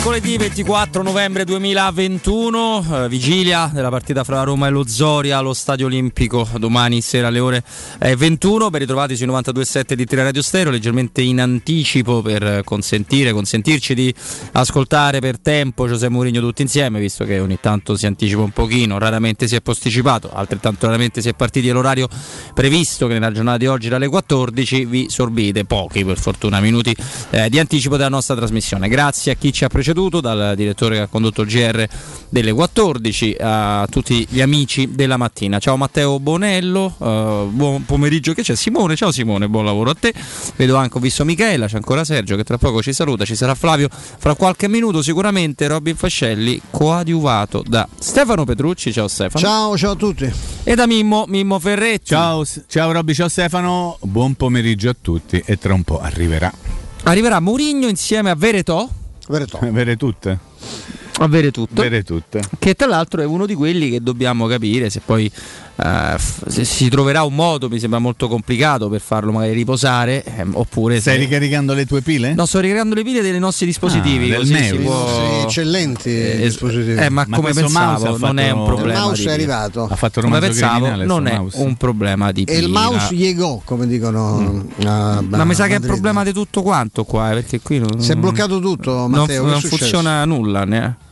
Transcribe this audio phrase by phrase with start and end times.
[0.00, 5.84] Mercoledì 24 novembre 2021, eh, vigilia della partita fra Roma e lo Zoria allo Stadio
[5.84, 7.62] Olimpico domani sera alle ore
[7.98, 8.70] eh, 21.
[8.70, 14.12] Ben ritrovati sui 92.7 di Tira Radio Stereo, leggermente in anticipo per consentire, consentirci di
[14.52, 18.96] ascoltare per tempo Giuseppe Mourinho tutti insieme, visto che ogni tanto si anticipa un pochino,
[18.96, 22.08] raramente si è posticipato, altrettanto raramente si è partiti all'orario
[22.54, 26.96] previsto che nella giornata di oggi dalle 14 vi sorbite pochi per fortuna minuti
[27.32, 28.88] eh, di anticipo della nostra trasmissione.
[28.88, 31.86] Grazie a chi ci ha preceduto, dal direttore che ha condotto il GR
[32.28, 35.58] delle 14 a tutti gli amici della mattina.
[35.58, 40.14] Ciao Matteo Bonello, uh, buon pomeriggio che c'è Simone, ciao Simone, buon lavoro a te.
[40.56, 43.54] Vedo anche, ho visto Michela, c'è ancora Sergio che tra poco ci saluta, ci sarà
[43.54, 49.44] Flavio fra qualche minuto sicuramente Robin Fascelli coadiuvato da Stefano Petrucci, ciao Stefano.
[49.44, 50.32] Ciao, ciao a tutti.
[50.62, 52.06] E da Mimmo, Mimmo Ferretti.
[52.06, 56.52] Ciao, ciao Robby, ciao Stefano, buon pomeriggio a tutti e tra un po' arriverà.
[57.04, 58.88] Arriverà Mourinho insieme a Veretò
[59.30, 60.38] Avere tutte.
[61.22, 61.80] Avere tutto.
[61.82, 62.40] Avere tutte.
[62.58, 65.30] Che tra l'altro è uno di quelli che dobbiamo capire se poi
[65.76, 65.82] uh,
[66.48, 70.98] se si troverà un modo, mi sembra molto complicato per farlo magari riposare, ehm, oppure
[70.98, 71.20] Stai se...
[71.20, 72.32] ricaricando le tue pile?
[72.32, 74.32] No, sto ricaricando le pile dei nostri dispositivi.
[74.32, 75.06] Ah, così del si può...
[75.08, 76.92] Sì, eccellenti Eh, dispositivi.
[76.92, 79.00] eh, ma, Ma come pensavo, non è un fatto- il problema.
[79.00, 79.34] mouse di è pila.
[79.34, 79.88] arrivato.
[79.90, 81.60] Ha fatto Come pensavo, non è mouse.
[81.60, 82.80] un problema di E il pila.
[82.80, 84.64] mouse llegò, come dicono.
[84.86, 87.60] a- Ma mi sa a che è un problema di tutto quanto qua, eh, perché
[87.60, 89.44] qui non, Si è bloccato tutto, non, Matteo.
[89.44, 89.76] non successo?
[89.76, 90.64] funziona nulla.
[90.64, 91.08] Ne?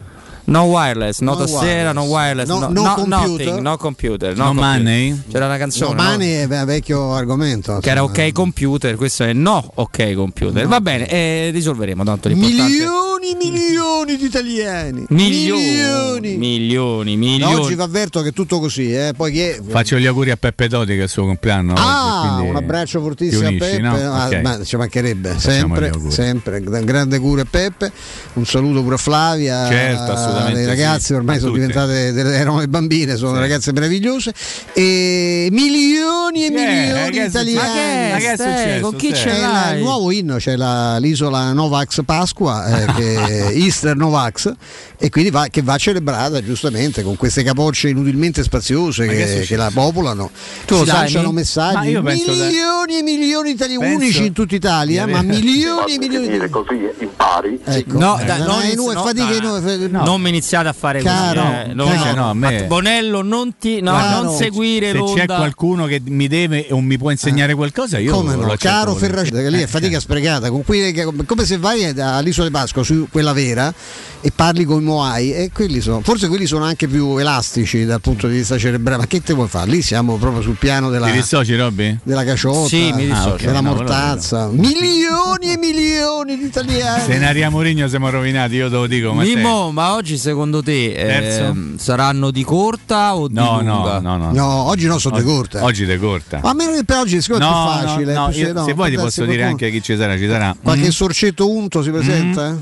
[0.49, 3.19] No wireless, no, No tastiera, no wireless, no, No- no computer.
[3.47, 4.79] nothing, no computer, no No computer.
[4.79, 5.23] money?
[5.31, 6.03] C'era una canzone no?
[6.03, 7.79] Mani è ve- vecchio argomento.
[7.81, 10.67] che era ok computer, questo è no ok computer.
[10.67, 12.63] Va bene, eh, risolveremo tanto l'importante.
[12.63, 15.05] Milioni, milioni di italiani.
[15.11, 17.55] Milioni, milioni, milioni.
[17.55, 19.13] oggi vi avverto che è tutto così, eh.
[19.15, 19.61] Poi chi è?
[19.69, 21.75] Faccio gli auguri a Peppe Toti che è il suo compleanno.
[21.77, 23.83] Ah, un abbraccio fortissimo ti a unisci, Peppe.
[23.83, 23.95] no?
[24.15, 24.41] Ah, Ok.
[24.43, 26.61] ma ci mancherebbe Facciamo sempre, sempre.
[26.63, 27.93] Gra- Grande cura a Peppe.
[28.35, 29.69] Un saluto pure a Flavia.
[29.69, 31.13] Certo, assolutamente Le ragazze sì.
[31.15, 31.67] ormai sono tutte.
[31.67, 33.39] diventate delle, erano le bambine, sono Sì.
[33.41, 34.33] ragazze meravigliose.
[34.73, 37.39] E milioni e milioni di successo?
[37.39, 37.79] Ma che italiani.
[37.79, 38.13] è?
[38.13, 38.81] Ma che è successo?
[38.83, 39.77] Con chi C'è la- l'hai?
[39.77, 44.53] il nuovo inno, c'è la- l'isola Novax Pasqua, eh, che Easter Novax,
[44.99, 49.71] e quindi va, che va celebrata giustamente con queste capocce inutilmente spaziose che che, la
[49.73, 50.31] popolano.
[50.67, 51.35] Tu si lanciano mi?
[51.35, 51.95] Ma messaggi,
[52.31, 56.89] milioni e milioni di italiani, Penso unici in tutta Italia, ma milioni e milioni così
[57.01, 57.61] impari.
[57.65, 59.89] Ecco, No, eh, dai, non non è no, fatiche, dai.
[59.91, 61.71] no, Non mi iniziate a fare Caro, così.
[61.71, 61.75] eh.
[61.75, 62.05] No, caro.
[62.05, 63.81] no, no, a me- Bonello, non ti.
[63.81, 64.23] No, Caro.
[64.25, 65.15] non seguire Se l'onda.
[65.21, 68.95] c'è qualcuno che mi deve o mi può insegnare qualcosa, io come lo no, caro.
[68.95, 72.53] Ferracini, che lì è Eh, fatica sprecata, con cui- che- come se vai all'isola di
[72.53, 73.73] Pasqua, su quella vera,
[74.21, 78.01] e parli con i Moai, e quelli sono, forse quelli sono anche più elastici dal
[78.01, 79.71] punto di vista cerebrale, ma che te vuoi fare?
[79.71, 81.99] Lì siamo proprio sul piano della, Ti dissoci, Robby?
[82.03, 82.93] della caciotta, Sì.
[83.11, 87.03] Ah, ok, della no, mortazza, milioni e milioni di italiani.
[87.05, 89.13] Se Naria Mourinho siamo rovinati, io te lo dico.
[89.15, 93.99] Mimmo, ma oggi secondo te ehm, saranno di corta o di No, lunga?
[94.01, 94.33] no, no, no.
[94.33, 95.59] No, oggi no, sono de corte.
[95.61, 96.41] Oggi de corta.
[96.43, 98.13] Ma a meno che per oggi è No, più facile.
[98.15, 100.17] no, no, io- no, se vuoi ti posso dire qualcuno- anche chi ci sarà.
[100.19, 102.57] Ci sarà Qualche Mm, sorcetto unto si presenta?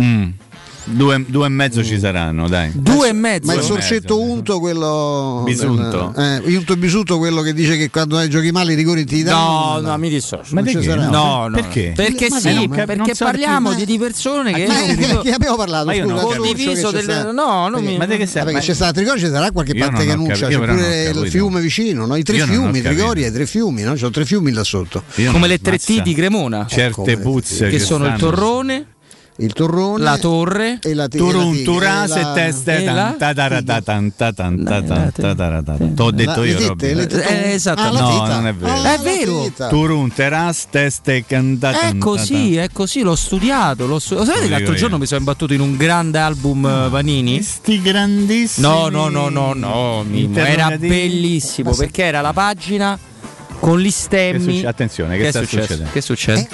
[0.00, 0.28] mm.
[0.84, 2.70] Due, due e mezzo ci saranno, dai.
[2.74, 3.46] Due e mezzo.
[3.46, 4.30] Ma il e sorcetto mezzo.
[4.32, 5.42] unto, quello.
[5.44, 6.12] Bisunto.
[6.16, 9.74] Eh, unto bisuto, quello che dice che quando hai giochi male i rigori ti No,
[9.76, 9.88] danno.
[9.90, 10.54] no, mi dissocio.
[10.54, 11.06] Ma non ci sarà.
[11.08, 11.54] No, no.
[11.54, 11.92] Perché?
[11.94, 14.80] Perché Ma sì, no, ma- perché non so parliamo perché- di, di persone che Ma
[14.80, 15.86] io che, non che abbiamo parlato?
[15.86, 16.46] Ma io non Scusa, capito.
[16.48, 17.30] condiviso del...
[17.32, 17.96] No, non mi...
[17.96, 18.44] Ma di che stai?
[18.44, 21.30] Perché c'è stato Trigoria, ci sarà qualche parte non che annuncia, c'è non pure il
[21.30, 22.16] fiume vicino, no?
[22.16, 22.88] i tre non fiumi, capito.
[23.02, 23.94] Trigoria, i tre fiumi, no?
[23.94, 25.04] C'ho tre fiumi là sotto.
[25.14, 28.86] Come non- le tre T di Cremona, Certe le puzze che sono il torrone,
[29.36, 32.84] Il torrone, la torre, e la Turun turase e teste.
[35.94, 37.92] T'ho detto io esatto.
[37.92, 38.72] No, non è vero.
[38.72, 39.50] Ah, È vero.
[39.70, 41.96] Turun teras teste cantatan.
[41.96, 43.86] È così, è così, l'ho studiato.
[43.86, 45.00] Lo sapete che l'altro giorno io.
[45.00, 47.40] mi sono imbattuto in un grande album eh, Vanini?
[47.42, 48.66] Sti grandissimi.
[48.66, 52.98] No, no, no, no, no, era bellissimo perché era la pagina
[53.62, 54.54] con gli Che stemmi.
[54.56, 55.88] succe- Attenzione, che, Che sta succedendo?
[55.92, 56.40] Che succede?
[56.40, 56.48] Eh?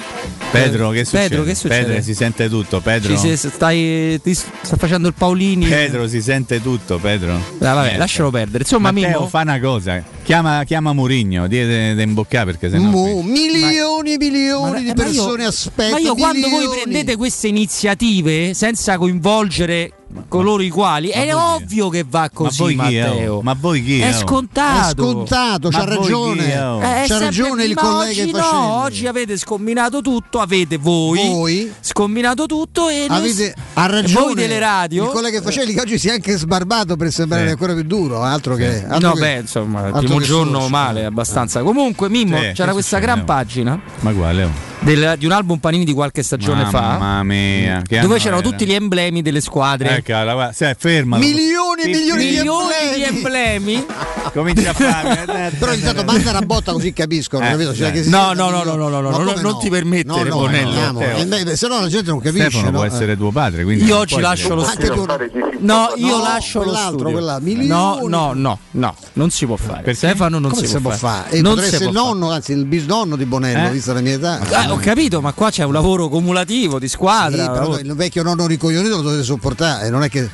[0.51, 1.27] Pedro, che succede?
[1.29, 1.85] Pedro, che succede?
[1.85, 3.17] Pedro, si sente tutto, Pedro.
[3.17, 5.65] Ci sei- stai, ti sta facendo il Paolini.
[5.65, 7.33] Pedro, si sente tutto, Pedro.
[7.57, 7.97] Dai, vabbè, Niente.
[7.97, 8.59] lascialo perdere.
[8.63, 12.89] Insomma, Matteo, Mimmo, fa una cosa, chiama, chiama Murigno, di da imboccare perché sennò...
[12.89, 15.93] Mo- milioni e milioni Ma- di eh, ma io- persone aspettano.
[15.95, 16.81] Ma io quando voi milioni.
[16.81, 19.93] prendete queste iniziative senza coinvolgere
[20.27, 23.35] coloro i quali è ovvio che va così ma voi chi è, Matteo.
[23.35, 23.41] oh?
[23.41, 25.01] Ma voi chi È è, scontato.
[25.01, 26.57] È scontato, c'ha ragione.
[26.59, 26.79] oh?
[26.81, 31.27] Eh, c'ha sempre- ragione il collega oggi che no, oggi avete scombinato tutto, avete voi,
[31.27, 31.73] Voi?
[31.79, 35.97] scombinato tutto e Avete, ha ragione voi delle radio il collega che facevi che oggi
[35.99, 37.49] si è anche sbarbato per sembrare Sì.
[37.51, 41.61] ancora più duro altro che altro No, che- beh, insomma, primo giorno male abbastanza.
[41.61, 44.68] Comunque, Mimmo, c'era questa gran pagina Ma quale?
[44.81, 46.79] Del- di un album Panini di qualche stagione fa.
[46.97, 47.81] Mamma mia.
[47.85, 48.49] che Dove c'erano era?
[48.49, 49.97] tutti gli emblemi delle squadre.
[49.97, 51.17] Ecco, la guarda, sai, ferma.
[51.17, 53.73] Milioni e milioni di Milioni di emblemi.
[53.75, 53.85] emblemi.
[54.33, 55.51] Comincia a fare.
[55.57, 57.73] Però intanto manda una botta così capiscono, Eh, capito?
[57.75, 58.03] Cioè, eh.
[58.09, 60.99] No, no, no, no, no, no, no, come non ti permettere, no, no, Bonello.
[60.99, 62.49] Eh, beh, se no la gente non capisce.
[62.49, 62.85] Stefano può no?
[62.85, 65.05] essere tuo padre, quindi Io puoi lascio lo studio.
[65.05, 67.19] tu- No, io No, lascio lo studio.
[67.65, 69.81] No, no, no, no, non si può fare.
[69.81, 69.93] Perché?
[69.95, 71.31] Stefano non si, può può fare.
[71.31, 72.13] E non si essere il può fare.
[72.19, 73.71] nonno, anzi il bisnonno di Bonello, Eh?
[73.71, 74.39] vista la mia età.
[74.69, 77.49] Ho capito, ma qua c'è un lavoro cumulativo di Sì, squadra.
[77.49, 80.29] però il vecchio nonno ricoglionito lo dovete sopportare, non è che,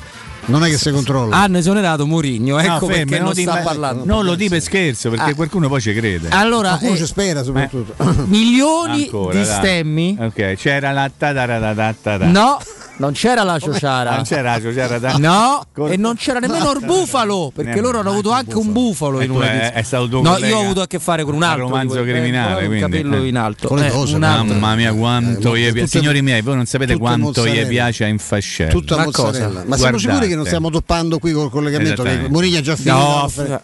[0.46, 1.38] non è che si controlla.
[1.38, 4.04] Hanno esonerato Mourinho, ecco No, fermi, perché non di- sta parlando.
[4.06, 5.36] Non lo di per scherzo, perché Ah.
[5.36, 6.30] qualcuno poi ci crede.
[6.30, 7.96] Allora, Qualcuno eh, ci spera soprattutto.
[8.26, 9.56] milioni Ancora, di dai.
[9.56, 10.18] stemmi.
[10.20, 12.26] Ok, c'era la tadaratatata.
[12.26, 12.60] No,
[12.98, 14.16] non c'era la ciociara.
[14.16, 18.12] non c'era, c'era da- No, Col- e non c'era nemmeno il bufalo, perché loro hanno
[18.12, 20.88] avuto anche un bufalo in una è- è stato tuo No, io ho avuto a
[20.88, 23.28] che fare con un al altro romanzo di quel- criminale, eh, un quindi, capello eh.
[23.28, 23.68] in alto.
[23.78, 24.54] Eh, un mamma altro.
[24.54, 25.88] Mamma mia, quanto Eh, gli piace.
[26.00, 28.72] Signori miei, voi non sapete quanto gli piace a infascello.
[28.72, 29.48] Tutta mozzarella.
[29.48, 29.64] cosa?
[29.68, 32.04] Ma siamo sicuri che non stiamo toppando qui col collegamento?
[32.30, 32.96] Mourinho ha già finito.
[32.96, 33.62] No, la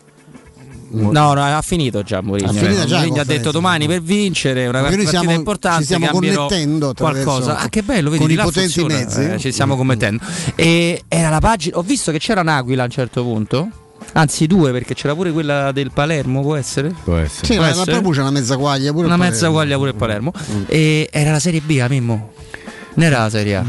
[0.92, 2.50] no, no, ha finito già Mourinho.
[2.50, 5.84] Ha finito già la Mourinho ha detto domani per vincere una partita siamo- importante ci
[5.86, 7.58] stiamo connettendo qualcosa.
[7.58, 8.94] Ah, che bello, vedi con i potenti funziona.
[9.04, 9.22] mezzi.
[9.24, 10.24] Eh, ci stiamo commettendo.
[10.56, 11.78] E era la pagina.
[11.78, 13.70] Ho visto che c'era un'aquila a un certo punto.
[14.14, 16.94] Anzi, due, perché c'era pure quella del Palermo, può essere?
[17.04, 17.46] Può essere.
[17.46, 18.02] Sì, Può ma la essere?
[18.12, 19.52] c'è una mezza guaglia pure Una mezza Palermo.
[19.54, 20.34] guaglia pure il Palermo.
[20.68, 22.32] E era la Serie B, a Mimmo.
[22.96, 23.64] Non era la Serie A.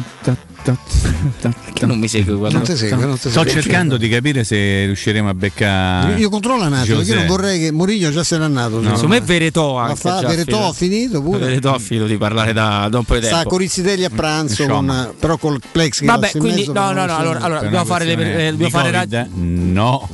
[1.73, 2.59] Che non mi segue quando.
[2.59, 3.51] Non ti segue, non ti Sto segue.
[3.63, 6.15] cercando di capire se riusciremo a beccare.
[6.15, 8.81] Io controllo un attimo, perché io non vorrei che Mourinho già se n'è andato.
[8.83, 9.97] Secondo me Veretò Ma anche.
[9.97, 11.39] fa Veretò ha finito pure.
[11.39, 13.49] Veretò ha finito di parlare da, da un po' di Sta tempo.
[13.51, 15.05] con Rizzitelli a pranzo, Insomma.
[15.07, 18.05] con, però col plexiglass Vabbè, in quindi mezzo no, no, no, allora, allora dobbiamo fare
[18.05, 18.13] le
[18.47, 19.13] eh, dobbiamo fare Covid?
[19.15, 20.09] rag- no.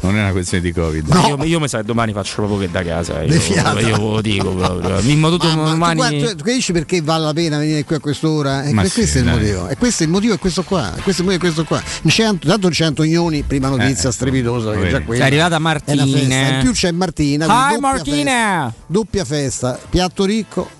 [0.00, 1.08] non è una questione di Covid.
[1.08, 1.26] No.
[1.28, 3.22] Io, io mi sa che domani faccio proprio che da casa.
[3.22, 5.00] Io, io ve lo dico proprio.
[5.02, 5.94] Mimmo tutto Ma, ma tu, domani.
[5.96, 8.62] guarda, tu- capisci perché vale la pena venire qui a quest'ora?
[8.64, 9.68] E Ma sì, questo è il motivo.
[9.68, 10.92] E questo è il motivo, è questo qua.
[11.02, 11.82] Questo è il motivo, è questo qua.
[12.06, 14.90] Cento- tanto c'è Antonioni, prima notizia Eh, strepitosa, che vedi.
[14.90, 16.04] già quella È arrivata è Martina.
[16.06, 16.34] festa.
[16.34, 17.44] In più c'è Martina.
[17.44, 18.64] Hi doppia Martina!
[18.66, 18.74] festa.
[18.86, 20.70] doppia festa, piatto ricco.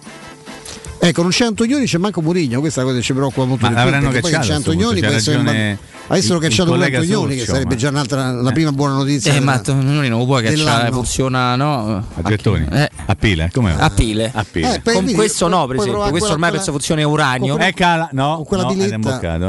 [1.02, 3.72] Ecco, non c'è Antonioni, c'è manco Murigno, questa è cosa che ci preoccupa molto Ma
[3.72, 5.78] l'avranno perché poi cacciato, c'è Antonioni, ragione ban-
[6.10, 9.30] Avessero il- il cacciato collega Antonioni, che sarebbe ma- già un'altra, la prima buona notizia.
[9.30, 11.96] Eh, della- ma Antonioni non lo puoi cacciare, funziona no?
[12.14, 12.66] A gettoni?
[12.70, 13.50] Eh, A pile?
[13.52, 14.30] Come a pile.
[14.34, 14.74] A pile.
[14.84, 15.98] Eh, Con questo no, per esempio.
[16.00, 17.56] Questo quella- ormai quella- penso funzioni uranio.
[17.56, 18.96] con Eh, cala, no, con quella no, piletta.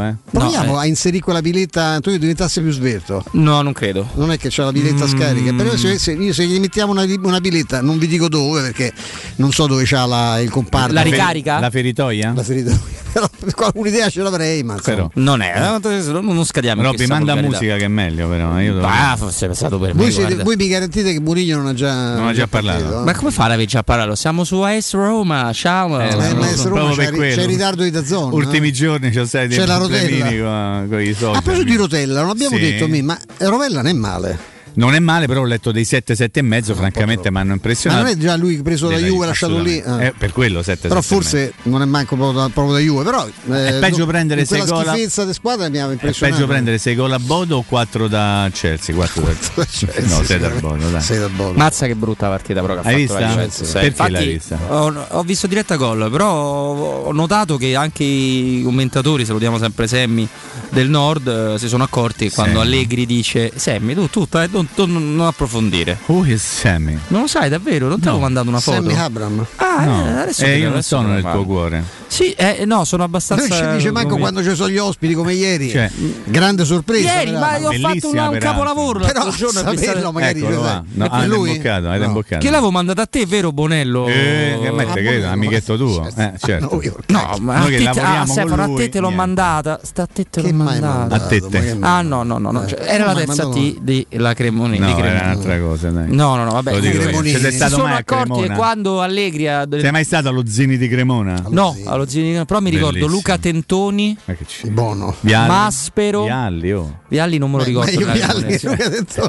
[0.09, 0.15] eh.
[0.31, 0.83] Proviamo No, eh.
[0.83, 3.23] a inserire quella piletta Antonio diventasse più svelto.
[3.31, 4.07] No, non credo.
[4.15, 5.07] Non è che c'è la piletta Mm.
[5.07, 8.61] scarica, però se, se- io se gli mettiamo una, una piletta, non vi dico dove
[8.61, 8.91] perché
[9.37, 10.93] non so dove c'ha la- il comparto.
[10.93, 11.59] La ricarica?
[11.59, 12.33] La feritoia?
[12.35, 12.69] La ferita.
[13.11, 14.77] Però un'idea ce l'avrei, ma.
[14.81, 15.09] Però.
[15.15, 15.53] Non è,
[15.83, 18.59] eh, non scadiamo Robby, manda musica che è meglio, però.
[18.59, 20.01] Io devo- Ah, forse è passato per me.
[20.03, 20.43] Voi, siete- guarda.
[20.43, 22.79] voi mi garantite che Murigno non ha già, Non ha già parlato.
[22.83, 23.05] partito, eh?
[23.05, 24.15] Ma come fa ad aver già parlato?
[24.15, 25.99] Siamo su AS Roma, ciao.
[25.99, 27.35] Eh, Eh, no, proprio Roma per c'è, quello.
[27.35, 28.35] c'è il ritardo di Dazzone.
[28.35, 30.25] Ultimi giorni c'è C'è la rotella.
[30.25, 31.37] con, con i soldi.
[31.37, 32.61] A proposito di Rotella, non abbiamo Sì.
[32.61, 34.37] detto, mi, ma Rovella non è male.
[34.73, 37.53] Non è male, però ho letto dei 7, 7 e mezzo, francamente mi hanno Ma
[37.55, 38.03] impressionato.
[38.03, 39.77] non è già lui preso da Juve, lasciato lì.
[39.79, 40.15] assolutamente.
[40.15, 40.17] eh.
[40.17, 43.03] Per quello 7, Però 7 e forse non è manco proprio da, proprio da Juve.
[43.03, 45.81] Però eh, È peggio prendere in quella sei gol a- schifezza di squadra mi È
[45.91, 46.37] impressionato.
[46.37, 48.95] peggio prendere 6 gol a Bodo o 4 da Chelsea?
[48.95, 49.65] 4 da...
[49.65, 50.49] Chelsea, no, 6 da.
[50.49, 51.01] Bodo, dai.
[51.01, 51.57] Sei dal Bodo.
[51.57, 53.35] Mazza che brutta partita però che ha Hai fatto vista?
[53.35, 53.71] la Chelsea.
[53.73, 54.59] Perché Infatti, l'hai vista?
[54.69, 60.27] Ho, ho visto diretta gol, però ho notato che anche i commentatori, salutiamo sempre Semmi
[60.69, 62.65] del Nord, eh, si sono accorti quando Sammy.
[62.67, 64.25] Allegri dice Semmi, tu, tu
[64.61, 65.97] non, tu non approfondire.
[66.07, 66.97] Who is Sammy?
[67.07, 67.87] Non lo sai davvero?
[67.87, 68.11] Non ti No.
[68.11, 68.81] avevo mandato una foto?
[68.81, 69.45] Sammy Abram.
[69.57, 71.83] Ah, No, eh, adesso eh, io non sono nel tuo cuore.
[72.07, 73.47] Sì, eh, no, sono abbastanza.
[73.47, 75.69] Lui ci dice manco quando ci sono gli ospiti come ieri.
[75.69, 75.89] Cioè,
[76.25, 77.13] Grande sorpresa.
[77.13, 77.39] Ieri, però.
[77.39, 79.59] ma io ho fatto una- un capolavoro Però l'altro giorno.
[79.59, 80.57] a e pensate- saperlo magari dice, là.
[80.59, 81.49] sai, No, per avete lui?
[81.51, 81.95] imboccato, No.
[82.03, 82.41] imboccato.
[82.45, 84.07] Che l'avevo mandato a te, vero Bonello?
[84.07, 86.05] Eh, che a me te Ah, credo, amichetto tuo.
[86.05, 86.69] Eh, Ah, certo.
[86.75, 88.99] no, io- No, ma a Noi che te, lavoriamo ah, con Stefano, a te te
[88.99, 89.79] l'ho mandata.
[89.81, 90.97] Sta a te te l'ho mandata.
[90.97, 91.23] mandato?
[91.23, 92.63] A te, Ah no, no, no, no.
[92.63, 94.79] Eh, cioè, era la terza T di la Cremonini.
[94.79, 95.25] No, di era Cremonini.
[95.31, 96.05] un'altra cosa, dai.
[96.15, 96.71] No, no, no, vabbè.
[96.73, 96.97] Lo dico.
[96.99, 97.39] Cremonini.
[97.39, 98.55] Si stato sono accorti che Cremona?
[98.55, 101.43] quando Allegri ha Sei mai stato allo Zini di Cremona?
[101.49, 103.15] No, allo Zini, però mi ricordo Bellissimo.
[103.15, 105.15] Luca Tentoni, Ma che ci Buono.
[105.21, 105.47] Vialli?
[105.47, 106.23] Maspero.
[106.23, 106.99] Vialli, oh.
[107.07, 107.91] Vialli non me lo Beh, ricordo.
[107.91, 108.17] ma io dai,
[108.59, 108.59] Vialli.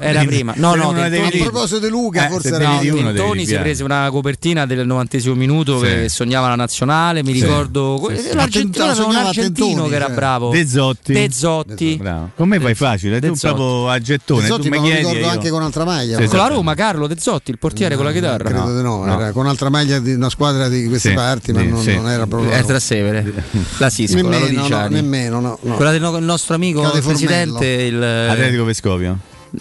[0.01, 0.53] Era prima.
[0.57, 3.47] No, no, Tentoni, A proposito di Luca, Eh, forse se era No, di uno Tentoni
[3.47, 5.85] si prese una copertina del 90 minuto Sì.
[5.87, 7.23] che sognava la nazionale.
[7.23, 7.43] Mi Sì.
[7.43, 8.35] ricordo Sì, sì.
[8.35, 10.15] l'argentino, Ma aveva un argentino che era cioè.
[10.15, 10.51] bravo.
[10.51, 11.13] De Zotti.
[11.13, 11.97] De Zotti.
[11.97, 12.31] Bravo.
[12.37, 13.55] Con me fai facile, tu De Zotti.
[13.55, 16.19] proprio a gettone, tu mi chiedi ricordo io- anche con un'altra maglia.
[16.19, 16.47] Sì, Con la.
[16.49, 18.49] Roma, Carlo De Zotti, il portiere con la chitarra.
[18.49, 19.13] Credo di no, no.
[19.21, 21.95] era con un'altra maglia di una squadra di queste Sì, parti, ma sì, non, sì.
[21.95, 22.51] non era proprio.
[22.51, 23.33] È Trastevere,
[23.79, 24.95] la Siscola, lo nemmeno, no, Diciani.
[24.95, 25.75] nemmeno, no, no.
[25.75, 29.19] Quella del no- il nostro amico Cade presidente, il Atletico Vescovio.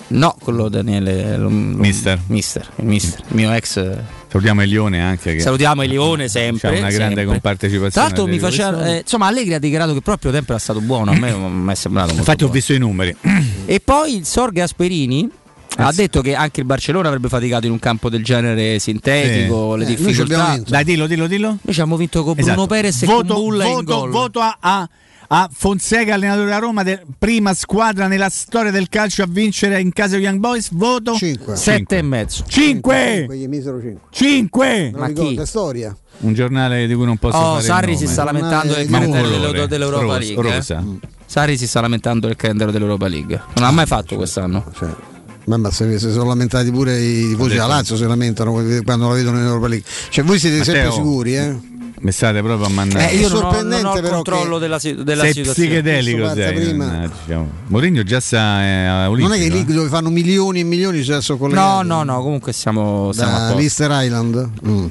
[0.07, 2.19] no, quello Daniele lo- Mister.
[2.27, 3.97] Mister, il mister, il mio ex
[4.31, 5.33] Salutiamo il Lione anche.
[5.33, 6.69] Che Salutiamo il Lione sempre.
[6.71, 7.25] C'ha una grande sempre.
[7.25, 7.89] compartecipazione.
[7.91, 8.85] Tra l'altro mi faceva.
[8.85, 11.11] eh, insomma, Allegri ha dichiarato che proprio tempo era stato buono.
[11.11, 12.53] A me mi è sembrato molto Infatti ho buono.
[12.53, 13.13] visto i numeri.
[13.65, 15.29] E poi il Sor Gasperini.
[15.77, 15.97] Ha sì.
[16.01, 19.87] detto che anche il Barcellona avrebbe faticato in un campo del genere sintetico, le Eh,
[19.95, 20.59] difficoltà.
[20.67, 21.47] Dai, dillo, dillo, dillo.
[21.47, 22.67] Noi ci abbiamo vinto con Bruno Esatto.
[22.67, 24.09] Perez e voto, con Bulla voto, gol.
[24.09, 24.89] voto a, a-
[25.33, 29.93] a Fonseca, allenatore della Roma, de- prima squadra nella storia del calcio a vincere in
[29.93, 30.71] casa Young Boys.
[30.73, 31.55] Voto 5.
[31.55, 32.43] Sette e mezzo.
[32.47, 34.01] 5 Gli misero 5.
[34.11, 35.47] 5 Non Ma ricordo, chi?
[35.47, 35.95] storia.
[36.19, 40.17] Un giornale di cui non posso Oh, fare Sarri si sta lamentando del calendario dell'Europa
[40.17, 40.57] League.
[40.57, 41.09] eh.
[41.25, 43.41] Sarri si sta lamentando del calendario dell'Europa League.
[43.55, 44.65] Non l'ha mai fatto quest'anno.
[44.77, 44.89] Cioè,
[45.45, 48.51] mamma, se si sono lamentati pure i tifosi della Lazio, si lamentano
[48.83, 49.87] quando la vedono in Europa League.
[50.09, 50.95] Cioè, voi siete sempre Matteo.
[50.95, 51.55] sicuri, eh?
[52.03, 53.11] Mi state proprio a mandare.
[53.11, 55.33] Eh, io È non ho, non sorprendente ho il però controllo che- della, della sei
[55.33, 55.69] situazione.
[55.69, 56.53] psichedelico, sei.
[56.53, 56.85] prima.
[56.85, 57.49] mannaggia, diciamo.
[57.67, 59.33] Mourinho già sta eh, a Non Olimpico.
[59.37, 59.73] è che lì eh.
[59.73, 61.87] dove fanno milioni e milioni ci sono collegati.
[61.87, 63.55] No, no, no, comunque siamo, siamo.
[63.55, 64.49] Lister Island.
[64.65, 64.85] Mm.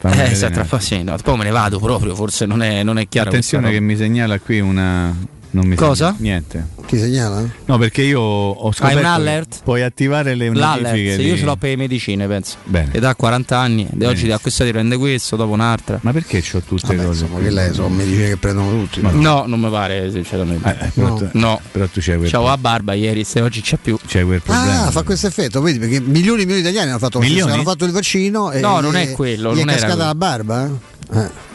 [0.00, 0.34] Eh,
[0.78, 3.30] sì, no, poi me ne vado proprio, forse non è, non è chiaro.
[3.30, 5.12] Attenzione che mi segnala qui una.
[5.50, 6.14] Non mi Cosa?
[6.16, 6.66] segna- Niente.
[6.84, 7.42] Chi segnala?
[7.66, 8.96] No, perché io ho scoperto.
[8.98, 9.60] un che alert?
[9.62, 11.16] Puoi attivare le notifiche.
[11.16, 12.56] Di- io ce l'ho per le medicine, penso.
[12.64, 12.90] Bene.
[12.92, 15.98] Ed ha 40 anni, e oggi da questa ti prende questo, dopo un'altra.
[16.02, 17.24] Ma perché ho tutte Vabbè, cose?
[17.24, 19.00] insomma, che lei sono medicine che prendono tutti.
[19.00, 20.68] Ma- No, non mi pare, sinceramente.
[20.68, 21.14] Eh, eh, però, No.
[21.16, 21.60] tu, No.
[21.72, 23.98] però tu c'hai quel, Ciao a barba ieri, se oggi c'è più.
[24.06, 24.86] c'hai quel problema.
[24.86, 27.84] Ah, fa questo effetto, vedi, perché milioni e milioni di italiani hanno fatto, hanno fatto
[27.84, 30.08] il vaccino e No, non è quello, Gli non è cascata quello.
[30.08, 30.70] la barba?
[31.14, 31.46] eh?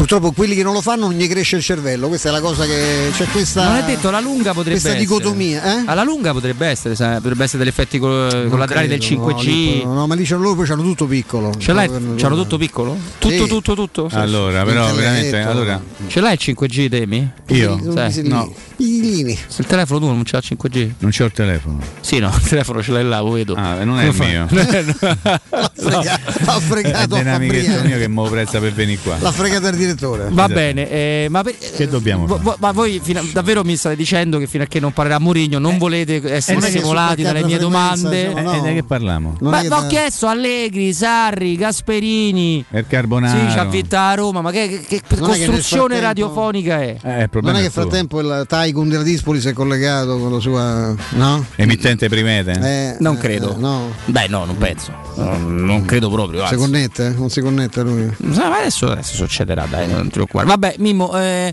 [0.00, 2.64] Purtroppo quelli che non lo fanno non gli cresce il cervello, questa è la cosa
[2.64, 5.04] che c'è questa Non è detto, alla lunga potrebbe questa essere.
[5.04, 5.82] dicotomia, eh?
[5.84, 9.82] Alla lunga potrebbe essere, sa- potrebbe essere degli effetti collaterali del credo, 5G.
[9.84, 11.52] No, no, ma lì c'hanno loro poi c'hanno tutto piccolo.
[11.58, 11.90] Ce l'hai?
[12.16, 12.96] C'hanno tutto piccolo?
[13.18, 13.46] Tutto, Sì.
[13.46, 14.08] tutto, tutto?
[14.12, 15.38] Allora, però veramente.
[15.40, 17.30] Allora, Ce l'hai il 5G, Demi?
[17.48, 17.78] io
[18.10, 18.50] Sì, no.
[18.76, 19.38] Pisellini.
[19.48, 20.90] Se il telefono tuo non c'ha il 5G?
[21.00, 21.78] non c'ho il telefono.
[22.00, 23.52] Sì, no, il telefono ce l'hai là, lo vedo.
[23.54, 24.46] Ah, non è il mio.
[25.50, 29.16] L'ha frega- l'ha È fregato a un amichetto mio che mi prezza per venire qua.
[29.20, 30.22] L'ha fregato il direttore.
[30.24, 30.52] Va Esatto.
[30.54, 33.96] bene, eh, ma per- Che dobbiamo vo- vo- ma voi fino a- davvero mi state
[33.96, 37.22] dicendo che fino a che non parlerà Mourinho non volete essere non è che stimolati
[37.22, 38.30] dalle mie domande?
[38.32, 38.60] Eh, no.
[38.60, 39.36] di che parliamo?
[39.40, 42.64] Non Ma che ho chiesto Allegri, Sarri, Gasperini.
[42.70, 43.38] Il carbonaro.
[43.46, 46.80] Sì, ci ha vinto a Roma, ma che, che- che che nel costruzione frattempo- radiofonica
[46.80, 46.96] è?
[47.02, 47.82] Eh, il problema Non è che è tuo.
[47.82, 50.94] frattempo il Tycoon della Dispoli si è collegato con la sua.
[51.10, 51.44] No?
[51.56, 52.52] Emittente primete?
[52.52, 53.54] Eh, Non eh, credo.
[53.54, 53.92] eh, no.
[54.06, 54.92] Beh, no, non penso.
[55.16, 56.46] No, non credo proprio.
[56.46, 57.14] Si connette?
[57.16, 58.08] Non si connette lui?
[58.18, 60.46] Ma adesso, adesso succederà, dai, non ti preoccupare.
[60.46, 61.52] Vabbè, Mimmo, eh,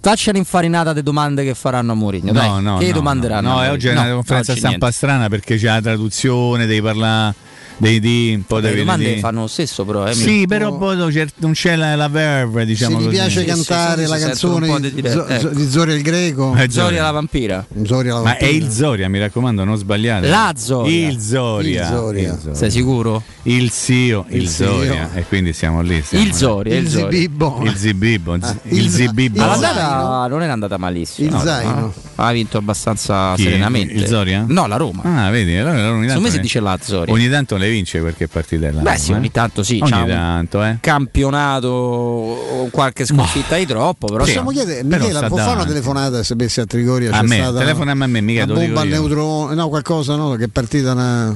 [0.00, 2.32] faccia l'infarinata delle domande che faranno a Mourinho.
[2.32, 2.48] dai.
[2.48, 3.48] No, no, che no, domanderanno?
[3.48, 4.96] No, oggi è una conferenza oggi stampa niente.
[4.96, 7.46] strana perché c'è la traduzione, devi parlare
[7.78, 10.06] dei di un po' Le domande dire- fanno lo stesso, però.
[10.06, 13.16] Eh, Sì, però poi non c'è- non c'è la, la verve, diciamo Se gli così.
[13.16, 15.48] piace cantare sì, la canzone di di, ecco.
[15.48, 17.64] Di Zoria il Greco, Eh, Zoria la vampira.
[17.84, 18.64] Zoria la Ma è Vampira.
[18.66, 20.28] il Zoria, mi raccomando, non sbagliate.
[20.28, 21.08] La Zoria.
[21.08, 21.82] Il Zoria.
[21.82, 22.32] Il Zoria.
[22.32, 22.54] Il Zoria.
[22.54, 23.22] Sei sicuro?
[23.44, 24.48] Il Zio, il, Il.
[24.48, 25.10] Zoria.
[25.14, 26.02] E quindi siamo lì.
[26.04, 26.32] siamo Il.
[26.34, 26.88] Zoria, il.
[26.88, 27.60] Zibibbo.
[27.64, 28.36] Il Zibibbo.
[28.40, 29.42] Ah, il il- Zibibbo.
[29.42, 31.28] All'andata non era andata malissimo.
[31.28, 31.74] Il no, zaino.
[31.74, 31.92] no.
[32.16, 33.94] Ha vinto abbastanza serenamente.
[33.94, 34.44] Il Zoria?
[34.48, 35.02] No, la Roma.
[35.04, 37.12] Ah, vedi, allora, ogni tanto si dice la Zoria.
[37.14, 38.80] Ogni tanto le vince qualche partitella.
[38.80, 39.14] Beh, sì, eh?
[39.14, 39.78] ogni tanto sì.
[39.82, 40.78] Ogni tanto, eh.
[40.80, 44.30] campionato o qualche sconfitta di troppo, però Sì.
[44.32, 47.36] Possiamo chiedere, Però Michela, può fare una telefonata se avessi a Trigoria A c'è me,
[47.36, 50.92] stata telefonami a me, mica una bomba al neutrone, no, qualcosa, no, che è partita
[50.92, 51.28] una...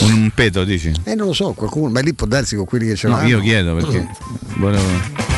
[0.00, 0.92] Un, un peto, dici?
[1.04, 3.28] Eh, non lo so, qualcuno, ma lì può darsi con quelli che ce No, l'hanno.
[3.28, 4.08] io chiedo perché
[4.58, 4.82] volevo.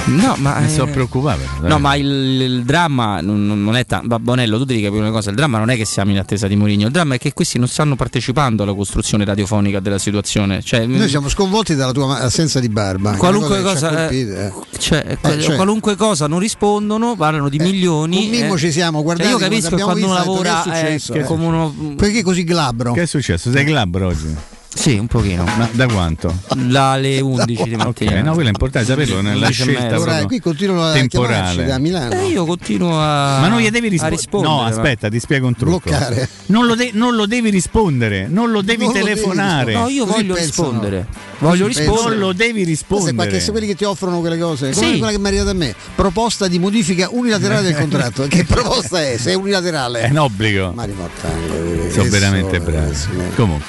[0.07, 1.43] No, ma Mi eh, sto preoccupando.
[1.61, 1.69] dai.
[1.69, 4.17] No, ma il, il dramma non, non- non è tanto.
[4.21, 6.55] Bonello, tu devi capire una cosa: il dramma non è che siamo in attesa di
[6.55, 10.16] Mourinho, il dramma è che questi non stanno partecipando alla costruzione radiofonica della situazione.
[10.63, 13.13] Cioè, Noi siamo sconvolti dalla tua assenza di barba.
[13.17, 14.53] qualunque ci ha cosa, eh, eh.
[14.79, 18.25] cioè, Eh, cioè- qualunque cosa non rispondono, parlano di Eh, milioni.
[18.25, 18.59] un Mimmo eh.
[18.59, 21.25] ci siamo Cioè, guardati io capisco quando uno lavora che è eh, successo, che eh.
[21.25, 21.75] come uno.
[21.97, 22.93] Perché così glabro?
[22.93, 23.51] Che è successo?
[23.51, 24.35] Sei glabro oggi?
[24.77, 25.43] Sì, un pochino.
[25.45, 26.33] Ma da quanto?
[26.55, 28.21] Dalle 11 di Ok, mattina.
[28.23, 29.99] no, quello è importante saperlo nella 11 scelta.
[29.99, 31.65] Ora, qui continuano a temporale.
[31.65, 32.13] da Milano.
[32.13, 33.41] Eh, io continuo a.
[33.41, 34.53] Ma non gli devi rispo- rispondere.
[34.55, 35.89] No, ma- aspetta, ti spiego un trucco.
[35.89, 36.29] Bloccare.
[36.47, 39.65] Non lo, de- non lo devi rispondere, non lo devi Non lo devi telefonare.
[39.65, 39.79] rispondere.
[39.79, 40.69] No, io Così voglio pensano.
[40.69, 41.07] rispondere.
[41.39, 42.09] Voglio rispondere.
[42.11, 43.15] non lo devi rispondere.
[43.15, 44.99] qualche se quelli che ti offrono quelle cose, come Sì.
[44.99, 45.75] quella che mi è arrivata a me.
[45.95, 48.27] Proposta di modifica unilaterale del contratto.
[48.29, 49.17] che proposta è?
[49.19, 50.01] Se è unilaterale.
[50.03, 50.73] È un obbligo.
[50.75, 51.91] Mari Mortango.
[51.91, 52.95] Sono veramente bravi.
[53.35, 53.65] Comunque,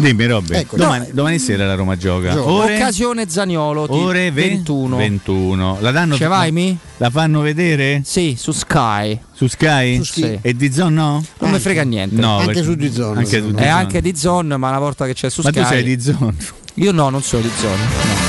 [0.00, 2.32] dimmi Robby, Ecco, domani, domani sera la Roma gioca.
[2.32, 2.50] Gioca.
[2.50, 3.86] Ore, Occasione Zagnolo.
[3.86, 4.96] ti- ore ve- 21.
[4.96, 5.78] 21.
[5.80, 6.76] La danno Ce vai, mi?
[6.96, 9.18] La fanno vedere Sì, su Sky.
[9.32, 9.96] su Sky?
[9.96, 10.22] Su Sky.
[10.26, 10.38] Sì.
[10.42, 11.24] E di Zon no?
[11.38, 12.20] Non mi frega niente.
[12.20, 13.16] No, Anche perché- su DAZN.
[13.18, 15.60] Anche su È anche di Zone, ma una volta che c'è su Ma Sky.
[15.60, 16.36] tu sei di Zon.
[16.74, 17.76] Io no, non sono di Zone.
[17.76, 18.19] no.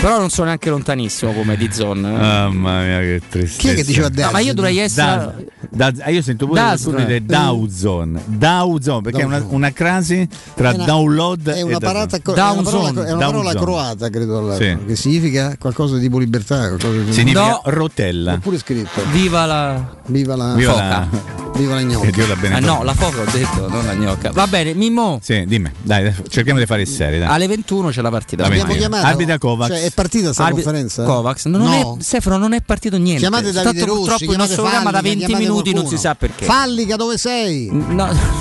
[0.00, 2.08] Però non sono neanche lontanissimo come di zone.
[2.08, 2.12] eh.
[2.18, 3.60] Mamma mia, che tristezza.
[3.60, 4.24] Chi è che diceva Daz?
[4.26, 5.46] No, ma io dovrei essere.
[5.68, 10.26] Da- da- io sento pure Daz, qualcuno dire Dowzone, Dowzone, perché è una, una crasi
[10.54, 13.06] tra È una- download È e una, da- parata, co- è Down una parola, zone.
[13.08, 14.76] è una parola croata, credo, Sì.
[14.86, 16.68] che significa qualcosa tipo libertà.
[16.68, 17.12] Qualcosa di...
[17.12, 17.60] Significa No.
[17.64, 18.32] rotella.
[18.32, 19.02] Oppure scritto.
[19.12, 19.96] Viva la.
[20.06, 20.88] Viva la, Viva foca.
[20.88, 21.08] la...
[21.56, 22.10] viva la gnocca.
[22.10, 24.32] Dio la Ah, no, la foca ho detto, non la gnocca.
[24.32, 25.18] Va bene, Mimmo.
[25.22, 27.20] Sì, dimmi, dai, cerchiamo di fare il serio.
[27.20, 27.28] Dai.
[27.28, 28.44] Alle 21 c'è la partita.
[28.44, 29.06] Abbiamo chiamato.
[29.06, 29.72] Arbitra Kovacs.
[29.76, 31.02] Cioè, è partita sta Arbi- conferenza?
[31.04, 31.44] Kovacs.
[31.46, 31.96] Non No.
[31.98, 33.20] è, Stefano, non è partito niente.
[33.20, 35.96] Chiamate Davide Rossi, purtroppo il nostro programma da Fallica, 20 chiamate minuti non qualcuno.
[36.00, 36.44] si sa perché.
[36.44, 37.68] Fallica dove sei?
[37.70, 38.38] No.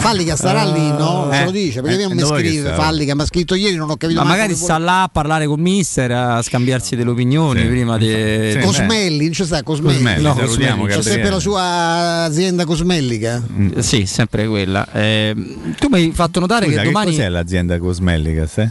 [0.00, 1.28] Fallica starà lì, no?
[1.30, 2.72] Ce Eh, lo dice, perché eh, non mi che scrive?
[2.72, 5.46] Fallica, mi ha scritto ieri, non ho capito Ma magari che sta là a parlare
[5.46, 7.66] con mister, a scambiarsi delle opinioni Sì.
[7.66, 8.06] prima di.
[8.06, 8.58] Sì.
[8.62, 9.94] Cosmelli, non c'è sta Cosmelli.
[9.96, 10.86] Cosmelli, No, Cosmelli.
[10.86, 11.62] C'è sempre la sua
[12.24, 13.42] azienda cosmellica.
[13.74, 14.86] Eh, Sì, sempre quella.
[14.92, 15.34] Eh,
[15.78, 17.10] tu mi hai fatto notare Scusa, che che domani.
[17.10, 18.46] cos'è l'azienda cosmelica?
[18.46, 18.70] sai?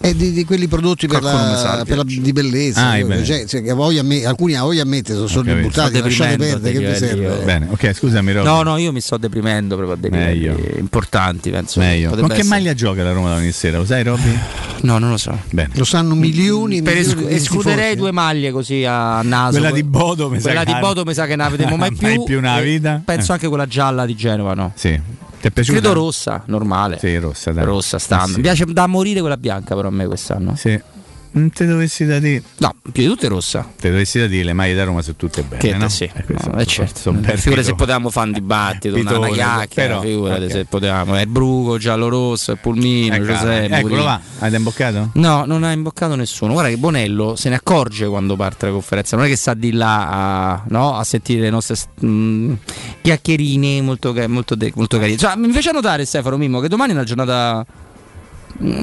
[0.00, 3.70] E di, di quelli prodotti per la, per la- di bellezza, Ah, cioè, cioè, che
[3.70, 5.56] a voglia amme- alcuni a voglia ammette sono capito.
[5.68, 7.22] buttati, Sto lasciate perdere, che vi serve?
[7.24, 8.46] io- Bene, ok, scusami Robby.
[8.46, 10.56] No, no, io mi sto deprimendo proprio a dei Meglio.
[10.78, 11.80] importanti, penso.
[11.80, 12.10] Meglio.
[12.10, 13.78] Con che essere- maglia gioca la Roma domani sera?
[13.78, 14.38] Lo sai Robby?
[14.82, 15.36] No, non lo so.
[15.50, 15.70] Bene.
[15.74, 19.58] Lo sanno milioni, Per milioni di escluderei due maglie così a naso.
[19.58, 21.76] Quella di Bodo mi sa Quella che- di Bodo mi sa che non la vedremo
[21.76, 22.06] mai più.
[22.06, 23.02] Mai più e vita.
[23.04, 23.34] Penso Eh.
[23.34, 24.72] anche quella gialla di Genova, no?
[24.76, 24.98] Sì.
[25.40, 25.78] Ti è piaciuta?
[25.78, 26.98] Credo rossa, normale.
[26.98, 27.64] Sì, rossa, dai.
[27.64, 28.36] Rossa, standard.
[28.36, 30.56] Mi piace da morire quella bianca però a me quest'anno.
[30.56, 30.80] Sì.
[31.38, 32.42] Non te dovessi da dire.
[32.58, 33.66] No, più di tutte rossa.
[33.78, 35.60] Te dovessi da dire le maglie da Roma sono tutte belle.
[35.60, 35.88] Che no?
[35.88, 37.12] sì, Eh, no, eh, certo.
[37.12, 37.74] figurati se pitone.
[37.76, 40.50] potevamo fare un dibattito, una, una Pitone, chiacchiera, però, figurati ok.
[40.50, 41.14] se potevamo.
[41.14, 43.64] È bruco, giallo rosso, il pulmino, Ecco, Giuseppe.
[43.66, 44.02] eccolo Mourinho.
[44.02, 44.20] va.
[44.38, 45.10] Avete imboccato?
[45.14, 46.52] No, non ha imboccato nessuno.
[46.52, 49.16] Guarda che Bonello se ne accorge quando parte la conferenza.
[49.16, 50.08] Non è che sta di là
[50.54, 52.52] a, no, a sentire le nostre mm,
[53.02, 55.16] chiacchierine molto, molto, molto carine.
[55.16, 57.64] Cioè, mi fece notare Stefano Mimmo che domani è una giornata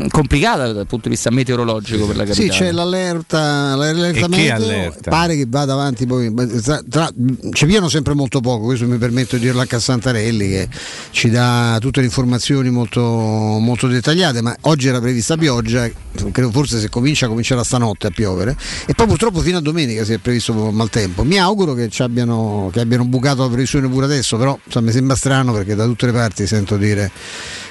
[0.10, 2.52] complicata dal punto di vista meteorologico per la capitale.
[2.52, 5.10] Sì, c'è l'allerta, l'allerta E che meteo, allerta?
[5.10, 6.34] pare che vada avanti poi.
[6.62, 7.12] tra- tra-
[7.52, 10.70] ci piano sempre molto poco, questo mi permetto di dirlo anche a Santarelli che
[11.12, 15.90] ci dà tutte le informazioni molto, molto dettagliate, ma oggi era prevista pioggia,
[16.32, 20.14] credo forse se comincia comincerà stanotte a piovere e poi purtroppo fino a domenica si
[20.14, 21.24] è previsto maltempo.
[21.24, 24.92] Mi auguro che, ci abbiano, che abbiano bucato la previsione pure adesso, però insomma, mi
[24.94, 27.12] sembra strano perché da tutte le parti sento dire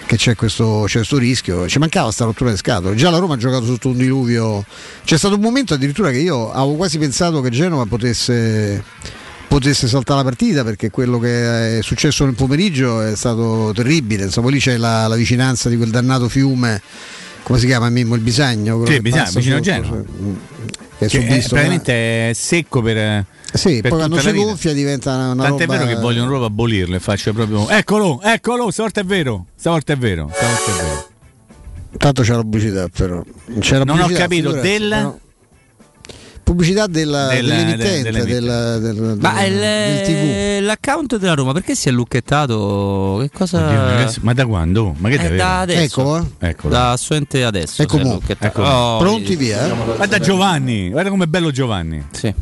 [0.07, 1.69] che c'è questo, c'è questo rischio.
[1.69, 2.95] Ci mancava sta rottura di scatole.
[2.95, 4.65] Già la Roma ha giocato sotto un diluvio.
[5.05, 8.83] C'è stato un momento addirittura che io avevo quasi pensato che Genova potesse,
[9.49, 14.25] potesse saltare la partita perché quello che è successo nel pomeriggio è stato terribile.
[14.25, 16.81] Insomma, lì c'è la, la vicinanza di quel dannato fiume.
[17.43, 18.15] Come si chiama Mimmo?
[18.15, 18.87] Il Bisagno?
[18.87, 20.03] Sì, Bisagno, vicino a Genova.
[21.09, 23.25] Che è Che è, praticamente è secco per.
[23.53, 26.47] Sì, per poi quando si gonfia diventa una, una Tant'è roba- vero che vogliono proprio
[26.47, 27.69] abolirlo e faccio proprio.
[27.69, 29.47] Eccolo, eccolo, stavolta è vero.
[29.57, 30.31] Stavolta è vero.
[30.33, 31.09] Stavolta è vero.
[31.97, 33.23] Tanto c'è la pubblicità, però.
[33.61, 35.19] C'è Non ho pubblicità, capito, figurati, del- però-
[36.45, 40.01] Pubblicità della, Del- dell'emittente, del, del, Ma del- il- del
[40.61, 40.65] TV.
[40.67, 43.17] l'account della Roma perché si è lucchettato?
[43.23, 43.65] Che cosa?
[43.67, 44.95] Oddio, ragazzi, ma da quando?
[44.99, 45.83] Ma che È deve da adesso.
[45.83, 46.49] Ecco, eh.
[46.51, 46.75] Eccolo.
[46.75, 47.81] Da Suente adesso.
[47.83, 48.21] Ecco.
[48.39, 48.63] Ecco.
[48.63, 49.67] Oh, Pronti via?
[49.67, 49.75] eh?
[49.97, 52.05] Guarda Giovanni, guarda com'è bello Giovanni.
[52.13, 52.33] Sì.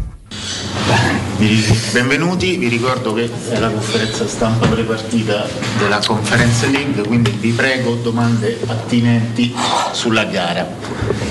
[1.93, 5.47] Benvenuti, vi ricordo che è la conferenza stampa prepartita
[5.79, 9.55] della Conference League, quindi vi prego domande attinenti
[9.93, 10.67] sulla gara.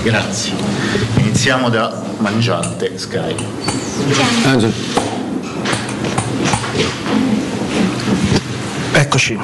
[0.02, 0.52] Grazie.
[1.16, 3.34] Iniziamo da Mangiante Sky.
[8.92, 9.38] Eccoci,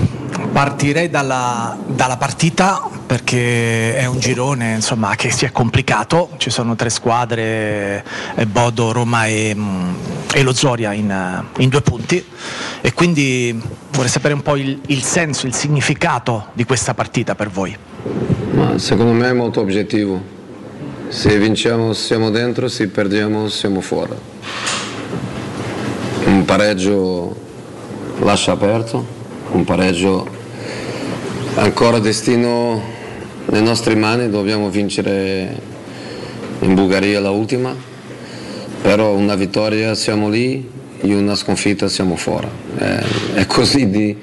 [0.59, 6.75] partirei dalla, dalla partita perché è un girone insomma, che si è complicato, ci sono
[6.75, 9.95] tre squadre, eh, Bodo, Roma e, mm,
[10.35, 12.25] e lo Zoria in, eh, in due punti
[12.81, 13.57] e quindi
[13.93, 17.77] vorrei sapere un po' il, il senso, il significato di questa partita per voi.
[18.51, 20.21] Ma secondo me è molto obiettivo.
[21.07, 24.17] Se vinciamo siamo dentro, se perdiamo siamo fuori.
[26.25, 27.37] Un pareggio
[28.23, 29.07] lascia aperto,
[29.53, 30.38] un pareggio
[31.59, 32.81] ancora destino
[33.47, 35.61] nelle nostre mani, dobbiamo vincere
[36.61, 37.75] in Bulgaria la ultima,
[38.81, 40.69] però una vittoria siamo lì
[41.01, 42.47] e una sconfitta siamo fuori.
[42.77, 44.17] È, è così di,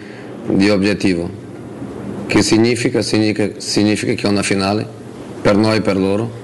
[0.47, 1.43] di obiettivo.
[2.25, 3.01] Che significa?
[3.01, 3.59] significa?
[3.59, 4.87] Significa che è una finale
[5.41, 6.43] per noi e per loro.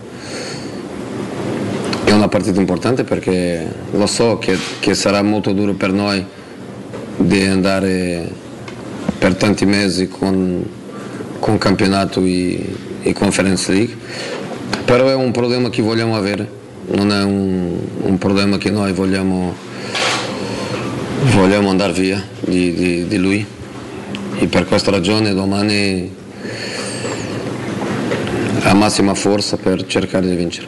[2.04, 6.24] È una partita importante perché lo so che, che sarà molto duro per noi
[7.18, 8.30] di andare
[9.18, 10.66] per tanti mesi con,
[11.42, 12.64] con campionato e,
[13.02, 13.98] e Conference League,
[14.86, 16.48] però è un problema che vogliamo avere,
[16.92, 19.56] non è un, un problema che noi vogliamo,
[21.36, 23.44] vogliamo andare via di, di- di lui
[24.38, 26.16] e per questa ragione domani
[28.62, 30.68] a massima forza per cercare di vincere.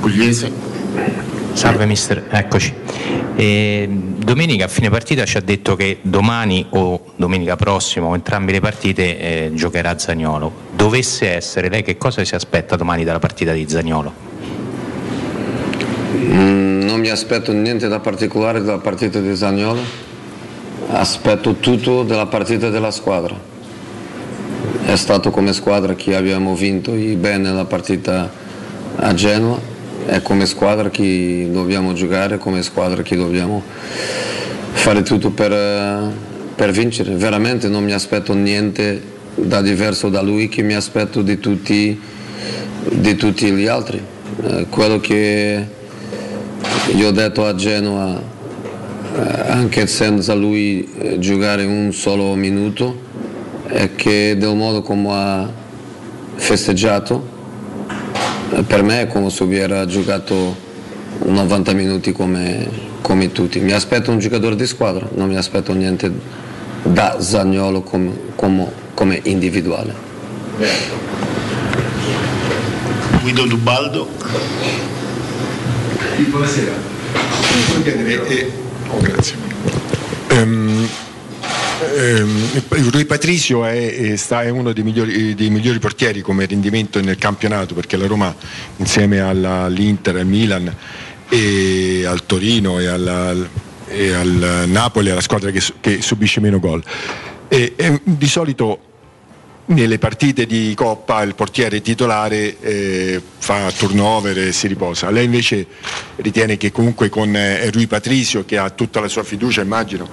[0.00, 0.50] Pugliese.
[1.52, 2.72] Salve mister, eccoci.
[3.36, 8.52] E, domenica a fine partita ci ha detto che domani o domenica prossima o entrambe
[8.52, 10.52] le partite eh, giocherà Zagnolo.
[10.74, 14.12] Dovesse essere, lei che cosa si aspetta domani dalla partita di Zagnolo?
[16.16, 19.82] Mm, non mi aspetto niente da particolare dalla partita di Zagnolo,
[20.90, 23.52] aspetto tutto dalla partita della squadra.
[24.84, 28.30] È stato come squadra che abbiamo vinto bene la partita
[28.96, 29.73] a Genova
[30.06, 33.62] è come squadra che dobbiamo giocare, come squadra che dobbiamo
[34.72, 36.12] fare tutto per,
[36.54, 37.14] per vincere.
[37.14, 39.00] Veramente non mi aspetto niente
[39.34, 41.98] da diverso da lui che mi aspetto di tutti,
[42.90, 44.00] di tutti gli altri.
[44.42, 45.66] Eh, quello che
[46.94, 48.20] io ho detto a Genoa,
[49.16, 53.00] eh, anche senza lui eh, giocare un solo minuto,
[53.66, 55.52] è che del modo come ha
[56.34, 57.33] festeggiato
[58.62, 60.56] per me è come se hubiera giocato
[61.24, 62.68] 90 minuti come,
[63.00, 63.58] come, tutti.
[63.60, 66.12] Mi aspetto un giocatore di squadra, non mi aspetto niente
[66.82, 69.94] da Zagnolo come, come, come individuale.
[73.22, 74.08] Guido Dubaldo.
[76.28, 76.72] Buonasera.
[77.84, 78.52] Eh,
[78.88, 79.36] oh, grazie.
[80.30, 80.88] Um,
[82.68, 87.74] Rui Patricio è, sta, è uno dei migliori, dei migliori, portieri come rendimento nel campionato
[87.74, 88.34] perché la Roma
[88.76, 90.74] insieme all'Inter, al Milan
[91.28, 93.34] e al Torino e, alla,
[93.88, 96.82] e al Napoli è la squadra che, che subisce meno gol.
[97.48, 98.80] E, e, di solito
[99.66, 105.10] nelle partite di Coppa il portiere titolare eh, fa turnover e si riposa.
[105.10, 105.66] Lei invece
[106.16, 110.08] ritiene che comunque con eh, Rui Patricio, che ha tutta la sua fiducia, immagino,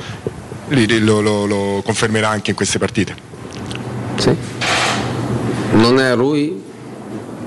[0.99, 3.15] lo, lo, lo confermerà anche in queste partite.
[4.17, 4.35] Sì.
[5.73, 6.61] Non è lui,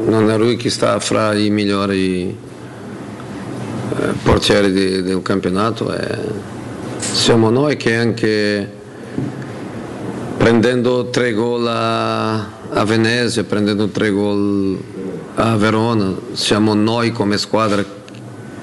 [0.07, 2.37] non è lui che sta fra i migliori
[3.97, 6.19] eh, portieri di, del campionato, è,
[6.99, 8.73] siamo noi che anche
[10.37, 12.35] prendendo tre gol a,
[12.71, 14.79] a Venezia, prendendo tre gol
[15.37, 17.85] a Verona, siamo noi come squadra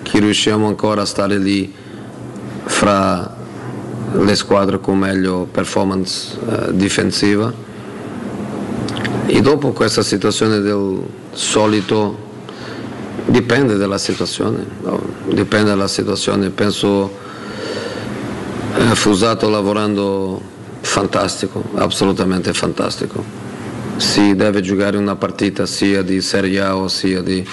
[0.01, 1.73] che riusciamo ancora a stare lì
[2.65, 3.39] fra
[4.13, 7.69] le squadre con meglio performance eh, difensiva.
[9.25, 12.29] E dopo questa situazione del solito
[13.25, 15.01] dipende dalla situazione no?
[15.27, 16.49] dipende dalla situazione.
[16.49, 17.11] Penso
[18.75, 20.41] eh, Fusato lavorando
[20.81, 23.23] fantastico assolutamente fantastico.
[23.97, 27.45] Si deve giocare una partita sia di Serie A o sia di,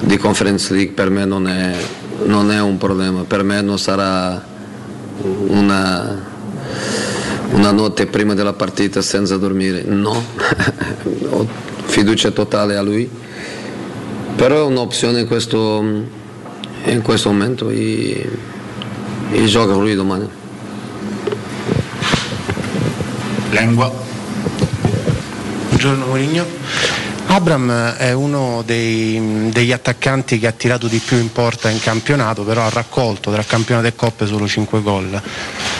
[0.00, 1.74] di Conference League per me non è,
[2.24, 3.22] non è un problema.
[3.22, 4.50] Per me non sarà
[5.20, 6.24] una,
[7.50, 10.24] una notte prima della partita senza dormire, no,
[11.30, 11.46] ho
[11.84, 13.08] fiducia totale a lui,
[14.34, 15.84] però è un'opzione in questo,
[16.84, 18.28] in questo momento e,
[19.30, 20.28] e gioca lui domani.
[23.50, 23.92] Lengua.
[25.68, 27.01] Buongiorno Mourinho.
[27.34, 32.42] Abram è uno dei, degli attaccanti che ha tirato di più in porta in campionato,
[32.42, 35.22] però ha raccolto tra campionato e coppe solo 5 gol.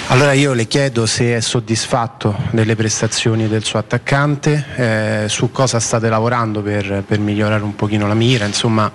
[0.07, 5.79] Allora io le chiedo se è soddisfatto delle prestazioni del suo attaccante, eh, su cosa
[5.79, 8.91] state lavorando per, per, migliorare un pochino la mira, insomma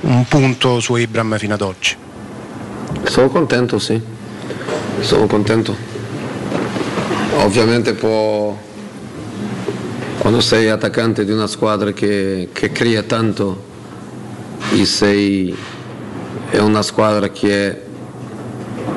[0.00, 1.94] un punto su Abram fino ad oggi.
[3.04, 4.02] Sono contento, sì,
[4.98, 5.76] sono contento.
[7.36, 8.68] Ovviamente può
[10.20, 13.64] quando sei attaccante di una squadra che, che crea tanto
[14.70, 15.56] e sei
[16.50, 17.74] è una squadra che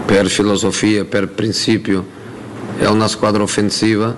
[0.05, 2.05] per filosofia, per principio,
[2.77, 4.13] è una squadra offensiva,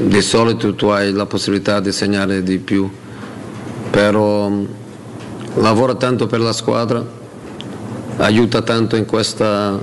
[0.00, 2.90] di solito tu hai la possibilità di segnare di più,
[3.90, 4.50] però
[5.54, 7.06] lavora tanto per la squadra,
[8.16, 9.80] aiuta tanto in questa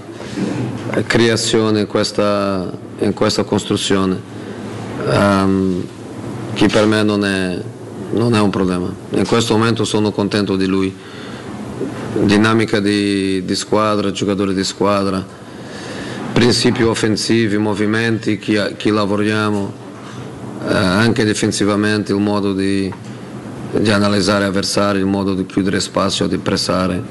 [1.08, 4.41] creazione, in questa, in questa costruzione
[5.06, 5.84] um,
[6.54, 7.62] che per me non è,
[8.12, 8.94] non è un problema.
[9.12, 10.94] In questo momento sono contento di lui.
[12.14, 15.26] Dinamica di, di squadra, giocatori di squadra,
[16.34, 19.74] principi offensivi, movimenti che, che lavoriamo,
[20.68, 22.94] eh, anche difensivamente, il modo di,
[23.72, 27.02] di, analizzare avversari, il modo di chiudere spazio, di pressare.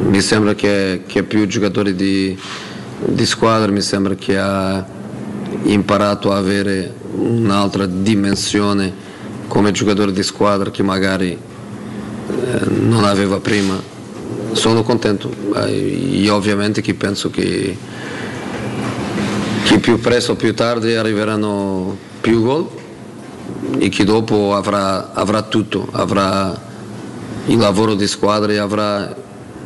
[0.00, 2.38] Mi sembra che, che più giocatori di,
[2.98, 4.86] di squadra, mi sembra che ha
[5.64, 9.06] imparato a avere un'altra dimensione
[9.48, 13.96] come giocatore di squadra che magari eh, non aveva prima.
[14.52, 15.30] Sono contento,
[15.66, 17.76] io ovviamente che penso che,
[19.64, 22.68] che più presto o più tardi arriveranno più gol
[23.78, 26.66] e che dopo avrà, avrà tutto, avrà
[27.46, 29.14] il lavoro di squadra e avrà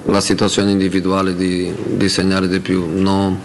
[0.07, 2.87] la situazione individuale di, di segnare di più.
[3.01, 3.39] No,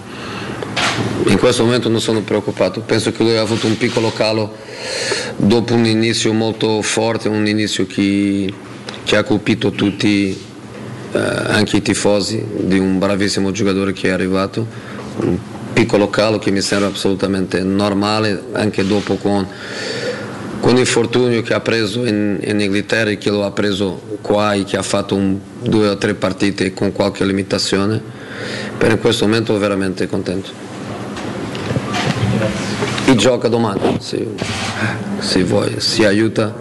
[1.26, 4.56] in questo momento non sono preoccupato, penso che lui ha avuto un piccolo calo
[5.36, 8.52] dopo un inizio molto forte, un inizio che,
[9.04, 10.38] che ha colpito tutti,
[11.12, 14.66] eh, anche i tifosi, di un bravissimo giocatore che è arrivato,
[15.18, 15.38] un
[15.74, 19.48] piccolo calo che mi sembra assolutamente normale, anche dopo con
[20.60, 24.64] con l'infortunio che ha preso in, in, Inghilterra e che lo ha preso qua e
[24.64, 28.02] che ha fatto un, due o tre partite con qualche limitazione,
[28.78, 30.50] per questo momento veramente contento.
[33.10, 34.36] E gioca domani, se,
[35.20, 36.54] se vuoi, si aiuta,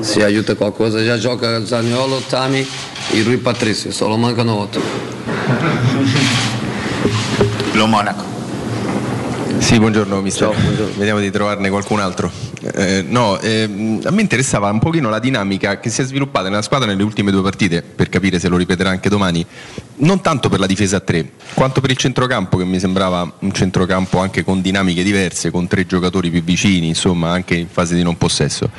[0.00, 2.66] si aiuta qualcosa, già gioca Zagnolo, Tami
[3.10, 4.80] e Rui Patrizio, solo mancano otto.
[7.72, 8.24] Lo Monaco.
[9.58, 10.50] Sì, buongiorno mister.
[10.50, 10.94] Ciao, buongiorno.
[10.96, 12.32] Vediamo di trovarne qualcun altro.
[12.62, 13.64] Eh, no, eh,
[14.02, 17.30] a me interessava un pochino la dinamica che si è sviluppata nella squadra nelle ultime
[17.30, 19.44] due partite, per capire se lo ripeterà anche domani,
[20.00, 23.52] non tanto per la difesa a tre, quanto per il centrocampo che mi sembrava un
[23.52, 28.02] centrocampo anche con dinamiche diverse, con tre giocatori più vicini, insomma anche in fase di
[28.02, 28.70] non possesso.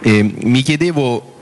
[0.00, 1.36] Eh, mi chiedevo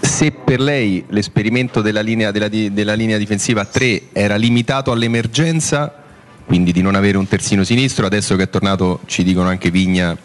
[0.00, 6.02] se per lei l'esperimento della linea, della, della linea difensiva a tre era limitato all'emergenza
[6.44, 10.16] quindi di non avere un terzino sinistro, adesso che è tornato ci dicono anche Vigna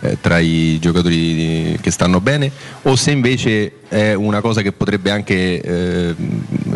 [0.00, 2.50] eh, tra i giocatori che stanno bene,
[2.82, 6.14] o se invece è una cosa che potrebbe anche eh,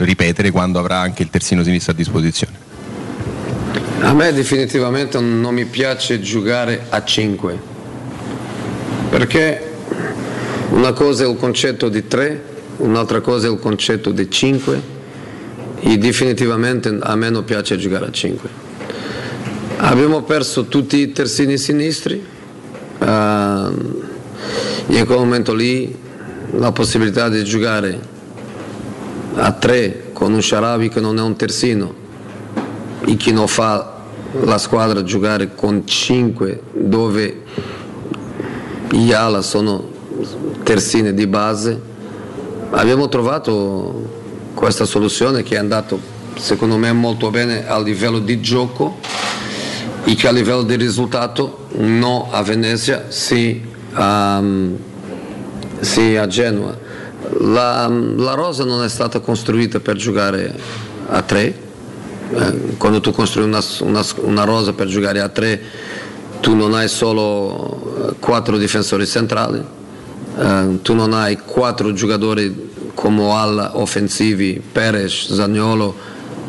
[0.04, 2.70] ripetere quando avrà anche il terzino sinistro a disposizione.
[4.00, 7.60] A me definitivamente non mi piace giocare a 5,
[9.10, 9.70] perché
[10.70, 12.44] una cosa è il concetto di 3,
[12.78, 14.82] un'altra cosa è il concetto di 5
[15.80, 18.48] e definitivamente a me non piace giocare a 5.
[19.78, 22.24] Abbiamo perso tutti i terzini sinistri
[22.98, 25.94] uh, in quel momento lì
[26.52, 28.11] la possibilità di giocare
[29.34, 32.00] a tre con un Sharabi che non è un terzino.
[33.04, 34.00] E che non fa
[34.42, 37.42] la squadra giocare con cinque dove
[38.90, 39.90] gli ala sono
[40.62, 41.80] terzine di base.
[42.70, 44.20] Abbiamo trovato
[44.54, 45.96] questa soluzione che è andata
[46.36, 48.98] secondo me molto bene a livello di gioco.
[50.04, 54.42] E che a livello di risultato no a Venezia sì a,
[55.80, 56.81] sì a Genova.
[57.38, 60.54] La, la, rosa non è stata costruita per giocare
[61.08, 61.54] a tre,
[62.30, 65.60] eh, quando tu costruisci una, una, una, rosa per giocare a tre
[66.40, 69.62] tu non hai solo eh, quattro difensori centrali,
[70.38, 75.94] eh, tu non hai quattro giocatori come alla offensivi, Perez, Zagnolo,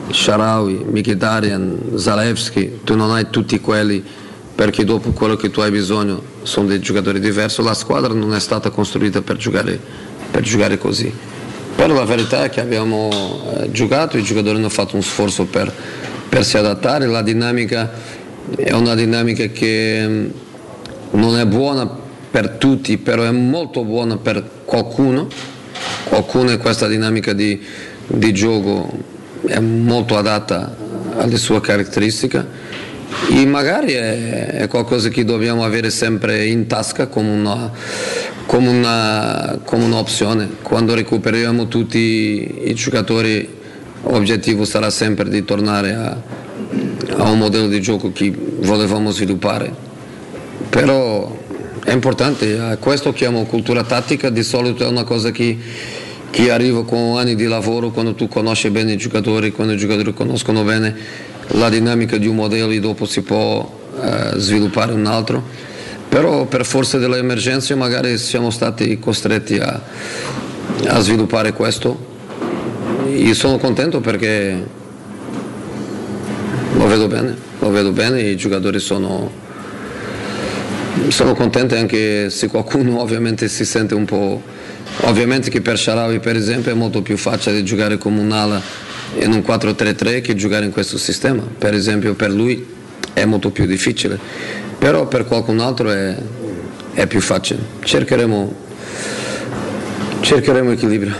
[0.09, 4.03] Sharawi, Mkhitaryan, Zalewski, tu non hai tutti quelli
[4.55, 8.39] perché dopo quello che tu hai bisogno sono dei giocatori diversi, la squadra non è
[8.39, 9.79] stata costruita per giocare,
[10.33, 11.13] per giocare così.
[11.75, 13.09] Però la verità è che abbiamo
[13.55, 15.71] eh, giocato, i giocatori hanno fatto un sforzo per,
[16.27, 17.91] per si adattare, la dinamica
[18.55, 20.25] è una dinamica che mm,
[21.11, 21.87] non è buona
[22.31, 25.27] per tutti, però è molto buona per qualcuno,
[26.05, 27.61] qualcuno questa dinamica di,
[28.07, 28.91] di gioco
[29.45, 30.75] è molto adatta
[31.17, 32.62] alle sue caratteristiche
[33.29, 37.71] e magari è, è, qualcosa che dobbiamo avere sempre in tasca come, una,
[38.45, 40.49] come, una, come un'opzione.
[40.61, 43.61] Quando recuperiamo tutti i giocatori
[44.03, 46.17] l'obiettivo sarà sempre di tornare a,
[47.17, 49.73] a un modello di gioco che volevamo sviluppare.
[50.69, 51.39] Però
[51.83, 55.57] è importante, questo chiamo cultura tattica, di solito è una cosa che
[56.33, 60.15] che arriva con anni di lavoro, quando tu conosci bene i giocatori, quando i giocatori
[60.15, 60.95] conoscono bene
[61.47, 65.43] la dinamica di un modello e dopo si può eh, sviluppare un altro.
[66.09, 69.81] Però per forza delle emergenze magari siamo stati costretti a,
[70.87, 72.11] a sviluppare questo
[73.07, 74.67] e sono contento perché
[76.77, 79.31] lo vedo bene, lo vedo bene, i giocatori sono,
[81.07, 84.41] sono contenti anche se qualcuno ovviamente si sente un po'
[85.01, 88.61] Ovviamente che per Sharawi per esempio è molto più facile giocare come un'ala
[89.19, 91.43] in un 4-3-3 che giocare in questo sistema.
[91.57, 92.65] Per esempio per lui
[93.13, 94.19] è molto più difficile,
[94.77, 96.15] però per qualcun altro è,
[96.93, 97.59] è più facile.
[97.83, 98.55] Cercheremo,
[100.21, 101.15] cercheremo equilibrio.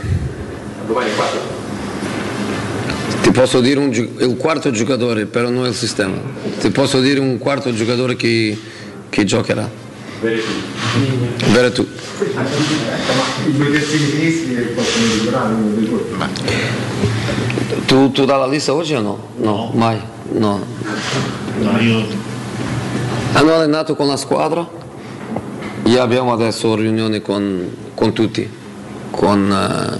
[3.21, 6.17] Ti posso dire un, il quarto giocatore, però non il sistema.
[6.59, 8.57] Ti posso dire un quarto giocatore che,
[9.09, 9.82] che giocherà.
[11.51, 11.85] Veretù.
[14.73, 15.53] Possono migliorare
[17.85, 19.27] tu, tu dalla lista oggi o no?
[19.37, 19.99] No, mai.
[20.31, 20.65] No.
[21.59, 22.05] No, io
[23.33, 24.67] Hanno allenato con la squadra?
[25.83, 28.49] Io abbiamo adesso riunioni con, con tutti,
[29.11, 29.99] con eh,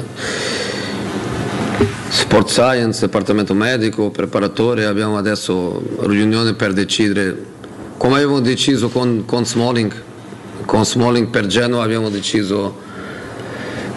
[2.09, 7.51] Sport Science, Departamento Medico, preparatori, abbiamo adesso riunioni per decidere,
[7.97, 9.93] come abbiamo deciso con, con Smalling,
[10.73, 12.75] con Smalling per Genoa abbiamo deciso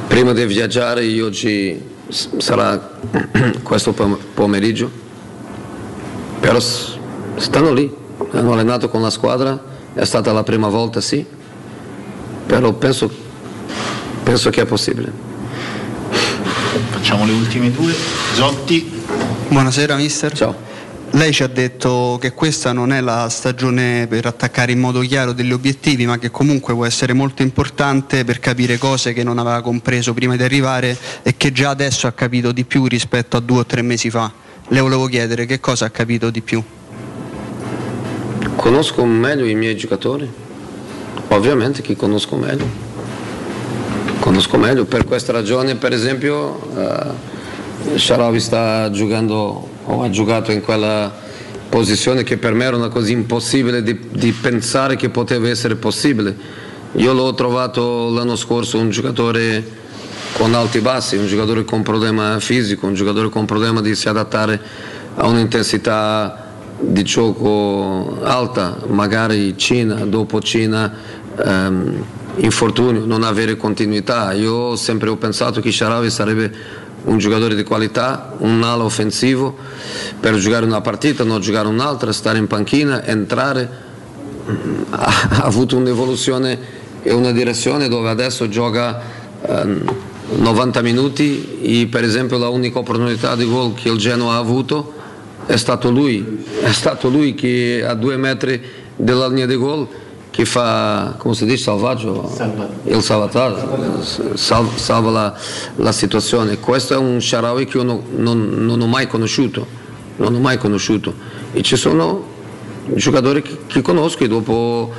[0.08, 2.98] prima di viaggiare, io oggi s- sarà
[3.64, 4.90] questo pom- pomeriggio,
[6.38, 7.90] però stanno lì,
[8.32, 9.58] hanno allenato con la squadra,
[9.94, 11.24] è stata la prima volta sì,
[12.44, 13.10] però penso,
[14.22, 15.10] penso che è possibile.
[16.90, 17.94] Facciamo le ultime due.
[18.34, 19.02] Zotti.
[19.48, 20.30] Buonasera mister.
[20.34, 20.54] Ciao.
[21.12, 25.32] Lei ci ha detto che questa non è la stagione per attaccare in modo chiaro
[25.32, 29.62] degli obiettivi, ma che comunque può essere molto importante per capire cose che non aveva
[29.62, 33.60] compreso prima di arrivare e che già adesso ha capito di più rispetto a due
[33.60, 34.30] o tre mesi fa.
[34.68, 36.62] Le volevo chiedere che cosa ha capito di più.
[38.56, 40.28] Conosco meglio i miei giocatori,
[41.28, 42.66] ovviamente chi conosco meglio.
[44.18, 50.60] Conosco meglio, per questa ragione per esempio eh, Sharawi sta giocando o ha giocato in
[50.60, 51.12] quella
[51.68, 56.64] posizione che per me era una cosa impossibile di, di pensare che poteva essere possibile.
[56.92, 59.84] Io l'ho trovato l'anno scorso un giocatore
[60.34, 64.08] con alti e bassi, un giocatore con problema fisico, un giocatore con problema di si
[64.08, 64.60] adattare
[65.16, 66.44] a un'intensità
[66.78, 70.92] di gioco alta, magari Cina, dopo Cina
[71.42, 72.04] ehm,
[72.36, 74.32] infortunio, non avere continuità.
[74.32, 76.52] Io sempre ho pensato che Sharawi sarebbe
[77.06, 79.56] un giocatore di qualità, un ala offensivo
[80.18, 83.84] per giocare una partita, non giocare un'altra, stare in panchina, entrare.
[84.88, 86.56] Ha, avuto un'evoluzione
[87.02, 89.00] e una direzione dove adesso gioca
[89.42, 89.84] ehm,
[90.38, 94.94] 90 minuti e per esempio la unica opportunità di gol che il Genoa ha avuto
[95.46, 98.60] è stato lui, è stato lui che a due metri
[98.94, 99.88] dalla linea di gol
[100.36, 102.30] che fa, come si dice, salvaggio,
[102.84, 104.02] il salvataggio,
[104.34, 105.34] sal- salva la,
[105.76, 106.58] la situazione.
[106.60, 109.66] Questo è un Sharawi che io non, non- non ho mai conosciuto,
[110.16, 111.14] non ho mai conosciuto.
[111.54, 112.22] E ci sono
[112.96, 114.92] giocatori che, che conosco e dopo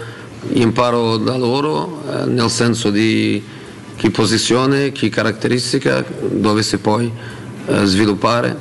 [0.54, 3.44] imparo da loro eh, nel senso di
[3.96, 7.12] che posizione, che caratteristica, dove si può eh,
[7.86, 8.58] sviluppare.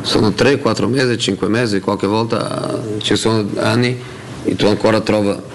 [0.00, 3.94] Sono 3, 4 mesi, 5 mesi, qualche volta eh, ci sono anni
[4.42, 5.48] e tu ancora trovi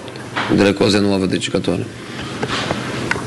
[0.50, 1.84] delle cose nuove del giocatore.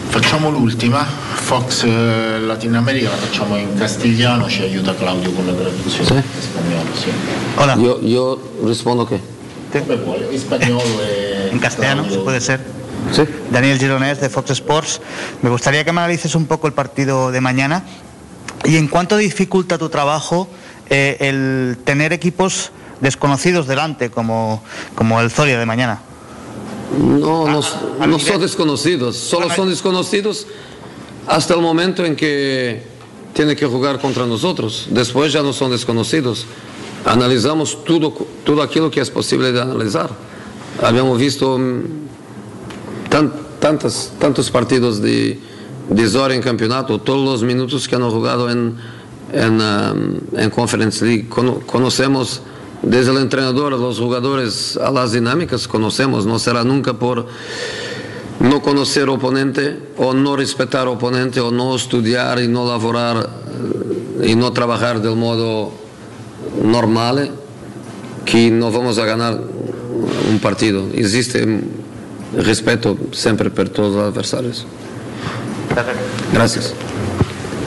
[0.09, 1.05] Facciamo l'ultima.
[1.05, 6.41] Fox eh, Latin America la facciamo in castigliano, ci aiuta Claudio con la traduzione in
[6.41, 6.89] spagnolo.
[6.95, 7.81] Sì.
[7.81, 9.19] Io, io rispondo che?
[9.71, 12.59] Come vuole, in spagnolo e En castellano, Claudio- si puede ser.
[13.11, 13.23] Sí.
[13.49, 14.99] Daniel Gironés de Fox Sports.
[15.41, 17.83] Me gustaría que me analices un poco el partido de mañana
[18.65, 20.47] y en cuánto dificulta tu trabajo
[20.89, 24.61] eh, el tener equipos desconocidos delante, como,
[24.95, 26.01] como el Zoria de mañana.
[26.97, 27.61] No, no,
[28.07, 30.47] no son desconocidos, solo son desconocidos
[31.27, 32.81] hasta el momento en que
[33.33, 34.87] tienen que jugar contra nosotros.
[34.89, 36.45] Después ya no son desconocidos.
[37.05, 38.11] Analizamos todo,
[38.43, 40.09] todo aquello que es posible de analizar.
[40.81, 41.81] Habíamos visto mm,
[43.09, 45.39] tan- tantas, tantos partidos de,
[45.89, 48.75] de Zora en campeonato, todos los minutos que han jugado en,
[49.31, 51.27] en, um, en Conference League.
[51.29, 52.41] Cono- conocemos
[52.83, 56.25] desde o treinador, os jogadores, a dinâmicas dinámicas conhecemos.
[56.25, 57.25] Não será nunca por
[58.39, 63.17] não conhecer o oponente ou não respeitar o oponente ou não estudar e não laborar
[63.17, 65.73] eh, e não trabalhar do modo
[66.63, 67.17] normal
[68.25, 69.33] que não vamos a ganhar
[70.31, 70.89] um partido.
[70.93, 71.39] Existe
[72.37, 74.65] respeito sempre por todos os adversários.
[75.71, 76.88] Obrigado.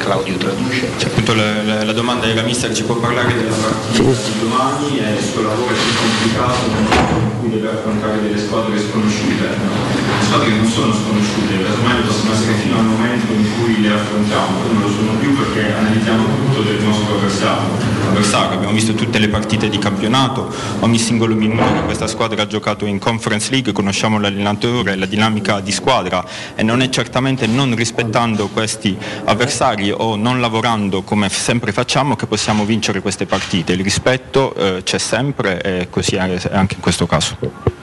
[0.02, 0.90] Claudio traduce.
[0.98, 4.98] C'è appunto la, la- la domanda della mister ci può parlare della partita di domani
[4.98, 9.46] e il suo lavoro è più complicato in cui deve affrontare delle squadre sconosciute.
[9.94, 10.01] Le
[10.32, 14.62] squadre che non sono sconosciute, casomai possono essere fino al momento in cui le affrontiamo,
[14.72, 18.56] non lo sono più perché analizziamo tutto del nostro avversario.
[18.56, 22.86] Abbiamo visto tutte le partite di campionato, ogni singolo minuto che questa squadra ha giocato
[22.86, 26.24] in Conference League, conosciamo l'allenatore, la dinamica di squadra
[26.54, 32.26] e non è certamente non rispettando questi avversari o non lavorando come sempre facciamo che
[32.26, 33.72] possiamo vincere queste partite.
[33.72, 37.81] Il rispetto eh, c'è sempre e così è anche in questo caso.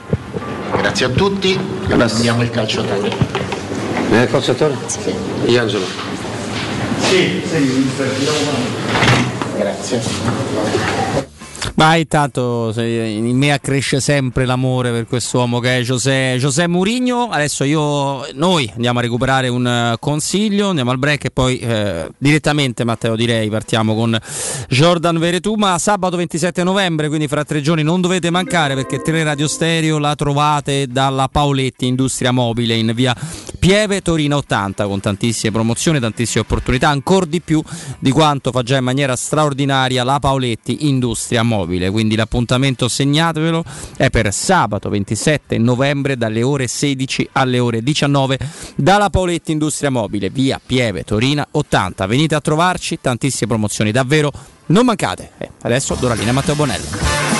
[0.76, 1.58] Grazie a tutti.
[1.88, 3.10] Andiamo il calciatore.
[4.12, 4.76] Eh, calciatore?
[4.86, 5.56] Sì.
[5.56, 5.86] Angelo.
[6.98, 7.90] Sì, sì,
[9.56, 11.29] Grazie.
[11.80, 17.30] Ma intanto in me accresce sempre l'amore per quest'uomo che è José, José Mourinho.
[17.30, 22.10] Adesso io, noi andiamo a recuperare un eh, consiglio, andiamo al break e poi eh,
[22.18, 24.14] direttamente Matteo direi partiamo con
[24.68, 25.54] Jordan Veretù.
[25.54, 30.14] Ma sabato 27 novembre, quindi fra tre giorni non dovete mancare perché Teleradio Stereo la
[30.14, 33.16] trovate dalla Paoletti Industria Mobile in via
[33.58, 37.62] Pieve Torino 80 con tantissime promozioni, tantissime opportunità, ancora di più
[37.98, 41.68] di quanto fa già in maniera straordinaria la Paoletti Industria Mobile.
[41.90, 43.64] Quindi l'appuntamento segnatevelo
[43.96, 48.38] è per sabato 27 novembre dalle ore 16 alle ore 19
[48.74, 52.06] dalla Paoletti Industria Mobile, via Pieve Torino 80.
[52.06, 54.32] Venite a trovarci, tantissime promozioni, davvero
[54.66, 55.32] non mancate.
[55.38, 57.39] Eh, adesso do la linea a Matteo Bonello.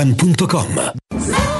[0.00, 1.59] tecnocaravan.com.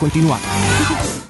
[0.00, 1.29] continuato.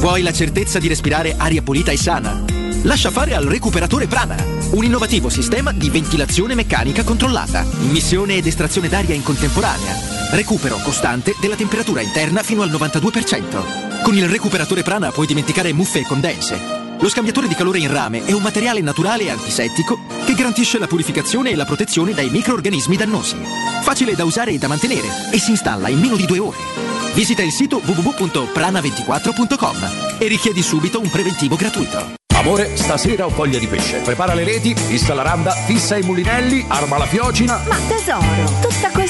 [0.00, 2.42] Vuoi la certezza di respirare aria pulita e sana?
[2.84, 4.34] Lascia fare al recuperatore Prana,
[4.70, 9.94] un innovativo sistema di ventilazione meccanica controllata, immissione ed estrazione d'aria in contemporanea,
[10.32, 14.02] recupero costante della temperatura interna fino al 92%.
[14.02, 16.58] Con il recuperatore Prana puoi dimenticare muffe e condense.
[16.98, 20.86] Lo scambiatore di calore in rame è un materiale naturale e antisettico che garantisce la
[20.86, 23.36] purificazione e la protezione dai microorganismi dannosi.
[23.82, 26.99] Facile da usare e da mantenere e si installa in meno di due ore.
[27.14, 32.18] Visita il sito www.prana24.com e richiedi subito un preventivo gratuito.
[32.40, 33.98] Amore, stasera ho voglia di pesce.
[33.98, 37.62] Prepara le reti, fissa la randa, fissa i mulinelli, arma la fiocina.
[37.68, 38.24] Ma tesoro,
[38.62, 39.09] tutta questa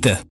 [0.03, 0.30] Rita.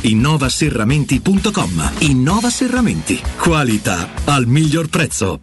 [0.00, 1.92] innovaserramenti.com.
[1.98, 3.20] Innova Serramenti.
[3.38, 5.40] Qualità al miglior prezzo.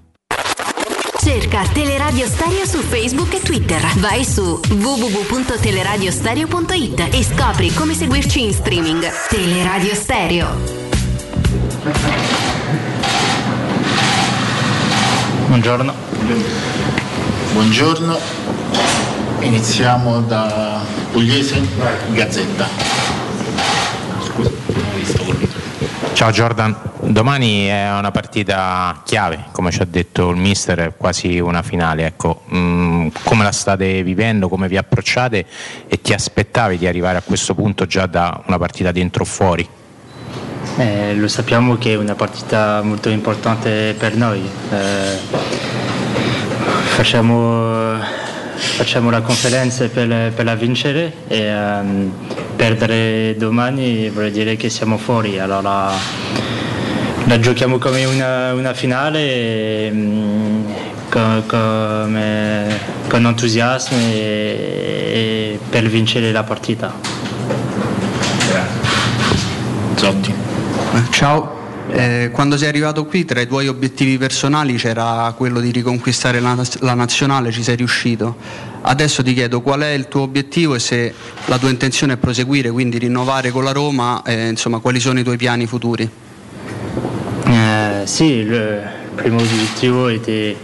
[1.20, 3.82] Cerca Teleradio Stereo su Facebook e Twitter.
[3.98, 9.06] Vai su www.teleradiostereo.it e scopri come seguirci in streaming.
[9.30, 10.48] Teleradio Stereo.
[15.48, 15.94] Buongiorno.
[17.54, 18.20] Buongiorno.
[19.40, 20.82] Iniziamo da
[21.12, 21.62] Pugliese,
[22.12, 22.68] Gazzetta.
[24.24, 25.48] Scusa, non ho visto quello.
[26.18, 31.38] Ciao Jordan, domani è una partita chiave, come ci ha detto il mister, è quasi
[31.38, 32.08] una finale.
[32.08, 35.46] Ecco, mm, come la state vivendo, come vi approcciate
[35.88, 39.70] e ti aspettavi di arrivare a questo punto già da una partita dentro o fuori?
[40.78, 44.42] Eh, lo sappiamo che è una partita molto importante per noi.
[44.72, 45.18] Eh,
[46.96, 47.94] facciamo,
[48.58, 52.12] facciamo la conferenza per, per la vincere e ehm,
[52.56, 55.40] perdere domani vuol dire che siamo fuori.
[55.40, 55.92] Allora
[57.26, 60.66] la giochiamo come una, una finale e, mm,
[61.10, 66.94] co- come- con entusiasmo e, e per vincere la partita.
[69.96, 70.34] Zotti.
[71.10, 71.57] Ciao.
[71.98, 76.56] Eh, quando sei arrivato qui tra i tuoi obiettivi personali c'era quello di riconquistare la,
[76.82, 78.36] la nazionale, ci sei riuscito.
[78.82, 81.12] Adesso ti chiedo qual è il tuo obiettivo e se
[81.46, 85.24] la tua intenzione è proseguire, quindi rinnovare con la Roma, eh, insomma quali sono i
[85.24, 86.08] tuoi piani futuri?
[87.48, 88.80] Eh, sì, il
[89.16, 90.56] primo obiettivo était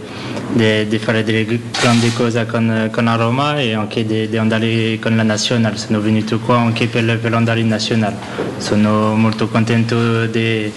[0.52, 5.16] di, fare delle grandi cose con, con la Roma e anche di, di andare con
[5.16, 5.76] la nazionale.
[5.76, 8.16] Sono venuto qua anche per, per andare in nazionale.
[8.58, 10.70] Sono molto contento di,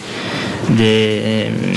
[0.66, 1.76] di,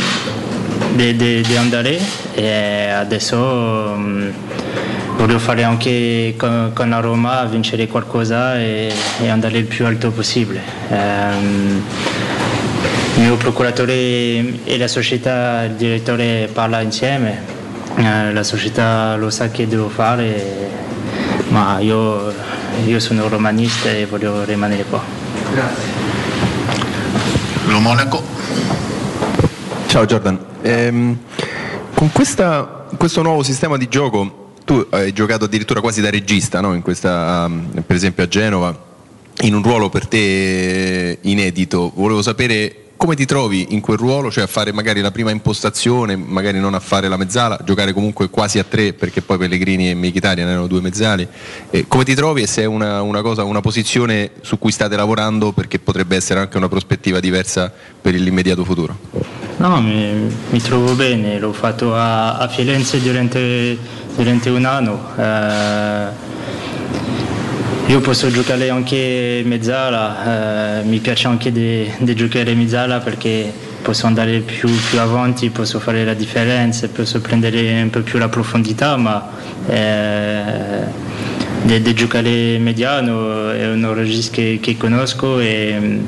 [0.95, 1.99] di- di- di andare
[2.35, 4.29] e adesso mm,
[5.17, 10.11] voglio fare anche con, con la Roma, vincere qualcosa e, e andare il più alto
[10.11, 10.61] possibile.
[10.91, 11.83] Ehm,
[13.17, 17.59] il mio procuratore e la società, il direttore parla insieme,
[17.97, 20.71] Eh, la società lo sa che devo fare,
[21.49, 22.33] ma io,
[22.87, 25.03] io sono romanista e voglio rimanere qua.
[27.67, 28.23] Lo Monaco.
[29.91, 31.19] Ciao Jordan, Ehm,
[31.95, 36.81] con questa- questo nuovo sistema di gioco tu hai giocato addirittura quasi da regista, no?
[36.81, 38.85] Questa, um, per esempio a Genova,
[39.41, 41.91] in un ruolo per te inedito.
[41.93, 46.15] Volevo sapere come ti trovi in quel ruolo, cioè a fare magari la prima impostazione,
[46.15, 49.95] magari non a fare la mezzala, giocare comunque quasi a tre perché poi Pellegrini e
[49.97, 51.27] Mkhitaryan erano due mezzali.
[51.69, 54.95] E come ti trovi e se è una, una cosa, una posizione su cui state
[54.95, 59.40] lavorando perché potrebbe essere anche una prospettiva diversa per l'immediato futuro?
[59.61, 63.77] No, mi, mi trovo bene, l'ho fatto a, a Firenze durante,
[64.17, 65.15] durante un anno.
[65.19, 66.09] Eh,
[67.89, 73.53] io posso giocare anche mezzala, eh, mi piace anche di, giocare mezzala perché
[73.83, 78.31] posso andare più, più avanti, posso fare la differenza, posso prendere un po' più la
[78.31, 79.29] profondità, ma
[79.67, 80.85] eh,
[81.65, 86.01] di, giocare mediano è un registre che, che conosco e,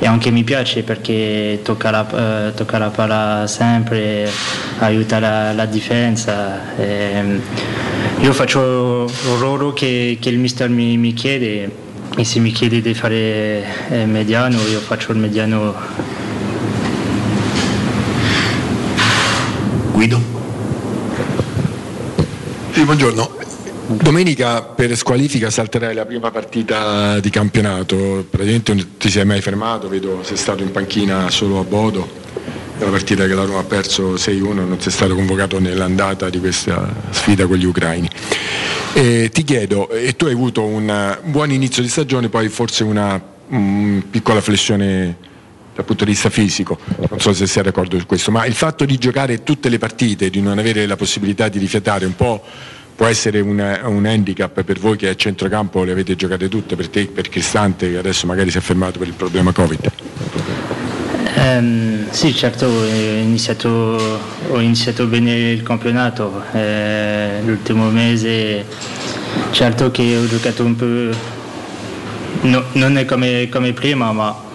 [0.00, 4.30] e anche mi piace perché tocca la, eh, tocca la palla sempre,
[4.78, 6.76] aiuta la, la difesa.
[6.76, 7.40] ehm,
[8.20, 11.70] io faccio il ruolo che, che il mister mi, mi chiede
[12.16, 15.74] e se mi chiede di fare eh, mediano io faccio il mediano.
[19.92, 20.20] Guido.
[22.72, 23.37] Sì, buongiorno.
[23.90, 29.88] Domenica per squalifica salterai la prima partita di campionato, praticamente non ti sei mai fermato,
[29.88, 32.06] vedo sei stato in panchina solo a Bodo,
[32.80, 36.86] una partita che la Roma ha perso 6-1, non sei stato convocato nell'andata di questa
[37.08, 38.10] sfida con gli ucraini.
[38.92, 43.18] E ti chiedo, e tu hai avuto un buon inizio di stagione, poi forse una
[43.54, 45.16] mm, piccola flessione
[45.74, 46.78] dal punto di vista fisico,
[47.08, 50.28] non so se sei d'accordo su questo, ma il fatto di giocare tutte le partite,
[50.28, 52.44] di non avere la possibilità di rifiatare un po'
[52.98, 56.88] può essere un, un handicap per voi che a centrocampo le avete giocate tutte, per
[56.88, 59.92] te, per Cristante che adesso magari si è fermato per il problema Covid.
[61.36, 63.68] Ehm, sì, certo, ho iniziato,
[64.48, 66.42] ho iniziato bene il campionato.
[66.50, 68.64] eh, l'ultimo mese,
[69.52, 71.16] certo che ho giocato un po'.
[72.48, 74.46] no- non è come, come prima, ma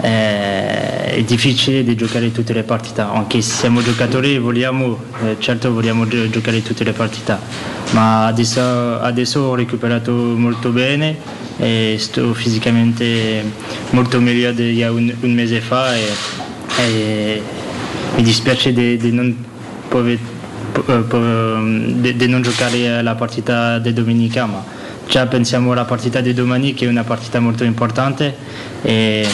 [0.00, 5.36] eh, è difficile di giocare tutte le partite, anche se siamo giocatori e vogliamo, eh,
[5.38, 7.36] certo vogliamo gio- giocare tutte le partite,
[7.90, 11.16] ma adesso, adesso ho recuperato molto bene
[11.58, 13.42] e sto fisicamente
[13.90, 16.12] molto meglio di un, un mese fa e,
[16.78, 17.42] e
[18.16, 19.34] mi dispiace di, non
[19.88, 20.18] po- di,
[22.16, 24.75] di non giocare la partita di domenica, ma
[25.08, 28.34] già pensiamo alla partita di domani che è una partita molto importante
[28.82, 29.26] e,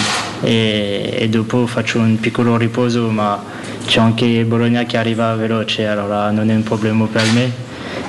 [0.43, 3.43] e- e dopo faccio un piccolo riposo, ma
[3.87, 7.51] c'è anche Bologna che arriva veloce, allora non è un problema per me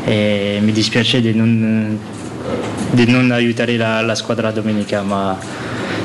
[0.06, 1.98] e mi dispiace di non,
[2.92, 5.38] di non aiutare la, la squadra domenica, ma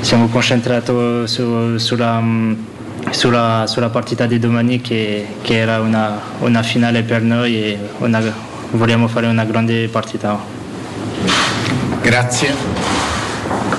[0.00, 0.92] siamo concentrati
[1.26, 2.22] su- sulla
[3.10, 8.20] sulla, sulla partita di domani che, che era una, una finale per noi e una-
[8.72, 10.57] vogliamo fare una grande partita.
[12.08, 12.54] Grazie.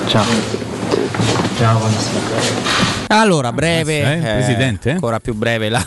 [0.06, 0.24] Ciao.
[1.58, 2.89] Ciao, buonasera.
[3.12, 4.91] Allora, breve, Eh, Presidente?
[4.91, 5.84] ancora più breve la,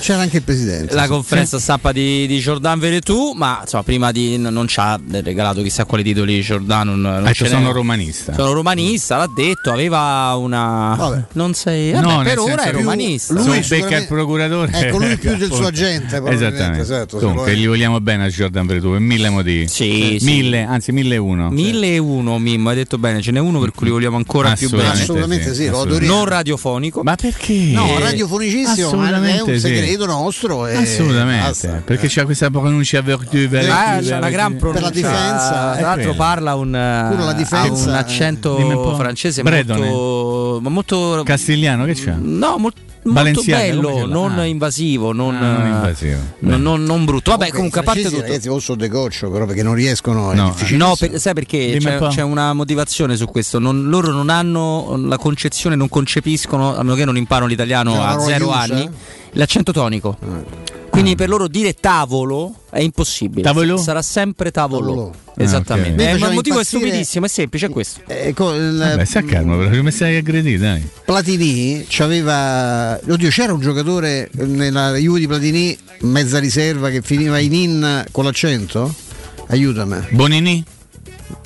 [0.00, 0.94] C'era anche il presidente.
[0.94, 1.08] la sì.
[1.08, 5.84] conferenza stampa di, di Jordan Veretù, ma insomma, prima di non ci ha regalato chissà
[5.84, 6.88] quali titoli Jordan.
[6.88, 7.50] Non, non ce n'è.
[7.50, 8.34] sono romanista.
[8.34, 11.24] Sono romanista, l'ha detto, aveva una.
[11.32, 11.92] Non sei.
[11.92, 13.32] No, Vabbè, nel per ora è romanista.
[13.34, 14.72] lui Lui becca il procuratore.
[14.72, 16.80] Ecco, lui più del suo agente, Esattamente.
[16.80, 19.68] esatto, Comunque, gli vogliamo bene a Jordan Veretù per mille motivi.
[19.68, 20.24] Sì, sì.
[20.24, 21.48] mille, anzi mille e uno.
[21.50, 24.88] 1001 Mimmo, hai detto bene, ce n'è uno per cui li vogliamo ancora più bene.
[24.90, 26.14] Assolutamente Assolutamente sì, lo assolutamente.
[26.14, 26.24] Non
[26.56, 27.02] radiofonico.
[27.02, 27.70] Ma perché?
[27.72, 29.60] No, radiofonicissimo, è Assolutamente un sì.
[29.60, 30.66] segreto nostro.
[30.66, 31.82] E Assolutamente, basta.
[31.84, 33.36] perché c'è questa pronuncia vertu
[33.70, 34.80] Ah, c'è una gran pronuncia.
[34.80, 35.74] Per la difesa.
[35.76, 37.96] Tra l'altro parla un, un eh.
[37.96, 38.96] accento Dimmi un po'.
[38.96, 39.86] francese Bredone.
[39.88, 42.14] molto, ma molto Castigliano che c'è?
[42.18, 44.44] No, molto, molto bello, non Ah.
[44.44, 46.18] invasivo, non, Ah, non invasivo.
[46.40, 47.30] non- non- non brutto.
[47.30, 48.20] Vabbè, comunque, a parte tutto.
[48.20, 50.32] ragazzi, o sono de goccio, però perché non riescono.
[50.32, 50.44] No.
[50.50, 50.88] difficilissimo.
[50.88, 53.58] No, per- sai perché c'è, c'è una motivazione su questo.
[53.58, 58.08] Non- loro non hanno la concezione, non concepiscono, a meno che non imparano l'italiano la
[58.08, 58.60] a zero chiusa?
[58.60, 58.90] anni,
[59.32, 60.16] l'accento tonico.
[60.96, 63.42] Quindi per loro dire tavolo è impossibile.
[63.42, 63.76] Tavolo?
[63.76, 64.86] Sarà sempre tavolo.
[64.86, 65.14] Tavolo.
[65.36, 66.02] Esattamente.
[66.08, 66.16] Ah, ok.
[66.16, 68.00] Eh, ma il motivo è impazzire- stupidissimo, è semplice, è questo.
[68.06, 70.88] Ecco, il- Vabbè, sta calmo, però mi stai aggredito, dai.
[71.04, 72.98] Platini c'aveva.
[73.10, 78.24] Oddio, c'era un giocatore nella Juve di Platini, mezza riserva, che finiva in in con
[78.24, 78.94] l'accento?
[79.48, 79.98] Aiutami.
[80.12, 80.64] Bonini?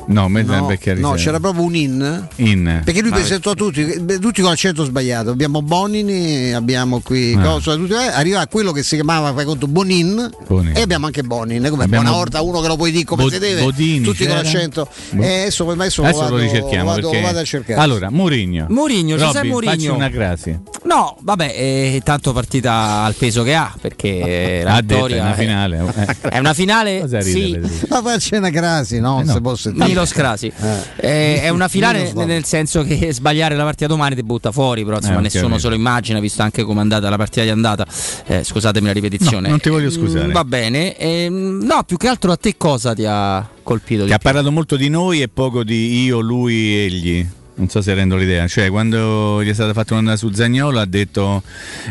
[0.07, 2.29] No, mezza No, no, c'era proprio un in.
[2.37, 2.83] In.
[2.85, 3.85] Perché lui Ah, presentò tutti,
[4.21, 5.31] tutti con l'accento sbagliato.
[5.31, 7.41] Abbiamo Bonini, abbiamo qui Ah.
[7.43, 10.77] cosa, tutti, eh, arriva a quello che si chiamava fai conto Bonin, Bonin.
[10.77, 11.67] e abbiamo anche Bonin.
[11.71, 14.25] Come Abbiamo una volta uno che lo puoi dire come Bo- si deve, Bodini tutti
[14.25, 14.43] con c'era?
[14.43, 14.89] l'accento.
[15.11, 17.17] Bo- E adesso, adesso, Adesso vado, lo ricerchiamo vado, perché...
[17.21, 17.81] lo vado a cercare.
[17.81, 18.67] Allora, Mourinho.
[18.69, 19.73] Mourinho, Giuseppe Mourinho.
[19.73, 20.59] Facci una crasi.
[20.85, 25.85] No, vabbè, eh, tanto partita al peso che ha, perché la vittoria è una finale.
[26.23, 26.29] Eh.
[26.31, 27.59] È una finale, Cosa sì?
[27.89, 29.21] Ma faccia una crasi, no?
[29.21, 29.33] Eh no.
[29.33, 29.90] Se posso sentire.
[29.91, 30.53] Milo Scrasi.
[30.97, 32.27] Eh, è una finale Milo Scrasi.
[32.27, 35.69] nel senso che sbagliare la partita domani ti butta fuori, però insomma Eh, nessuno se
[35.69, 37.87] lo immagina, visto anche come è andata la partita di andata.
[38.27, 39.43] Eh, scusatemi la ripetizione.
[39.43, 40.27] No, non ti voglio scusare.
[40.27, 40.97] Mm, va bene.
[40.97, 44.05] Ehm, no, più che altro a te cosa ti ha colpito?
[44.05, 44.25] Che ha più?
[44.31, 47.27] parlato molto di noi e poco di io, lui, egli.
[47.61, 50.87] Non so se rendo l'idea, cioè quando gli è stata fatta un'onda su Zagnolo ha
[50.87, 51.43] detto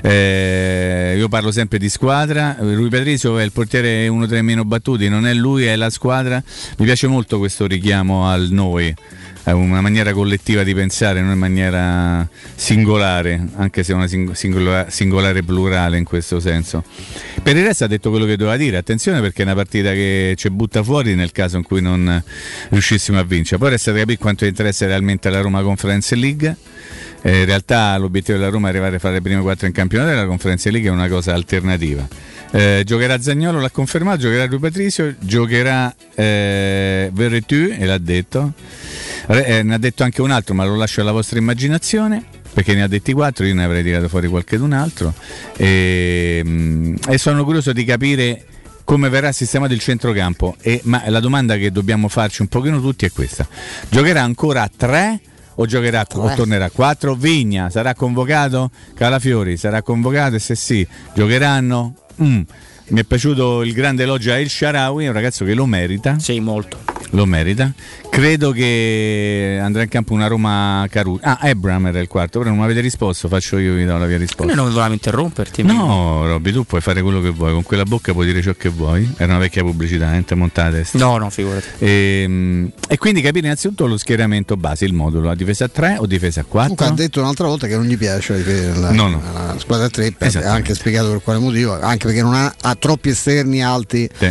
[0.02, 4.66] eh, io parlo sempre di squadra, Rui Patrizio è il portiere uno tra i meno
[4.66, 6.44] battuti, non è lui, è la squadra,
[6.78, 8.92] mi piace molto questo richiamo al noi,
[9.44, 14.90] è una maniera collettiva di pensare, non in maniera singolare, anche se una sing- singola-
[14.90, 16.84] singolare plurale in questo senso.
[17.42, 20.34] Per il resto ha detto quello che doveva dire, attenzione perché è una partita che
[20.38, 22.22] ci butta fuori nel caso in cui non
[22.70, 23.58] riuscissimo a vincere.
[23.58, 26.56] Poi resta da capire quanto interessa realmente alla Roma Conference League.
[27.22, 30.12] Eh, in realtà l'obiettivo della Roma è arrivare a fare le prime quattro in campionato
[30.12, 32.08] e la Conference League è una cosa alternativa.
[32.52, 38.54] Eh, giocherà Zagnolo, l'ha confermato, giocherà Rui Patricio, giocherà eh, Verretu, e l'ha detto.
[39.32, 42.24] Eh, ne ha detto anche un altro, ma lo lascio alla vostra immaginazione.
[42.52, 45.14] Perché ne ha detti quattro, io ne avrei tirato fuori qualche d'un altro.
[45.56, 48.46] E, mm, e sono curioso di capire
[48.84, 50.56] come verrà sistemato il centrocampo.
[50.62, 53.48] E, ma la domanda che dobbiamo farci un pochino tutti è questa:
[53.88, 55.22] giocherà ancora a tre?
[55.56, 57.16] O, giocherà, o tornerà a 4?
[57.16, 58.72] Vigna sarà convocato?
[58.96, 60.36] Calafiori sarà convocato?
[60.36, 61.96] E se sì, giocheranno?
[62.24, 62.42] Mm.
[62.90, 66.18] Mi è piaciuto il grande elogio a El Sharawi, è un ragazzo che lo merita.
[66.20, 66.78] Sì, molto.
[67.12, 67.72] Lo merita.
[68.10, 71.22] Credo che andrà in campo una Roma Caruso.
[71.24, 74.06] Ah, Ebram era il quarto, però non mi avete risposto, faccio io vi do la
[74.06, 74.46] mia risposta.
[74.46, 75.64] Noi non volevamo interromperti.
[75.64, 78.70] No, Robby, tu puoi fare quello che vuoi, con quella bocca puoi dire ciò che
[78.70, 79.12] vuoi.
[79.18, 80.98] Era una vecchia pubblicità, niente montata a testa.
[81.00, 81.66] No, no, figurati.
[81.80, 86.06] E, e quindi capire innanzitutto lo schieramento base, il modulo, a difesa a 3 o
[86.06, 86.76] difesa a 4?
[86.76, 88.44] Comunque ha detto un'altra volta che non gli piace
[88.76, 89.22] la, No, no.
[89.34, 90.48] la squadra a tre, ha Esattamente.
[90.48, 94.26] anche spiegato per quale motivo, anche perché non ha, ha troppi esterni alti Sì.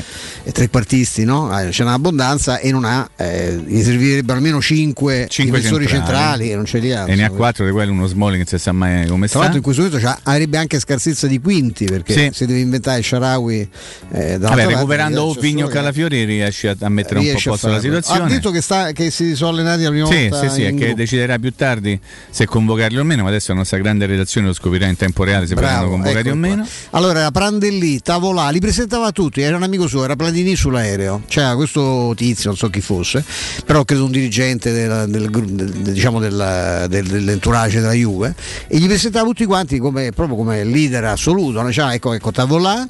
[0.44, 1.57] eh, trequartisti, no?
[1.59, 6.51] Eh, c'è un'abbondanza e non ha, eh, gli servirebbero almeno 5, Cinque difensori centrali, centrali.
[6.53, 7.07] e non ce li ha.
[7.07, 9.38] E ne ha quattro di quelli, uno Smalling che si sa mai come Tra sta.
[9.38, 12.30] l'altro in questo momento avrebbe anche scarsezza di quinti perché Sì.
[12.32, 13.68] se deve inventare Sharawi
[14.12, 17.32] eh, Vabbè, recuperando c'è o Vigno solo che- Calafiori riesce a, mettere un po' a
[17.32, 18.24] riesce a posto la situazione.
[18.24, 20.74] Ha detto che, sta, che si sono allenati la prima Sì, volta sì, sì, è
[20.74, 21.99] che deciderà più tardi
[22.30, 25.46] se convocarli o meno, ma adesso la nostra grande redazione lo scoprirà in tempo reale
[25.46, 26.66] se verranno convocati eccolo o meno.
[26.90, 28.01] Allora Prandelli,
[28.39, 32.57] Tavolà, li presentava tutti, era un amico suo, era Platini sull'aereo, c'era questo tizio, non
[32.57, 33.24] so chi fosse,
[33.66, 38.32] però credo un dirigente della- del, del- diciamo della- del- dell'entourage della Juve,
[38.68, 41.68] e gli presentava tutti quanti come, proprio come leader assoluto, no?
[41.70, 42.86] C'era, ecco, ecco Tavolà,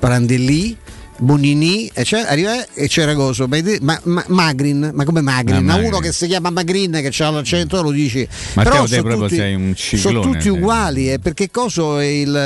[0.00, 0.76] Prandelli.
[1.20, 5.64] Bonini e, c'era, arriva- e c'era Coso, ma, ma- ma- Magrin, ma come Magrin?
[5.64, 5.88] Ma Magrin.
[5.88, 8.26] uno che si chiama Magrin che ha l'accento lo dici.
[8.54, 12.36] Matteo, però sono proprio tutti, sei un sono tutti uguali eh, perché Coso è il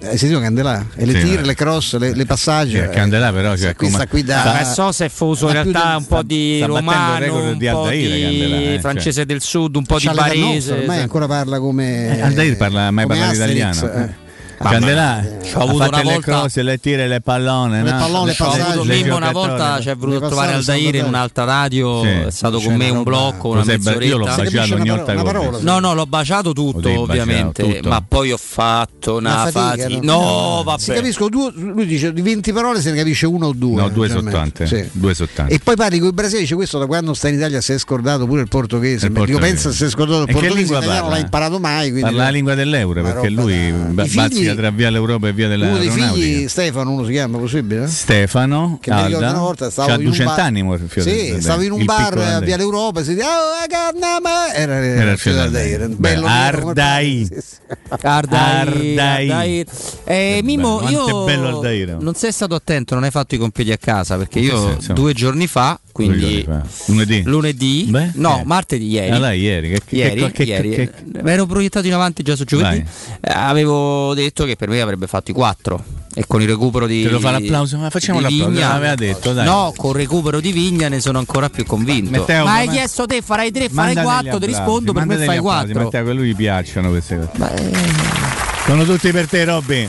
[0.00, 2.72] eh, sentito Candelà e le Sì, tire, ma- le cross, le, le passaggi.
[2.72, 5.08] Sì, a Candelà però, cioè, qui come- sta qui da sta- Ma so se è
[5.08, 8.20] fuso in realtà di- un po' di sta romano, record un di po' Aldair, di
[8.22, 8.78] Candelà, eh, cioè.
[8.80, 10.72] francese del sud, un po' di C'ha barese.
[10.72, 14.28] ormai ancora parla come Eh, Aldair parla mai parlato italiano.
[14.60, 14.68] Eh.
[14.70, 17.98] Candelà Ci ho ha avuto una le volta- cross, le tire, le pallone, Le no?
[17.98, 20.94] pallone, le Ci ho avuto Mimmo una volta ci è venuto a trovare passaggi Aldair
[20.96, 22.08] in un'altra radio, Sì.
[22.08, 24.04] è stato con me un blocco, Lo una mezz'oretta.
[24.04, 25.58] io l'ho baciato ogni volta.
[25.60, 30.62] No, no, l'ho baciato tutto, ovviamente, ma poi ho fatto una, fatica, no?
[30.64, 30.80] Vabbè.
[30.80, 33.80] Si capisco due, lui dice di 20 parole se ne capisce uno o due.
[33.80, 34.08] No, due.
[34.10, 35.52] Due soltanto.
[35.54, 37.78] E poi parli con i brasiliani, dice questo da quando sta in Italia si è
[37.78, 39.06] scordato pure il portoghese.
[39.06, 41.08] Il Io penso si è scordato il che portoghese, parla?
[41.08, 41.84] l'ha imparato mai.
[41.90, 45.46] Quindi Parla la lingua dell'euro perché lui I figli- bazzica tra via l'Europa e via
[45.46, 47.86] Uno dei figli, Stefano, uno si chiama possibile?
[47.88, 51.62] Stefano Che mi ricordo Alda, una volta stavo in un 200 bar- anni Sì, stavo
[51.62, 52.40] in un bar a.
[52.40, 55.98] Via l'Europa e si dice "Oh, Garnama", era, Era il fiore Aldair, d'Aldair.
[55.98, 57.28] bello Ardai.
[58.02, 58.98] Ardair.
[59.00, 59.66] Ardair.
[60.04, 61.26] Eh, Mimo, io
[62.00, 64.92] non sei stato attento, non hai fatto i compiti a casa perché io senso?
[64.92, 66.46] due giorni fa, quindi
[66.86, 67.22] lunedì.
[67.24, 68.44] lunedì, Beh, no, eh.
[68.44, 69.10] martedì, ieri.
[69.10, 69.68] Ah, dai, ieri.
[69.70, 70.82] Che, che- Ieri, che- ieri, che-
[71.14, 72.78] eh, ero proiettato in avanti già su giovedì.
[73.20, 75.82] Eh, avevo detto che per me avrebbe fatto i quattro.
[76.12, 77.02] E con il recupero di.
[77.04, 77.78] Te lo fa l'applauso?
[77.78, 79.44] Ma facciamo l'applauso, Vigna- l'aveva detto, dai.
[79.44, 82.18] No, con il recupero di Vigna ne sono ancora più convinto.
[82.18, 84.92] Matteo, ma hai ma- chiesto te, farai tre, farai Manda quattro, degli ti applausi, rispondo,
[84.92, 85.84] per me fai applausi, quattro.
[85.84, 87.30] Matteo, che a lui gli piacciono queste cose.
[87.36, 87.72] Beh,
[88.66, 89.88] Sono tutti per te, Robby.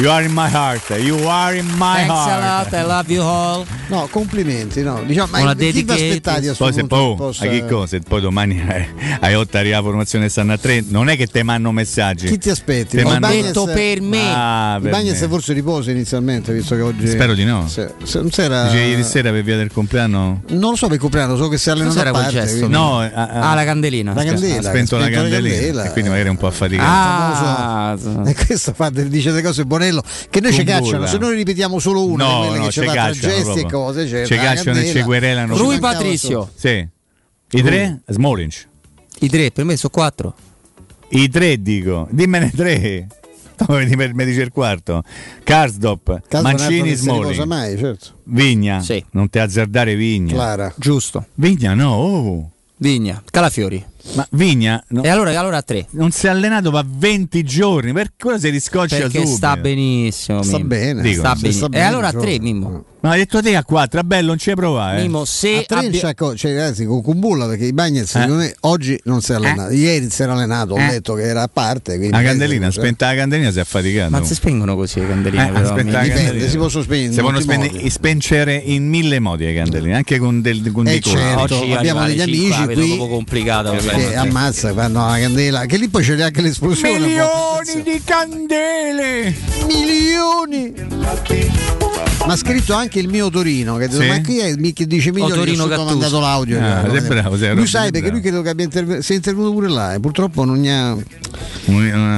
[0.00, 0.88] You are in my heart.
[0.90, 2.70] You are in my Thanks a heart.
[2.70, 3.66] lot, I love you all.
[3.88, 5.02] No, complimenti, no.
[5.04, 7.98] Diciamo, ma Una chi vi aspettati a Poi se poi, che possa- a che cosa?
[8.06, 8.62] Poi domani
[9.20, 10.84] hai, 8 arriva la formazione stanno a 3.
[10.88, 12.28] Non è che te mandano messaggi.
[12.28, 12.96] Chi ti aspetti?
[12.96, 14.22] Te Ma mando- Ibañez- detto per me.
[14.32, 15.14] Ah, per me.
[15.14, 17.08] forse riposa inizialmente, visto che oggi.
[17.08, 17.66] Spero di no.
[17.66, 20.42] Se, se non si era- Dice ieri sera per via del compleanno.
[20.50, 22.38] Non lo so per il compleanno, so che si è allenato Cos'era a quel parte.
[22.40, 22.56] gesto?
[22.58, 24.12] quindi- No, ha, ha- Ah, la candelina.
[24.14, 24.58] La candela.
[24.58, 25.54] ha spento ha la spento candelina.
[25.56, 25.84] candela.
[25.86, 26.88] E quindi magari è un po' affaticato.
[26.88, 27.96] Ah,
[28.26, 31.06] E questo fa, dice delle cose Bonello che noi ci cacciano.
[31.06, 33.60] Se noi ripetiamo solo una di No, quelle no, che ci fa tra cacciano gesti
[33.60, 35.56] e cose, cioè, Ci cacciano e ci querelano.
[35.56, 36.50] Rui Patricio.
[36.54, 36.86] Sì.
[37.50, 38.00] I tre?
[38.06, 38.52] Smalling.
[39.20, 40.34] I tre, per me sono quattro.
[41.10, 42.06] I tre dico.
[42.10, 43.06] Dimmene tre.
[43.68, 45.02] Mi dice il quarto.
[45.42, 47.42] Karsdop, Mancini, Smalling.
[47.42, 48.18] mai, certo.
[48.24, 48.80] Vigna.
[48.80, 49.04] Sì.
[49.12, 50.32] Non ti azzardare Vigna.
[50.32, 50.72] Clara.
[50.76, 51.26] Giusto.
[51.34, 51.94] Vigna no.
[51.94, 52.50] oh.
[52.76, 53.84] Vigna, Calafiori.
[54.14, 55.86] Ma Vigna no- E allora, allora tre.
[55.90, 57.92] non si è allenato da 20 giorni.
[57.92, 59.36] Per cosa si riscoccia Perché subito?
[59.36, 60.42] sta benissimo.
[60.42, 60.68] Sta Mimmo.
[60.68, 61.02] bene.
[61.02, 61.52] Dico, Sta bene.
[61.52, 62.22] sta E bene, allora gioca.
[62.24, 62.84] tre, Mimmo.
[63.00, 64.98] Ma hai detto te a 4, a bello, non ci provare.
[64.98, 65.02] Eh?
[65.02, 68.20] Mimmo, se a tre abbia- c'è co- cioè, ragazzi, con Kumbulla perché i Bagnets Eh.
[68.20, 69.72] secondo me oggi non si è allenato.
[69.72, 70.88] Ieri si era allenato, ho Eh.
[70.90, 71.96] detto che era a parte.
[72.10, 74.10] La candelina, spenta la candelina, si è affaticato.
[74.10, 75.68] Ma si spengono così le candeline, Eh, però.
[75.68, 76.48] Dipende, candelina.
[76.48, 77.90] si possono spegnere in Si possono molti spende- modi.
[77.90, 81.20] spencere in mille modi le candeline, anche con del con Eh, dei colori.
[81.22, 81.40] certo.
[81.56, 83.70] Oggi abbiamo degli amici qui proprio complicata.
[83.98, 84.36] Che veramente.
[84.38, 86.98] ammazza quando la candela, che lì poi c'è anche l'esplosione.
[86.98, 89.34] Milioni di candele!
[89.66, 90.72] milioni.
[92.26, 94.08] Ma ha scritto anche il mio Torino, che ha detto, Sì?
[94.08, 95.90] ma chi è mi- che dice milioni Torino che ha Gattuso.
[95.94, 96.58] mandato l'audio?
[96.60, 99.52] Ah, cioè, sei bravo, sei lui sai perché lui credo che abbia interve- sia intervenuto
[99.54, 100.96] pure là e purtroppo non ne ha,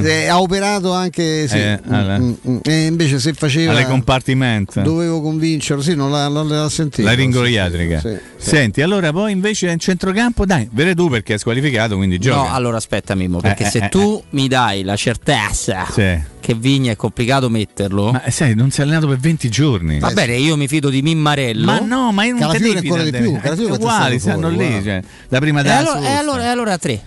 [0.02, 4.80] eh, ha operato anche sì, Eh, alla- mm, mm, e invece se faceva alle compartimento.
[4.80, 7.06] dovevo convincerlo, sì, non l'ha, non l'ha sentito.
[7.06, 8.00] La ringoliatrica.
[8.00, 8.50] Sì, sì.
[8.50, 12.48] Senti, allora poi invece in centrocampo, dai, vede tu perché è squalificato, quindi gioca.
[12.48, 16.18] No, allora aspetta Mimmo, perché Eh, eh, se eh, tu mi dai la certezza Sì.
[16.40, 19.98] che Vigna è complicato metterlo, Ma eh, sai, non si è allenato per 20 giorni.
[19.98, 21.64] va bene, io mi fido di Mimmarello.
[21.66, 23.40] Ma no, ma io non te Calafiori devi ancora di fidare più, me.
[23.40, 26.46] Calafiori È stato stanno fuori, lì, cioè, la prima E della allora, e allora, e
[26.46, 27.02] allora tre.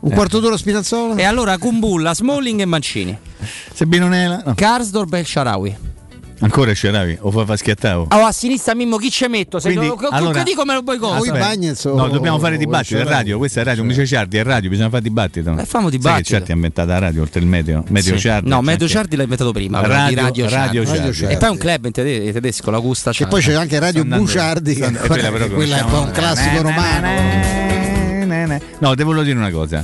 [0.00, 1.14] Un quarto d'ora Spinazzola?
[1.16, 3.16] E allora Kumbulla, Smalling e Mancini.
[3.72, 4.42] Sebinonela?
[4.44, 4.54] No.
[4.54, 5.24] Karsdorp e
[6.44, 7.16] Ancora ce l'avevi?
[7.22, 8.08] O fa, fa schiattavo?
[8.10, 9.58] Oh, a sinistra Mimmo chi ci metto?
[9.58, 11.32] Se Quindi, lo, allora, dico me lo vuoi cosa?
[11.32, 14.68] Ah, no, dobbiamo fare oh, dibattito, è radio, questa è radio, mi Ciardi, è radio,
[14.68, 15.56] bisogna fare dibattito.
[15.58, 16.12] Eh, famo dibattito.
[16.12, 18.20] Sai che Ciardi ha inventato la radio, oltre il medio, medio sì.
[18.20, 18.48] Ciardi.
[18.50, 21.12] No, medio Ciardi l'ha inventato prima, radio, radio, radio, Ciardi.
[21.14, 21.34] Ciardi.
[21.34, 23.34] E poi un club in tedesco, l'Augusta Ciardi.
[23.34, 27.08] E poi c'è anche Radio Sono Buciardi, quella, però, quella è un classico romano.
[28.80, 29.82] No, devo dire una cosa.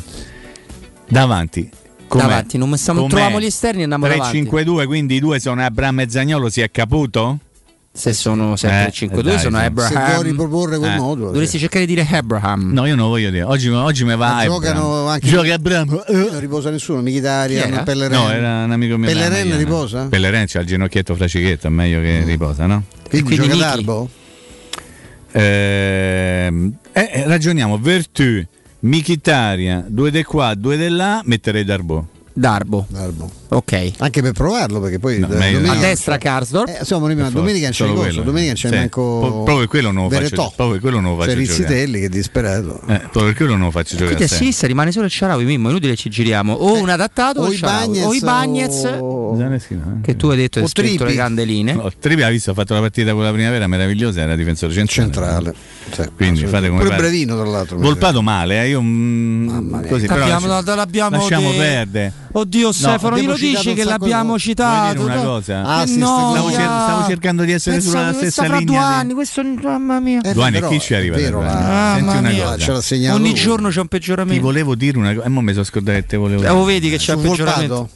[1.09, 1.71] Davanti
[2.11, 2.23] Com'è?
[2.23, 4.43] davanti, non, stiamo, troviamo gli esterni e andiamo 3, davanti.
[4.43, 7.39] 3-5-2, quindi i due sono Abram e Zagnolo, si è caputo?
[7.93, 10.97] se sono sempre eh, 5-2 eh, sono Abraham se vuoi riproporre quel eh.
[10.97, 11.69] modulo dovresti cioè.
[11.69, 15.27] cercare di dire Abraham no io non voglio dire oggi, oggi mi va giocano anche
[15.27, 19.57] gioca Abraham non riposa nessuno Michitaria Pelleren no era un amico mio Pelleren Magliana.
[19.57, 20.07] riposa?
[20.07, 22.27] Pelleren c'ha il ginocchietto fracichetta è meglio che mm.
[22.27, 22.85] riposa no?
[23.09, 24.09] quindi, quindi gioca Darbo?
[25.33, 28.45] Ehm, eh, ragioniamo Vertù
[28.81, 32.07] Michitaria, due di qua, due di là, metterei Darbo.
[32.33, 32.87] Darbo.
[32.89, 33.40] Darbo.
[33.53, 33.93] Ok.
[33.99, 36.69] Anche per provarlo, perché poi no, domenica, a destra Karsdorp.
[36.69, 39.01] Eh, insomma, domenica, domenica non c'è il corso, domenica c'è cioè, manco.
[39.01, 40.53] Po- proprio quello non faccio.
[40.55, 41.31] Proprio quello non faccio.
[41.31, 42.81] C'è Rizzitelli che disperato.
[42.87, 44.15] Eh, proprio quello non lo faccio giocare.
[44.15, 46.53] Quindi a sinistra rimane solo il Ciarawi, Mimmo, inutile ci giriamo.
[46.53, 49.37] O eh, un adattato o, Ibagnez, o Ibagnez o...
[50.01, 50.17] che eh.
[50.17, 51.73] tu hai detto hai scritto le candeline.
[51.73, 55.11] No, Tripi ha visto, ha fatto la partita con la primavera meravigliosa, era difensore centrale.
[55.11, 55.55] centrale.
[55.91, 57.79] Cioè, Quindi fate come Pure brevino tra l'altro.
[57.79, 62.13] Volpato male, eh, io mm, mh, così, però l'abbiamo, l'abbiamo lasciamo perdere.
[62.33, 65.03] Oddio Stefano, glielo dici che l'abbiamo citato?
[65.03, 65.53] Una cosa.
[65.61, 68.61] Eh, ah, sì, stavo, stavo cercando di essere sulla stessa linea.
[68.61, 70.21] Due anni, questo mamma mia.
[70.21, 71.17] Eh, eh Duane, chi ci arriva?
[71.17, 71.95] Vero, la...
[71.97, 73.15] Senti una cosa.
[73.15, 74.39] Ogni giorno c'è un peggioramento.
[74.39, 76.53] Ti volevo dire una cosa, e eh, mo mi sono scordato che te volevo dire.
[76.53, 77.91] Oh, vedi che c'è un peggioramento.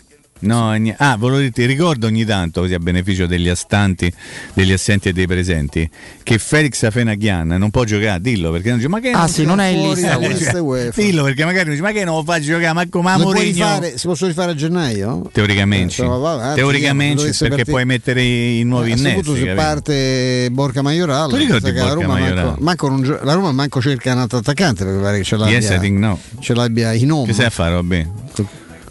[0.45, 0.95] No, ogni...
[0.97, 4.13] ah, volevo dirti, ricordo ogni tanto, così a beneficio degli astanti,
[4.53, 5.89] degli assenti e dei presenti,
[6.23, 8.91] che Felix Afenaghian non può giocare, dillo perché non gioca.
[8.91, 11.01] Ma che ah, sì, non è in lista eh, cioè, UEFA.
[11.01, 13.83] Dillo perché magari dice, ma che non lo fa giocare, ma come Amoregno.
[13.95, 15.29] Si possono rifare a gennaio?
[15.33, 16.03] Teoricamente.
[16.03, 17.65] Eh, va, eh, Teoricamente perché partire...
[17.65, 19.35] puoi mettere i nuovi eh, innesti.
[19.37, 24.39] se parte Borca Maiorale, la Roma, manco, manco non, la Roma manco cerca un altro
[24.39, 26.19] attaccante perché pare che ce l'abbia, yes, think, no.
[26.41, 27.27] ce l'abbia in nome.
[27.27, 28.13] Che sai a fare, bene.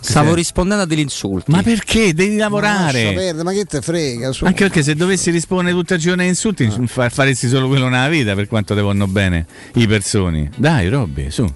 [0.04, 0.36] Stavo sì.
[0.36, 1.50] rispondendo a degli insulti.
[1.50, 2.14] Ma perché?
[2.14, 3.34] Devi lavorare.
[3.34, 4.34] Ma, ma che te frega?
[4.34, 4.44] Su.
[4.44, 7.10] Anche perché se dovessi rispondere tutta la giornata a insulti, ah.
[7.10, 9.46] faresti solo quello nella vita per quanto te vanno bene
[9.76, 10.50] i personi.
[10.58, 11.50] Dai, Robby, su.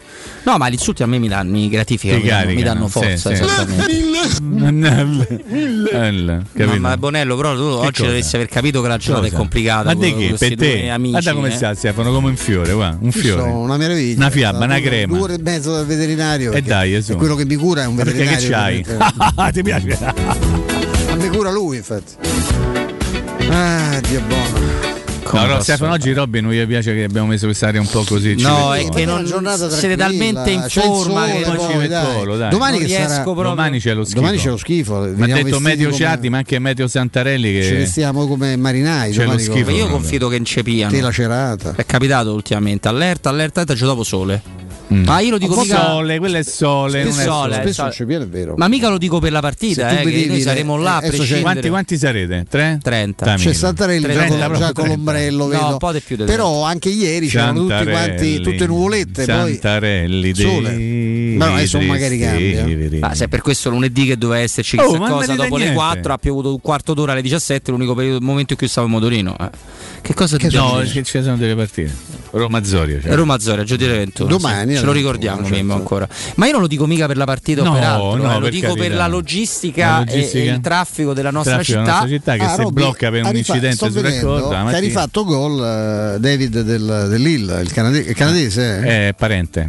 [0.43, 3.36] No, ma gli insulti a me mi danno, mi gratificano, mi, danno, mi danno forza.
[3.36, 4.41] Sì, sì.
[4.41, 6.45] Mille.
[6.80, 8.06] ma Bonello, però tu che oggi cosa?
[8.06, 9.36] dovresti aver capito che la giornata cosa?
[9.36, 9.84] è complicata.
[9.84, 10.36] Ma di che?
[10.38, 10.89] Per te?
[10.89, 11.52] Amici, Guarda come eh?
[11.52, 13.41] sta Stefano, come un fiore, guarda, un fiore.
[13.41, 14.18] So, una meraviglia.
[14.18, 15.18] Una fiabba, una crema.
[15.18, 16.54] Due e mezzo dal veterinario.
[16.54, 18.85] E dai, E quello che mi cura è un veterinario c'hai?
[19.51, 19.97] Ti piace?
[21.17, 22.13] Mi cura lui, infatti.
[23.49, 24.77] Ah, Dio buono.
[25.33, 28.03] No, no, Stefano, oggi Robby non gli piace che abbiamo messo questa quest'area un po'
[28.07, 28.35] così.
[28.39, 29.25] No, è che non
[29.69, 32.49] siete talmente in forma che poi ci metto dai.
[32.49, 34.19] Domani, che sarà, domani c'è lo schifo.
[34.19, 34.99] Domani c'è lo schifo.
[35.13, 35.97] Mi ha detto Meteo come...
[35.97, 37.51] Ciardi, ma anche Meteo Santarelli.
[37.51, 39.11] Che ci vestiamo come marinai.
[39.11, 39.71] C'è lo schifo.
[39.71, 40.91] Io confido che incepiano.
[40.91, 41.73] Tela cerata.
[41.75, 42.88] È capitato ultimamente.
[42.88, 44.57] Allerta, allerta, allerta, c'è dopo sole.
[44.93, 45.03] Mm.
[45.03, 45.85] Ma io lo dico mica...
[45.85, 47.03] sole, quello è sole.
[47.03, 48.53] Non è sole, spesso non ci viene, è vero.
[48.55, 51.01] Ma mica lo dico per la partita, Se eh, vedi, noi saremo là.
[51.01, 52.45] Eh, quanti, quanti sarete?
[52.49, 52.79] 3?
[52.81, 53.35] 30.
[53.35, 55.69] C'è Santarelli, 30, già, con l'ombrello, vedo.
[55.69, 59.25] No, po di più Però anche ieri c'erano tutti quanti, tutte nuvolette.
[59.25, 60.77] Santarelli, poi, sole.
[61.35, 62.99] Ma no, adesso magari cambia.
[62.99, 65.73] Ma se è per questo lunedì che doveva esserci oh, questa cosa, dopo niente.
[65.73, 68.88] le 4 ha piovuto un quarto d'ora alle 17, l'unico periodo, momento in cui stavo
[68.88, 69.35] in motorino.
[69.38, 69.49] Eh.
[70.08, 71.93] Che cosa che dobbiamo No, ci sono delle partite.
[72.32, 73.01] Roma Zoria.
[73.01, 73.14] Cioè.
[73.14, 74.30] Roma Zoria, Gio di Reventuro.
[74.30, 74.72] Domani.
[74.72, 74.80] Sì.
[74.80, 75.53] Ce lo eh, ricordiamo certo.
[75.53, 76.08] Mimmo ancora.
[76.36, 78.34] Ma io non lo dico mica per la partita no, o per altro, no, eh,
[78.36, 78.88] lo per dico carità.
[78.88, 81.91] per la logistica, la logistica, E, il traffico della nostra traffico città.
[81.91, 84.70] Della nostra città che ah, si Robby, blocca per un ah, rifa- incidente sulla corda.
[84.70, 88.80] Che ha rifatto gol uh, David del, dell'Hill, il, canade- il canadese.
[88.80, 89.08] Eh?
[89.10, 89.68] È parente.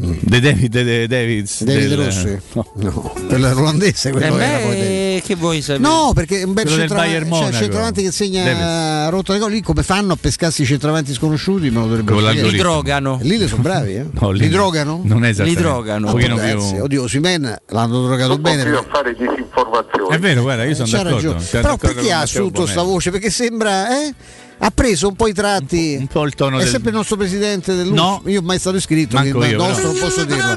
[0.00, 0.12] Mm.
[0.20, 2.38] De David, de David, David del, Rossi.
[2.52, 2.90] No, no.
[2.90, 3.12] no.
[3.26, 5.82] Quella ruandese quello eh beh, poi David che, che vuoi sapere?
[5.82, 9.10] No, perché un bel cioè, centravanti, cioè, che segna Deve.
[9.10, 11.70] rotto le gol, lì come fanno a pescarsi i centravanti sconosciuti?
[11.70, 12.30] Me lo dovrebbero.
[12.30, 13.18] Li drogano.
[13.22, 14.06] Lì le sono bravi, eh?
[14.18, 15.00] no, li, li drogano?
[15.04, 15.60] Non è esattamente.
[15.60, 16.06] Li drogano.
[16.06, 16.82] Un ah, pochino più...
[16.82, 18.64] Oddio, Simen l'hanno drogato non bene.
[18.64, 20.14] Non fare disinformazione.
[20.14, 21.34] È vero, guarda, io sono eh, C'ha d'accordo.
[21.50, 23.10] Però d'accordo perché ha assunto sta voce?
[23.10, 23.88] Perché sembra...
[23.88, 24.14] Eh?
[24.58, 25.96] ha preso un po' i tratti.
[25.98, 26.56] Un po', un po il tono.
[26.56, 26.68] È del...
[26.68, 27.94] sempre il nostro presidente dell'UNC.
[27.94, 29.16] No, io ho mai stato iscritto.
[29.16, 30.00] Manco quindi, io, nostro, non eh.
[30.00, 30.56] posso dirlo.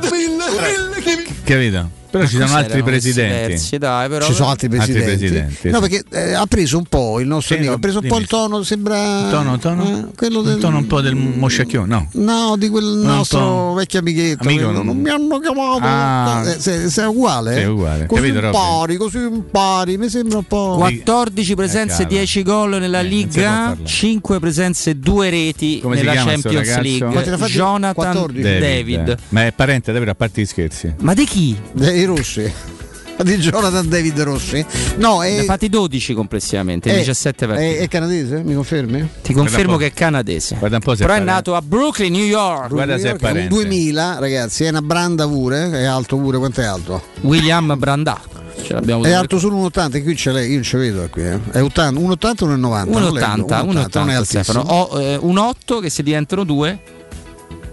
[1.43, 1.89] Capito?
[2.09, 3.41] Però ci sono altri presidenti.
[3.45, 4.25] Diversi, dai, però...
[4.25, 5.09] Ci sono altri presidenti.
[5.09, 5.69] Altri presidenti.
[5.69, 8.11] No, perché eh, ha preso un po' il nostro sì, amico, ha preso dimmi.
[8.11, 9.25] un po' il tono, sembra...
[9.25, 10.57] Il tono, tono, eh, del...
[10.59, 12.09] tono un po' del mosciacchione, no?
[12.13, 14.47] No, di quel non nostro vecchio amichetto.
[14.47, 14.85] Amico, non...
[14.85, 14.97] non...
[14.97, 15.79] mi hanno chiamato.
[15.81, 16.43] Ah.
[16.45, 17.53] Eh, sei, sei, uguale?
[17.53, 18.05] Sei uguale.
[18.07, 20.75] Così Capito, impari, così impari, mi sembra un po'...
[20.77, 26.79] 14 presenze, eh, 10 gol nella eh, Liga, 5 presenze, 2 reti Come nella Champions
[26.79, 27.47] League.
[27.47, 28.59] Jonathan David.
[28.59, 29.17] David.
[29.29, 30.93] Ma è parente davvero, a parte gli scherzi.
[31.01, 31.55] Ma di chi?
[31.71, 31.98] David.
[31.99, 32.53] Dei russi.
[33.21, 34.65] di Jonathan David Rossi.
[34.95, 37.77] No, Ne è, ha fatti 12 complessivamente, è- 17 partite.
[37.79, 39.09] è, è canadese, mi confermi?
[39.21, 40.55] Ti confermo che è canadese.
[40.57, 41.33] Guarda un po' se Però è parente.
[41.33, 42.69] nato a Brooklyn, New York.
[42.69, 43.53] Guarda se è New York è un parente.
[43.53, 47.03] 2000, ragazzi, è una branda pure, è alto pure, quanto è alto?
[47.21, 48.21] William Brandà.
[48.63, 51.23] Ce l'abbiamo È alto solo 1,80, e qui ce l'hai, io non ce vedo qui.
[51.23, 51.39] Eh.
[51.51, 52.55] È 80, 1,80 o 1,90?
[52.89, 53.77] Non leggo, 1,80, 1,80, non
[54.09, 54.59] è 1,80 Stefano.
[54.61, 54.61] altissimo.
[54.61, 56.79] Ho, eh, un 8 che se diventano 2,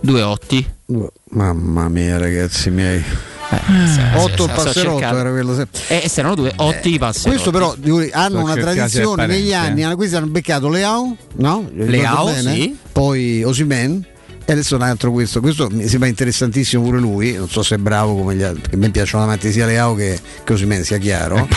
[0.00, 0.68] 2 otti.
[1.30, 3.02] Mamma mia, ragazzi miei.
[3.48, 5.54] Eh, 8 il passerotto era quello.
[5.54, 5.66] se-
[6.02, 7.28] Eh, se erano due, 8 i passerotti.
[7.30, 9.84] Questo però dico, hanno una tradizione negli parente, anni, eh.
[9.84, 11.68] hanno- questi hanno beccato Leao, no?
[11.74, 12.76] Leao, sì.
[12.92, 14.04] Poi Osimen
[14.44, 17.78] e adesso un altro questo, questo mi sembra interessantissimo pure lui, non so se è
[17.78, 20.98] bravo come gli altri, perché a me piacciono davanti sia Leao che, che Osimen, sia
[20.98, 21.48] chiaro.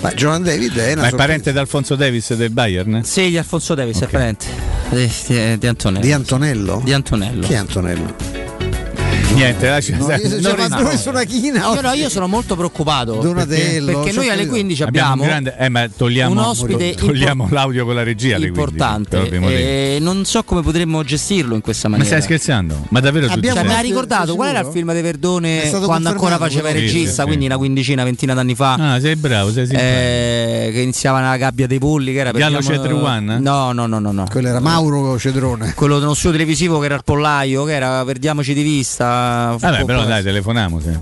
[0.00, 3.04] Ma Jonathan David è Ma è parente di Alfonso Davis del Bayern?
[3.04, 4.46] Sì, di Alfonso Davis è parente.
[4.90, 6.04] Di, di- di Antonello.
[6.04, 6.80] Di Antonello?
[6.84, 7.46] Di Antonello.
[7.46, 8.41] Chi è Antonello?
[9.34, 11.72] Niente, lascia No, io- non cioè, ma china?
[11.72, 13.14] Io, no, io sono molto preoccupato.
[13.14, 14.50] Donatello, Perché, noi alle capito.
[14.52, 18.02] 15 Abbiamo abbiamo, un grande, eh, ma togliamo, un ospite togliamo impor- l'audio con la
[18.02, 18.36] regia.
[18.36, 22.20] 15, importante però prima di- e non so come potremmo gestirlo in questa Ma maniera.
[22.20, 22.86] stai scherzando?
[22.90, 26.08] Ma davvero tu Cioè, mi ha ricordato qual era il film di È Verdone quando
[26.10, 26.76] ancora faceva il?
[26.76, 28.74] Sì, regista, sì, quindi una quindicina, ventina d'anni fa.
[28.74, 33.38] Ah, sei bravo, sei eh, che iniziava nella gabbia dei polli, che era Gallo Cedruan?
[33.40, 34.26] No, no, no, no, no.
[34.30, 35.72] Quello era Mauro Cedrone.
[35.74, 39.20] Quello dello studio televisivo che era il pollaio, che era perdiamoci di vista.
[39.58, 40.80] Vabbè, però dai, telefoniamo.
[40.80, 40.98] Sì.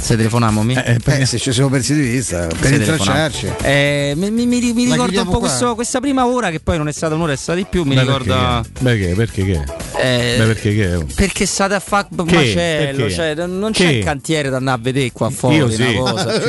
[0.00, 0.74] Se telefoniamo mi.
[0.74, 3.52] Eh, eh, Eh, se ci siamo persi di vista, per Se intracciarci.
[3.62, 5.48] Eh, mi, mi- mi- ricorda un po' qua?
[5.48, 7.82] questo- questa prima ora, che poi non è stata un'ora, è stata di più.
[7.84, 8.62] Mi Beh, ricorda.
[8.82, 9.14] Perché?
[9.14, 9.64] Perché che?
[10.00, 10.94] eh, Beh, perché che?
[10.94, 11.06] oh?
[11.14, 13.10] perché state a fare macello, Perché?
[13.14, 13.92] cioè, non c'è Che?
[13.94, 15.56] il cantiere da andare a vedere qua fuori.
[15.56, 15.94] Io una sì.
[15.94, 16.32] cosa.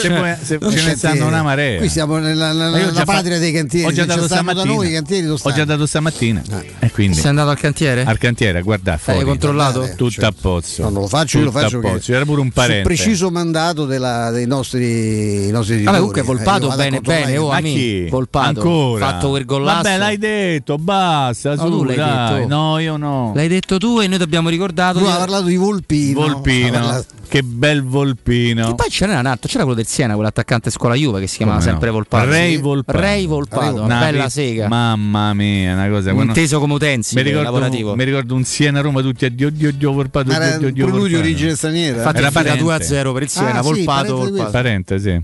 [0.00, 1.78] Se, se Non ce ne stanno una marea.
[1.78, 3.86] Qui siamo nella, nella- nella già fa- patria dei cantieri.
[3.86, 4.64] Ho già dato stamattina.
[4.64, 6.42] noi cantieri Ho già dato stamattina.
[6.78, 8.04] E quindi Sei andato al cantiere?
[8.04, 9.18] al cantiere a guardare fuori.
[9.20, 9.90] Hai controllato?
[9.96, 10.82] Tutto a pozzo.
[10.82, 12.12] No, non lo faccio, io lo a faccio pozzo.
[12.12, 12.82] Era pure un parente.
[12.82, 17.50] preciso mandato della- dei nostri, i nostri Vabbè, comunque Eh, Volpato a bene, bene, oh,
[17.50, 17.74] amici,
[18.04, 18.08] chi?
[18.08, 19.06] Volpato, Ancora?
[19.06, 19.82] fatto quel gollasso.
[19.82, 21.54] Vabbè, l'hai detto, basta.
[21.54, 22.34] No, su, tu l'hai dai.
[22.34, 22.48] detto.
[22.48, 23.32] No, io no.
[23.34, 24.98] L'hai detto tu e noi ti abbiamo ricordato.
[24.98, 26.20] Lui di- ha parlato di Volpino.
[26.20, 26.70] Volpino.
[26.72, 28.70] parlato- Che bel Volpino.
[28.70, 31.58] E poi c'era un altro, c'era quello del Siena, quell'attaccante scuola Juve che si chiamava
[31.58, 31.76] Come no?
[31.76, 32.28] sempre Volpato.
[32.28, 32.58] Ray.
[32.58, 32.98] Volpato.
[32.98, 34.66] Ray Volpato, una Una bella sega.
[34.66, 36.10] Mamma mia, una cosa.
[36.10, 37.94] Inteso come utensile Mi ricordo, lavorativo.
[37.94, 40.96] mi ricordo un Siena-Roma tutti a Dio, Dio, Dio, Volpato, Era Dio, Dio, Dio, pure
[40.98, 41.28] lui di Volpato.
[41.32, 41.96] origine straniera.
[41.98, 42.62] Infatti Era è finita parente.
[42.64, 44.50] 2 a 0 per il Siena, Ah, sì, Volpato, di Volpato.
[44.50, 45.20] Parente, sì.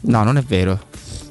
[0.00, 0.80] No, non è vero.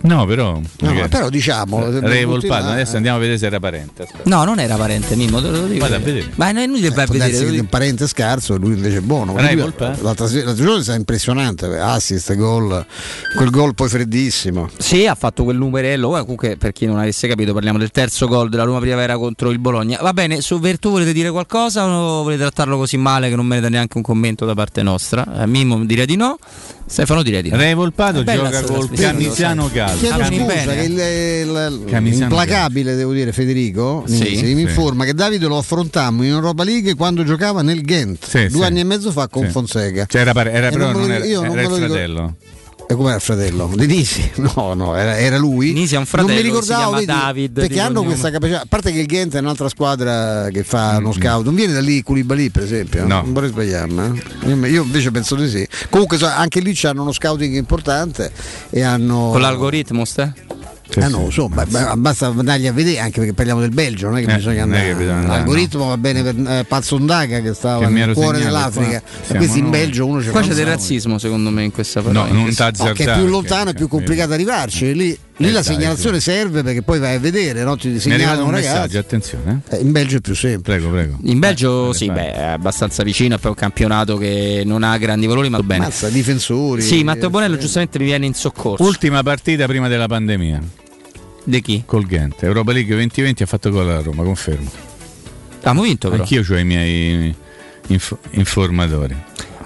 [0.02, 0.60] No, però.
[0.80, 1.80] No, ma però diciamo.
[1.80, 4.04] Ray Volpino- Volpato, adesso eh, andiamo a vedere se era parente.
[4.04, 4.30] aspetta.
[4.30, 5.80] No, non era parente Mimmo, te lo dico.
[5.80, 6.32] Vado a vedere.
[6.36, 7.50] Ma è inutile vai a può vedere.
[7.50, 7.62] dico.
[7.62, 9.34] un parente scarso e lui invece è buono.
[9.36, 10.04] Lui- Volpato?
[10.04, 12.86] L'altra, giorno è stato impressionante, assist, gol,
[13.36, 14.70] quel gol poi freddissimo.
[14.78, 16.10] Sì, ha fatto quel numerello.
[16.10, 19.60] Comunque, per chi non avesse capito, parliamo del terzo gol della Roma Primavera contro il
[19.60, 20.00] Bologna.
[20.02, 23.70] Va bene, su Vertù volete dire qualcosa o volete trattarlo così male che non merita
[23.70, 25.42] neanche un commento da parte nostra?
[25.42, 26.38] Eh, Mimmo direi di no.
[26.90, 27.58] Stefano direi di no.
[27.58, 29.70] Ray Volpato gioca col trasmissione, Camisiano.
[29.72, 29.98] Calcio.
[29.98, 34.20] Chiedo Ah, scusa che il, il- implacabile, devo dire, Federico Sì.
[34.20, 34.60] Mi Sì.
[34.62, 38.64] informa che Davide lo affrontammo in Europa League quando giocava nel Ghent Sì, due sì.
[38.64, 39.52] anni e mezzo fa con Sì.
[39.52, 40.06] Fonseca.
[40.08, 42.36] Cioè era, era però non era, io non era il lo ricordo.
[42.88, 42.94] Fratello.
[42.94, 43.72] E com'era il fratello?
[43.76, 44.32] Di Nisi?
[44.56, 45.74] No, no, era, era lui.
[45.74, 48.08] Nisi è un non mi fratello, ricordavo, vedi, David, perché hanno cognome.
[48.08, 48.62] questa capacità.
[48.62, 51.04] A parte che il Ghent è un'altra squadra che fa Mm-hmm.
[51.04, 53.06] uno scout, non viene da lì Koulibaly, per esempio.
[53.06, 53.22] No.
[53.22, 54.22] Non vorrei sbagliarmi.
[54.46, 54.70] eh?
[54.70, 55.68] Io, invece penso di sì.
[55.90, 58.32] Comunque anche lì hanno uno scouting importante
[58.70, 59.30] e hanno.
[59.32, 60.34] Con l'algoritmo, ste?
[60.90, 61.10] Sì, sì.
[61.12, 64.32] no, insomma, beh, basta andargli a vedere anche perché parliamo del Belgio, non è che
[64.32, 64.86] Eh, bisogna andare.
[64.88, 69.02] che bisogna andare, L'algoritmo va bene per eh, Pazzondaga che stava Che nel cuore dell'Africa.
[69.28, 69.38] qua.
[69.38, 69.70] Questi in.
[69.70, 72.32] Belgio uno ci Qua c'è del razzismo, secondo me, in questa No, parola.
[72.34, 74.94] non No, che è più lontano, è più complicato arrivarci.
[74.94, 77.76] Lì, lì Eh, la dai, segnalazione serve perché poi vai a vedere, no?
[77.78, 78.98] ti segnalano un un messaggio, ragazzo.
[78.98, 79.62] attenzione.
[79.70, 79.76] eh.
[79.78, 80.78] Eh, in Belgio è più semplice.
[80.80, 81.18] Prego, prego.
[81.24, 84.98] In Belgio Eh, sì, beh, è abbastanza vicino, è poi un campionato che non ha
[84.98, 85.86] grandi valori, ma bene.
[85.86, 86.82] Mazza, difensori.
[86.82, 88.84] Sì, Matteo Bonello eh, giustamente mi viene in soccorso.
[88.84, 90.62] Ultima partita prima della pandemia.
[91.44, 91.84] Di chi?
[91.86, 92.44] Col Ghent.
[92.44, 94.70] Europa League 2020 ha fatto gol alla Roma, confermo.
[95.60, 96.22] Abbiamo vinto però.
[96.24, 97.34] Anch'io ho i miei
[97.88, 99.16] inf- informatori.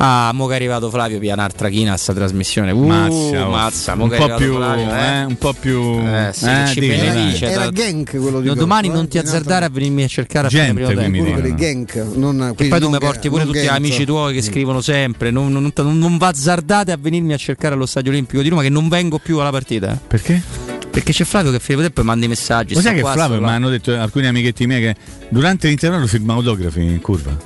[0.04, 2.72] Ah, mo che è arrivato Flavio via un'altra china a sta trasmissione.
[2.72, 3.52] Uh, Mazza, oh.
[3.52, 5.06] mazza, un po' più, Flavio, eh.
[5.20, 7.14] eh, un po' più Eh, sì, eh, ci Era, dai.
[7.14, 7.50] beneficia.
[7.52, 10.50] era da- Genk quello di No, domani non ti azzardare a venirmi a cercare a
[10.50, 11.40] Gente, fine primo tempo.
[11.40, 11.96] quello Genk.
[12.16, 15.30] Non, E poi tu mi porti pure tutti gli amici tuoi che scrivono sempre.
[15.30, 18.70] Non, non, non, non azzardate a venirmi a cercare allo stadio olimpico di Roma, che
[18.70, 19.92] non vengo più alla partita.
[19.92, 19.98] eh.
[20.08, 20.42] Perché?
[20.90, 22.74] Perché c'è Flavio che a fine tempo manda i messaggi.
[22.74, 24.96] Lo sai che qua, Flavio mi hanno detto alcuni amichetti miei che
[25.30, 27.38] durante l'intervallo firma autografi in curva.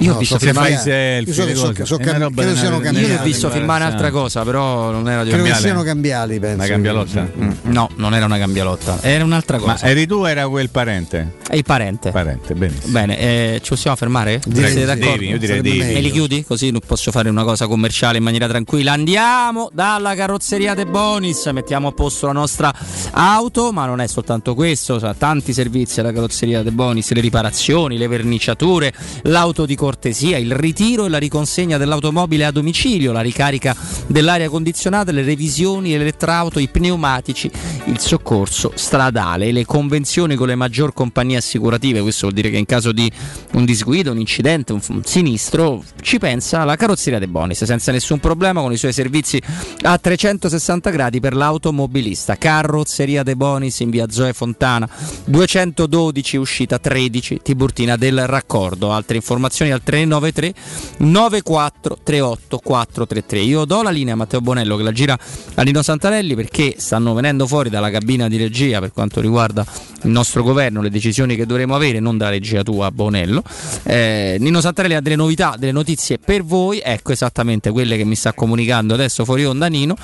[0.00, 2.82] Io ho visto so firmare firmare- io so che so- so cam- credo siano Io
[2.82, 3.14] cambiali.
[3.16, 5.60] l'ho visto firmare altra cosa, però non era di Credo che cambiale.
[5.60, 6.56] siano cambiali, penso.
[6.56, 7.30] Una cambialotta?
[7.38, 9.78] Mm, No, non era una cambialotta, era un'altra cosa.
[9.82, 11.34] Ma eri tu o era quel parente?
[11.48, 12.10] È il parente.
[12.10, 12.92] Parente, benissimo.
[12.92, 14.40] Bene, eh, ci possiamo fermare?
[14.46, 14.86] Direi Siete sì.
[14.98, 15.18] d'accordo?
[15.18, 15.98] Devi, io direi meglio.
[15.98, 16.44] E li chiudi?
[16.44, 18.92] Così non posso fare una cosa commerciale in maniera tranquilla.
[18.92, 22.72] Andiamo dalla carrozzeria De Bonis, mettiamo a posto la nostra
[23.12, 27.98] auto, ma non è soltanto questo, sa, tanti servizi alla carrozzeria De Bonis, le riparazioni,
[27.98, 28.92] le verniciature,
[29.22, 33.74] l'auto di cortesia, il ritiro e la riconsegna dell'automobile a domicilio, la ricarica
[34.06, 37.50] dell'aria condizionata, le revisioni, l'elettrauto, i pneumatici,
[37.86, 42.66] il soccorso stradale, le convenzioni con le maggior compagnie assicurative, questo vuol dire che in
[42.66, 43.10] caso di
[43.54, 48.60] un disguido, un incidente, un, sinistro, ci pensa la carrozzeria De Bonis senza nessun problema
[48.60, 49.42] con i suoi servizi
[49.82, 52.36] a 360 gradi per l'automobilista.
[52.36, 54.88] Carrozzeria De Bonis in via Zoe Fontana
[55.24, 58.92] 212 uscita 13 Tiburtina del Raccordo.
[58.92, 60.54] Altre informazioni al 393
[60.98, 63.40] 9438 433.
[63.40, 65.18] Io do la linea a Matteo Bonello che la gira
[65.54, 69.64] a Nino Santarelli perché stanno venendo fuori dalla cabina di regia per quanto riguarda
[70.02, 73.42] il nostro governo, le decisioni che dovremo avere, non dalla regia tua Bonello.
[73.82, 78.14] Eh, Nino Santarelli ha delle novità, delle notizie per voi, ecco esattamente quelle che mi
[78.14, 79.96] sta comunicando adesso fuori onda Nino.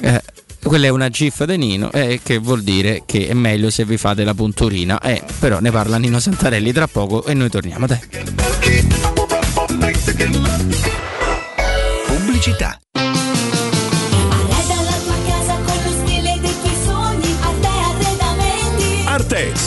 [0.00, 0.22] Eh,
[0.62, 3.96] quella è una GIF di Nino, eh, che vuol dire che è meglio se vi
[3.96, 5.00] fate la punturina.
[5.00, 7.86] Eh, però ne parla Nino Santarelli tra poco e noi torniamo.
[7.86, 7.98] Dai.
[12.06, 12.78] Pubblicità.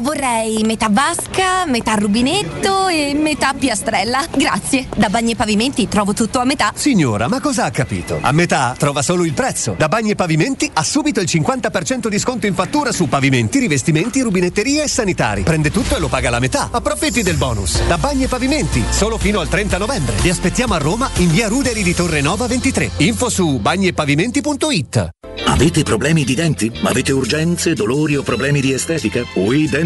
[0.00, 4.24] vorrei metà vasca, metà rubinetto e metà piastrella.
[4.36, 4.86] Grazie.
[4.94, 6.72] Da Bagni e Pavimenti trovo tutto a metà.
[6.74, 8.18] Signora, ma cosa ha capito?
[8.20, 9.74] A metà trova solo il prezzo.
[9.76, 14.20] Da Bagni e Pavimenti ha subito il 50% di sconto in fattura su pavimenti, rivestimenti,
[14.20, 15.42] rubinetterie e sanitari.
[15.42, 16.68] Prende tutto e lo paga la metà.
[16.70, 17.80] Approfitti del bonus.
[17.86, 20.16] Da Bagni e Pavimenti, solo fino al 30 novembre.
[20.20, 22.90] Vi aspettiamo a Roma in via Ruderi di Torre Nova 23.
[22.98, 25.10] Info su bagniepavimenti.it.
[25.46, 26.70] Avete problemi di denti?
[26.82, 29.24] Avete urgenze, dolori o problemi di estetica?
[29.34, 29.85] We Dental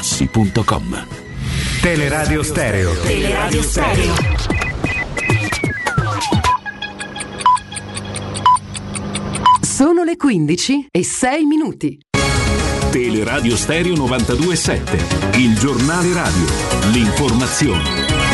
[0.00, 1.06] artigianamaterassi.com.
[1.82, 2.92] Teleradio Stereo.
[3.02, 4.14] Teleradio Stereo.
[9.60, 11.98] Sono le 15 e 6 minuti.
[12.90, 16.46] Teleradio Stereo 927, il giornale radio,
[16.92, 18.29] l'informazione.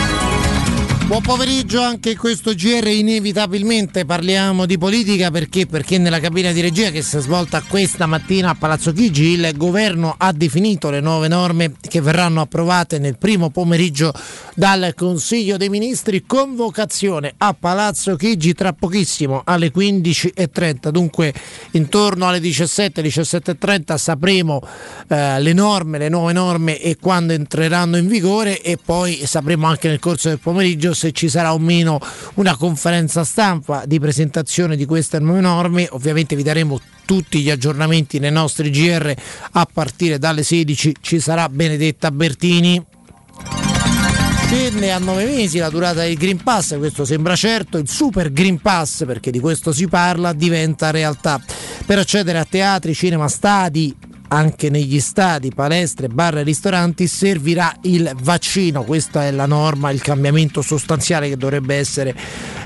[1.07, 5.65] Buon pomeriggio anche in questo GR inevitabilmente parliamo di politica perché?
[5.65, 9.53] Perché nella cabina di regia che si è svolta questa mattina a Palazzo Chigi il
[9.55, 14.12] governo ha definito le nuove norme che verranno approvate nel primo pomeriggio
[14.57, 21.33] dal Consiglio dei Ministri convocazione a Palazzo Chigi tra pochissimo alle 15.30 dunque
[21.73, 24.61] intorno alle 17 17.30 sapremo
[25.07, 29.87] eh, le norme le nuove norme e quando entreranno in vigore e poi sapremo anche
[29.87, 32.01] nel corso del pomeriggio se ci sarà o meno
[32.35, 35.86] una conferenza stampa di presentazione di queste nuove norme.
[35.90, 39.14] Ovviamente vi daremo tutti gli aggiornamenti nei nostri GR
[39.52, 42.85] a partire dalle 16 ci sarà Benedetta Bertini.
[44.47, 48.60] Scende a nove mesi la durata del Green Pass, questo sembra certo, il Super Green
[48.60, 51.40] Pass, perché di questo si parla, diventa realtà.
[51.85, 53.94] Per accedere a teatri, cinema, stadi,
[54.28, 58.82] anche negli stadi, palestre, bar e ristoranti servirà il vaccino.
[58.82, 62.15] Questa è la norma, il cambiamento sostanziale che dovrebbe essere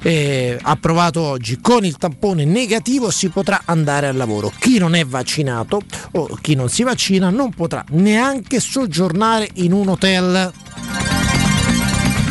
[0.03, 1.59] eh, approvato oggi.
[1.61, 4.53] Con il tampone negativo si potrà andare al lavoro.
[4.59, 5.81] Chi non è vaccinato
[6.13, 10.53] o chi non si vaccina non potrà neanche soggiornare in un hotel.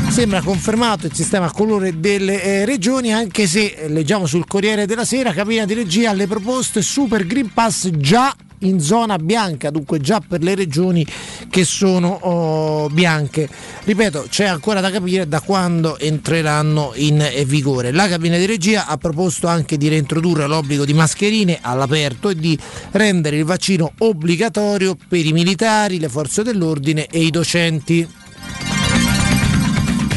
[0.10, 4.88] Sembra confermato il sistema a colore delle eh, regioni, anche se eh, leggiamo sul Corriere
[4.88, 10.00] della Sera, cabina di regia alle proposte Super Green Pass già in zona bianca, dunque
[10.00, 11.06] già per le regioni
[11.50, 13.48] che sono oh, bianche.
[13.84, 17.92] Ripeto, c'è ancora da capire da quando entreranno in vigore.
[17.92, 22.58] La cabina di regia ha proposto anche di reintrodurre l'obbligo di mascherine all'aperto e di
[22.92, 28.08] rendere il vaccino obbligatorio per i militari, le forze dell'ordine e i docenti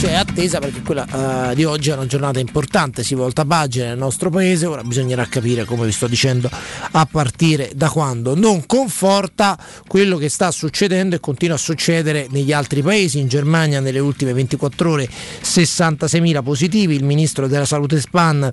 [0.02, 3.98] cioè attesa perché quella uh, di oggi è una giornata importante, si volta pagina nel
[3.98, 6.50] nostro paese, ora bisognerà capire, come vi sto dicendo,
[6.90, 8.34] a partire da quando.
[8.34, 9.56] Non conforta
[9.86, 14.32] quello che sta succedendo e continua a succedere negli altri paesi, in Germania nelle ultime
[14.32, 18.50] 24 ore 66.000 positivi, il ministro della salute Span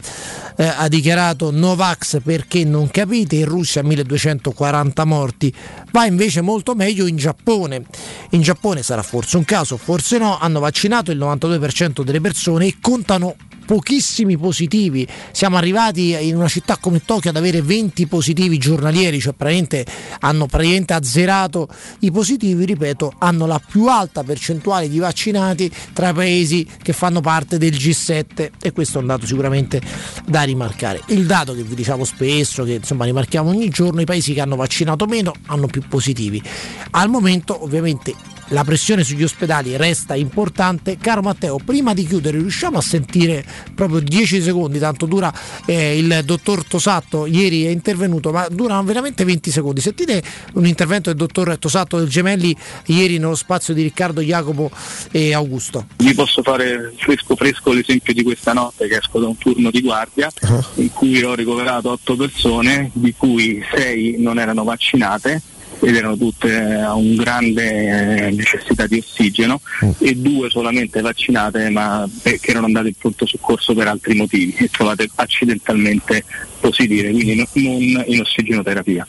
[0.56, 5.52] eh, ha dichiarato Novax perché non capite, in Russia 1240 morti,
[5.92, 7.86] va invece molto meglio in Giappone.
[8.32, 12.76] In Giappone sarà forse un caso, forse no, hanno vaccinato il 92% delle persone e
[12.82, 13.36] contano
[13.70, 15.08] pochissimi positivi.
[15.32, 19.86] Siamo arrivati in una città come Tokyo ad avere 20 positivi giornalieri, cioè praticamente
[20.22, 21.68] hanno praticamente azzerato
[22.00, 27.22] i positivi, ripeto, hanno la più alta percentuale di vaccinati tra i paesi che fanno
[27.22, 29.80] parte del G7 e questo è un dato sicuramente
[30.26, 31.04] da rimarcare.
[31.10, 34.56] Il dato che vi diciamo spesso, che insomma rimarchiamo ogni giorno, i paesi che hanno
[34.56, 36.42] vaccinato meno hanno più positivi.
[36.90, 38.16] Al momento ovviamente
[38.50, 40.98] la pressione sugli ospedali resta importante.
[40.98, 43.46] Caro Matteo, prima di chiudere riusciamo a sentire
[43.76, 45.32] proprio 10 secondi, tanto dura
[45.66, 49.82] eh, il dottor Tosatto, ieri è intervenuto, ma durano veramente 20 secondi.
[49.82, 50.22] Sentite
[50.54, 52.56] un intervento del dottor Tosatto del Gemelli
[52.86, 54.72] ieri nello spazio di Riccardo, Jacopo
[55.12, 55.88] e Augusto.
[55.98, 59.82] Vi posso fare fresco fresco l'esempio di questa notte che esco da un turno di
[59.82, 60.32] guardia
[60.76, 65.42] in cui ho ricoverato otto persone, di cui sei non erano vaccinate
[65.82, 69.62] ed erano tutte a un grande eh, necessità di ossigeno
[70.00, 74.70] e due solamente vaccinate ma che erano andate in pronto soccorso per altri motivi e
[74.70, 76.24] trovate accidentalmente
[76.60, 79.08] positive, quindi no- non in ossigenoterapia.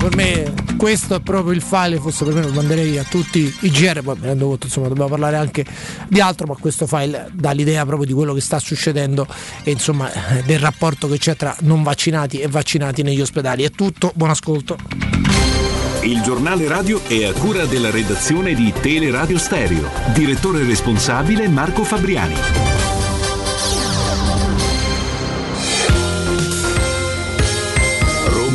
[0.00, 3.70] Per me questo è proprio il file, forse per me lo manderei a tutti i
[3.70, 5.62] GR, poi mi rendo conto insomma dobbiamo parlare anche
[6.08, 9.26] di altro, ma questo file dà l'idea proprio di quello che sta succedendo
[9.62, 13.62] e insomma eh, del rapporto che c'è tra non vaccinati e vaccinati negli ospedali.
[13.62, 14.78] È tutto, buon ascolto.
[16.00, 19.86] Il giornale radio è a cura della redazione di Teleradio Stereo.
[20.14, 22.99] Direttore responsabile Marco Fabriani.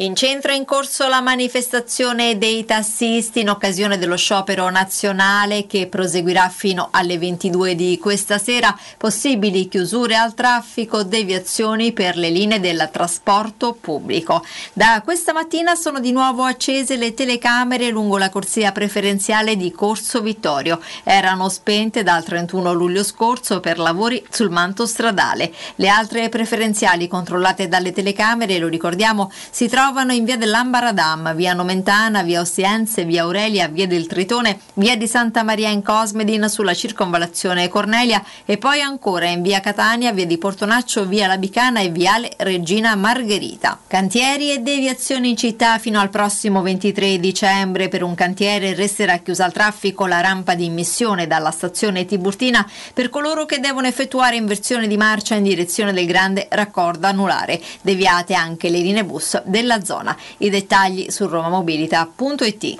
[0.00, 5.88] In centro è in corso la manifestazione dei tassisti in occasione dello sciopero nazionale che
[5.88, 8.78] proseguirà fino alle 22 di questa sera.
[8.96, 14.44] Possibili chiusure al traffico, deviazioni per le linee del trasporto pubblico.
[14.72, 20.20] Da questa mattina sono di nuovo accese le telecamere lungo la corsia preferenziale di Corso
[20.20, 20.80] Vittorio.
[21.02, 25.52] Erano spente dal 31 luglio scorso per lavori sul manto stradale.
[25.74, 31.54] Le altre preferenziali controllate dalle telecamere, lo ricordiamo, si trovano trovano in via dell'Ambaradam, via
[31.54, 36.74] Nomentana, via Ostiense, via Aurelia, via del Tritone, via di Santa Maria in Cosmedin sulla
[36.74, 42.32] circonvallazione Cornelia e poi ancora in via Catania, via di Portonaccio, via Labicana e viale
[42.36, 43.78] Regina Margherita.
[43.86, 47.88] Cantieri e deviazioni in città fino al prossimo 23 dicembre.
[47.88, 53.08] Per un cantiere resterà chiusa al traffico la rampa di immissione dalla stazione Tiburtina per
[53.08, 57.58] coloro che devono effettuare inversione di marcia in direzione del grande raccordo anulare.
[57.80, 60.16] Deviate anche le linee bus della zona.
[60.38, 62.78] I dettagli su romamobilita.it.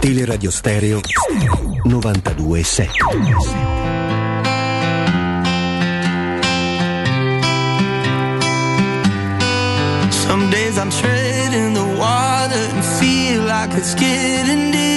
[0.00, 1.00] Teleradio Stereo
[1.84, 2.90] 92.7
[10.10, 14.91] Some days I'm treading the water and feel like it's getting deep.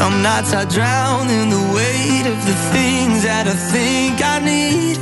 [0.00, 4.96] Some nights I drown in the weight of the things that I think I need.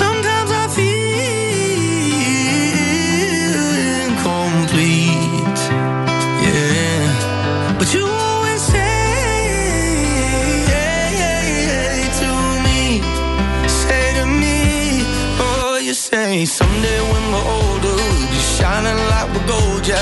[0.00, 0.88] Sometimes I feel
[4.08, 5.60] incomplete,
[6.44, 7.76] yeah.
[7.78, 8.88] But you always say
[12.20, 12.30] to
[12.64, 12.80] me,
[13.84, 14.58] say to me,
[15.44, 20.00] oh, you say someday when we're older, we'll be shining like we're gold, yeah,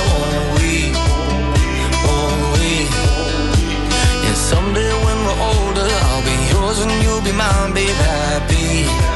[7.27, 9.16] be mine, happy, happy.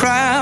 [0.00, 0.39] crowd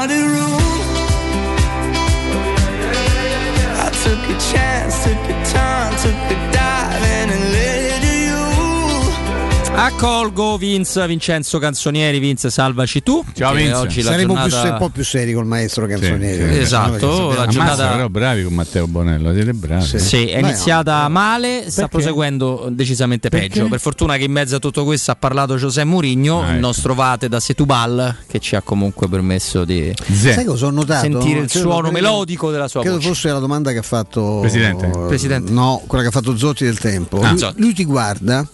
[10.00, 13.24] Accolgo Vince, Vincenzo Canzonieri, Vince salvaci tu.
[13.34, 13.72] Ciao, Vince.
[13.74, 14.62] Oggi la Saremo più, giornata...
[14.66, 16.54] se- un po' più seri col maestro Canzonieri.
[16.54, 16.60] sì.
[16.60, 19.98] Esatto, la giornata- però bravi con Matteo Bonello, siete bravi.
[19.98, 21.88] Sì, è iniziata male, sta Perché?
[21.88, 23.48] proseguendo decisamente Perché?
[23.48, 23.66] peggio.
[23.66, 26.60] Per fortuna che in mezzo a tutto questo ha parlato José Mourinho, Ah, il ecco.
[26.60, 31.00] nostro Vate da Setubal, che ci ha comunque permesso di Sai cosa ho notato?
[31.10, 33.08] sentire il Credo- suono credo- melodico della sua Credo voce.
[33.08, 34.86] fosse la domanda che ha fatto Presidente.
[34.86, 35.50] eh, Presidente.
[35.50, 37.18] No, quella che ha fatto Zotti del tempo.
[37.20, 37.32] Ah.
[37.32, 38.46] lui, lui ti guarda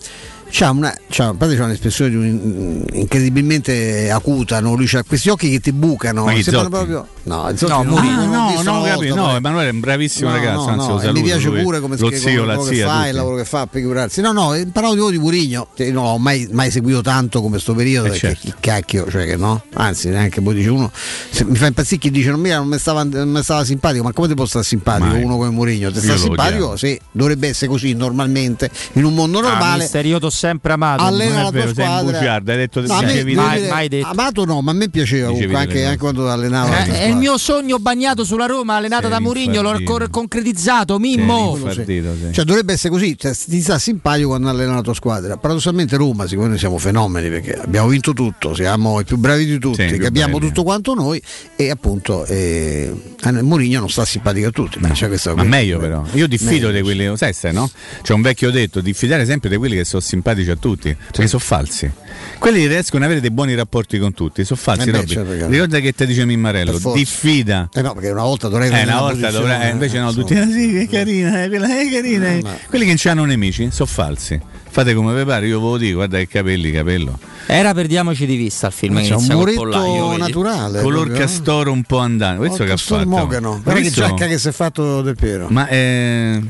[0.56, 4.74] C'ha una, c'ha, a parte c'ha un'espressione di un- incredibilmente acuta, no?
[4.76, 6.24] lui ha questi occhi che ti bucano.
[6.26, 6.68] Ma Zotti?
[6.68, 7.08] proprio.
[7.24, 9.34] No, Zotti No, non- Ah, no, no, volta, No.
[9.36, 11.12] Emanuele è un bravissimo No, ragazzo, no, anzi, no, lo saluto.
[11.20, 11.62] mi piace lui.
[11.62, 12.86] pure come lo scrive, zio, la quello che zia.
[12.86, 13.16] fa, il tutti.
[13.16, 14.20] lavoro che fa per figurarsi.
[14.20, 17.58] No, no, eh, parlavo di voi di Murigno, non l'ho mai, mai seguito tanto come
[17.58, 18.40] sto periodo, Eh, perché certo.
[18.44, 20.88] chi cacchio, cioè che no, anzi neanche poi dice uno,
[21.30, 24.04] se- mi fa impazzire chi dice non mi, non mi stava, non mi stava simpatico,
[24.04, 25.22] ma come ti può stare simpatico Mai.
[25.24, 25.90] uno come Murigno?
[25.90, 26.76] Ti sta simpatico?
[26.76, 29.88] Sì, dovrebbe essere così normalmente, in un mondo Ah, normale.
[30.20, 31.02] t'ho sempre amato.
[31.02, 33.46] allena Non è la tua vero, sei un bugiardo, hai detto- No, me, dicevi- devo
[33.46, 34.06] mai- dire, mai detto.
[34.08, 36.84] Amato no, ma a me piaceva Dicevi comunque anche, anche quando allenava.
[36.84, 40.98] Eh, è il mio sogno bagnato sulla Roma, allenata Sei da Mourinho, l'ho cor- concretizzato,
[40.98, 41.56] Mimmo.
[41.70, 42.02] Sì.
[42.32, 45.36] Cioè dovrebbe essere così, cioè, ti sta simpatico quando allena la tua squadra.
[45.36, 49.58] Paradossalmente Roma, siccome noi siamo fenomeni perché abbiamo vinto tutto, siamo i più bravi di
[49.58, 51.22] tutti, Sì, abbiamo tutto quanto noi
[51.56, 52.92] e appunto eh,
[53.40, 54.78] Mourinho non sta simpatico a tutti.
[54.80, 57.70] ma c'è questa- Ma meglio però, io diffido Meglio, di quelli, sai no?
[58.02, 61.42] C'è un vecchio detto, diffidare sempre di quelli che sono simpatici a tutti, perché sono
[61.42, 61.90] falsi.
[62.38, 64.88] Quelli che riescono ad avere dei buoni rapporti con tutti, sono falsi.
[64.88, 67.68] Eh certo che- Ricorda che te dice Mimmarello, diffida.
[67.72, 70.26] Eh no, perché una volta dovrei Eh, una una volta dovrà, eh, invece no, insomma.
[70.26, 72.28] tutti ah, sì, che carina, eh, quella è carina.
[72.32, 72.44] eh.
[72.68, 74.40] Quelli che non hanno nemici sono falsi.
[74.74, 77.16] Fate come vi pare, io ve lo dico, guarda che capelli, capello.
[77.46, 79.00] Era perdiamoci di vista il film.
[79.02, 80.80] C'è un muretto naturale.
[80.80, 81.18] Color proprio, eh.
[81.18, 82.38] castoro un po' andante.
[82.38, 83.06] Questo che ha fatto.
[83.06, 83.50] Mogano.
[83.52, 85.46] Ma Guarda che giacca che si è fatto Del Piero.
[85.50, 86.42] Ma eh,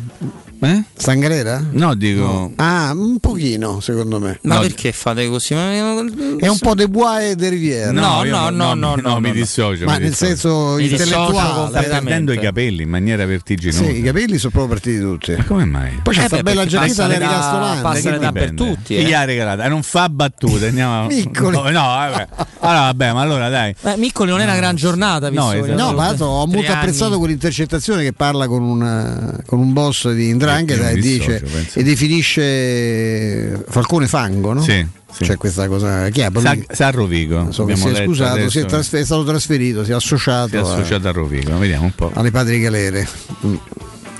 [0.60, 0.82] eh?
[0.96, 1.62] Stangarera?
[1.72, 2.52] No, dico.
[2.56, 4.38] Ah, un pochino secondo me.
[4.42, 5.54] Ma No, perché fate così?
[5.54, 7.90] Ma- È un po' De Bois e De Rivière.
[7.92, 9.34] No, io no, no, no, no, mi no.
[9.34, 9.84] dissocio.
[9.84, 10.26] Ma mi nel dissocio.
[10.36, 11.68] senso Mi intellettuale.
[11.70, 13.84] sta perdendo i capelli in maniera vertiginosa.
[13.84, 15.32] Sì, i capelli sono proprio partiti tutti.
[15.36, 16.00] Ma come mai?
[16.02, 17.82] Poi c'è Eh sta beh, bella perché giacchetta passa della l'età- Ricastolante.
[17.82, 18.40] passa che l'età dipende.
[18.64, 19.04] per tutti, Chi eh.
[19.04, 19.62] gli ha regalato?
[19.62, 20.66] E non fa battute.
[20.68, 21.06] Andiamo.
[21.08, 21.56] Piccoli.
[21.56, 22.28] No, no, vabbè.
[22.60, 23.74] Allora, vabbè, ma allora dai.
[23.80, 25.74] Beh, Miccoli non è una gran giornata, No, esatto.
[25.74, 30.28] No, ma l'altro ho molto apprezzato quell'intercettazione che parla con un, con un boss di
[30.28, 30.43] Indrangheta
[30.74, 31.42] Io e dice
[31.74, 34.62] e definisce Falcone Fango, no?
[34.62, 35.24] Sì, sì.
[35.24, 36.28] C'è questa cosa chi è?
[36.38, 37.50] Sa, sa Rovigo.
[37.52, 38.50] So si è scusato, adesso.
[38.50, 41.84] si è, trasfer- è stato trasferito, si è associato, Si è associato a Rovigo, vediamo
[41.84, 42.10] un po'.
[42.14, 43.06] a- alle Patrie Galere.
[43.46, 43.54] Mm.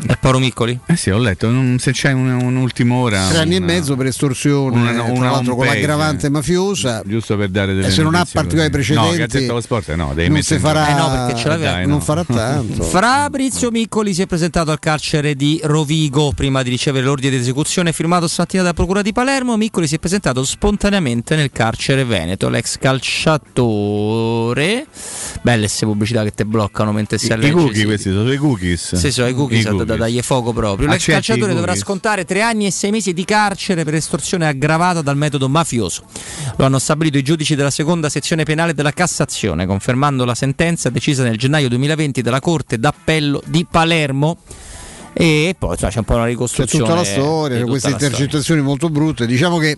[0.07, 0.79] È Paolo Miccoli?
[0.87, 3.27] Eh sì, ho letto, non- se c'è un- un'ultima ora.
[3.29, 7.03] Tre anni e una- mezzo per estorsione, una- tra una l'altro con l'aggravante mafiosa.
[7.07, 9.97] Giusto per dare delle E se non ha particolari precedenti, No, Gazzetta dello Sport, eh,
[9.97, 10.89] no, devi non si farà.
[10.89, 11.71] Eh no, perché ce l'aveva.
[11.73, 12.01] Dai, non no.
[12.01, 12.83] farà tanto.
[12.85, 17.93] Fabrizio Miccoli si è presentato al carcere di Rovigo prima di ricevere l'ordine di esecuzione
[17.93, 19.57] firmato stamattina dalla Procura di Palermo.
[19.57, 22.49] Miccoli si è presentato spontaneamente nel carcere veneto.
[22.51, 24.87] L'ex calciatore.
[25.43, 27.53] Belle queste pubblicità che te bloccano mentre si I, i alleggi.
[27.53, 27.85] cookie sì.
[27.85, 28.95] questi sono i cookies.
[28.97, 30.87] Sì, sono i cookies, I da, da dargli fuoco proprio.
[30.89, 31.83] L'ex Accetti i calciatore dovrà cookies?
[31.83, 36.05] scontare tre anni e sei mesi di carcere per estorsione aggravata dal metodo mafioso.
[36.57, 41.23] Lo hanno stabilito i giudici della seconda sezione penale della Cassazione, confermando la sentenza decisa
[41.23, 44.39] nel gennaio 2020 dalla Corte d'Appello di Palermo.
[45.17, 46.85] E poi insomma, c'è un po' una C'è ricostruzione.
[46.85, 48.15] tutta la storia, c'è tutta queste la storia.
[48.17, 49.27] intercettazioni molto brutte.
[49.27, 49.69] Diciamo che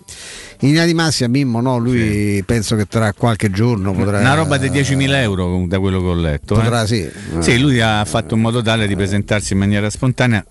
[0.61, 4.19] in linea di massima Mimmo, no, lui penso che tra qualche giorno potrà.
[4.19, 6.55] Una roba di 10.000 euro da quello che ho letto.
[6.55, 6.61] eh.
[6.63, 7.07] Potrà, sì.
[7.39, 10.43] Sì, lui ha fatto in modo tale di presentarsi in maniera spontanea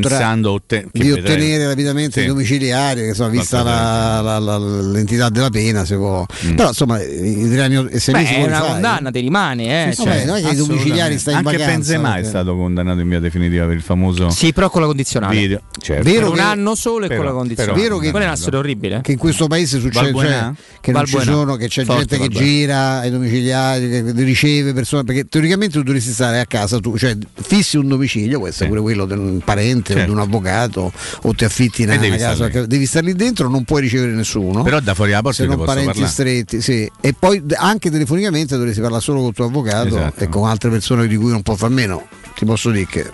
[0.00, 2.26] pensando otte- che di ottenere rapidamente Sì.
[2.26, 6.24] i domiciliari, che insomma, vista la, la- la- l'entità della pena, si può.
[6.54, 8.68] Però insomma, i tre anni e sei Beh, mesi è una fai.
[8.70, 9.92] condanna, ti rimane, eh.
[9.92, 11.72] Sì, cioè, vabbè, non è che i domiciliari stai in Anche vacanza.
[11.74, 14.86] Benzema è perché- stato condannato in via definitiva per il famoso Sì, però con la
[14.86, 15.34] condizionale.
[15.34, 15.60] video.
[15.80, 16.02] Certo.
[16.04, 17.80] Vero per un che- anno solo e però- con la condizionale.
[17.80, 19.00] Vero che- Quella è una storia orribile.
[19.02, 22.34] Che in questo paese succede cioè, che non ci sono, che c'è Forte gente che
[22.34, 27.16] gira ai domiciliari, che riceve persone, perché teoricamente tu dovresti stare a casa, tu, cioè
[27.34, 28.68] fissi un domicilio, essere Sì.
[28.70, 30.10] pure quello un parente o Certo.
[30.12, 30.92] di un avvocato
[31.22, 34.62] o ti affitti devi una casa, devi stare lì dentro, non puoi ricevere nessuno.
[34.62, 36.10] Però da fuori la porta se non parenti parlare.
[36.10, 36.90] stretti, sì.
[37.00, 40.24] E poi anche telefonicamente dovresti parlare solo con il tuo avvocato Esatto.
[40.24, 42.06] e con altre persone di cui non può far meno.
[42.34, 43.10] Ti posso dire che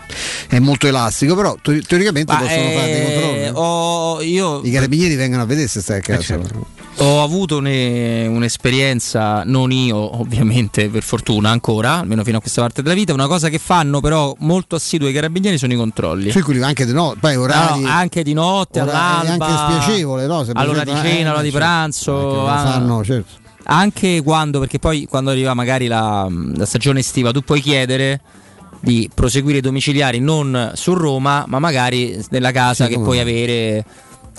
[0.49, 3.51] è molto elastico, però te- teoricamente Ma, possono fare dei eh, controlli.
[3.55, 6.23] ho- io I carabinieri vengono a vedere se stai a casa.
[6.23, 6.67] certo.
[7.03, 12.83] Ho avuto une- un'esperienza, non io ovviamente per fortuna ancora, almeno fino a questa parte
[12.83, 16.31] della vita, una cosa che fanno però molto assidui i carabinieri sono i controlli.
[16.31, 17.81] Sì, quelli anche di no, poi orari.
[17.83, 20.45] No, anche di notte, ora- è all'alba, anche spiacevole, no?
[20.45, 23.33] Se per all'ora di cena, eh, all'ora di pranzo, ah, fanno, certo.
[23.65, 28.21] anche quando, perché poi quando arriva magari la, la stagione estiva, tu puoi chiedere
[28.81, 33.85] di proseguire i domiciliari non su Roma, ma magari nella casa Sì, che puoi avere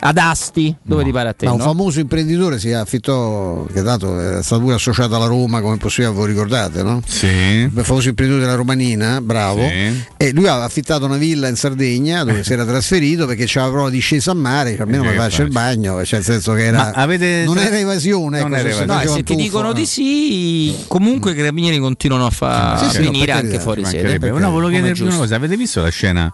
[0.04, 1.46] ad Asti, dove ti pare a te.
[1.46, 1.64] Ma un no?
[1.64, 6.28] famoso imprenditore si affittò, che dato è stato pure associato alla Roma, come possibile voi
[6.28, 7.02] ricordate, no?
[7.06, 7.28] Sì.
[7.28, 9.62] Il famoso imprenditore della Romanina, bravo.
[9.62, 10.04] Sì.
[10.18, 13.92] E lui aveva affittato una villa in Sardegna dove si era trasferito perché c'aveva proprio
[13.94, 16.94] discesa a mare, cioè, almeno mi faccia il bagno, cioè nel senso che era.
[16.94, 19.04] Avete- non era evasione, Non ecco, era se si evasione.
[19.04, 19.74] No, se un ti tuffo, dicono no.
[19.74, 23.64] di sì, comunque i carabinieri continuano a far Sì, sì, no, venire per anche carità,
[23.64, 24.30] fuori sede.
[24.32, 25.36] No, volevo chiedervi una cosa.
[25.36, 26.34] Avete visto la scena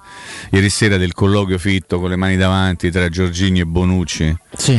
[0.51, 4.37] ieri sera del colloquio fitto con le mani davanti tra Giorgini Giorginio e Bonucci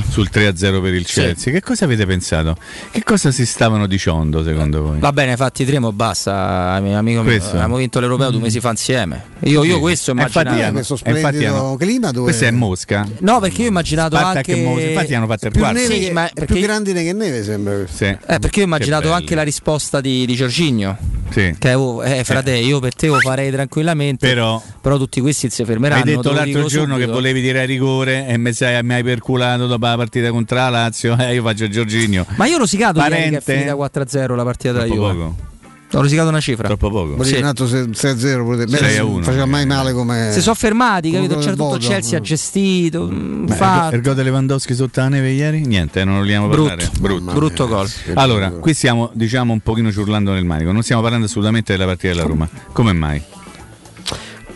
[0.08, 1.52] sul 3-0 per il Chelsea.
[1.52, 2.56] Che cosa avete pensato?
[2.90, 4.98] Che cosa si stavano dicendo secondo voi?
[5.00, 7.22] Va bene, fatti Tremo, basta, amico mio.
[7.22, 7.50] Questo?
[7.50, 9.36] Abbiamo vinto l'Europeo due mesi fa insieme.
[9.40, 9.80] Io, io Sì.
[9.80, 13.06] questo ho E infatti questo infatti splendido hanno- clima dove Questa è Mosca.
[13.20, 14.62] No, perché io ho immaginato Spartak anche.
[14.62, 14.82] Mosca.
[14.88, 15.78] Infatti hanno fatto il più quarto.
[15.80, 17.74] neve Sì, che- ma è perché- più grande che neve sembra.
[17.90, 18.04] Sì.
[18.04, 20.96] Eh, perché io ho immaginato Che anche la risposta di, di Giorginio.
[21.30, 21.54] Sì.
[21.58, 24.26] Che oh, eh, frate, io per te lo farei tranquillamente.
[24.26, 26.02] Però- però tutti questi si fermeranno.
[26.02, 27.06] Hai detto l'altro giorno subito.
[27.06, 30.68] che volevi tirare rigore e mi, sei, mi hai perculato dopo la partita contro la
[30.68, 31.16] Lazio.
[31.18, 32.24] Eh, io faccio Giorginio.
[32.36, 33.52] Ma io ho rosicato ieri che è Parente?
[33.52, 35.14] finita 4-0 la partita della Troppo Juve.
[35.14, 35.46] poco.
[35.92, 36.66] Ho rosicato una cifra.
[36.68, 37.22] Troppo poco.
[37.24, 37.36] Sì.
[37.36, 38.66] altro 6-0 pure.
[38.66, 39.22] Beh, 6 a non 1.
[39.22, 41.36] faceva mai male come Si sono fermati, capito?
[41.38, 41.80] C'era tutto il.
[41.80, 43.08] Chelsea ha gestito.
[43.10, 43.94] mm, fatto.
[43.94, 45.64] il gol di Lewandowski sotto la neve ieri?
[45.64, 46.68] Niente, non vogliamo Brutto.
[46.68, 46.90] parlare.
[47.00, 47.32] Brutto.
[47.32, 47.88] Brutto gol.
[48.14, 52.12] Allora, qui stiamo diciamo un pochino ciurlando nel manico, non stiamo parlando assolutamente della partita
[52.12, 52.46] della Roma.
[52.72, 53.22] Come mai?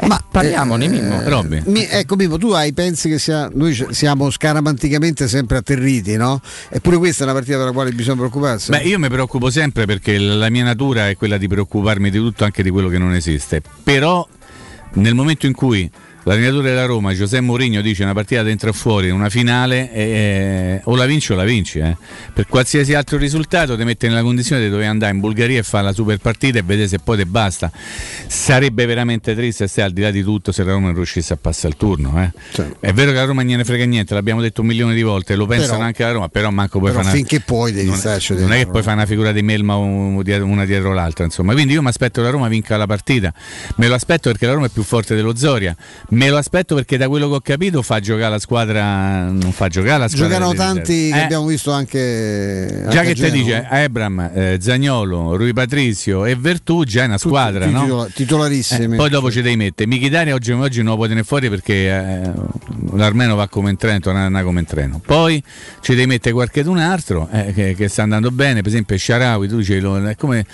[0.07, 1.21] Ma parliamone, Mimmo.
[1.25, 1.63] Robby.
[1.67, 6.41] Mi- ecco Mimmo, tu hai pensi che sia, noi siamo scaramanticamente sempre atterriti, no?
[6.69, 8.71] Eppure questa è una partita della quale bisogna preoccuparsi.
[8.71, 12.45] Beh, io mi preoccupo sempre perché la mia natura è quella di preoccuparmi di tutto,
[12.45, 13.63] anche di quello che non esiste.
[13.83, 14.27] Però
[14.95, 15.91] nel momento in cui
[16.25, 20.97] l'allenatore della Roma, Giuseppe Mourinho, dice una partita dentro e fuori, una finale, eh, o
[20.97, 21.79] la vinci o la vinci.
[21.79, 21.97] eh.
[22.33, 25.85] Per qualsiasi altro risultato ti mette nella condizione di dover andare in Bulgaria e fare
[25.85, 27.71] la super partita e vedere se poi te basta.
[28.27, 31.37] Sarebbe veramente triste se al di là di tutto se la Roma non riuscisse a
[31.37, 32.23] passare il turno.
[32.23, 32.31] eh.
[32.81, 35.35] È vero che la Roma non gliene frega niente, l'abbiamo detto un milione di volte,
[35.37, 37.13] lo pensano Però- anche la Roma, però manco puoi fare una...
[37.15, 40.65] finché puoi devi non, starci non è che poi fai una figura di melma una
[40.65, 43.33] dietro l'altra insomma quindi io mi aspetto che la Roma vinca la partita
[43.77, 45.75] me lo aspetto perché la Roma è più forte dello Zoria
[46.13, 49.69] me lo aspetto perché da quello che ho capito fa giocare la squadra non fa
[49.69, 51.11] giocare la squadra Giocano tanti riserve.
[51.11, 56.37] che Eh, abbiamo visto anche già che te dice Ebram, eh, Zagnolo, Rui Patrizio e
[56.37, 57.83] Vertù già è una squadra tutti no?
[57.83, 58.95] titola- titolarissimi.
[58.95, 61.73] Eh, poi dopo ci devi mettere Michitari oggi, oggi non lo puoi tenere fuori perché
[61.89, 62.31] eh,
[62.95, 65.01] l'Armeno va come in treno, torna come in treno.
[65.05, 65.43] Poi
[65.81, 69.57] ci devi mettere qualcun altro eh, che, che sta andando bene, per esempio Sharawi, tu
[69.59, 70.45] dici eh, come,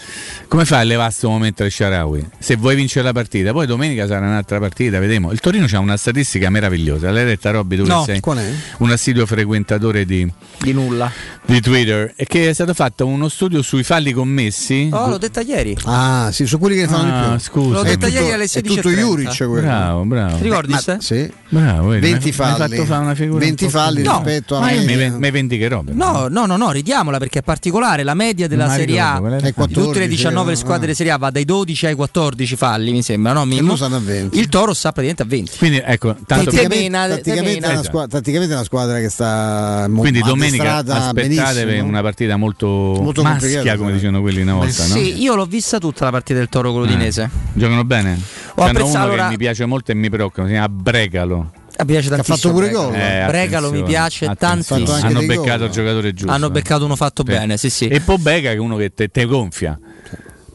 [0.46, 2.26] come fai a levare questo momento il Sharawi?
[2.38, 5.32] Se vuoi vincere la partita, poi domenica sarà un'altra partita, vedremo.
[5.32, 8.50] Il Torino ha una statistica meravigliosa, l'hai detta Robby tu No, che sei qual è?
[8.78, 11.10] un assiduo frequentatore di, Di nulla.
[11.46, 14.90] di Twitter, e che è stato fatto uno studio sui falli commessi.
[14.92, 15.74] Oh, l'ho detta ieri.
[15.84, 17.38] Ah, sì, su quelli che ne fanno Ah, di più.
[17.38, 17.74] scusa.
[17.76, 18.74] L'ho È detta ieri alle È 16.30.
[18.82, 19.60] tutto Juric quello.
[19.62, 20.36] Bravo, bravo.
[20.36, 20.72] Ti ricordi?
[20.72, 21.32] Ma- sì.
[21.48, 22.76] Bravo, vedi, 20 mi hai- mi hai falli.
[22.76, 25.16] fatto fare una figura 20 un po' falli più- rispetto a Ma io mi, media.
[25.16, 25.82] mi vendicherò.
[25.92, 28.02] No, no, no, no, ridiamola perché è particolare.
[28.02, 29.16] La media della mi Serie A?
[29.16, 30.94] È di tutte 14, le 19 eh, squadre ah.
[30.94, 33.44] Serie A va dai 12 ai 14 falli, mi sembra, no?
[33.44, 34.38] E 20.
[34.38, 35.36] Il Toro sta praticamente a 20.
[35.58, 38.64] Quindi ecco, tanto Tutti per- e mena, tatticamente, te è una squadra, tatticamente è una
[38.66, 41.88] squadra che sta mo- quindi domenica aspettatevi benissimo.
[41.88, 44.94] una partita molto, Molto maschia, come dicevano quelli una volta, no?
[44.94, 47.22] Sì, io l'ho vista tutta la partita del Toro con l'Udinese.
[47.22, 48.18] Eh, Giocano bene?
[48.54, 51.50] Ho C'hanno uno ora- che mi piace molto e mi preoccupa, si chiama Bregalo.
[51.78, 52.92] Mi piace ha fatto pure gol.
[52.92, 54.92] Eh, Bregalo mi piace tantissimo.
[54.94, 55.66] Hanno beccato gol.
[55.66, 56.32] il giocatore giusto.
[56.32, 56.50] Hanno eh.
[56.50, 57.86] beccato uno fatto bene, sì, sì.
[57.86, 59.78] E Pobega che è uno che te, te gonfia.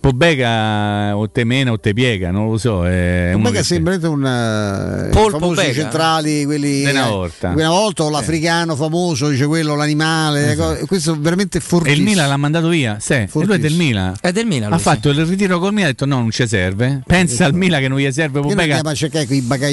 [0.03, 2.79] Pobega o te mena o te piega, non lo so.
[2.79, 5.71] Pobega sembra un eh, Pobega?
[5.71, 7.53] centrali, quelli Di una volta.
[7.55, 12.01] Una volta l'africano famoso, dice quello, l'animale, ecco, questo è veramente E fortissimo.
[12.01, 14.15] il Milan l'ha mandato via, sì, e lui è del Milan.
[14.19, 14.73] È del Milan.
[14.73, 14.83] Ha sì.
[14.83, 17.01] fatto il ritiro col Milan e ha detto no, non ci serve.
[17.07, 18.81] Pensa al Milan che non gli serve Pobega.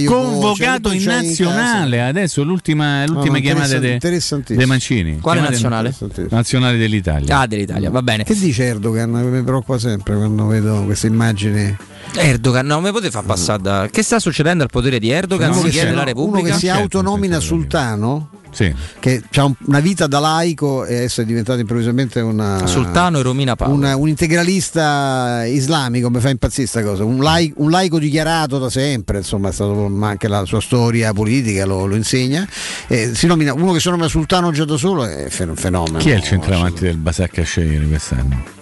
[0.06, 5.18] Convocato in nazionale adesso, l'ultima, l'ultima no, chiamata interessante- de, Mancini.
[5.18, 6.28] Quale Chiamate- nazionale?
[6.30, 7.40] Nazionale dell'Italia.
[7.40, 8.22] Ah, dell'Italia, va bene.
[8.22, 9.10] Che dice Erdogan?
[9.10, 11.76] Mi preoccupa sempre quando vedo queste immagini.
[12.16, 13.88] Erdogan, no, mi potete far passare da...
[13.90, 15.50] Che sta succedendo al potere di Erdogan?
[15.50, 16.48] uno, si che chiede si, la uno Repubblica?
[16.48, 17.46] che si Certo, autonomina dubbio.
[17.48, 18.74] sultano, Sì.
[18.98, 23.54] che ha una vita da laico e adesso è diventato improvvisamente una, Sultano e Romina
[23.54, 23.74] Paolo.
[23.74, 28.70] una- un integralista islamico, mi fa impazzire sta cosa, un, lai- un laico dichiarato da
[28.70, 32.44] sempre, insomma, è stato, ma anche la sua storia politica lo, lo insegna.
[32.88, 35.98] Eh, si nomina, uno che si nomina sultano già da solo è un fenomeno.
[35.98, 38.58] Chi è il centravanti del Basacca scegliere quest'anno?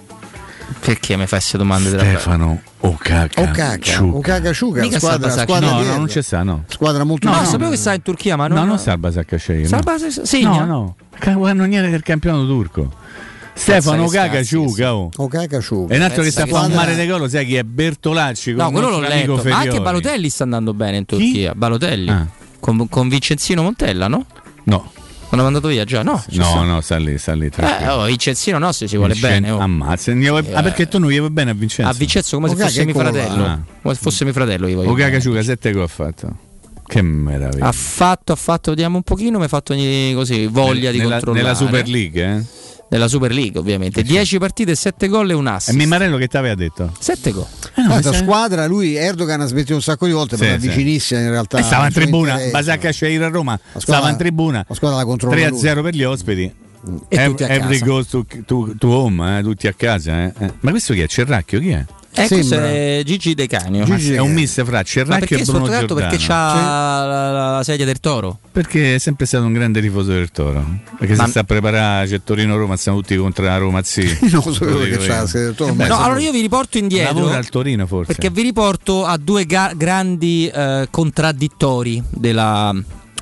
[0.81, 3.41] Perché mi fai queste domande della Stefano Okaka.
[3.43, 6.65] Okaka, Okaka Shuka, Mica squadra, squadra No, no, non c'è sta, no.
[6.69, 7.51] Squadra molto No, giovane.
[7.51, 8.59] sapevo che sta in Turchia, ma non...
[8.59, 8.91] No, non no.
[8.91, 10.65] al Bas- segna?
[10.65, 10.97] No, no.
[11.19, 12.93] Cannoniere del campionato turco.
[13.55, 14.95] Stefano che Okaka scazzi, Ciuca.
[14.95, 15.11] Oh.
[15.61, 15.95] Shuka.
[15.95, 18.55] E un altro che sta a fare un mare di gol, sai chi è Bertolacci
[18.55, 19.43] con No, quello l'ho letto.
[19.45, 19.81] Ma anche.
[19.81, 21.55] Balotelli sta andando bene in Turchia.
[21.55, 22.11] Balotelli.
[22.11, 22.27] Ah.
[22.61, 24.27] Con, con Vincenzino Montella, no?
[24.65, 24.93] No.
[25.31, 26.23] L'hanno mandato via già, no?
[26.31, 26.63] No, sta.
[26.63, 27.51] no, sta lì, sta lì.
[27.55, 29.51] Eh, oh, Vincenzino nostro si vuole Vincen- bene.
[29.51, 29.59] oh.
[29.59, 30.13] Ammazza.
[30.13, 31.91] gli vuoi- Ah, perché tu non gli vuoi bene a Vincenzo?
[31.91, 33.45] A Vincenzo come se Okaka fosse mio fratello.
[33.45, 33.59] Ah.
[33.83, 35.21] Come se fosse mio fratello io voglio Okaka bene.
[35.21, 36.37] Ciuca, sette gol ha fatto.
[36.87, 37.67] Che meraviglia.
[37.67, 41.11] Ha fatto, ha fatto, vediamo un pochino, mi ha fatto ogni- così voglia di nella,
[41.17, 41.43] controllare.
[41.45, 42.45] nella Super League, eh?
[42.91, 44.03] Nella Super League, ovviamente.
[44.03, 45.77] 10 partite, 7 gol e un E assist.
[45.77, 46.91] Mimmarello che ti aveva detto?
[46.99, 47.47] 7 gol.
[47.75, 50.69] Guarda, squadra, lui Erdogan ha smesso un sacco di volte, Sì, ma sì.
[50.69, 51.59] vicinissima in realtà.
[51.59, 52.39] Eh, stava in tribuna.
[52.51, 54.65] Basacca Sceira a Roma, squadra- stava in tribuna.
[54.67, 55.83] La squadra la controlla 3-0 lui.
[55.83, 56.53] per gli ospiti.
[57.09, 57.85] E tutti a Every casa.
[57.91, 60.23] goes to, to- to home, eh, tutti a casa.
[60.25, 60.33] eh.
[60.39, 60.53] Eh.
[60.61, 61.07] Ma questo chi è?
[61.07, 61.61] Cerracchio?
[61.61, 61.85] Chi è?
[62.11, 63.87] Eh, questo è Gigi De Canio.
[63.87, 65.67] Ma è un mister fra Cerracchio perché e Bruno?
[65.69, 65.95] Giordano.
[66.01, 66.55] Perché c'ha
[67.07, 68.39] la, la- la sedia del toro.
[68.51, 70.65] Perché è sempre stato un grande tifoso del Toro.
[70.99, 74.03] Perché Ma- si sta a preparare, c'è Torino-Roma, stiamo tutti contro la Roma, sì.
[74.33, 76.79] non sapevo che c'ha la sedia del Toro, Eh beh, No, allora io vi riporto
[76.79, 77.15] indietro.
[77.15, 78.13] Lavora al Torino forse.
[78.15, 82.75] Perché vi riporto a due ga- grandi eh, contraddittori della,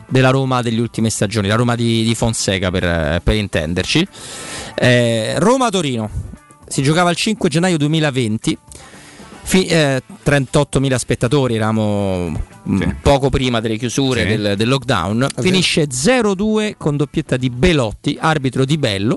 [0.08, 4.06] della Roma delle ultime stagioni, la Roma di, di Fonseca per, per intenderci.
[4.74, 6.08] Eh, Roma-Torino,
[6.68, 8.58] si giocava il 5 gennaio 2020,
[9.42, 12.32] Fi- eh, 38.000 spettatori, eravamo
[12.68, 14.26] mm, poco prima delle chiusure Sì.
[14.36, 19.16] del, del lockdown, finisce 0-2 con doppietta di Belotti, arbitro di Bello,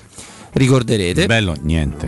[0.54, 1.26] ricorderete.
[1.26, 2.08] Bello, niente.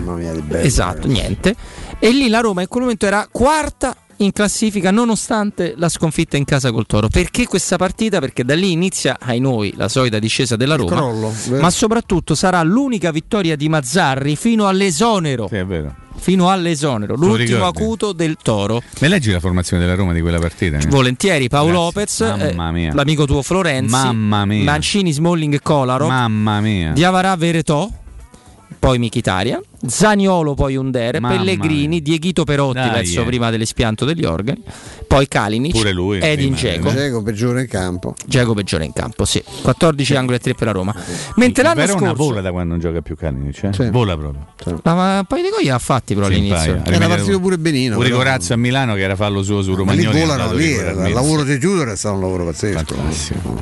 [0.61, 1.55] Esatto, niente.
[1.97, 6.45] E lì la Roma in quel momento era quarta in classifica nonostante la sconfitta in
[6.45, 7.07] casa col Toro.
[7.07, 8.19] Perché questa partita?
[8.19, 10.91] Perché da lì inizia ai noi la solita discesa della Roma.
[10.91, 15.47] crollo, ma soprattutto sarà l'unica vittoria di Mazzarri fino all'esonero.
[15.47, 15.95] Sì, è vero.
[16.13, 17.77] Fino all'esonero, lo l'ultimo ricordi?
[17.81, 18.83] acuto del Toro.
[18.99, 20.77] Me leggi la formazione della Roma di quella partita?
[20.87, 22.25] Volentieri Paolo Grazie.
[22.25, 22.93] Lopez, Mamma eh, mia.
[22.93, 24.63] l'amico tuo Florenzi, Mamma mia.
[24.63, 26.91] Mancini, Smalling Kolarov, Mamma mia.
[26.91, 27.89] Diavarà Veretò,
[28.77, 33.25] poi Michitaria, Zaniolo poi Under, Mamma Pellegrini, Dieghito Perotti Dai, verso eh.
[33.25, 34.61] prima dell'espianto degli organi,
[35.07, 36.89] poi Kalinic, Pure lui, Edin prima, Dzeko.
[36.91, 38.15] Dzeko peggiore in campo.
[38.25, 39.43] Dzeko peggiore in campo, sì.
[39.61, 40.95] 14 angoli e 3 per la Roma.
[41.35, 43.89] Mentre l'anno scorso vola da quando non gioca più Kalinic, eh?
[43.91, 44.79] Vola proprio.
[44.83, 46.73] ma, ma un paio di gol ha fatti però Sì, un all'inizio.
[46.81, 46.97] paio.
[46.99, 47.95] Rimane- pure benino.
[47.95, 48.19] Pure però.
[48.19, 50.17] Corazzo a Milano che era fallo suo su Ma lì Romagnoli.
[50.17, 52.95] è volano lì, il lavoro di Tudor è stato un lavoro pazzesco.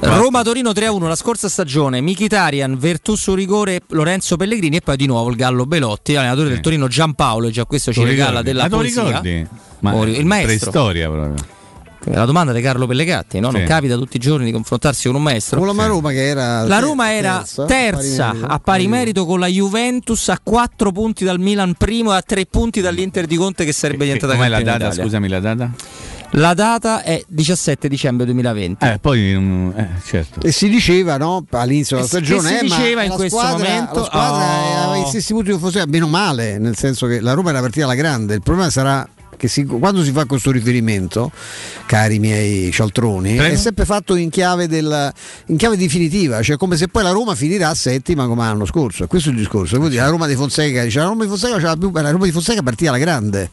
[0.02, 5.30] Roma-Torino 3-1 la scorsa stagione, Michitarian, Vertù su rigore, Lorenzo Pellegrini e poi di nuovo
[5.30, 8.78] il Gallo Belotti, allenatore del Torino Giampaolo, e già questo ci regala della Ma lo
[8.78, 9.04] poesia.
[9.04, 9.48] ricordi?
[9.80, 10.72] Ma Oh, il maestro.
[10.72, 11.58] Preistoria proprio.
[12.12, 13.52] La domanda di Carlo Pellegatti, no?
[13.52, 13.68] non Sì.
[13.68, 15.60] capita tutti i giorni di confrontarsi con un maestro.
[15.60, 18.54] Con la Roma che era La Roma era terza, terza pari merito.
[18.54, 22.46] a pari merito con la Juventus a 4 punti dal Milan primo e a 3
[22.46, 24.90] punti dall'Inter di Conte che sarebbe diventata Com'è la campione data?
[24.90, 25.04] d'Italia.
[25.04, 25.72] Scusami la data?
[26.34, 28.86] La data è 17 dicembre 2020.
[28.86, 30.42] Eh, poi mm, eh, certo.
[30.42, 33.38] E si diceva no, all'inizio della si- stagione, si eh, ma diceva in la questo
[33.40, 34.90] squadra- momento, la squadra oh.
[34.92, 37.86] aveva gli stessi punti di Fonseca, meno male, nel senso che la Roma era partita
[37.86, 38.36] alla grande.
[38.36, 39.08] Il problema sarà
[39.40, 41.32] che si- quando si fa questo riferimento,
[41.86, 43.54] cari miei cialtroni, Prego.
[43.54, 45.12] è sempre fatto in chiave, del-
[45.46, 49.08] in chiave definitiva, cioè come se poi la Roma finirà settima come l'anno scorso.
[49.08, 49.78] Questo è il discorso.
[49.78, 52.62] Quindi la Roma di Fonseca dice la Roma di Fonseca, più, la Roma di Fonseca
[52.62, 53.50] partiva alla grande.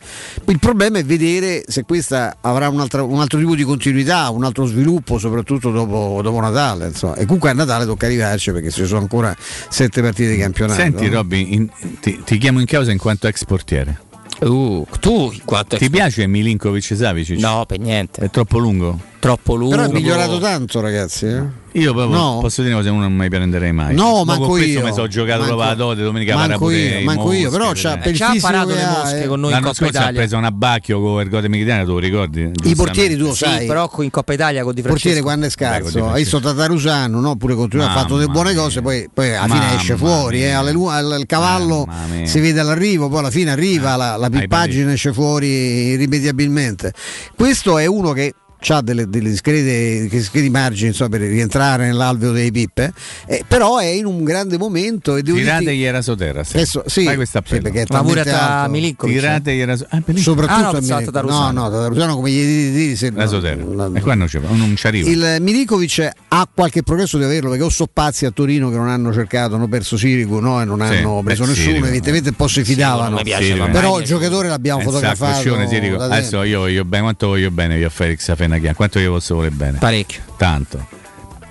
[0.47, 4.43] Il problema è vedere se questa avrà un altro, un altro tipo di continuità, un
[4.45, 6.89] altro sviluppo, soprattutto dopo, dopo Natale.
[6.89, 7.15] insomma.
[7.15, 9.35] E comunque a Natale tocca arrivarci perché ci sono ancora
[9.69, 10.81] sette partite di campionato.
[10.81, 11.09] Senti?
[11.09, 14.01] Robby, ti, ti chiamo in causa in quanto ex portiere.
[14.41, 17.31] Uh, tu quanto Ti piace Milinkovic Savic?
[17.39, 18.23] No, per niente.
[18.23, 18.99] È troppo lungo?
[19.19, 19.77] Troppo lungo.
[19.77, 21.27] Però è migliorato tanto, ragazzi.
[21.27, 21.43] eh.
[21.77, 22.39] Io proprio No.
[22.41, 23.95] posso dire una cosa, uno non mi prenderei mai.
[23.95, 24.85] No, Ma manco con questo io.
[24.85, 28.17] mi sono giocato Manco- la dote domenica manco io, manco io, però c'ha per il
[28.17, 29.27] Ci ha fisico parato le mosche eh.
[29.27, 30.21] con noi in L'anno Coppa scorso ha Italia.
[30.21, 32.51] preso un abbacchio con il Gote Mkhitaryan, tu lo ricordi?
[32.65, 33.67] I portieri tu lo Sì, sai.
[33.67, 35.25] però in Coppa Italia con Di Il portiere Francesco.
[35.25, 37.37] quando è scarso, hai visto Tatarusano, no?
[37.37, 40.71] pure con ha fatto delle buone cose, poi, poi alla fine esce fuori, eh, alle
[40.71, 41.87] al, al cavallo
[42.25, 46.93] si vede all'arrivo, poi alla fine arriva, la, la Hai pippagine esce fuori irrimediabilmente.
[47.37, 48.33] Questo è uno che
[48.73, 52.93] ha delle, delle discrete, discreti margini insomma, per rientrare nell'alveo dei pippe,
[53.27, 56.45] eh, però è in un grande momento e devo dirti- Tirategli era Sotera.
[56.45, 56.57] Sì.
[56.57, 57.63] Adesso- sì, Fai questo sì, appello.
[57.71, 58.69] perché è Ma pure a.
[58.69, 59.19] Milinkovic.
[59.19, 59.97] Tirategli era Sotera.
[59.97, 60.35] Ah, bellissimo.
[60.35, 63.63] soprattutto Ah, no, a no no Tatarusano come gli dici se La Sotera.
[63.95, 65.09] E qua non, c'è, non ci arriva.
[65.09, 68.89] il Milikovic ha qualche progresso di averlo perché ho so pazzi a Torino che non
[68.89, 70.61] hanno cercato, hanno perso Sirigu no?
[70.61, 73.21] e non Sì, hanno preso beh, nessuno, Sirigu, evidentemente un po' si fidavano.
[73.23, 75.67] piace, però il giocatore l'abbiamo a fotografato.
[75.69, 75.97] Sirico.
[75.99, 79.55] Adesso io voglio bene, quanto voglio bene io a Felix Afenaghian, quanto io posso volere
[79.55, 79.79] bene?
[79.79, 80.23] Parecchio.
[80.37, 81.05] Tanto.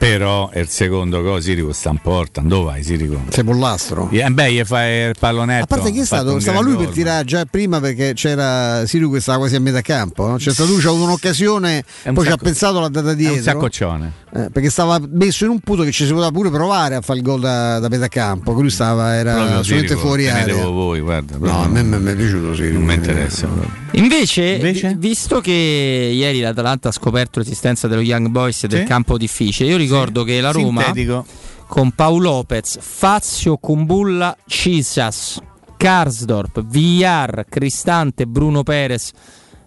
[0.07, 2.39] Però è il secondo gol, Sirico sta in porta.
[2.41, 3.21] Dove vai, Sirico?
[3.29, 4.07] Sei pollastro.
[4.11, 5.63] Eh, beh, gli fai il pallonetto.
[5.63, 9.19] A parte che è stato, stava lui per tirare già prima perché c'era Sirigu che
[9.19, 10.27] stava quasi a metà campo.
[10.27, 10.35] no?
[10.35, 13.17] C'è stato lui, c'ha avuto un'occasione, un poi ci ha pensato, l'ha data È un
[13.17, 13.41] dietro.
[13.41, 14.11] saccoccione.
[14.35, 17.17] eh, perché stava messo in un punto che ci si poteva pure provare a fare
[17.19, 18.51] il gol da, da metà campo.
[18.51, 20.65] Lui stava, era Proprio assolutamente Sirico, fuori area.
[20.67, 21.37] voi, guarda.
[21.39, 22.75] No, a me, me- mi è piaciuto Sirigu.
[22.77, 23.47] non mi interessa.
[23.91, 28.85] Invece, vi- visto che ieri l'Atalanta ha scoperto l'esistenza dello Young Boys e del Sì.
[28.85, 31.25] campo difficile, io ricordo che la Roma Sintetico.
[31.67, 35.41] con Paolo Lopez, Fazio, Kumbulla, Cisas,
[35.77, 39.11] Karsdorp, Villar, Cristante, Bruno Perez,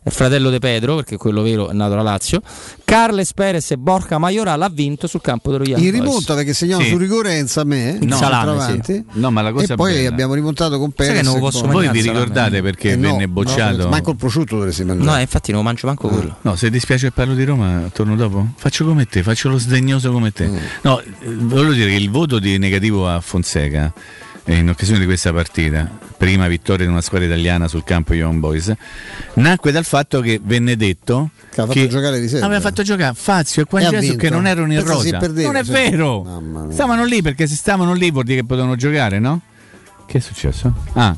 [0.09, 2.41] è fratello di Pedro, perché quello vero è nato alla Lazio.
[2.85, 6.83] Carles Perez e Borca Maioral ha vinto sul campo dello Young In rimonta perché segnava
[6.83, 6.89] Sì.
[6.91, 9.05] su rigore Enza a me, no, salame, sì.
[9.13, 11.17] No, ma la cosa e poi bella- abbiamo rimontato con Perez.
[11.17, 13.89] che non lo posso Voi vi ricordate perché Eh no, venne no, bocciato?
[13.89, 15.11] manco il prosciutto dovresti mangiare.
[15.11, 16.37] No, eh, infatti non mangio manco quello.
[16.41, 18.47] No, se ti spiace che parlo di Roma, torno dopo.
[18.57, 20.47] Faccio come te, faccio lo sdegnoso come te.
[20.47, 20.57] Mm.
[20.83, 23.93] No, eh, voglio dire che il voto di negativo a Fonseca
[24.47, 28.73] in occasione di questa partita, prima vittoria di una squadra italiana sul campo Young Boys,
[29.35, 32.45] nacque dal fatto che venne detto Che ha fatto giocare riserva.
[32.45, 34.17] aveva fatto giocare Fazio e Gesù vinto.
[34.17, 35.17] che non erano in rosa.
[35.19, 35.71] perdeva, non è sì.
[35.71, 36.43] vero.
[36.73, 39.41] Stavano lì perché se stavano lì vuol dire che potevano giocare, no?
[40.07, 40.73] Che è successo?
[40.95, 41.17] Ah.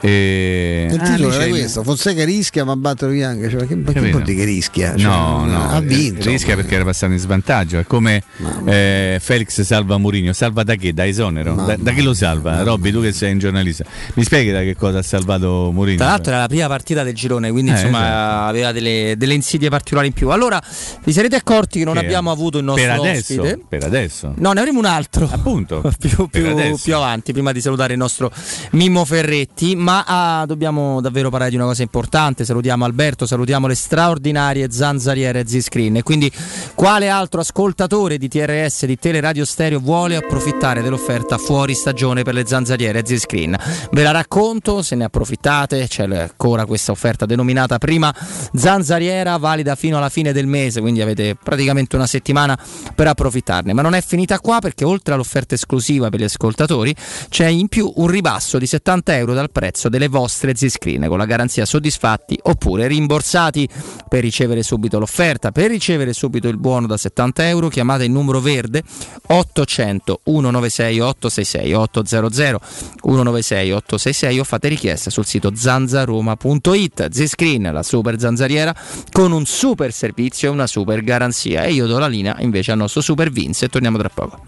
[0.00, 3.82] Eh, Il ah, titolo lì era questo, Fonseca rischia ma battere Young, cioè, che, che
[3.92, 4.10] Capito?
[4.10, 4.96] vuol dire che rischia?
[4.96, 6.28] Cioè, no, no, ha vinto.
[6.28, 7.78] rischia perché era passato in svantaggio.
[7.78, 8.22] È come
[8.66, 10.32] eh, Felix salva Mourinho.
[10.32, 10.92] Salva da che?
[10.92, 11.54] Da esonero?
[11.54, 12.62] Da, da chi lo salva?
[12.62, 13.84] Robby, tu che sei un giornalista,
[14.14, 15.98] mi spieghi da che cosa ha salvato Mourinho?
[15.98, 18.48] Tra l'altro era la prima partita del girone, quindi Eh, insomma esatto.
[18.48, 20.28] aveva delle, delle insidie particolari in più.
[20.30, 20.62] Allora,
[21.04, 23.60] vi sarete accorti che non Che abbiamo avuto il nostro per adesso, ospite.
[23.68, 24.32] per adesso.
[24.36, 25.28] No, ne avremo un altro.
[25.30, 25.82] Appunto.
[25.98, 28.30] più, più- più avanti, prima di salutare il nostro
[28.72, 29.74] Mimmo Ferretti.
[29.88, 32.44] Ma ah, dobbiamo davvero parlare di una cosa importante.
[32.44, 35.96] Salutiamo Alberto, salutiamo le straordinarie zanzariere Z-Screen.
[35.96, 36.30] E quindi,
[36.74, 42.44] quale altro ascoltatore di TRS di Teleradio Stereo vuole approfittare dell'offerta fuori stagione per le
[42.46, 43.56] zanzariere Z-Screen?
[43.90, 45.88] Ve la racconto, se ne approfittate.
[45.88, 48.14] C'è ancora questa offerta denominata prima
[48.52, 50.82] zanzariera, valida fino alla fine del mese.
[50.82, 52.58] Quindi avete praticamente una settimana
[52.94, 53.72] per approfittarne.
[53.72, 56.94] Ma non è finita qua perché oltre all'offerta esclusiva per gli ascoltatori
[57.30, 61.26] c'è in più un ribasso di 70 euro dal prezzo delle vostre Z-Screen con la
[61.26, 63.68] garanzia soddisfatti oppure rimborsati.
[64.08, 68.40] Per ricevere subito l'offerta, per ricevere subito il buono da 70 euro chiamate il numero
[68.40, 68.82] verde
[69.26, 72.60] 800 196 866 800
[73.02, 78.74] 196 866 o fate richiesta sul sito zanzaroma.it Z-Screen, la super zanzariera
[79.12, 82.78] con un super servizio e una super garanzia e io do la linea invece al
[82.78, 84.40] nostro super Vince e torniamo tra poco.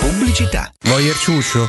[0.00, 0.72] Pubblicità.
[0.84, 1.68] Voyer ciuscio?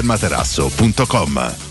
[0.01, 1.70] showroomdelmaterasso.com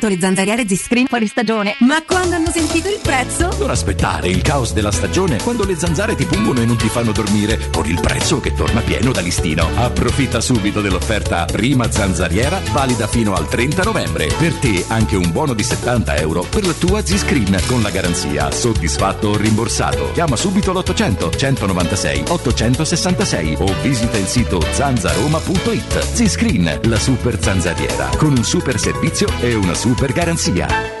[0.07, 3.49] le zanzariere Z-Screen fuori stagione, ma quando hanno sentito il prezzo?
[3.59, 7.11] Non aspettare il caos della stagione quando le zanzare ti pungono e non ti fanno
[7.11, 9.69] dormire con il prezzo che torna pieno da listino.
[9.75, 14.27] Approfitta subito dell'offerta prima zanzariera valida fino al 30 novembre.
[14.37, 18.49] Per te anche un buono di 70 euro per la tua Z-Screen con la garanzia
[18.51, 20.11] soddisfatto o rimborsato.
[20.13, 25.99] Chiama subito l'800 196 866 o visita il sito zanzaroma.it.
[25.99, 31.00] Z-Screen, la super zanzariera con un super servizio e una super garanzia.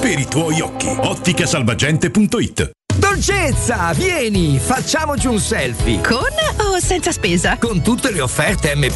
[0.00, 0.88] per i tuoi occhi.
[0.88, 6.02] Otticasalvagente.it Dolcezza, vieni, facciamoci un selfie.
[6.02, 6.18] Con
[6.66, 7.56] o senza spesa?
[7.58, 8.86] Con tutte le offerte M.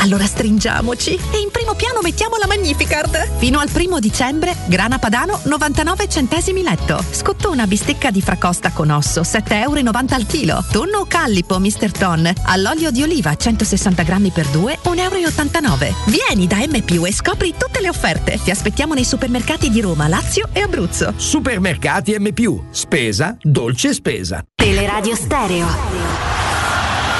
[0.00, 3.38] Allora stringiamoci e in primo piano mettiamo la Magnificard.
[3.38, 7.02] Fino al primo dicembre, grana padano 99 centesimi letto.
[7.10, 10.64] Scottona bistecca di fracosta con osso 7,90 euro al chilo.
[10.70, 11.90] Tonno callipo Mr.
[11.90, 15.94] Ton all'olio di oliva 160 grammi per 2 1,89 euro.
[16.06, 16.74] Vieni da M
[17.06, 18.38] e scopri tutte le offerte.
[18.42, 21.14] Ti aspettiamo nei supermercati di Roma, Lazio e Abruzzo.
[21.16, 22.30] Supermercati M.
[22.70, 24.44] Spesa, dolce spesa.
[24.52, 25.68] Teleradio Stereo.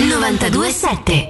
[0.01, 1.29] 927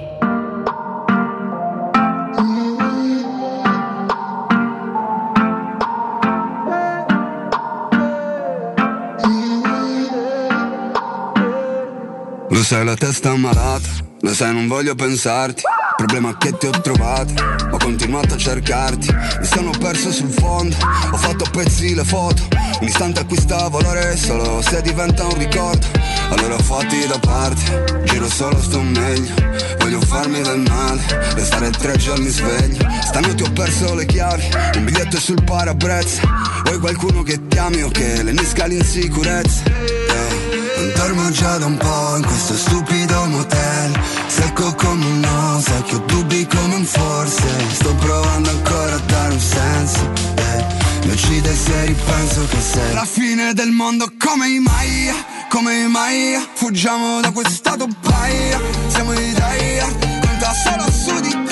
[12.49, 13.87] Lo sai la testa è malata,
[14.21, 15.61] lo sai non voglio pensarti
[15.97, 17.33] Problema che ti ho trovato,
[17.71, 19.13] ho continuato a cercarti.
[19.39, 20.75] Mi sono perso sul fondo,
[21.11, 22.43] ho fatto a pezzi le foto.
[22.81, 25.87] Un istante acquista valore solo se diventa un ricordo.
[26.29, 29.33] Allora fatti da parte, giro solo sto meglio.
[29.79, 31.01] Voglio farmi del male,
[31.33, 32.85] restare tre giorni sveglio.
[33.01, 34.43] Stanotte ho perso le chiavi,
[34.75, 36.21] un biglietto sul parabrezza.
[36.65, 39.63] Vuoi qualcuno che ti ami o che le nisca l'insicurezza?
[39.65, 40.55] Yeah.
[40.77, 43.99] Non dormo già da un po' in questo stupido motel.
[44.27, 44.94] Secco come
[46.85, 47.43] forse
[47.73, 50.65] Sto provando ancora a dare un senso eh.
[51.05, 55.15] Mi uccide se ripenso che sei La fine del mondo come i Maya,
[55.49, 61.29] come i Maya Fuggiamo da questo stato paia Siamo i Daya, conta solo su di
[61.29, 61.44] te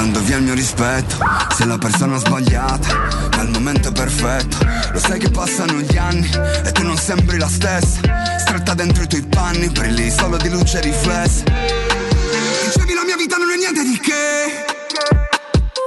[0.00, 1.16] portando via il mio rispetto.
[1.54, 2.88] Sei la persona sbagliata,
[3.36, 4.56] ma il momento è perfetto.
[4.92, 6.28] Lo sai che passano gli anni
[6.64, 8.00] e tu non sembri la stessa.
[8.38, 13.50] Stretta dentro i tuoi panni, brilli solo di luce riflessa Dicevi la mia vita non
[13.50, 14.64] è niente di che.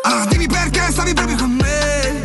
[0.03, 2.21] Allora dimmi perché stavi proprio con me?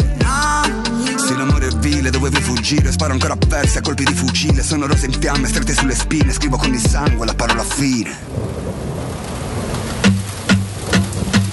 [1.17, 4.63] Se l'amore è vile dovevi fuggire Sparo ancora a persi a colpi di fucile.
[4.63, 8.88] Sono rose in fiamme strette sulle spine Scrivo con il sangue la parola fine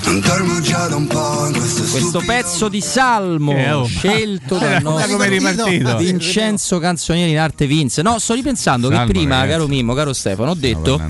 [0.06, 3.86] Non dormo già da un po' in questo Questo pezzo di Salmo Eh, oh.
[3.86, 5.98] scelto Eh, dal nostro ripartito.
[5.98, 8.02] Vincenzo Canzonieri in arte Vince.
[8.03, 9.52] No, sto ripensando Salmo, che prima, ragazzi.
[9.52, 11.02] caro Mimmo, caro Stefano, ho detto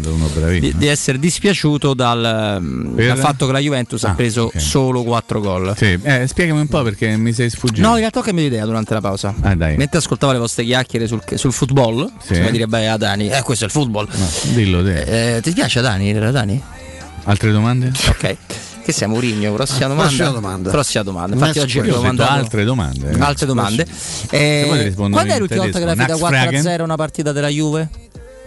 [0.60, 3.08] di, di essere dispiaciuto dal, mm, Per?
[3.08, 4.60] dal fatto che la Juventus ha Ah, preso ok.
[4.62, 5.74] solo 4 gol.
[5.76, 7.82] Sì, eh, spiegami un po' perché mi sei sfuggito.
[7.86, 9.34] No, in realtà ho cambiato idea durante la pausa.
[9.42, 9.76] Ah, dai.
[9.76, 12.34] Mentre ascoltavo le vostre chiacchiere sul, sul football, Sì.
[12.36, 14.08] come dire, beh, Adani, eh, questo è il football.
[14.54, 15.36] Dillo te.
[15.38, 16.12] Eh, ti piace Adani?
[16.16, 16.62] Adani?
[17.26, 17.92] Altre domande?
[18.08, 18.38] Ok.
[18.86, 19.52] Che siamo Urigno?
[19.52, 20.03] Prossima domanda.
[20.10, 20.70] prossima domanda.
[20.70, 21.34] Prossima domanda.
[21.34, 23.10] Infatti oggi abbiamo mandato altre domande.
[23.10, 23.20] eh.
[23.20, 23.88] altre domande.
[24.30, 26.28] Eh, quando è l'ultima volta che tedesco.
[26.28, 27.90] finita Nax 4-0 una partita della Juve?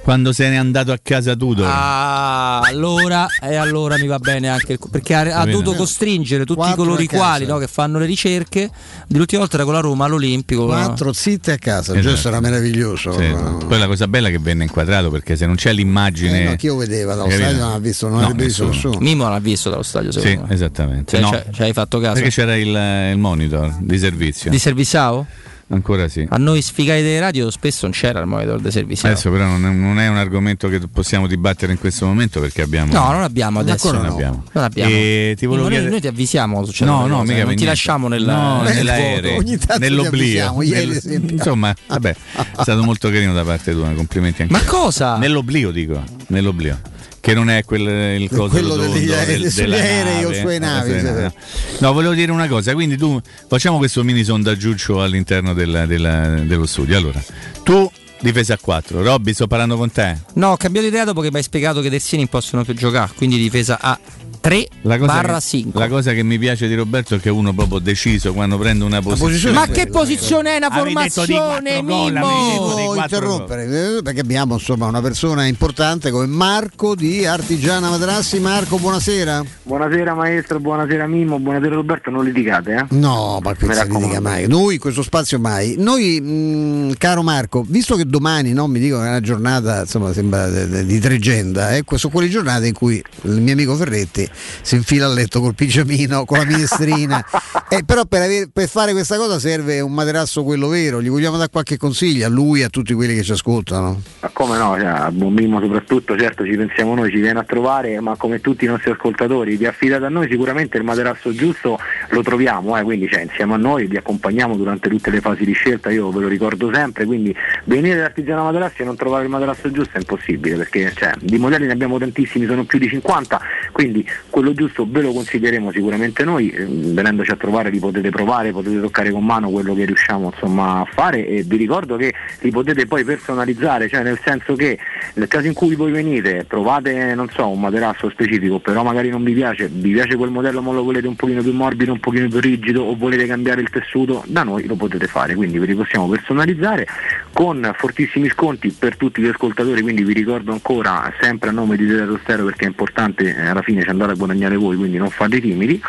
[0.08, 1.66] Quando se n'è andato a casa Tudor.
[1.68, 6.60] Ah, allora, e allora mi va bene anche il- perché ha, ha dovuto costringere tutti
[6.60, 7.22] Quattro i colori a casa.
[7.22, 8.70] quali no, che fanno le ricerche.
[9.08, 10.64] L'ultima volta era con la Roma all'Olimpico.
[10.64, 12.08] Quattro zitte a casa, Esatto.
[12.14, 13.12] gesto era meraviglioso.
[13.12, 13.36] Sì.
[13.66, 16.40] Poi la cosa bella è che venne inquadrato perché se non c'è l'immagine.
[16.40, 18.88] Eh, no, chi lo vedeva dallo stadio non ha visto, non No, avrebbe visto nessuno.
[18.94, 19.04] nessuno.
[19.06, 20.54] Mimo l'ha visto dallo stadio, Sì, secondo me.
[20.54, 21.20] esattamente.
[21.20, 22.14] Cioè, No, ci hai fatto caso?
[22.14, 22.68] Perché c'era il,
[23.12, 24.50] il monitor di servizio.
[24.50, 25.26] Di Servizao?
[25.70, 26.26] Ancora sì.
[26.30, 29.10] A noi sfigati dei radio spesso non c'era il monitor di Servizao.
[29.10, 32.62] Adesso però non è, non è un argomento che possiamo dibattere in questo momento perché
[32.62, 32.90] abbiamo...
[32.90, 33.92] No, non abbiamo adesso.
[33.92, 34.12] Non no.
[34.14, 34.44] abbiamo.
[34.52, 34.90] Non abbiamo.
[34.90, 37.64] E ti volevo Noi- chiedere- noi ti avvisiamo succedono No, no, cose, mica non ti
[37.66, 39.46] lasciamo nel, No, nel nell'aereo, vuoto.
[39.46, 40.54] Ogni tanto nell'oblio.
[40.58, 44.54] Nel- insomma, vabbè, è stato molto carino da parte tua, complimenti anche.
[44.54, 45.18] Ma cosa?
[45.18, 46.80] Nell'oblio dico, nell'oblio.
[47.28, 50.40] Che non è quel, il coso Quello rotondo degli aerei- del- della aerei o nave,
[50.40, 51.92] sulle navi, eh, sì, no.
[51.92, 56.96] Volevo dire una cosa, quindi tu facciamo questo mini sondaggiuccio all'interno della- della- dello studio.
[56.96, 57.22] Allora,
[57.62, 57.90] tu
[58.20, 60.16] difesa a 4, Robby sto parlando con te.
[60.36, 63.12] No, ho cambiato idea dopo che mi hai spiegato che i terzini possono più giocare,
[63.14, 63.98] quindi difesa a
[64.40, 65.80] 3 La cosa, barra che, 5.
[65.80, 68.84] la cosa che mi piace di Roberto è che è uno proprio deciso quando prende
[68.84, 69.54] una posizione.
[69.54, 72.74] Ma che posizione è una di formazione, gol, Mimmo?
[72.94, 78.38] di interrompere eh, perché abbiamo insomma una persona importante come Marco di Artigiana Materassi.
[78.40, 79.44] Marco, buonasera.
[79.62, 82.84] Buonasera maestro, buonasera Mimmo, buonasera Roberto, non litigate eh?
[82.90, 84.46] No, ma non si dica mai.
[84.46, 85.74] Noi in questo spazio mai.
[85.78, 90.12] Noi, mh, caro Marco, visto che domani no, mi dicono che è una giornata, insomma,
[90.12, 94.27] sembra de- de- di tregenda, eh, sono quelle giornate in cui il mio amico Ferretti
[94.32, 97.24] si infila a letto col pigiamino, con la minestrina.
[97.70, 101.02] Eh, però per, aver- per fare questa cosa serve un materasso quello vero.
[101.02, 104.00] Gli vogliamo dare qualche consiglio a lui e a tutti quelli che ci ascoltano.
[104.20, 107.44] Ma come no, cioè, a buon Mimmo soprattutto, certo ci pensiamo noi, ci viene a
[107.44, 111.78] trovare, ma come tutti i nostri ascoltatori, vi affidate a noi sicuramente il materasso giusto
[112.10, 115.52] lo troviamo, eh, quindi cioè, insieme a noi vi accompagniamo durante tutte le fasi di
[115.52, 117.34] scelta, io ve lo ricordo sempre, quindi
[117.64, 121.38] venire da Artigiana Materassi e non trovare il materasso giusto è impossibile, perché cioè, di
[121.38, 123.40] modelli ne abbiamo tantissimi, sono più di 50,
[123.78, 128.50] quindi quello giusto ve lo consiglieremo sicuramente noi, eh, venendoci a trovare li potete provare,
[128.50, 131.24] potete toccare con mano quello che riusciamo insomma, a fare.
[131.28, 134.76] E vi ricordo che li potete poi personalizzare, cioè nel senso che
[135.14, 139.22] nel caso in cui voi venite, trovate non so, un materasso specifico, però magari non
[139.22, 142.26] vi piace, vi piace quel modello ma lo volete un pochino più morbido, un pochino
[142.26, 145.76] più rigido o volete cambiare il tessuto, da noi lo potete fare, quindi ve li
[145.76, 146.84] possiamo personalizzare
[147.32, 151.86] con fortissimi sconti per tutti gli ascoltatori, quindi vi ricordo ancora sempre a nome di
[151.86, 155.40] Teleradio Stereo perché è importante eh, fine ci andare a guadagnare voi, quindi non fate
[155.40, 155.80] timidi.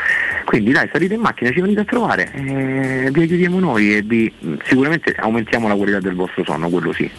[0.43, 4.31] Quindi dai, salite in macchina, ci venite a trovare, eh, vi aiutiamo noi e vi,
[4.63, 7.09] sicuramente aumentiamo la qualità del vostro sonno, quello sì.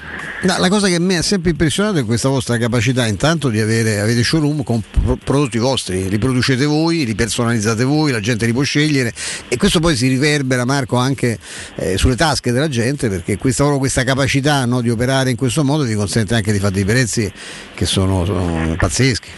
[0.42, 4.00] No, la cosa che mi ha sempre impressionato è questa vostra capacità intanto di avere
[4.00, 8.52] avete showroom con pro- prodotti vostri, li producete voi, li personalizzate voi, la gente li
[8.52, 9.12] può scegliere
[9.48, 11.38] e questo poi si riverbera Marco anche
[11.76, 15.84] eh, sulle tasche della gente perché questa, questa capacità no, di operare in questo modo
[15.84, 17.30] vi consente anche di fare dei prezzi
[17.74, 19.28] che sono, sono pazzeschi.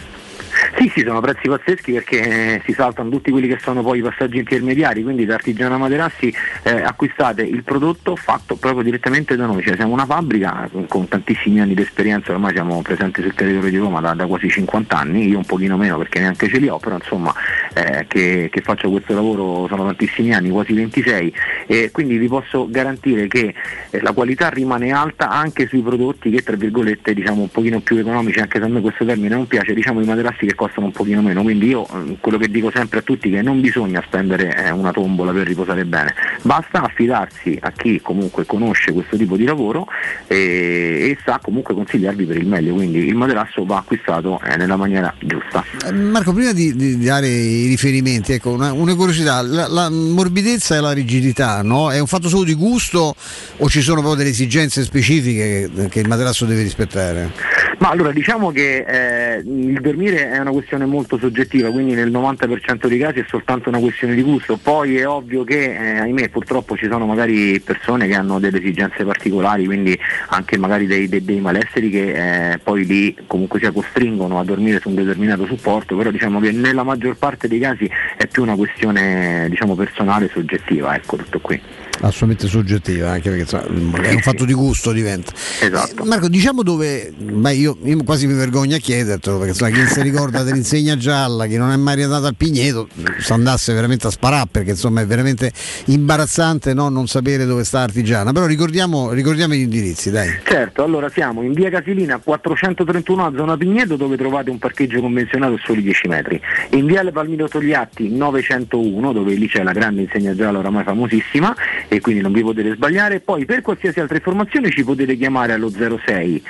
[0.77, 4.01] Sì, sì, sono prezzi pazzeschi perché eh, si saltano tutti quelli che sono poi i
[4.01, 9.63] passaggi intermediari, quindi da Artigiana Materassi eh, acquistate il prodotto fatto proprio direttamente da noi,
[9.63, 13.77] cioè siamo una fabbrica con, tantissimi anni di esperienza, ormai siamo presenti sul territorio di
[13.77, 16.77] Roma da, da quasi 50 anni, io un pochino meno perché neanche ce li ho,
[16.77, 17.33] però insomma
[17.73, 21.33] eh, che, che faccio questo lavoro sono tantissimi anni, quasi 26
[21.67, 23.53] e quindi vi posso garantire che
[23.89, 27.97] eh, la qualità rimane alta anche sui prodotti che tra virgolette diciamo un pochino più
[27.97, 30.91] economici, anche se a me questo termine non piace, diciamo i materassi che costano un
[30.91, 34.01] pochino meno, quindi io eh, quello che dico sempre a tutti è che non bisogna
[34.05, 39.35] spendere eh, una tombola per riposare bene, basta affidarsi a chi comunque conosce questo tipo
[39.35, 39.87] di lavoro
[40.27, 44.75] e, e sa comunque consigliarvi per il meglio, quindi il materasso va acquistato eh, nella
[44.75, 45.63] maniera giusta.
[45.85, 50.75] Eh, Marco, prima di, di dare i riferimenti, ecco, una, una curiosità, la, la morbidezza
[50.75, 51.91] e la rigidità, no?
[51.91, 53.15] È un fatto solo di gusto
[53.57, 57.31] o ci sono proprio delle esigenze specifiche che, che il materasso deve rispettare?
[57.79, 62.87] Ma allora diciamo che eh, il dormire è una questione molto soggettiva, quindi nel 90%
[62.87, 66.75] dei casi è soltanto una questione di gusto, poi è ovvio che eh, ahimè purtroppo
[66.75, 69.97] ci sono magari persone che hanno delle esigenze particolari, quindi
[70.29, 74.79] anche magari dei, dei- dei malesseri che eh, poi li comunque sia costringono a dormire
[74.79, 78.55] su un determinato supporto, però diciamo che nella maggior parte dei casi è più una
[78.55, 81.61] questione diciamo personale, soggettiva, ecco tutto qui.
[82.03, 85.31] Assolutamente soggettiva, anche perché insomma, è un fatto di gusto diventa.
[85.61, 86.03] Esatto.
[86.03, 89.85] Eh, Marco, diciamo dove, beh, io, io quasi mi vergogno a chiedertelo, perché insomma, chi
[89.87, 92.89] si ricorda dell'insegna gialla, chi non è mai andato al Pigneto,
[93.19, 95.49] si andasse veramente a sparare, perché insomma è veramente
[95.85, 98.33] imbarazzante no, non sapere dove sta Artigiana.
[98.33, 100.29] Però ricordiamo, ricordiamo gli indirizzi, dai.
[100.43, 105.53] Certo, allora siamo in via Casilina 431 a zona Pigneto dove trovate un parcheggio convenzionato
[105.53, 106.41] a soli 10 metri.
[106.71, 111.55] In viale Palmiro Togliatti 901 dove lì c'è la grande insegna gialla oramai famosissima
[111.95, 113.19] e quindi non vi potete sbagliare.
[113.19, 116.43] Poi per qualsiasi altra informazione ci potete chiamare allo 06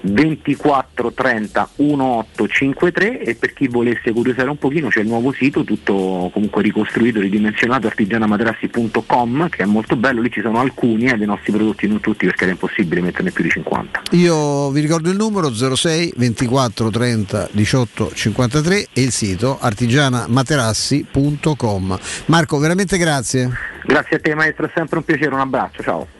[0.00, 6.30] 24 30 1853 e per chi volesse curiosare un pochino c'è il nuovo sito tutto
[6.32, 11.52] comunque ricostruito, ridimensionato artigianamaterassi.com che è molto bello, lì ci sono alcuni eh, dei nostri
[11.52, 14.02] prodotti, non tutti perché era impossibile metterne più di 50.
[14.12, 21.98] Io vi ricordo il numero 06 24 30 18 53 e il sito artigianamaterassi.com.
[22.26, 23.50] Marco, veramente grazie.
[23.84, 26.15] Grazie a te maestro, è sempre un piacere, un abbraccio, ciao.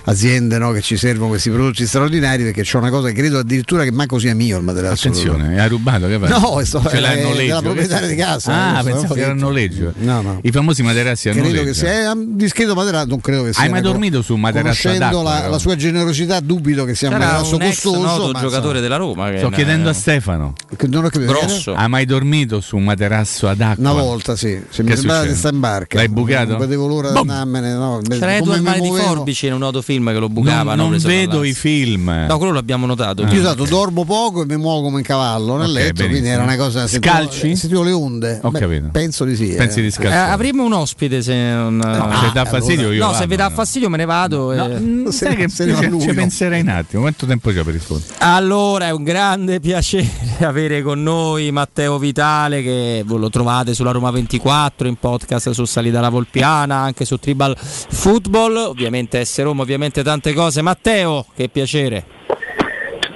[0.06, 3.84] aziende no, che ci servono questi prodotti straordinari, perché c'è una cosa che credo addirittura
[3.84, 5.08] che manco sia mio il materasso.
[5.08, 6.30] Attenzione, hai rubato che fai?
[6.30, 7.38] No, è sto- l'hai è noleggio.
[7.46, 9.94] della proprietaria di casa, Ah, pensavo che era a noleggio.
[9.98, 10.40] No, no.
[10.44, 11.66] I famosi materassi a Credo noleggio.
[11.66, 13.64] che sia un discreto materasso, non credo che sia.
[13.64, 17.18] Hai mai dormito su un materasso Conoscendo la, la sua generosità, dubito che sia un
[17.18, 18.32] materasso un ex costoso.
[18.32, 19.30] ma giocatore della Roma.
[19.32, 20.54] Che Sto chiedendo a Stefano.
[20.76, 21.32] Che non ho capito.
[21.32, 21.74] Grosso.
[21.74, 23.92] Ha mai dormito su un materasso ad acqua?
[23.92, 25.98] Una volta sì, se mi Che sembrava di stare in barca.
[25.98, 26.52] L'hai bucato?
[26.52, 27.74] Non vedevo l'ora di andarmene.
[27.74, 30.76] No, C'era Edward mi Mani di Forbici in un noto film che lo bucava.
[30.76, 32.26] non no, non vedo i film.
[32.28, 33.24] No, quello l'abbiamo notato.
[33.24, 36.34] Io esatto, dormo poco e mi muovo come un cavallo nel Ok, letto, quindi benissimo.
[36.34, 36.88] era una cosa.
[36.88, 37.56] Scalci?
[37.56, 38.40] Sentivo le onde.
[38.44, 38.88] Ho Beh, capito.
[38.92, 39.54] Penso di sì.
[39.56, 39.82] Pensi eh.
[39.82, 40.32] di Eh, scassare?
[40.32, 41.80] avremo un ospite se non.
[41.82, 43.54] se dà fastidio io No, se vi dà no.
[43.56, 44.52] fastidio me ne vado.
[44.52, 46.14] e- Mm, Sai ne- che ne ci, no?
[46.14, 47.02] penserei un attimo.
[47.02, 48.14] Quanto tempo c'è per rispondere?
[48.20, 50.10] Allora è un grande piacere
[50.42, 56.00] avere con noi Matteo Vitale che lo trovate sulla Roma 24 in podcast su Salita
[56.00, 60.62] la Volpiana, anche su Tribal Football, ovviamente S Roma, ovviamente tante cose.
[60.62, 62.23] Matteo, che piacere.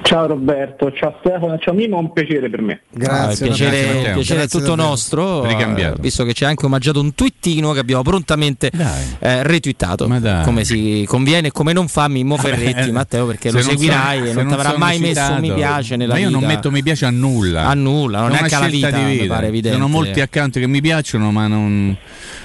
[0.07, 2.73] Ciao Roberto, ciao Stefano, ciao Mimo, un piacere per me.
[2.73, 6.47] Ah, il Grazie, piacere, grazie, piacere è Grazie tutto nostro, eh, visto che ci ha
[6.47, 8.71] anche omaggiato un twittino che abbiamo prontamente
[9.19, 13.49] eh, retweetato, Ma come si conviene e come non fa Mimmo Ferretti, Eh, Matteo, perché
[13.49, 15.95] se lo non seguirai sono- e se non ti avrà mai messo un mi piace
[15.97, 16.39] nella Ma io vita.
[16.39, 17.67] non metto mi piace a nulla.
[17.67, 19.34] A nulla, non È è una anche alla scelta vita, di mi vita.
[19.34, 19.77] pare evidente.
[19.77, 21.97] Sono molti account che mi piacciono, ma non.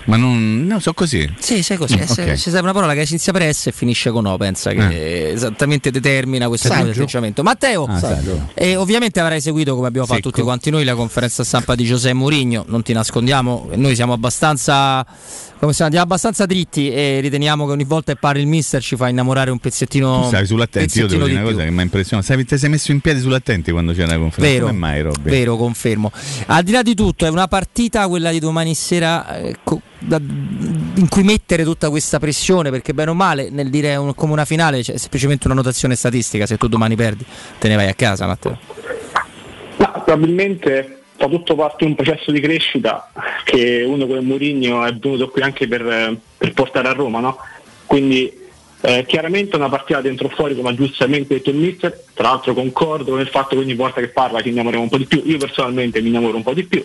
[0.06, 0.66] Ma non.
[0.66, 1.32] No, so così.
[1.38, 1.94] Sì, sai così.
[1.96, 2.34] Mm, eh, se- ok.
[2.34, 5.92] Ci serve una parola che inizia per S e finisce con O, pensa che esattamente
[5.92, 7.44] determina questo atteggiamento.
[7.52, 10.30] Matteo, Ah, e ovviamente avrai seguito, come abbiamo fatto Secco.
[10.30, 12.64] tutti quanti noi, la conferenza stampa di Giuseppe Mourinho.
[12.68, 15.04] Non ti nascondiamo, noi siamo abbastanza.
[15.62, 18.96] Come siamo, andiamo abbastanza dritti e riteniamo che ogni volta che parli il mister ci
[18.96, 20.22] fa innamorare un pezzettino.
[20.22, 21.64] Tu stavi sull'attenti, io devo dire di una cosa più.
[21.66, 22.26] che mi ha impressionato.
[22.26, 24.52] Sai, ti sei messo in piedi sull'attenti quando c'era la conferenza?
[24.54, 25.30] Vero, Come mai, Robby?
[25.30, 26.10] vero, confermo.
[26.46, 30.20] Al di là di tutto, è una partita quella di domani sera eh, co- da-
[30.20, 34.44] in cui mettere tutta questa pressione, perché bene o male, nel dire un- come una
[34.44, 36.44] finale c'è semplicemente una notazione statistica.
[36.44, 37.24] Se tu domani perdi,
[37.60, 38.58] te ne vai a casa, Matteo.
[39.76, 43.08] Ma probabilmente fa tutto parte di un processo di crescita
[43.44, 47.38] che uno come Mourinho è venuto qui anche per, per portare a Roma, no?
[47.86, 48.40] Quindi
[48.80, 52.54] eh, chiaramente una partita dentro o fuori, come ha giustamente detto il mister, tra l'altro
[52.54, 55.22] concordo con il fatto che ogni volta che parla ci innamoriamo un po' di più,
[55.24, 56.84] io personalmente mi innamoro un po' di più,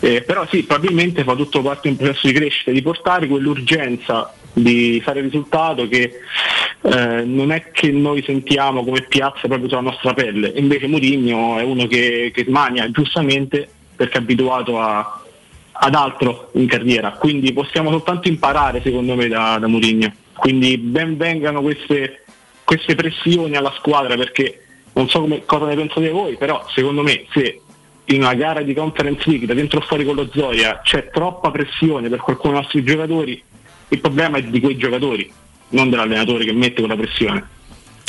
[0.00, 4.34] eh, però sì, probabilmente fa tutto parte di un processo di crescita, di portare quell'urgenza
[4.52, 6.12] di fare risultato che
[6.80, 11.62] eh, non è che noi sentiamo come piazza proprio sulla nostra pelle, invece Mourinho è
[11.62, 15.20] uno che, che smania giustamente perché è abituato a-
[15.78, 21.16] ad altro in carriera, quindi possiamo soltanto imparare secondo me da, da Mourinho, quindi ben
[21.16, 22.24] vengano queste,
[22.64, 24.60] queste pressioni alla squadra perché
[24.94, 27.60] non so come- cosa ne pensate voi, però secondo me se
[28.06, 31.50] in una gara di Conference League da dentro o fuori con lo Zoria c'è troppa
[31.50, 33.42] pressione per qualcuno dei nostri giocatori,
[33.88, 35.30] il problema è di quei giocatori,
[35.70, 37.54] non dell'allenatore che mette quella pressione.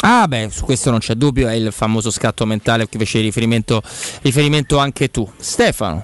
[0.02, 3.19] Ah, beh, su questo non c'è dubbio, è il famoso scatto mentale a cui fece
[3.19, 3.82] riferimento,
[4.22, 5.30] riferimento anche tu.
[5.38, 6.03] Stefano.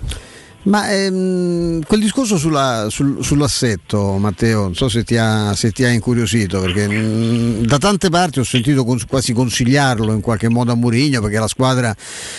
[0.65, 5.83] Ma ehm, quel discorso sulla- sul- sull'assetto, Matteo, non so se ti ha, se ti
[5.83, 10.71] ha incuriosito, perché mm, da tante parti ho sentito cons- quasi consigliarlo in qualche modo
[10.71, 11.93] a Mourinho, perché la squadra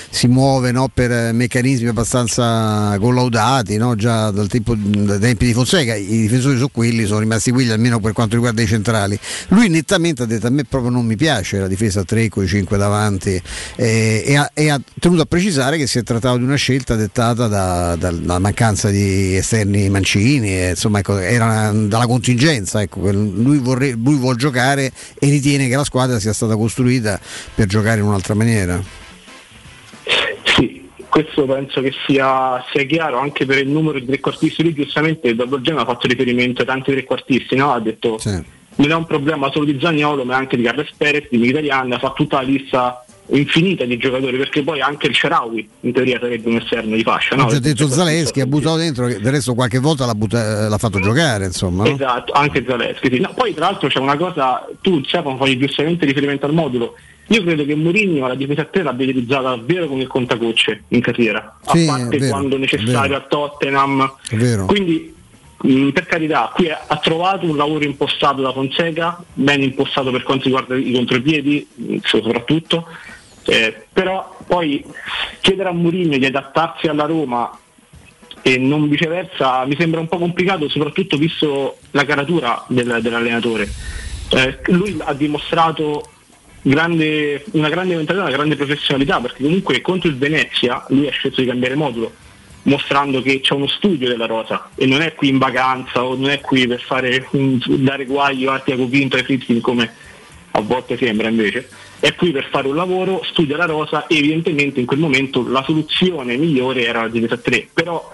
[0.09, 5.95] si muove no, per meccanismi abbastanza collaudati, no, già dal tempo- dai tempi di Fonseca,
[5.95, 9.19] i difensori sono quelli, sono rimasti quelli almeno per quanto riguarda i centrali.
[9.49, 12.45] Lui nettamente ha detto a me proprio non mi piace la difesa a 3 con
[12.45, 13.41] i 5 davanti
[13.77, 16.95] eh, e, ha, e ha tenuto a precisare che si è trattato di una scelta
[16.95, 23.11] dettata da- da- dalla mancanza di esterni mancini, e, insomma ecco, era dalla contingenza, ecco,
[23.11, 27.21] lui, vorre- lui vuol giocare e ritiene che la squadra sia stata costruita
[27.55, 28.83] per giocare in un'altra maniera.
[30.45, 34.63] Sì, questo penso che sia, sia chiaro anche per il numero di trequartisti.
[34.63, 37.73] Lui giustamente dopo Genoa ha fatto riferimento a tanti trequartisti, no?
[37.73, 38.19] ha detto
[38.77, 41.99] non è un problema solo di Zagnolo ma anche di Carles Perez, di Mkhitaryan, ha
[41.99, 46.49] fatto tutta la lista infinita di giocatori perché poi anche il Sharawi in teoria sarebbe
[46.49, 47.37] un esterno di fascia.
[47.37, 47.47] No?
[47.47, 51.01] Ha detto Zaleschi, ha buttato dentro, che del resto qualche volta l'ha, butta- l'ha fatto
[51.01, 51.85] giocare, insomma.
[51.85, 51.95] no?
[51.95, 53.11] Esatto, anche Zaleschi.
[53.11, 53.21] Sì.
[53.21, 56.95] No, poi tra l'altro c'è una cosa, tu Stefano fai giustamente riferimento al modulo.
[57.29, 61.01] Io credo che Mourinho la difesa a tre l'abbia utilizzata davvero come il contagocce in
[61.01, 64.17] carriera, Sì, a parte vero, quando necessario a Tottenham.
[64.29, 64.67] È vero.
[64.67, 65.15] Quindi
[65.63, 70.45] mh, per carità, qui ha trovato un lavoro impostato da Fonseca, ben impostato per quanto
[70.45, 71.67] riguarda i contropiedi,
[72.03, 72.87] soprattutto.
[73.47, 74.83] Eh, però poi
[75.41, 77.59] chiedere a Mourinho di adattarsi alla Roma
[78.43, 83.69] e non viceversa mi sembra un po' complicato, soprattutto visto la caratura del- dell'allenatore.
[84.31, 86.09] Eh, lui ha dimostrato
[86.63, 91.43] grande- una grande mentalità, una grande professionalità, perché comunque contro il Venezia lui ha scelto
[91.43, 92.13] di cambiare modulo,
[92.63, 96.31] mostrando che c'è uno studio della rosa e non è qui in vacanza o non
[96.31, 99.93] è qui per fare un- dare guaglio a Tiago Pinto e ai come
[100.53, 101.69] a volte sembra invece,
[102.05, 105.63] è qui per fare un lavoro, studia la rosa e evidentemente in quel momento la
[105.65, 108.11] soluzione migliore era la difesa a 3, però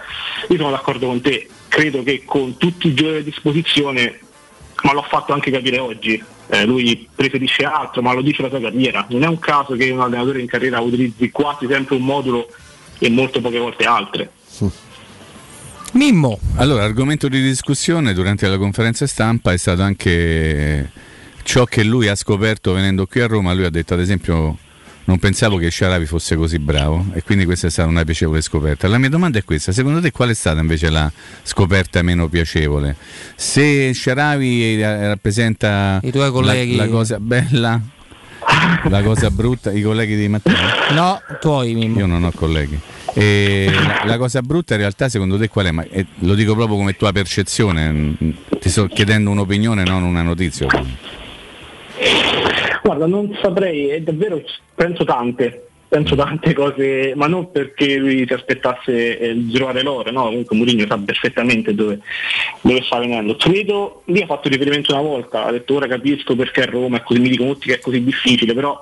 [0.49, 4.21] io sono d'accordo con te, credo che con tutti i giochi a disposizione,
[4.85, 8.61] ma l'ho fatto anche capire oggi, eh, lui preferisce altro, ma lo dice la sua
[8.61, 12.47] carriera, non è un caso che un allenatore in carriera utilizzi quasi sempre un modulo
[12.97, 14.31] e molto poche volte altre.
[15.95, 16.39] Mimmo.
[16.59, 20.93] Allora, argomento di discussione durante la conferenza stampa è stato anche
[21.43, 23.53] ciò che lui ha scoperto venendo qui a Roma.
[23.53, 24.57] Lui ha detto, ad esempio,
[25.05, 28.87] non pensavo che Sharavi fosse così bravo e quindi questa è stata una piacevole scoperta.
[28.87, 31.11] La mia domanda è questa, secondo te qual è stata invece la
[31.43, 32.95] scoperta meno piacevole?
[33.35, 36.77] Se Sharavi eh, rappresenta I tuoi colleghi.
[36.77, 37.81] La, la cosa bella,
[38.85, 40.55] la cosa brutta, i colleghi di Matteo?
[40.93, 41.99] No, tuoi Mimmo.
[41.99, 42.79] Io non ho colleghi.
[43.15, 45.71] La, la cosa brutta in realtà secondo te qual è?
[45.73, 48.13] Ma, eh, lo dico proprio come tua percezione, mm,
[48.61, 50.69] ti sto chiedendo un'opinione, non una notizia.
[52.83, 54.43] Guarda, non saprei, è davvero,
[54.75, 60.11] penso tante, penso tante cose, ma non perché lui si aspettasse eh, il girare l'oro,
[60.11, 60.25] no?
[60.25, 61.99] Comunque Mourinho sa perfettamente dove,
[62.61, 63.37] dove sta venendo.
[63.37, 67.03] Credo, lì ha fatto riferimento una volta, ha detto ora capisco perché a Roma è
[67.03, 68.81] così, mi dicono tutti che è così difficile, però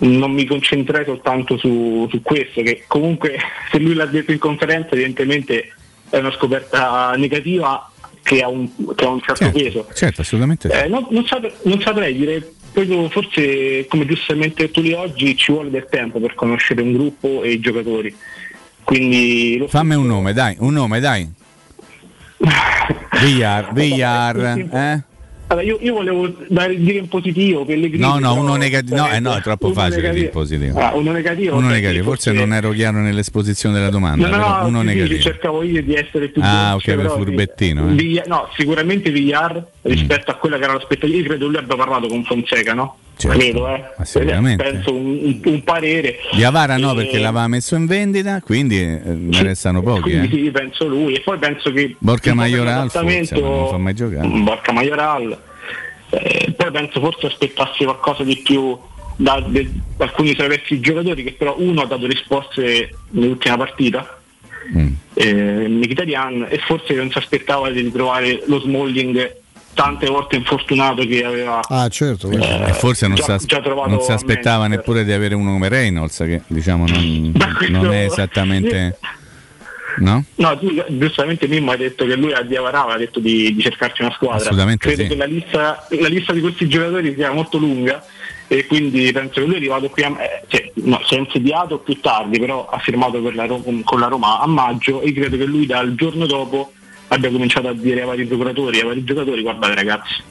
[0.00, 3.38] non mi concentrerei soltanto su, su questo, che comunque
[3.72, 5.72] se lui l'ha detto in conferenza evidentemente
[6.10, 7.90] è una scoperta negativa
[8.22, 9.86] che ha un, che ha un certo peso.
[9.94, 10.68] Certo, assolutamente.
[10.68, 15.52] Eh, no- non, saprei, non saprei dire, proprio forse come giustamente detto lì oggi ci
[15.52, 18.14] vuole del tempo per conoscere un gruppo e i giocatori.
[18.82, 21.28] Quindi lo Fammi un nome, dai, un nome, dai.
[23.20, 25.02] Villar, Villar, eh?
[25.50, 28.00] Allora, io, io volevo dare, dire in positivo Pellegrini.
[28.00, 28.94] No, no, uno negativo.
[28.94, 30.30] No, eh, no, è troppo facile dire negativo.
[30.30, 30.78] positivo.
[30.78, 31.56] Ah, uno negativo.
[31.56, 34.80] Uno ok, negativo, forse non ero chiaro nell'esposizione della domanda, No, no, però no, uno
[34.80, 35.20] sì, negativo.
[35.20, 37.16] cercavo io di essere più Ah, ok, per però sì.
[37.16, 38.22] furbettino, eh.
[38.28, 41.16] No, sicuramente Villar rispetto a quella che era l'aspettativa.
[41.18, 42.96] Io credo lui abbia parlato con Fonseca, no?
[43.16, 44.56] Certo, credo, eh.
[44.56, 46.16] Penso un, un- un parere.
[46.32, 50.00] Di Avara no, E- perché l'aveva messo in vendita, quindi eh, ne restano pochi.
[50.02, 50.44] Quindi Eh.
[50.44, 51.14] sì, penso lui.
[51.14, 54.26] E poi penso che Borca Majoral forse, non fa mai giocare.
[54.26, 55.38] Borca Majoral.
[56.12, 58.76] Eh, poi penso forse aspettassi qualcosa di più
[59.16, 64.14] da, de- da alcuni vecchi giocatori che però uno ha dato risposte nell'ultima partita
[64.76, 64.92] Mm.
[65.14, 69.36] eh, Mkhitaryan e forse non si aspettava di ritrovare lo Smalling
[69.80, 72.28] tante volte infortunato che aveva Ah, certo.
[72.28, 72.64] questo.
[72.66, 76.18] E forse non, già- si già non si aspettava neppure di avere uno come Reynolds,
[76.18, 77.32] che diciamo non,
[77.70, 78.98] non è esattamente.
[79.98, 80.24] No?
[80.36, 84.02] No, tu giustamente Mimmo hai detto che lui a Diavara aveva detto di, di cercarci
[84.02, 84.36] una squadra.
[84.36, 85.08] Assolutamente Credo sì.
[85.08, 88.02] che la lista, la lista di questi giocatori sia molto lunga
[88.46, 91.78] e quindi penso che lui è arrivato qui a, eh, cioè, no, si è insediato
[91.80, 95.44] più tardi, però ha firmato per la con la Roma a maggio e credo che
[95.44, 96.72] lui dal giorno dopo
[97.12, 100.22] abbia cominciato a dire ai vari procuratori, ai vari giocatori, guardate ragazzi.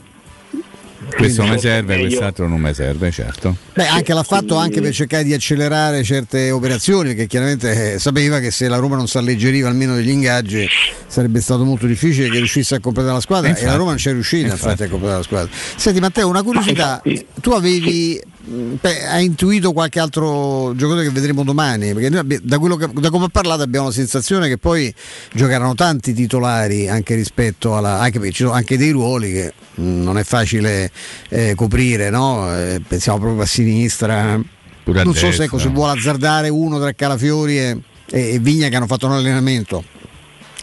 [1.15, 2.07] Questo mi forse serve, è meglio.
[2.09, 3.55] quest'altro non mi serve, certo.
[3.73, 8.39] Beh, anche l'ha fatto anche per cercare di accelerare certe operazioni, che chiaramente eh, sapeva
[8.39, 10.67] che se la Roma non si alleggeriva almeno degli ingaggi
[11.07, 13.65] sarebbe stato molto difficile che riuscisse a completare la squadra Infatti.
[13.65, 14.63] e la Roma non c'è riuscita infatti.
[14.63, 14.83] Infatti.
[14.83, 15.49] a completare la squadra.
[15.75, 17.01] Senti Matteo, una curiosità,
[17.41, 21.93] tu avevi beh, hai intuito qualche altro giocatore che vedremo domani?
[21.93, 24.93] Perché noi da, quello che- da come ha parlato abbiamo la sensazione che poi
[25.33, 27.99] giocheranno tanti titolari anche rispetto alla.
[27.99, 30.91] anche perché ci sono anche dei ruoli che mh, non è facile
[31.29, 32.49] eh, coprire, no?
[32.55, 34.39] Eh, pensiamo proprio a sinistra.
[34.83, 37.77] Pure a non so se, ecco, se vuole azzardare uno tra Calafiori e,
[38.09, 39.83] e- e Vigna che hanno fatto un allenamento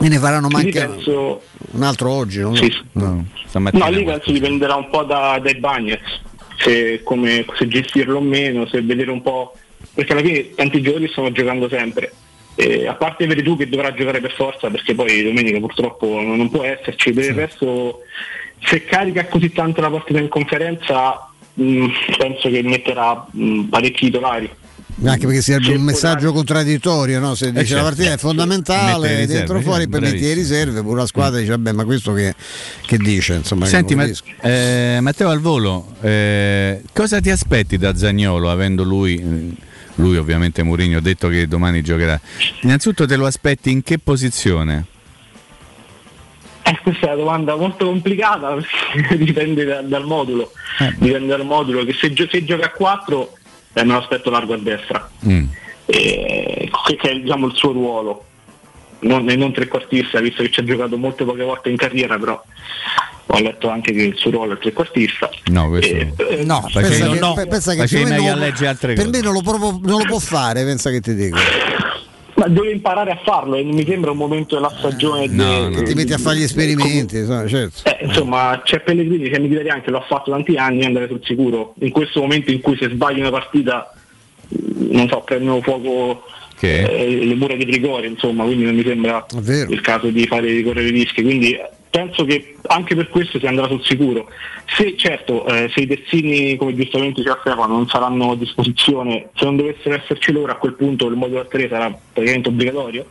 [0.00, 1.42] e ne faranno manche penso-
[1.72, 2.40] un altro oggi.
[2.40, 2.72] Non Sì.
[2.92, 3.24] No.
[3.46, 6.20] Stamattina No, lì penso dipenderà un po' da- dai Bagnets,
[6.56, 9.54] se, come, se gestirlo o meno, se vedere un po'.
[9.94, 12.12] Perché alla fine tanti giocatori stanno giocando sempre.
[12.56, 16.38] Eh, a parte avere tu che dovrà giocare per forza perché poi domenica purtroppo non
[16.38, 18.00] non può esserci, per il resto
[18.62, 24.50] se carica così tanto la partita in conferenza mh, penso che metterà mh, parecchi titolari.
[25.04, 27.34] Anche perché sarebbe un messaggio contraddittorio, no?
[27.34, 27.82] se dice certo.
[27.82, 30.40] la partita è fondamentale, le riserve, dentro fuori, sì, poi metti le bravissimo.
[30.40, 32.34] riserve, pure la squadra dice vabbè ma questo che,
[32.86, 33.34] che dice?
[33.34, 34.08] Insomma, Senti, ma-
[34.40, 39.54] eh, Matteo al volo, eh, cosa ti aspetti da Zagnolo avendo lui, eh,
[39.96, 42.18] lui ovviamente Mourinho ha detto che domani giocherà,
[42.62, 44.86] innanzitutto te lo aspetti in che posizione?
[46.62, 48.56] Eh, questa è una domanda molto complicata
[48.94, 50.52] perché dipende da- dal modulo.
[50.96, 53.32] Dipende dal modulo che se, se gioca a 4
[53.84, 55.44] me lo aspetto largo a destra, Mm.
[55.86, 58.24] eh, che, che è diciamo, il suo ruolo.
[58.98, 62.42] Non, e non trequartista, visto che ci ha giocato molte poche volte in carriera, però
[63.26, 65.28] ho letto anche che il suo ruolo è trequartista.
[65.46, 67.32] No, questo Eh, No, Facevi- pensa che, no.
[67.34, 69.16] pe- pensa che Facevi per me non- a leggere altre per cose.
[69.18, 71.36] me non lo, proprio- non lo può fare, pensa che ti dico.
[72.36, 75.82] Ma deve imparare a farlo e non mi sembra un momento della stagione No, de-
[75.84, 77.88] ti metti a fare gli esperimenti, insomma, certo.
[77.88, 81.20] Eh, insomma, c'è Pellegrini che mi Mkhitaryan che l'ha fatto tanti anni e andare sul
[81.24, 81.74] sicuro.
[81.80, 83.90] In questo momento in cui se sbagli una partita,
[84.48, 86.24] non so, prendono fuoco
[86.60, 89.24] eh, le mura di rigore, insomma, quindi non mi sembra
[89.72, 91.22] il caso di fare di correre rischi.
[91.22, 94.28] Quindi eh, penso che anche per questo si andrà sul sicuro.
[94.66, 99.46] Se certo, eh, se i terzini, come giustamente diceva Stefano, non saranno a disposizione, se
[99.46, 103.06] non dovessero esserci loro, a quel punto il modulo a 3 sarà praticamente obbligatorio.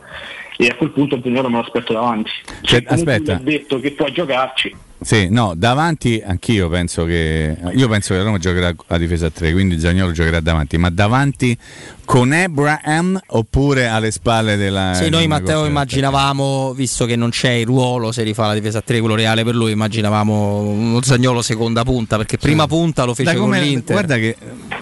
[0.58, 2.30] E a quel punto Zagnolo me lo aspetto davanti.
[2.62, 3.34] Cioè, aspetta.
[3.34, 4.74] ha detto che può giocarci.
[5.06, 9.30] Sì, no, davanti anch'io penso che io penso che la Roma giocherà a difesa a
[9.30, 11.56] 3, quindi Zagnolo giocherà davanti, ma davanti
[12.04, 17.66] con Abraham oppure alle spalle della Sì, noi Matteo immaginavamo, visto che non c'è il
[17.66, 21.84] ruolo se rifà la difesa a 3, quello reale per lui, immaginavamo uno Zagnolo seconda
[21.84, 23.94] punta, perché prima punta lo fece Da con come- l'Inter.
[23.94, 24.36] Guarda che eh,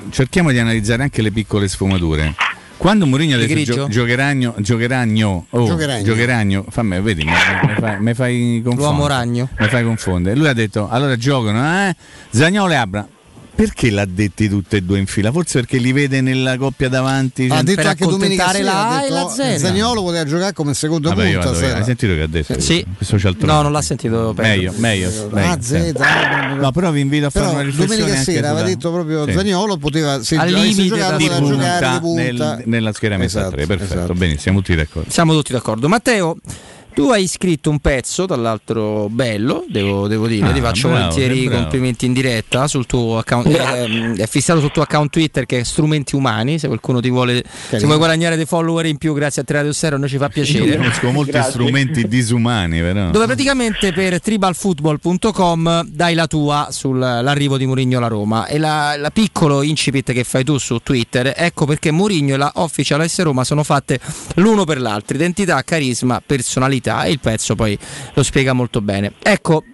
[0.09, 2.35] cerchiamo di analizzare anche le piccole sfumature.
[2.77, 6.05] Quando Mourinho ha detto gio- giocheragno, giocheragno, oh, Giocheragno.
[6.05, 8.77] giocheragno, fammi, vedi, mi, mi fai, mi fai confondere.
[8.77, 9.49] L'uomo ragno.
[9.59, 10.37] Mi fai confondere.
[10.37, 11.97] Lui ha detto, allora giocano, eh?
[12.31, 13.09] Zagnolo e Abra.
[13.57, 15.31] Perché l'ha detti tutte e due in fila?
[15.31, 17.45] Forse perché li vede nella coppia davanti.
[17.49, 19.57] Ha cioè- detto anche domenica sera, la ha A e la Z.
[19.59, 21.77] Zaniolo poteva giocare come secondo Vabbè, punta.
[21.77, 22.59] Hai sentito che ha detto?
[22.61, 22.85] Sì.
[23.39, 25.29] No, non l'ha sentito Meglio, meglio.
[25.31, 25.59] meglio, Ah.
[25.61, 25.93] Z,
[26.59, 29.33] No, però vi invito a fare Però una riflessione domenica sera aveva detto proprio Sì.
[29.35, 32.23] Zaniolo poteva se Al avesse limite giocato di poteva punta giocare di punta.
[32.57, 34.13] nel- nella schieramento a Esatto, tre, perfetto, esatto.
[34.15, 35.11] benissimo, siamo tutti d'accordo.
[35.11, 35.89] Siamo tutti d'accordo.
[35.89, 36.37] Matteo,
[36.95, 41.09] tu hai scritto un pezzo, tra l'altro bello, devo, devo dire, Ah, ti faccio bravo,
[41.09, 41.61] volentieri bravo.
[41.63, 43.47] complimenti in diretta sul tuo account.
[43.49, 47.43] ehm, è fissato sul tuo account Twitter che è Strumenti Umani, se qualcuno ti vuole,
[47.69, 50.25] se vuoi guadagnare dei follower in più grazie a Teradio Stereo, a noi ci fa
[50.27, 50.77] Io piacere.
[50.77, 53.11] conosco molti strumenti disumani, però.
[53.11, 59.11] Dove praticamente per tribalfootball.com dai la tua sull'arrivo di Mourinho alla Roma e la, la
[59.11, 63.43] piccolo incipit che fai tu su Twitter, ecco perché Mourinho e la Official AS Roma
[63.45, 63.99] sono fatte
[64.37, 67.79] l'uno per l'altro, identità, carisma, personalità e il pezzo poi
[68.15, 69.13] lo spiega molto bene.
[69.23, 69.65] Ecco,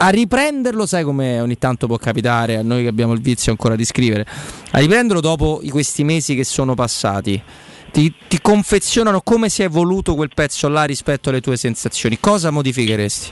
[0.00, 3.74] a riprenderlo, sai come ogni tanto può capitare a noi che abbiamo il vizio ancora
[3.74, 4.26] di scrivere,
[4.70, 7.40] a riprenderlo dopo questi mesi che sono passati.
[7.90, 12.18] Ti, ti confezionano come si è evoluto quel pezzo là rispetto alle tue sensazioni.
[12.20, 13.30] Cosa modificheresti?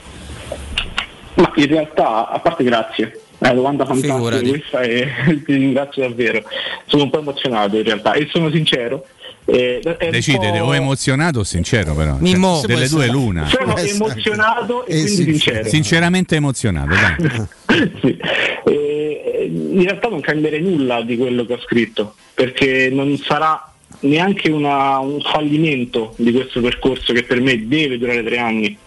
[1.35, 4.49] Ma in realtà, a parte grazie, è una domanda fantastica Figurati.
[4.49, 5.07] questa e
[5.45, 6.43] ti ringrazio davvero.
[6.87, 9.05] Sono un po' emozionato in realtà e sono sincero.
[9.49, 9.79] Eh,
[10.11, 12.17] Decidete, o emozionato o sincero, però.
[12.21, 13.47] Cioè, delle due l'una.
[13.47, 15.23] Sono emozionato e Eh, quindi sì.
[15.23, 15.69] sincero.
[15.69, 17.47] Sinceramente emozionato, dai.
[18.01, 18.17] Sì.
[18.65, 23.71] Eh, in realtà non cambierei nulla di quello che ho scritto, perché non sarà
[24.01, 28.77] neanche una- un fallimento di questo percorso che per me deve durare tre anni.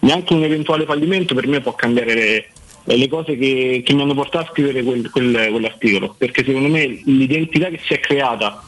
[0.00, 2.14] Neanche un eventuale fallimento per me può cambiare
[2.84, 6.68] le, le cose che, che mi hanno portato a scrivere quel- quel- quell'articolo, perché secondo
[6.68, 8.62] me l'identità che si è creata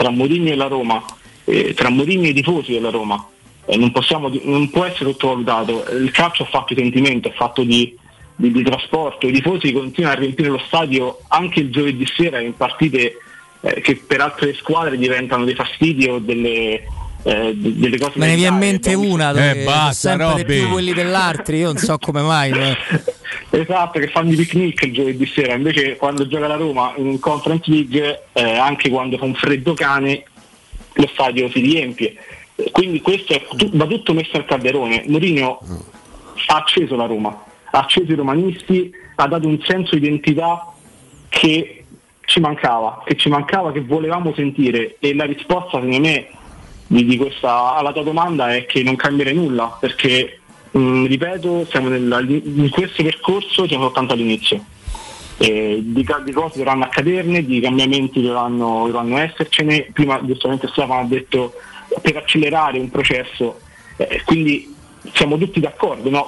[0.00, 1.04] tra Mourinho e la Roma,
[1.44, 3.22] eh, tra Mourinho e i tifosi della Roma,
[3.66, 5.84] eh, non, possiamo, non può essere sottovalutato.
[5.92, 7.94] Il calcio ha fatto sentimento, è fatto di,
[8.34, 12.56] di- di trasporto, i tifosi continuano a riempire lo stadio anche il giovedì sera in
[12.56, 13.18] partite
[13.60, 16.82] eh, che per altre squadre diventano dei fastidi o delle,
[17.22, 20.44] eh, de- delle cose Me ne viene in mente una dove Eh, basta, sempre Robby.
[20.44, 22.50] più quelli dell'altri, io non so come mai.
[22.50, 22.76] ma-
[23.52, 27.68] Esatto, che fanno i picnic il giovedì sera, invece quando gioca la Roma in Conference
[27.70, 30.22] League, eh, anche quando fa un freddo cane,
[30.94, 32.14] lo stadio si riempie.
[32.70, 35.04] Quindi questo è tu- va tutto messo al calderone.
[35.08, 35.58] Mourinho
[36.46, 37.28] ha acceso la Roma,
[37.72, 40.72] ha acceso i romanisti, ha dato un senso di identità
[41.28, 41.84] che
[42.26, 46.28] ci mancava, che ci mancava, che volevamo sentire e la risposta secondo me
[46.92, 50.40] di, di questa, alla tua domanda è che non cambierei nulla perché
[50.72, 54.64] mh, ripeto siamo nella- in questo percorso siamo soltanto all'inizio
[55.38, 61.04] Eh, di, di cose dovranno accaderne di cambiamenti dovranno, dovranno essercene prima giustamente Stefano ha
[61.04, 61.52] detto
[62.02, 63.60] per accelerare un processo,
[63.96, 64.74] eh, quindi
[65.12, 66.26] siamo tutti d'accordo, no?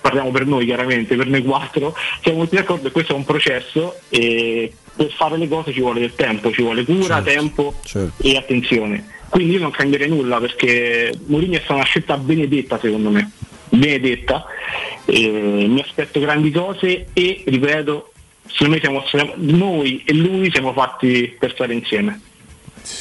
[0.00, 3.96] parliamo per noi chiaramente, per noi quattro, siamo tutti d'accordo che questo è un processo
[4.08, 8.22] e per fare le cose ci vuole del tempo, ci vuole cura, Certo, tempo certo.
[8.22, 9.04] e attenzione.
[9.30, 13.30] Quindi io non cambierei nulla perché Mourinho è stata una scelta benedetta secondo me,
[13.70, 14.44] benedetta,
[15.06, 18.12] Eh, mi aspetto grandi cose e ripeto,
[18.46, 22.20] secondo me siamo, noi e lui siamo fatti per stare insieme.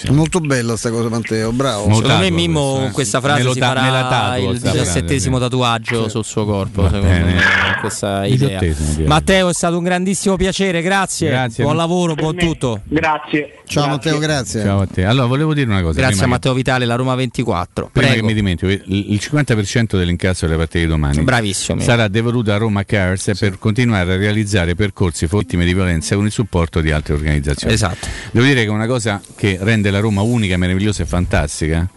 [0.03, 1.94] È molto bella sta cosa Matteo, bravo.
[1.94, 5.41] Secondo me Mimmo con questa frase Me si farà me tatuo il diciassettesimo sì.
[5.44, 7.34] tatuaggio sul suo corpo, secondo bene.
[7.34, 8.61] me, con questa idea.
[9.06, 11.30] Matteo è stato un grandissimo piacere, grazie.
[11.30, 11.64] Grazie.
[11.64, 12.82] Buon lavoro, buon tutto.
[12.86, 13.60] Grazie.
[13.66, 14.64] Ciao Matteo, grazie.
[14.64, 15.06] Ciao a te.
[15.06, 15.99] Allora, volevo dire una cosa.
[15.99, 17.90] Grazie a prima che- Matteo Vitale, la Roma 24.
[17.91, 18.22] Prima Prego.
[18.22, 21.82] che mi dimentico, il il 50% dell'incasso delle partite di domani Bravissimo.
[21.82, 26.32] sarà devoluto a Roma Cars per continuare a realizzare percorsi vittime di violenza con il
[26.32, 27.74] supporto di altre organizzazioni.
[27.74, 28.07] Esatto.
[28.32, 31.88] Devo dire che è una cosa che rende la Roma unica, meravigliosa e fantastica.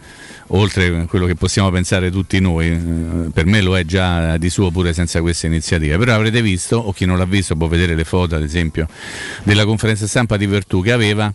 [0.47, 4.49] Oltre a quello che possiamo pensare tutti noi, eh, per me lo è già di
[4.49, 5.97] suo pure senza queste iniziative.
[5.97, 8.87] Però avrete visto, o chi non l'ha visto può vedere le foto, ad esempio,
[9.43, 11.33] della conferenza stampa di Vertù che aveva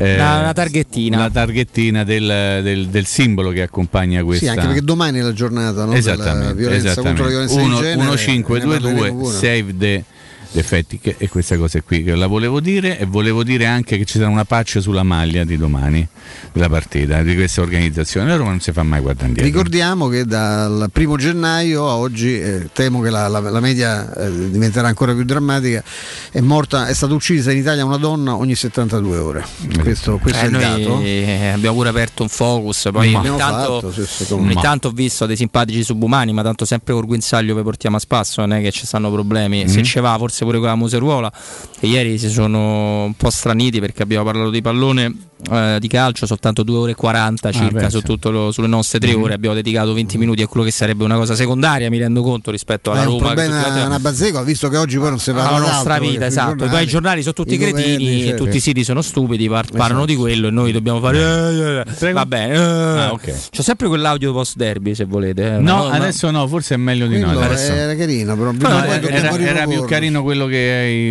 [0.00, 1.18] eh, Una- una targhettina.
[1.18, 5.32] la targhettina del, del- del simbolo che accompagna questa Sì, anche perché domani è la
[5.32, 5.86] giornata no?
[5.92, 7.96] della esattamente, violenza contro la violenza Uno- di genere.
[7.96, 9.34] 1522 ne parleremo pure.
[9.34, 10.04] save the
[10.50, 14.04] defetti che- e queste cose qui che la volevo dire e volevo dire anche che
[14.04, 16.06] ci sarà una patch sulla maglia di domani
[16.52, 20.24] della partita di questa organizzazione la Roma non si fa mai guardare indietro Ricordiamo che
[20.24, 25.12] dal primo gennaio a oggi, eh, temo che la, la- la media eh, diventerà ancora
[25.14, 25.82] più drammatica,
[26.30, 29.44] è, morta, è stata uccisa in Italia una donna ogni 72 ore.
[29.80, 31.00] Questo, questo Eh, è il dato.
[31.02, 33.92] eh, abbiamo pure aperto un focus, poi ogni, tanto,
[34.30, 38.00] ogni tanto ho visto dei simpatici subumani, ma tanto sempre col guinzaglio vi portiamo a
[38.00, 39.68] spasso, non è che ci stanno problemi.
[39.68, 39.84] Se Mhm.
[39.84, 41.32] ce va forse pure con la museruola,
[41.78, 45.14] che ieri si sono un po' straniti perché abbiamo parlato di pallone
[45.52, 49.14] eh, di calcio soltanto 2 ore e 40 circa beh, su lo- sulle nostre 3
[49.14, 49.22] Mhm.
[49.22, 52.50] ore, abbiamo dedicato 20 minuti a quello che sarebbe una cosa secondaria, mi rendo conto
[52.50, 53.28] rispetto alla è un Roma.
[53.28, 56.26] che problema tutti- una bazzecola, visto che oggi poi non si parla la nostra vita,
[56.26, 56.48] esatto.
[56.56, 58.44] giornali, Poi i giornali sono tutti governi, cretini, certo.
[58.44, 61.84] tutti i siti sono stupidi, par- parlano di quello e noi dobbiamo fare.
[61.86, 62.54] eh, eh, Va bene.
[62.54, 62.58] eh.
[62.58, 63.16] Ah.
[63.16, 65.54] C'ho sempre quell'audio post derby se volete.
[65.54, 65.58] eh.
[65.58, 68.50] no adesso no forse è meglio di no era carino, però
[68.82, 70.56] era, dobbiamo era- era più carino quello che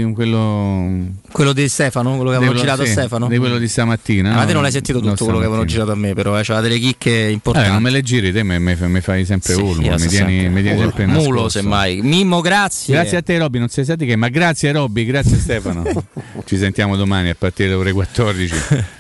[0.06, 3.28] hai quello quello di Stefano, quello che avevano girato a sì, Stefano.
[3.28, 4.46] di quello di stamattina Ah, ma no?
[4.46, 6.62] te non l'hai sentito No, tutto quello che avevano girato a me, però eh, c'era
[6.62, 7.72] delle chicche Eh, importanti.
[7.72, 10.50] non me le giri, te mi, mi- mi fai sempre Sì, urlo, mi tieni, sempre.
[10.50, 11.50] mi tieni Mulo, sempre Mulo, nascosto.
[11.50, 12.02] semmai.
[12.04, 12.94] Mimmo, grazie.
[12.94, 15.84] Grazie a te Robby, non sa di che, ma grazie Robby, grazie Stefano.
[16.46, 18.56] Ci sentiamo domani a partire dalle ore 14.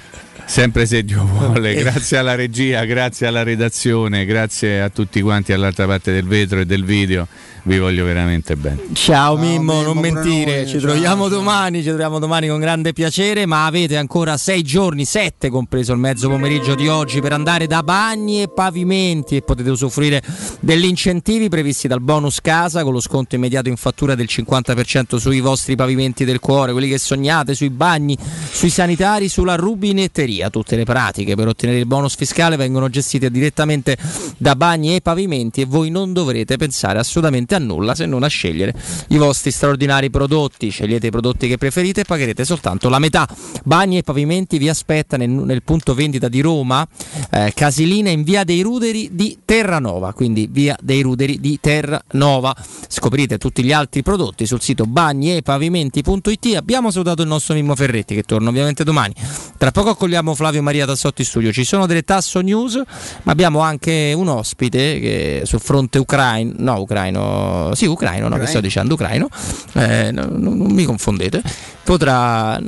[0.47, 5.85] Sempre se Dio vuole, grazie alla regia, grazie alla redazione, grazie a tutti quanti all'altra
[5.85, 7.27] parte del vetro e del video,
[7.63, 8.81] vi voglio veramente bene.
[8.93, 12.93] Ciao, Mimmo, non pure mentire, noi, ci ciao, troviamo domani, ci troviamo domani con grande
[12.93, 17.67] piacere, ma avete ancora sei giorni, sette compreso il mezzo pomeriggio di oggi per andare
[17.67, 20.23] da bagni e pavimenti e potete usufruire
[20.61, 25.41] degli incentivi previsti dal bonus casa con lo sconto immediato in fattura del 50% sui
[25.41, 28.17] vostri pavimenti del cuore, quelli che sognate, sui bagni,
[28.49, 30.36] sui sanitari, sulla rubinetteria.
[30.49, 33.97] Tutte le pratiche per ottenere il bonus fiscale vengono gestite direttamente
[34.37, 38.27] da bagni e pavimenti e voi non dovrete pensare assolutamente a nulla se non a
[38.27, 38.73] scegliere
[39.09, 40.69] i vostri straordinari prodotti.
[40.69, 43.27] Scegliete i prodotti che preferite e pagherete soltanto la metà.
[43.63, 46.87] Bagni e pavimenti vi aspetta nel, nel punto vendita di Roma,
[47.31, 52.55] eh, Casilina in via dei Ruderi di Terranova, quindi via dei Ruderi di Terranova.
[52.87, 56.55] Scoprite tutti gli altri prodotti sul sito bagniepavimenti.it.
[56.55, 59.13] Abbiamo salutato il nostro Mimmo Ferretti che torna ovviamente domani.
[59.57, 61.51] Tra poco accogliamo Flavio Maria Tassotti in studio.
[61.51, 62.81] Ci sono delle Tasso News,
[63.23, 68.47] ma abbiamo anche un ospite che sul fronte ucraino, no ucraino, sì ucraino, no, che
[68.47, 69.27] sto dicendo ucraino,
[69.73, 71.41] eh, no, no, non mi confondete,
[71.83, 72.61] potrà,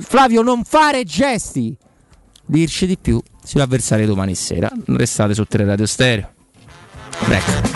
[0.00, 1.76] Flavio non fare gesti,
[2.44, 4.70] dirci di più sull'avversario domani sera.
[4.86, 6.30] Restate su Teleradio Stereo.
[7.28, 7.75] Ecco.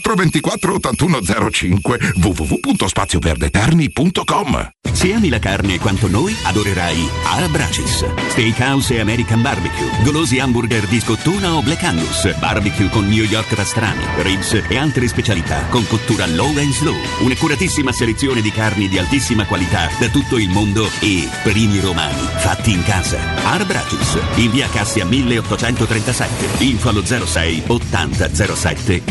[0.00, 8.04] 24 81 05 www.spazioverdeterni.com Se ami la carne quanto noi, adorerai Arabracis.
[8.28, 9.90] Steakhouse e American Barbecue.
[10.02, 12.34] Golosi hamburger di scottuna o Black Angus.
[12.38, 16.96] Barbecue con New York pastrami, ribs e altre specialità con cottura low and slow.
[17.20, 22.72] Un'accuratissima selezione di carni di altissima qualità da tutto il mondo e primi romani fatti
[22.72, 23.18] in casa.
[23.44, 24.18] Arabracis.
[24.36, 26.64] In via Cassia 1837.
[26.64, 29.02] Info allo 06 80 07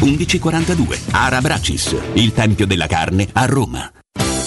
[0.63, 0.99] 1142.
[1.11, 1.95] Arabracis.
[2.13, 4.02] Il tempio della carne a Roma.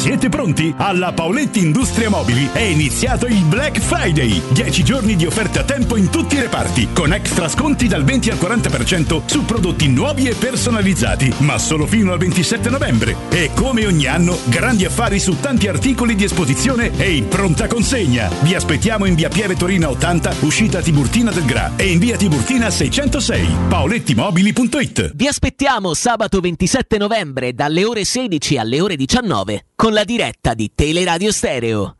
[0.00, 0.72] Siete pronti?
[0.78, 4.40] Alla Paoletti Industria Mobili è iniziato il Black Friday.
[4.50, 8.30] 10 giorni di offerte a tempo in tutti i reparti, con extra sconti dal 20
[8.30, 13.14] al 40% su prodotti nuovi e personalizzati, ma solo fino al 27 novembre.
[13.28, 18.30] E come ogni anno, grandi affari su tanti articoli di esposizione e in pronta consegna.
[18.40, 22.70] Vi aspettiamo in via Pieve Torina 80, uscita Tiburtina del Gra e in via Tiburtina
[22.70, 23.48] 606.
[23.68, 30.52] paolettimobili.it Vi aspettiamo sabato 27 novembre dalle ore 16 alle ore 19 con la diretta
[30.52, 31.99] di Teleradio Stereo.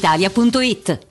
[0.01, 1.10] brispalitalia.it.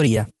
[0.01, 0.40] categoría.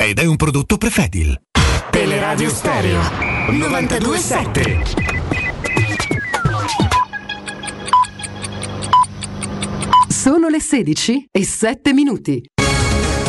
[0.03, 1.39] ed è un prodotto Prefedil.
[1.91, 3.01] Teleradio Stereo
[3.49, 4.83] 927.
[10.07, 12.43] Sono le 16 e 7 minuti.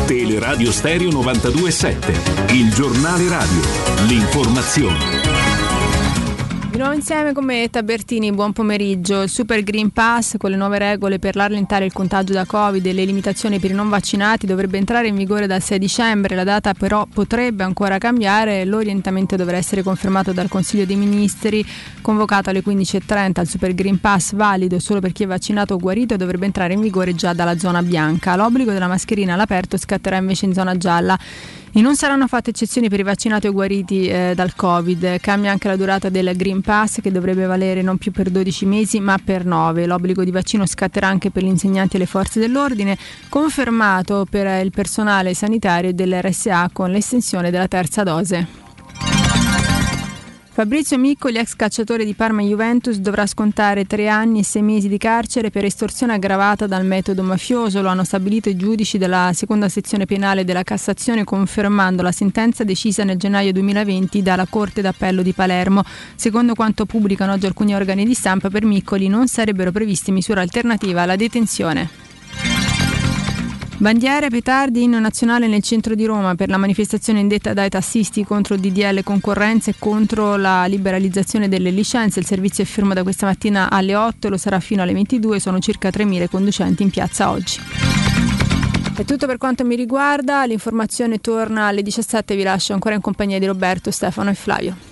[0.06, 3.60] Teleradio Stereo 927, il giornale radio,
[4.06, 5.31] l'informazione.
[6.72, 9.20] Di nuovo insieme con me Tabertini, buon pomeriggio.
[9.20, 12.94] Il Super Green Pass con le nuove regole per rallentare il contagio da Covid e
[12.94, 16.72] le limitazioni per i non vaccinati dovrebbe entrare in vigore dal 6 dicembre, la data
[16.72, 21.62] però potrebbe ancora cambiare, l'orientamento dovrà essere confermato dal Consiglio dei Ministri,
[22.00, 26.16] convocato alle 15.30 il Super Green Pass valido solo per chi è vaccinato o guarito
[26.16, 28.34] dovrebbe entrare in vigore già dalla zona bianca.
[28.34, 31.18] L'obbligo della mascherina all'aperto scatterà invece in zona gialla.
[31.74, 35.18] E non saranno fatte eccezioni per i vaccinati o guariti eh, dal Covid.
[35.20, 39.00] Cambia anche la durata del Green Pass che dovrebbe valere non più per 12 mesi
[39.00, 39.86] ma per 9.
[39.86, 42.98] L'obbligo di vaccino scatterà anche per gli insegnanti e le forze dell'ordine,
[43.30, 48.61] confermato per il personale sanitario dell'RSA con l'estensione della terza dose.
[50.54, 54.98] Fabrizio Miccoli, ex calciatore di Parma Juventus, dovrà scontare tre anni e sei mesi di
[54.98, 57.80] carcere per estorsione aggravata dal metodo mafioso.
[57.80, 63.02] Lo hanno stabilito i giudici della seconda sezione penale della Cassazione, confermando la sentenza decisa
[63.02, 65.84] nel gennaio 2020 dalla Corte d'Appello di Palermo.
[66.16, 71.00] Secondo quanto pubblicano oggi alcuni organi di stampa, per Miccoli non sarebbero previste misure alternative
[71.00, 72.01] alla detenzione.
[73.82, 78.54] Bandiere, petardi, inno nazionale nel centro di Roma per la manifestazione indetta dai tassisti contro
[78.54, 82.20] il DDL concorrenza e contro la liberalizzazione delle licenze.
[82.20, 85.40] Il servizio è fermo da questa mattina alle 8 e lo sarà fino alle 22.
[85.40, 87.58] Sono circa 3.000 conducenti in piazza oggi.
[88.96, 93.40] È tutto per quanto mi riguarda, l'informazione torna alle 17, vi lascio ancora in compagnia
[93.40, 94.91] di Roberto, Stefano e Flavio.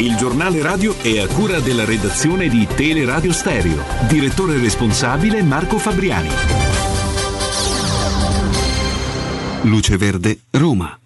[0.00, 3.84] Il giornale radio è a cura della redazione di Teleradio Stereo.
[4.08, 6.30] Direttore responsabile Marco Fabriani.
[9.64, 10.98] Luce Verde, Roma.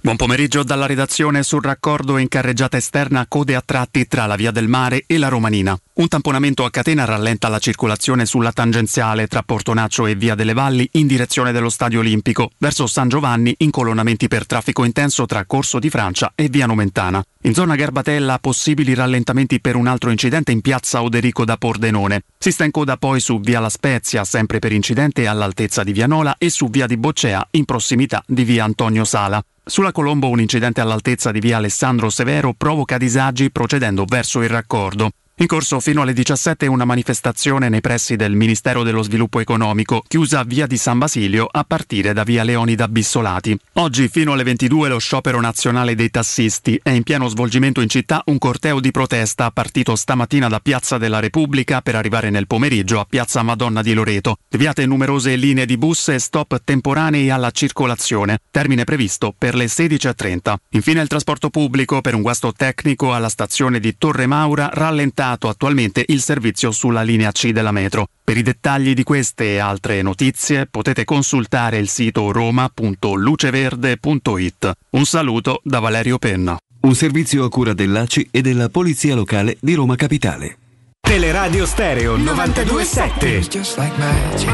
[0.00, 4.50] Buon pomeriggio dalla redazione sul raccordo in carreggiata esterna code a tratti tra la Via
[4.50, 5.78] del Mare e la Romanina.
[5.94, 10.88] Un tamponamento a catena rallenta la circolazione sulla tangenziale tra Portonaccio e Via delle Valli
[10.92, 15.90] in direzione dello Stadio Olimpico, verso San Giovanni incolonnamenti per traffico intenso tra Corso di
[15.90, 17.22] Francia e Via Nomentana.
[17.42, 22.22] In zona Garbatella possibili rallentamenti per un altro incidente in piazza Oderico da Pordenone.
[22.38, 26.36] Si sta in coda poi su Via La Spezia, sempre per incidente all'altezza di Vianola
[26.38, 29.44] e su Via di Boccea in prossimità di Via Antonio Sala.
[29.64, 35.10] Sulla Colombo un incidente all'altezza di via Alessandro Severo provoca disagi procedendo verso il raccordo.
[35.42, 40.38] In corso fino alle 17 una manifestazione nei pressi del Ministero dello Sviluppo Economico, chiusa
[40.38, 43.58] a via di San Basilio a partire da via Leonida Bissolati.
[43.72, 48.22] Oggi fino alle 22 lo sciopero nazionale dei tassisti è in pieno svolgimento in città
[48.26, 53.04] un corteo di protesta partito stamattina da Piazza della Repubblica per arrivare nel pomeriggio a
[53.04, 54.36] Piazza Madonna di Loreto.
[54.48, 60.54] Deviate numerose linee di bus e stop temporanei alla circolazione, termine previsto per le 16.30.
[60.68, 66.04] Infine il trasporto pubblico per un guasto tecnico alla stazione di Torre Maura rallentato attualmente
[66.08, 68.06] il servizio sulla linea C della metro.
[68.22, 74.72] Per i dettagli di queste e altre notizie potete consultare il sito roma.luceverde.it.
[74.90, 76.56] Un saluto da Valerio Penna.
[76.82, 80.56] Un servizio a cura dell'ACI e della Polizia Locale di Roma Capitale.
[81.00, 83.48] Teleradio Stereo 927.
[83.48, 84.48] just like magic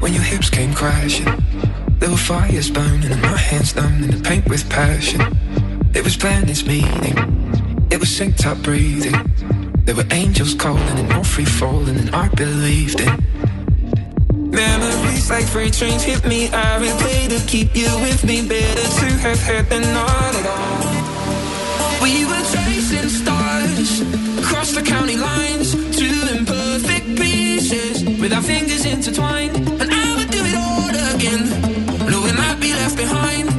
[0.00, 1.26] when your hips came crashing.
[1.98, 5.20] There were fires burning and my hands numb in the paint with passion.
[5.94, 7.16] It was planets meeting,
[7.90, 9.14] it was synced up breathing.
[9.84, 13.12] There were angels calling and no free falling, and I believed it.
[14.32, 16.48] Memories like freight trains hit me.
[16.48, 18.48] I replay to keep you with me.
[18.48, 22.02] Better to have had than not at all.
[22.02, 24.00] We were chasing stars
[24.38, 29.54] across the county lines, two imperfect pieces with our fingers intertwined.
[29.56, 31.44] And I would do it all again,
[32.10, 33.53] knowing I'd be left behind.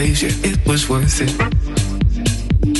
[0.00, 1.32] Yeah, it was worth it.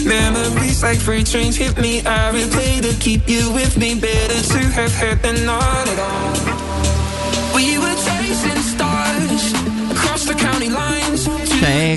[0.06, 2.00] Memories like freight trains hit me.
[2.00, 3.98] I replay to keep you with me.
[3.98, 7.54] Better to have had than not at all.
[7.54, 8.97] We were chasing stars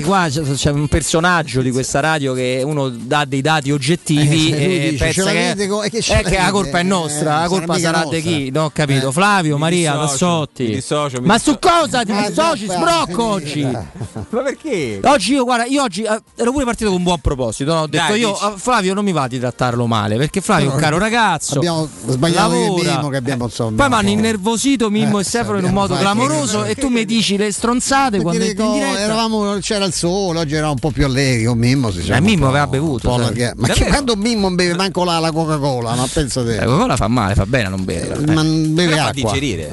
[0.02, 4.90] qua c'è, un personaggio di questa radio che uno dà dei dati oggettivi Eh, e
[4.90, 7.48] dice, pensa "Ce che, che ce è che la l'avete?" colpa è nostra, la Eh,
[7.48, 8.50] colpa sarà di chi?
[8.50, 9.08] Non ho capito.
[9.08, 9.12] Eh.
[9.12, 10.62] Flavio, Mi Maria, dissocio, Tassotti.
[10.64, 12.64] mi dissocio, mi Ma su cosa ti dissoci?
[12.66, 13.62] Sbrocco eh, oggi.
[13.62, 15.00] Ma perché?
[15.04, 17.72] Oggi io, guarda, io oggi eh, ero pure partito con un buon proposito.
[17.74, 17.80] no?
[17.82, 18.52] Ho detto Dai, io, dici.
[18.56, 21.56] Flavio, non mi va di trattarlo male perché Flavio è un caro ragazzo.
[21.56, 22.94] Abbiamo sbagliato lavora.
[22.96, 23.76] Mimmo che abbiamo insomma.
[23.76, 27.04] Poi mi hanno innervosito Mimmo Eh, e Stefano in un modo clamoroso e tu mi
[27.04, 29.00] dici le stronzate Perché quando entri in dico, diretta.
[29.00, 31.90] eravamo, c'era al sole, oggi era un po' più allegri con Mimmo.
[31.90, 33.16] Si Eh, Mimmo aveva bevuto.
[33.16, 36.56] Ma che quando Mimmo non beve manco la, la Coca-Cola, ma pensa te.
[36.56, 38.18] La Coca-Cola fa male, fa bene a non bere.
[38.26, 39.32] Ma non beve Però fa acqua.
[39.32, 39.70] digerire.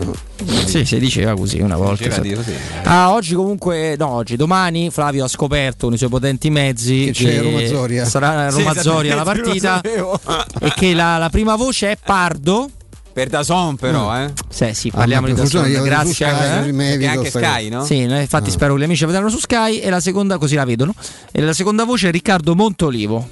[0.65, 2.05] Sì, si diceva così una volta.
[2.05, 2.21] Esatto.
[2.21, 2.53] di così.
[2.83, 7.11] Ah, oggi comunque, no, oggi, domani Flavio ha scoperto con i suoi potenti mezzi Che
[7.11, 8.05] c'è Roma Zoria.
[8.05, 12.69] sarà Sì, Roma Zoria la esattamente, partita e che la, la prima voce è Pardo.
[13.19, 14.31] Per Dazon però, eh.
[14.47, 16.13] Sì, sì, Ah, parliamo ma di Dazon, grazie.
[16.25, 16.73] Sky, eh.
[16.73, 17.83] Perché anche Sky, no?
[17.83, 20.63] Sì, infatti spero che gli amici la vedranno su Sky e la seconda così la
[20.63, 20.95] vedono.
[21.29, 23.27] E la seconda voce è Riccardo Montolivo.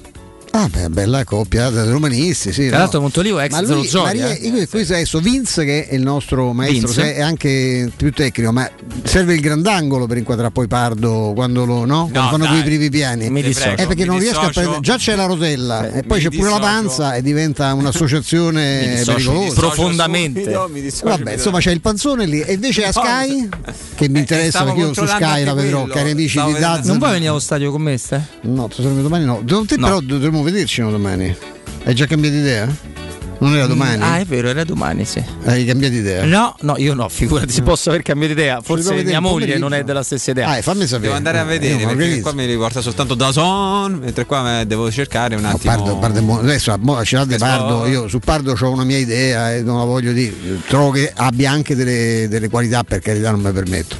[0.60, 2.66] Ah, beh, bella coppia dei romanisti, sì.
[2.66, 2.82] Tra no.
[2.82, 4.26] l'altro Montolivo è ex Ma lui, Zoria.
[4.26, 8.50] Maria, io questo adesso Vince che è il nostro maestro, se è anche più tecnico,
[8.50, 8.68] ma
[9.04, 12.08] serve il grandangolo per inquadrare poi Pardo quando lo no?
[12.10, 12.52] Quando fanno dai.
[12.54, 13.30] quei primi piani.
[13.30, 13.70] Mi dissocio.
[13.76, 14.60] Eh, perché Mi non riesco a dissocio.
[14.60, 14.80] prendere.
[14.82, 16.60] Già c'è la rotella e poi c'è pure la dissocio.
[16.72, 19.44] panza e diventa Mi un'associazione dissocio, pericolosa.
[19.44, 20.40] dissocio profondamente.
[20.42, 23.48] Subito, mi dissocio Vabbè, insomma c'è il panzone lì e invece a No, Sky
[23.94, 26.86] che mi interessa stavo perché io su Sky la vedrò, cari amici di vedendo- Daz.
[26.86, 28.26] Non vuoi venire allo stadio con me, Ste?
[28.42, 29.40] No, domani no.
[29.44, 29.64] No.
[29.66, 31.36] però dovremmo vederci no, domani.
[31.84, 32.97] Hai già cambiato idea?
[33.40, 34.02] Non era domani?
[34.02, 35.22] Ah, è vero, era domani, sì.
[35.44, 36.24] Hai cambiato idea?
[36.24, 38.60] No, no, io no, figurati, si posso aver cambiato idea.
[38.60, 40.48] Forse vedere mia moglie non è della stessa idea.
[40.48, 41.02] Ah, fammi sapere.
[41.02, 44.66] Devo andare a Eh, vedere mi perché qua mi riporta soltanto Dazon, mentre qua me-
[44.66, 45.72] devo cercare un No, attimo.
[45.72, 48.70] Pardo, Pardo è mo- adesso mo, ce l'ha di Questo- Pardo, io su Pardo ho
[48.72, 50.34] una mia idea e non la voglio dire,
[50.66, 53.94] trovo che abbia anche delle, delle qualità per carità non mi permetto.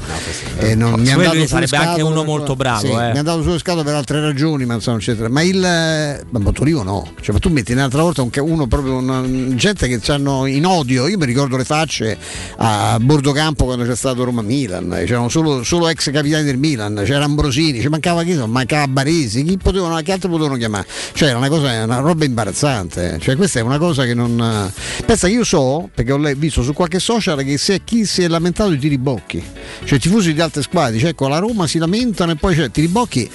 [0.58, 2.80] E non, mi è Quello andato lui sulle sarebbe anche scatole uno per- molto bravo,
[2.80, 2.90] sì, eh.
[2.96, 5.28] Mi è andato sullo scatole per altre ragioni, ma insomma, eccetera.
[5.28, 5.56] Ma il
[6.30, 10.00] ma Montolivo no, cioè, ma tu metti un'altra volta un, uno proprio una- gente che
[10.12, 12.16] hanno in odio, io mi ricordo le facce
[12.58, 17.80] a Bordocampo quando c'è stato Roma-Milan, c'erano solo, solo ex capitani del Milan, c'era Ambrosini,
[17.80, 20.86] ci mancava chi, mancava Baresi, chi potevano, che altro potevano chiamare?
[21.12, 24.72] Cioè era una cosa, una roba imbarazzante, cioè questa è una cosa che non...
[25.04, 28.70] Pensa io so, perché ho visto su qualche social che se chi si è lamentato
[28.70, 29.42] di Tiribocchi,
[29.84, 33.30] cioè tifosi di altre squadre, dice ecco la Roma si lamentano e poi c'è Tiribocchi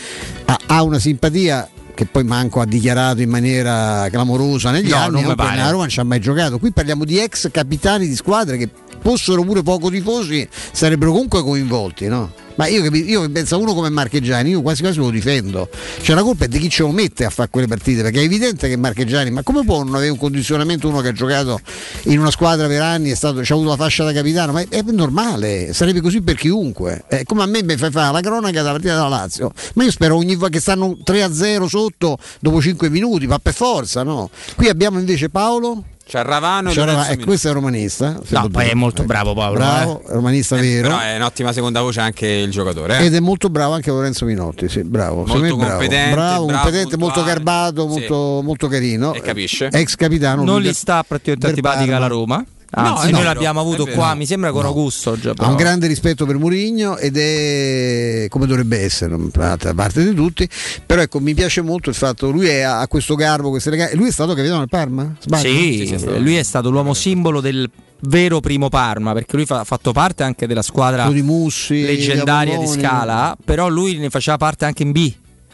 [0.46, 5.22] ha, ha una simpatia che poi Manco ha dichiarato in maniera clamorosa negli No, anni,
[5.22, 5.36] non
[5.78, 6.60] non ci ha mai giocato.
[6.60, 8.70] Qui parliamo di ex capitani di squadre che
[9.04, 12.32] fossero pure poco tifosi, sarebbero comunque coinvolti, no?
[12.56, 15.70] Ma io, io penso a uno come Marcheggiani, io quasi quasi lo difendo.
[16.02, 18.24] Cioè la colpa è di chi ce lo mette a fare quelle partite, perché è
[18.24, 21.60] evidente che Marcheggiani, ma come può non avere un condizionamento uno che ha giocato
[22.04, 24.52] in una squadra per anni, è ha avuto la fascia da capitano?
[24.52, 27.06] Ma è, è normale, sarebbe così per chiunque.
[27.08, 29.52] È come a me mi fai fare la cronaca della partita della Lazio.
[29.74, 34.04] Ma io spero ogni volta che stanno 3-0 sotto dopo 5 minuti, ma per forza,
[34.04, 34.30] no?
[34.56, 35.84] Qui abbiamo invece Paolo.
[36.06, 38.20] C'è Ravano e C'è Lorenzo Rava- eh, questo è romanista.
[38.30, 39.54] No, poi è molto bravo Paolo.
[39.56, 40.88] Bravo, romanista Eh, vero.
[40.90, 42.98] Però è un'ottima seconda voce anche il giocatore.
[43.00, 43.06] eh.
[43.06, 45.24] Ed è molto bravo anche Lorenzo Minotti, sì, bravo.
[45.24, 45.40] Bravo.
[45.58, 47.28] competente, bravo, bravo, competente, molto puntuale.
[47.44, 47.88] garbato, Sì.
[47.88, 49.14] molto, molto carino.
[49.14, 49.70] E capisce.
[49.72, 50.44] Ex capitano.
[50.44, 52.46] Non gli sta praticamente antipatica la Roma.
[52.76, 55.16] No, Anzi, è noi vero, l'abbiamo avuto è qua, mi sembra con Augusto.
[55.20, 60.16] Già, Ha un grande rispetto per Murigno ed è come dovrebbe essere da parte di
[60.16, 60.50] tutti.
[60.84, 63.92] Però ecco, mi piace molto il fatto lui è, ha questo garbo, queste.
[63.94, 65.14] Lui è stato capitano del Parma?
[65.20, 65.50] Sbaglio?
[65.50, 67.70] Sì, lui è stato l'uomo simbolo del
[68.06, 72.68] vero primo Parma perché lui fa- ha fatto parte anche della squadra Mussi, leggendaria di.
[72.68, 75.14] Scala, però lui ne faceva parte anche in B.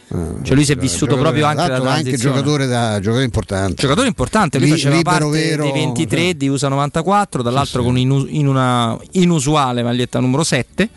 [0.09, 3.75] Cioè lui si è vissuto Giocatore- proprio anche la l'altro anche giocatore, da, giocatore importante.
[3.75, 6.35] Giocatore importante, lui Li- faceva parte vero, dei 23 eh.
[6.35, 10.89] di USA 94, dall'altro con inu- in una inusuale maglietta numero 7,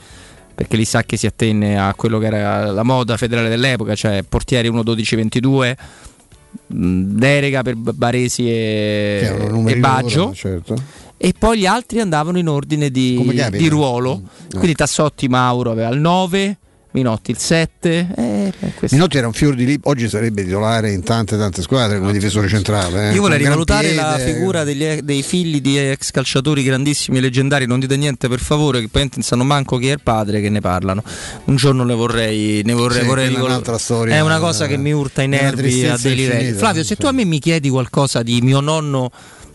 [0.54, 4.22] perché lì sa che si attenne a quello che era la moda federale dell'epoca, cioè
[4.26, 5.76] portieri 1-12-22,
[6.68, 10.18] mh, Derega per Baresi e, e Baggio.
[10.20, 10.74] loro, certo.
[11.18, 14.22] E poi gli altri andavano in ordine di, di ruolo.
[14.22, 14.48] Mm.
[14.58, 16.56] Quindi Tassotti Mauro aveva il 9,
[16.92, 18.08] Minotti il 7.
[18.16, 21.98] Eh, eh, Minotti era un fior di lì, oggi sarebbe titolare in tante tante squadre
[21.98, 23.10] come difensore centrale.
[23.10, 23.14] eh.
[23.14, 24.32] Io vorrei rivalutare la piede.
[24.32, 27.66] figura degli- dei figli di ex calciatori grandissimi e leggendari.
[27.66, 30.50] Non dite niente per favore, che poi non sanno manco chi è il padre che
[30.50, 31.02] ne parlano.
[31.44, 34.76] Un giorno ne vorrei, ne vorrei, Sì, vorrei rivolu- un'altra storia, È una cosa che
[34.76, 36.52] mi urta i nervi a dei livelli.
[36.52, 39.10] Flavio, se tu a me mi chiedi qualcosa di mio nonno.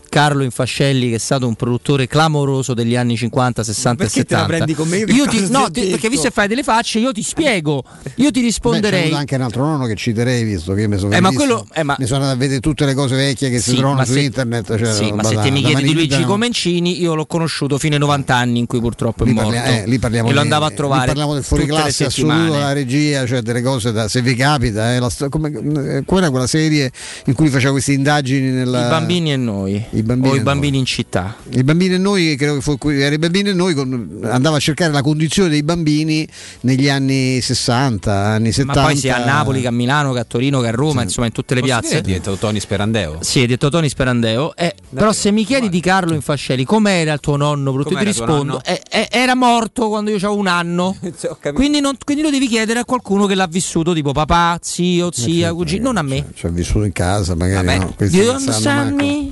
[0.08, 4.34] Carlo Infascelli, che è stato un produttore clamoroso degli anni 50, 60 Perché e te
[4.34, 4.56] la 70.
[4.56, 5.12] prendi con me?
[5.14, 7.82] Io ti, no, ti perché visto che fai delle facce, io ti spiego.
[8.16, 9.00] Io ti Beh, c'è risponderei.
[9.02, 11.82] avuto anche un altro nonno che citerei visto che io mi sono Eh, quello- eh,
[11.82, 14.12] ma- mi sono andato a vedere tutte le cose vecchie che si Sì, trovano su
[14.12, 14.76] se- internet.
[14.78, 16.22] Cioè, sì, ma se te mi chiedi di Luigi.
[16.24, 19.52] Comencini, io l'ho conosciuto fino ai 90 anni in cui purtroppo è Lì, morto.
[19.54, 21.06] eh, lì parliamo e lo andavo a lì trovare.
[21.06, 22.50] parliamo del tutte le fuoriclasse assoluto settimane.
[22.58, 24.94] della regia, cioè delle cose da se vi capita.
[24.94, 26.90] eh, la come, eh, qual era quella serie
[27.26, 29.84] in cui faceva queste indagini nella, I bambini e noi.
[29.98, 31.34] I I bambini o i bambini in città?
[31.50, 34.60] I bambini e noi, credo che fu, era i bambini e noi con- andava a
[34.60, 36.26] cercare la condizione dei bambini
[36.60, 38.80] negli anni 60, anni 70.
[38.80, 41.26] Ma poi sia a Napoli che a Milano che a Torino che a Roma, insomma
[41.26, 41.98] in tutte le Posso piazze.
[41.98, 43.18] È diventato Tony Sperandeo.
[43.22, 44.54] Sì, è detto Tony Sperandeo.
[44.54, 47.72] Eh, però se mi chiedi di Carlo Infascelli, com'era il tuo nonno?
[47.72, 50.96] Brutto, io ti rispondo, eh, eh, era morto quando io avevo un anno.
[51.54, 55.52] quindi, non- quindi lo devi chiedere a qualcuno che l'ha vissuto, tipo papà, zio, zia,
[55.52, 56.26] cugino, non a me.
[56.34, 57.78] Cioè, vissuto in casa, magari Vabbè.
[57.78, 57.94] no.
[57.96, 58.38] questi Do you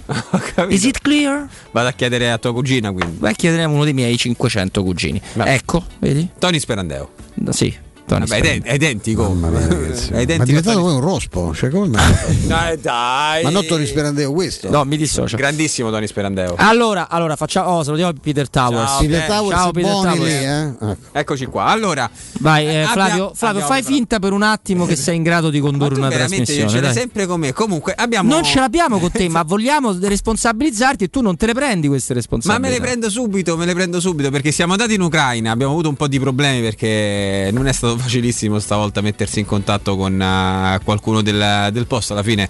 [0.69, 1.49] Is it clear?
[1.73, 3.17] Vado a chiedere a tua cugina quindi.
[3.19, 5.21] Vai a chiedere a uno dei miei 500 cugini.
[5.37, 6.29] Ecco, vedi?
[6.39, 7.11] Tony Sperandeo.
[7.51, 7.75] Sì,
[8.09, 9.31] Vabbè, è, identico.
[9.31, 12.15] È Ma è identico a diventato poi un rospo, cioè come mai?
[12.47, 13.43] Dai, dai.
[13.43, 14.71] Ma non Tony Sperandeo questo?
[14.71, 15.37] No, mi dissocio.
[15.37, 16.55] Grandissimo Tony Sperandeo.
[16.57, 17.69] Allora, allora facciamo.
[17.71, 18.91] Oh, salutiamo Peter Towers.
[18.91, 20.19] Ciao, Peter Pe- Towers Ciao, Peter Towers.
[20.19, 20.63] lì, eh?
[20.67, 20.97] Ecco.
[21.13, 21.65] Eccoci qua.
[21.65, 22.09] Allora,
[22.41, 25.51] Vai, eh, Abbia- Flavio, Flavio abbiamo fai finta per un attimo che sei in grado
[25.51, 26.71] di condurre una veramente trasmissione.
[26.71, 27.53] ce l'hai sempre con me.
[27.53, 31.55] Comunque abbiamo Non ce l'abbiamo con te, ma vogliamo responsabilizzarti e tu non te le
[31.55, 32.69] prendi queste Ma responsabilità.
[32.69, 35.89] me le prendo subito, me le prendo subito perché siamo andati in Ucraina, abbiamo avuto
[35.89, 40.81] un po' di problemi perché non è stato facilissimo stavolta mettersi in contatto con eh,
[40.85, 42.13] qualcuno del, del posto.
[42.13, 42.49] Alla fine,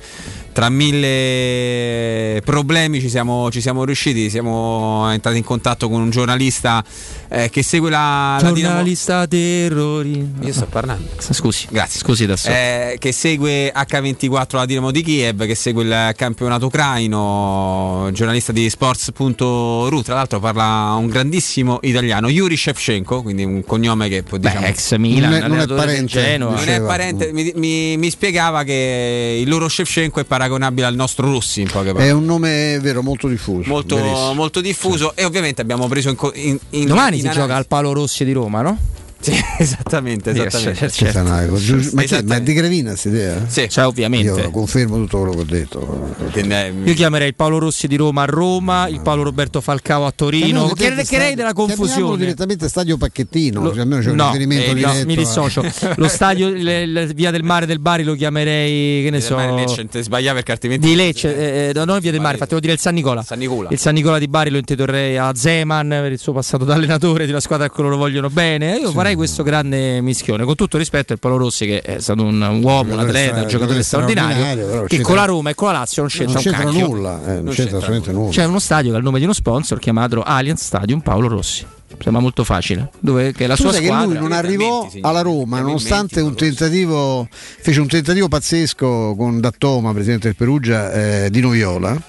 [0.57, 4.31] tra mille problemi, ci siamo, ci siamo riusciti.
[4.31, 6.83] Siamo entrati in contatto con un giornalista
[7.29, 10.27] eh, che segue la, la Dinamo- Giornalista terrori.
[10.41, 11.09] Io sto parlando.
[11.19, 12.01] Scusi, Grazie.
[12.01, 12.49] Scusi adesso.
[12.49, 18.71] Eh, che segue H24 la Dinamo di Kiev, che segue il campionato ucraino, giornalista di
[18.71, 24.65] sports.ru, tra l'altro parla un grandissimo italiano, Yuri Shevchenko, quindi un cognome che può diciamo,
[24.65, 26.55] ex Milan, Non è- non è parente, Genoa.
[26.55, 31.31] non è parente, mi, mi- mi spiegava che il loro Shevchenko è paragonabile al nostro
[31.31, 32.07] Rossi in poche parole.
[32.07, 33.69] È un nome vero molto diffuso.
[33.69, 33.97] Molto,
[34.35, 37.67] molto diffuso e ovviamente abbiamo preso in, in, in Domani in si analisi- gioca al
[37.67, 38.79] Palo Rossi di Roma, no?
[39.27, 40.91] Sì, esattamente, Sì, esattamente.
[40.91, 41.19] certo.
[41.21, 41.33] Una.
[41.33, 42.23] Ma, che- Esattamente.
[42.27, 43.45] ma è di Gravina questa idea?
[43.49, 43.69] Sì.
[43.69, 44.41] Cioè, ovviamente.
[44.41, 46.15] Io confermo tutto quello che ho detto.
[46.33, 50.13] Eh, Io chiamerei il Paolo Rossi di Roma a Roma, il Paolo Roberto Falcao a
[50.15, 50.69] Torino.
[50.69, 52.17] Chiederei della stadio- chiamiamolo confusione.
[52.19, 55.07] direttamente stadio Pacchettino, Lo- almeno c'è un no, riferimento eh, no, diretto.
[55.07, 55.65] mi a- dissocio.
[55.97, 59.87] Lo stadio, il- il- via del mare del Bari lo chiamerei, che ne so, Lecce,
[60.03, 62.79] sbagliava perché altrimenti di Lecce, eh, no, non via del mare, infatti devo dire il
[62.81, 63.23] San Nicola.
[63.23, 63.71] San Nicola.
[63.73, 67.27] Il San Nicola di Bari lo intitolerei a Zeman per il suo passato da allenatore
[67.27, 68.77] della squadra che loro vogliono bene.
[68.77, 70.45] Io farei questo grande mischione.
[70.45, 73.83] Con tutto rispetto al Paolo Rossi, che è stato un, uomo, un atleta, un giocatore
[73.83, 76.87] straordinario, che c'entra- con la Roma e con la Lazio non c'entra non un c'entra
[76.87, 78.31] nulla, eh, non c'entra assolutamente nulla.
[78.31, 81.67] C'è uno stadio che ha il nome di uno sponsor chiamato Allianz Stadium Paolo Rossi.
[81.99, 82.91] Sembra molto facile.
[83.01, 84.07] Dove che la Tu sua sai che squadra.
[84.07, 90.29] lui non arrivò alla Roma nonostante un tentativo fece un tentativo pazzesco con Dattoma, presidente
[90.29, 92.01] del Perugia, eh, di Noviola.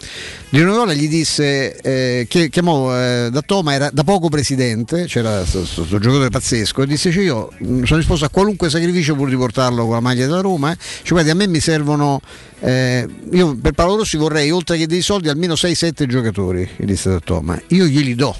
[0.49, 5.85] Di Noviola gli disse eh, che chiamò eh, Dattoma, era da poco presidente, c'era questo
[5.87, 7.49] giocatore pazzesco, e disse cioè, io
[7.83, 10.71] sono disposto a qualunque sacrificio pur di portarlo con la maglia della Roma.
[10.71, 10.77] eh.
[10.77, 12.21] Cioè, guardi, a me mi servono
[12.59, 17.09] eh, io per Paolo Rossi vorrei oltre che dei soldi almeno 6-7 giocatori, gli disse
[17.09, 17.59] Dattoma.
[17.67, 18.35] Io glieli do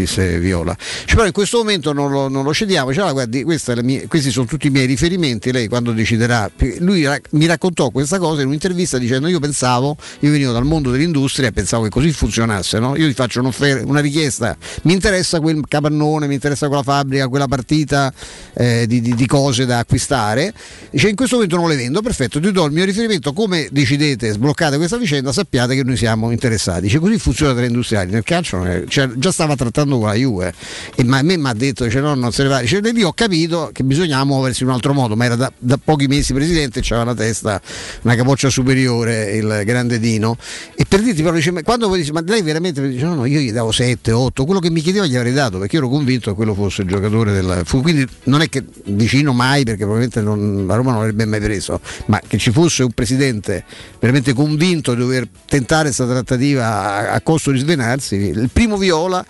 [0.00, 0.76] disse Viola.
[0.78, 2.92] Cioè, però in questo momento non lo, non lo cediamo.
[2.92, 3.44] Cioè, guardi,
[3.82, 5.52] mia- questi sono tutti i miei riferimenti.
[5.52, 10.30] Lei quando deciderà, lui ra- mi raccontò questa cosa in un'intervista dicendo: Io pensavo, io
[10.30, 12.78] venivo dal mondo dell'industria e pensavo che così funzionasse.
[12.78, 12.96] No?
[12.96, 18.12] Io gli faccio una richiesta, mi interessa quel capannone, mi interessa quella fabbrica, quella partita
[18.54, 20.52] eh, di, di- di cose da acquistare.
[20.90, 23.32] Dice: In questo momento non le vendo, perfetto, ti do il mio riferimento.
[23.32, 26.82] Come decidete, sbloccate questa vicenda, sappiate che noi siamo interessati.
[26.82, 28.10] Dice: Così funziona tra industriali.
[28.10, 30.52] Nel calcio cioè, già stava trattando con la Juve.
[30.94, 32.60] E ma a me mi ha detto: dice, no, non se ne va.
[32.60, 35.78] Dice, lì ho capito che bisognava muoversi in un altro modo, ma era da, da
[35.82, 37.60] pochi mesi presidente, c'aveva la testa,
[38.02, 40.36] una capoccia superiore, il grande Dino.
[40.74, 43.24] E per dirti, però, dice, ma quando poi dice, ma lei veramente dice: no, no,
[43.24, 46.30] io gli davo 7, 8, quello che mi chiedeva gli avrei dato, perché ero convinto
[46.30, 47.62] che quello fosse il giocatore del.
[47.64, 51.40] Fu, quindi non è che vicino mai, perché probabilmente non- la Roma non l'avrebbe mai
[51.40, 53.64] preso, ma che ci fosse un presidente
[54.00, 58.14] veramente convinto di dover tentare questa trattativa a, a costo di svenarsi.
[58.16, 59.24] Il primo Viola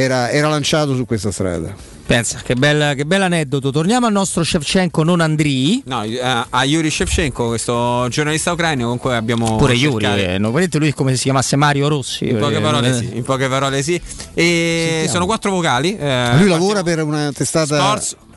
[0.00, 1.74] era, era lanciato su questa strada.
[2.06, 3.70] Pensa, che bel, che bel aneddoto.
[3.70, 5.82] Torniamo al nostro Shevchenko, non Andrii.
[5.86, 10.50] No, eh, a Yuri Shevchenko, questo giornalista ucraino con cui abbiamo Pure Yuri, eh, no,
[10.50, 12.24] vedete lui è come si chiamasse Mario Rossi.
[12.28, 13.94] In poche perché- parole sì, in poche parole sì.
[14.34, 15.08] E Sentiamo.
[15.12, 15.96] sono quattro vocali.
[15.96, 17.76] eh, Lui lavora per una testata.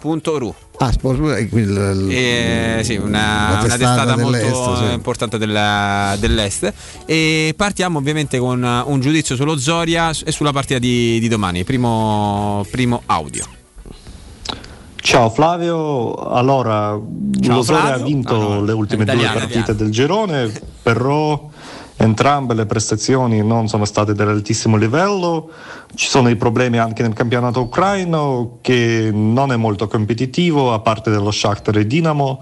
[0.03, 0.53] Sports.ru.
[0.79, 4.91] Ah, Sport, eh, il- Eh, sì, una, la una testata molto sì.
[4.91, 6.73] importante della- dell'Est.
[7.05, 11.63] E partiamo ovviamente con un giudizio sullo Zoria e sulla partita di, di domani.
[11.63, 13.45] Primo, primo audio.
[14.95, 16.97] Ciao Flavio, allora
[17.41, 18.05] Ciao, lo Zoria ha Flavio.
[18.05, 19.73] vinto no, le ultime due partite italiano.
[19.73, 20.51] del girone,
[20.81, 21.49] però
[21.97, 25.49] entrambe le prestazioni non sono state dell'altissimo livello,
[25.95, 31.11] ci sono i problemi anche nel campionato ucraino che non è molto competitivo a parte
[31.11, 32.41] dello Shakhtar e Dinamo,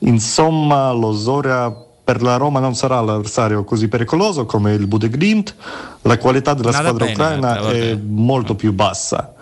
[0.00, 1.74] insomma lo Zoria
[2.08, 5.54] per la Roma non sarà l'avversario così pericoloso come il Budeglimt,
[6.02, 9.34] la qualità della Nada squadra bene, ucraina è molto più bassa.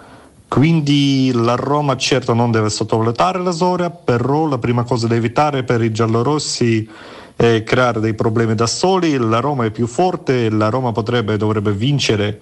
[0.48, 5.64] Quindi la Roma certo non deve sottovalutare la Zoria, però la prima cosa da evitare
[5.64, 9.16] per i giallorossi è creare dei problemi da soli.
[9.18, 12.40] La Roma è più forte, la Roma potrebbe e dovrebbe vincere.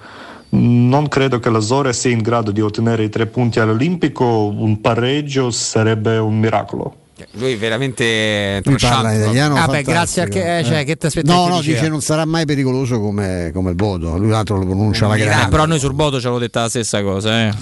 [0.50, 4.24] Non credo che la Zoria sia in grado di ottenere i tre punti all'Olimpico,
[4.56, 6.96] un pareggio sarebbe un miracolo.
[7.32, 9.56] Lui veramente Lui parla in italiano.
[9.56, 12.00] Ah, beh, grazie a che- eh, cioè, che ti aspettavi No, che no, dice non
[12.00, 14.16] sarà mai pericoloso come, come il Bodo.
[14.16, 15.48] Lui l'altro lo pronuncia Eh, grande.
[15.48, 17.52] però noi sul Bodo ci avevo detta la stessa cosa, eh.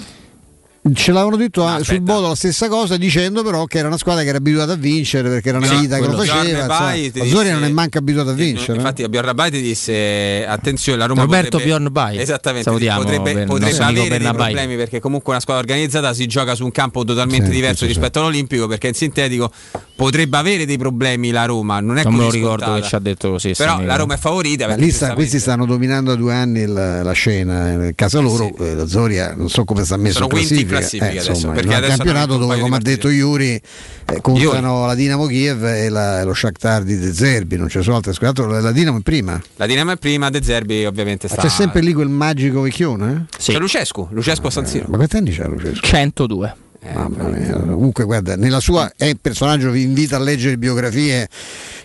[0.93, 4.21] Ce l'avevano detto anche sul Bodo la stessa cosa, dicendo però che era una squadra
[4.23, 6.65] che era abituata a vincere perché era una Sì, vita che lo faceva.
[6.65, 8.77] La Zoria disse- non è manca abituata a vincere.
[8.79, 12.17] Infatti, Bjorn Rabai ti disse: Attenzione, la Roma Roberto potrebbe, Bjorn Bai.
[12.19, 14.53] Esattamente, Salutiamo potrebbe, il potrebbe avere dei Bernabei.
[14.53, 17.85] problemi perché comunque una squadra organizzata si gioca su un campo totalmente Sì, diverso sì,
[17.85, 17.93] sì.
[17.93, 18.67] rispetto all'Olimpico.
[18.67, 19.51] Perché in sintetico
[19.95, 21.79] potrebbe avere dei problemi la Roma.
[21.79, 22.81] Non è Non me lo così ricordo scontata.
[22.81, 23.53] che ci ha detto così.
[23.55, 23.95] Però la.
[23.95, 24.67] Roma è favorita.
[24.75, 28.51] Lì sta- questi stanno dominando da due anni il- la scena in casa loro.
[28.59, 30.71] eh, La Zoria non so come sta messo in classifica.
[30.77, 33.61] Classifica Eh, adesso, insomma, perché in un adesso campionato un dove, come ha detto Iuri,
[34.05, 37.55] eh, contano la Dinamo Kiev e la- lo Shakhtar di De Zerbi.
[37.57, 38.61] Non ci sono altre squadre.
[38.61, 39.41] La Dinamo è prima.
[39.55, 41.41] La Dinamo è prima, De Zerbi ovviamente Ma sta.
[41.43, 43.27] C'è sempre lì quel magico vecchione?
[43.31, 43.37] eh?
[43.37, 44.85] C'è Lucescu, Lucescu a San Siro.
[44.89, 45.85] Ma quanti anni c'ha Lucescu?
[45.85, 46.55] 102.
[46.93, 47.53] Mamma mia.
[47.61, 51.29] Comunque, guarda, nella sua è il personaggio vi invita a leggere biografie.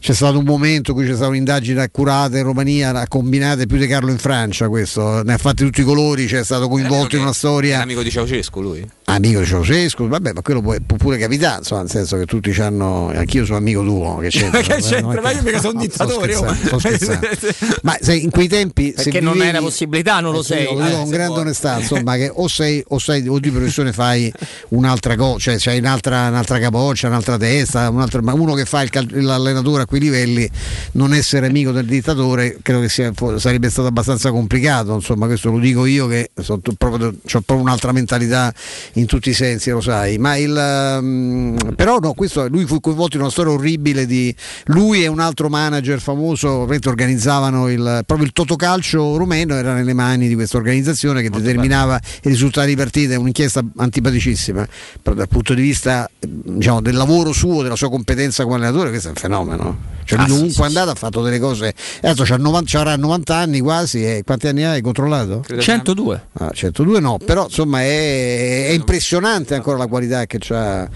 [0.00, 3.76] C'è stato un momento in cui c'è stata un'indagine accurata in Romania, ha combinate più
[3.78, 4.68] di Carlo in Francia.
[4.68, 6.26] Questo ne ha fatti tutti i colori.
[6.26, 7.82] C'è stato coinvolto in una È storia.
[7.82, 8.88] amico di Ceausescu lui.
[9.06, 12.50] Amico di Ceausescu, vabbè, ma quello può, può pure capitare, insomma, nel senso che tutti
[12.60, 13.08] hanno.
[13.14, 14.60] Anch'io sono amico tuo, che c'entra?
[14.60, 15.20] Che c'entra?
[15.20, 17.28] Ma io mica sono un dittatore, scherzando, sto scherzando.
[17.82, 18.94] Ma sai, in quei tempi.
[18.96, 20.66] se Perché non vivevi- era possibilità, non lo eh sei.
[20.68, 23.92] Dico Eh, con se grande onestà, insomma, che o sei, o sei o di professione
[23.94, 24.32] fai
[24.68, 28.90] un'altra cosa, cioè c'hai un'altra, un'altra capoccia, un'altra testa, un'altra- ma uno che fa il
[28.90, 30.48] cal- l'allenatore a quei livelli,
[30.92, 34.94] non essere amico del dittatore, credo che sia- sarebbe stato abbastanza complicato.
[34.94, 38.52] Insomma, questo lo dico io che ho proprio, proprio un'altra mentalità
[38.94, 40.18] in tutti i sensi, lo sai.
[40.18, 44.34] Ma il, ehm, però no, questo, lui fu coinvolto in una storia orribile di
[44.66, 50.28] lui e un altro manager famoso, organizzavano il, proprio il totocalcio rumeno, era nelle mani
[50.28, 54.68] di questa organizzazione che determinava i risultati di partita, è un'inchiesta antipaticissima,
[55.00, 59.08] però dal punto di vista diciamo, del lavoro suo, della sua competenza come allenatore, questo
[59.08, 59.77] è un fenomeno.
[60.04, 61.74] Cioè, lui Ah, dovunque sì, è andato ha fatto delle cose.
[62.02, 64.02] Adesso c'ha 90, avrà 90 anni quasi.
[64.04, 65.44] E quanti anni hai controllato?
[65.58, 66.28] 102.
[66.38, 70.88] Ah, 102 no, però insomma è, è impressionante ancora la qualità che c'ha,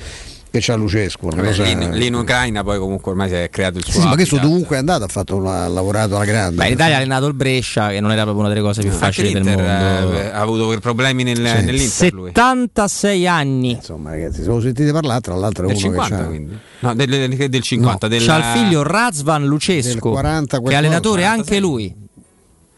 [0.52, 1.30] che c'ha Lucescu.
[1.30, 4.00] Vabbè, cosa- lì, in- lì in Ucraina poi comunque ormai si è creato il suo
[4.02, 4.50] sì, ma questo habitat.
[4.50, 6.56] dovunque è andato ha, fatto una- ha lavorato alla grande.
[6.56, 8.90] Beh, in Italia ha allenato il Brescia, che non era proprio una delle cose più
[8.90, 9.62] Anche facili del mondo.
[9.62, 12.30] eh, ha avuto problemi nel, nell'Inter lui.
[12.34, 13.70] 76 anni.
[13.72, 16.58] Insomma, ragazzi, se lo sentite parlare, tra l'altro è Del uno 50 che c'ha- quindi.
[16.80, 18.08] No, del, del- del 50.
[18.08, 21.94] del, C'ha il figlio Razvan Lucescu, Del 40 che è allenatore anche lui.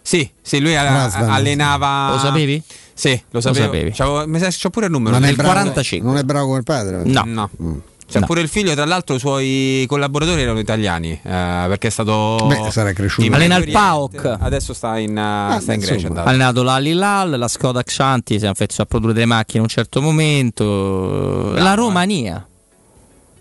[0.07, 1.31] Sì, sì, lui Razvan.
[1.31, 2.11] allenava.
[2.13, 2.63] Lo sapevi?
[2.95, 3.65] Sì, lo sapevo.
[3.65, 3.91] sapevi.
[3.91, 5.11] C'avevo- mi sa che c'ho pure il numero.
[5.13, 6.09] Ma non è, bravo, 45.
[6.09, 7.03] non è bravo come il padre?
[7.05, 7.23] No.
[7.27, 7.51] No.
[7.63, 7.77] Mm.
[8.07, 8.27] C'è No.
[8.27, 12.71] pure il figlio, tra l'altro i suoi collaboratori erano italiani, eh, perché è stato Beh,
[12.71, 13.35] sarà cresciuto.
[13.35, 14.37] Allena il PAOK.
[14.41, 16.09] Adesso sta in, uh, sta in Grecia.
[16.09, 19.63] Ha allenato la Lilal, la Skoda Xanti, si è affezionato a produrre delle macchine in
[19.65, 21.53] un certo momento.
[21.55, 21.77] la eh.
[21.77, 22.47] Romania.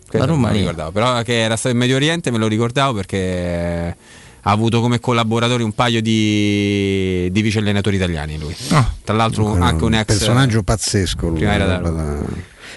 [0.08, 0.60] Questo non me lo Romania.
[0.60, 3.96] ricordavo, però che era stato in Medio Oriente me lo ricordavo perché
[4.46, 8.56] ha avuto come collaboratori un paio di, di vice allenatori italiani lui.
[9.04, 11.28] Tra l'altro Comunque, anche un ex personaggio pazzesco.
[11.30, 11.80] lui, Prima era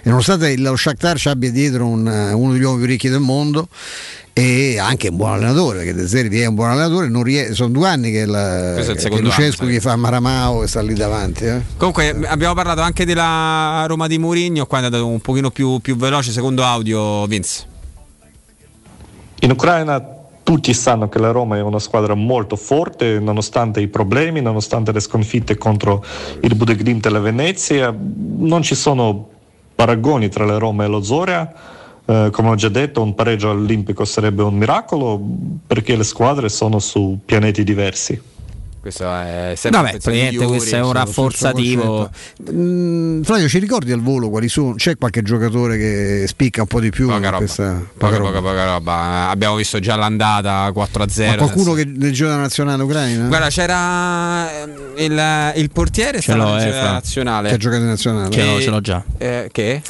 [0.02, 3.18] E nonostante lo Shakhtar ci abbia dietro un, eh, uno degli uomini più ricchi del
[3.20, 3.68] mondo
[4.32, 7.70] e anche un buon allenatore, perché De Zerbi è un buon allenatore, non rie- sono
[7.70, 10.66] due anni che, la, Questo è il che secondo Lucescu anno, gli fa Maramao e
[10.68, 11.46] sta lì davanti.
[11.46, 11.62] eh.
[11.78, 15.96] Comunque abbiamo parlato anche della Roma di Mourinho, qua è andato un pochino più, più
[15.96, 17.64] veloce, secondo audio Vince.
[19.40, 20.00] In Ucraina
[20.46, 25.00] tutti sanno che la Roma è una squadra molto forte, nonostante i problemi, nonostante le
[25.00, 26.04] sconfitte contro
[26.42, 27.92] il Budeglimt e la Venezia.
[27.92, 29.28] Non ci sono
[29.74, 31.52] paragoni tra la Roma e lo Zoria.
[32.04, 35.20] Eh, come ho già detto, un pareggio olimpico sarebbe un miracolo
[35.66, 38.35] perché le squadre sono su pianeti diversi.
[38.86, 42.08] Questo è sempre Vabbè, praticamente questo è un rafforzativo.
[42.52, 44.74] Mm, Flavio, ci ricordi al volo quali sono?
[44.74, 47.06] C'è qualche giocatore che spicca un po' di più?
[47.06, 47.36] Poca in roba.
[47.38, 49.28] questa- Poca, poca, poca roba.
[49.28, 51.26] Abbiamo visto già l'andata 4-0.
[51.30, 53.26] Ma qualcuno che nel gioco della nazionale ucraina?
[53.26, 56.92] Guarda, c'era ehm, il, il portiere Ce stava l'ho, nel giro della Fra.
[56.92, 57.48] nazionale.
[57.48, 58.30] Che ha giocato in nazionale?
[58.30, 59.02] Ce l'ho, ce l'ho già.
[59.18, 59.82] Eh, che?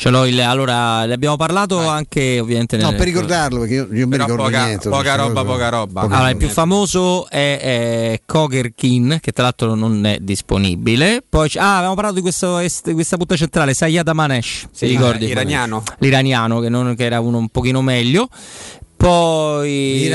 [0.00, 3.88] Ce l'ho il- allora, ne abbiamo parlato anche ovviamente No, nel- per ricordarlo, perché io,
[3.90, 4.88] io mi Però ricordo poca- niente.
[4.88, 6.00] poca roba, poca roba.
[6.02, 11.24] Poca Allora, il più famoso è, è Kin, che tra l'altro non è disponibile.
[11.28, 14.86] Poi c'è- ah, avevamo parlato di, questo est- di questa punta centrale, Sayada Manesh, Sì,
[14.86, 15.24] ti ricordi?
[15.26, 15.82] eh, iraniano.
[15.98, 18.28] L'iraniano, che, non- che era uno un pochino meglio.
[18.98, 20.10] Poi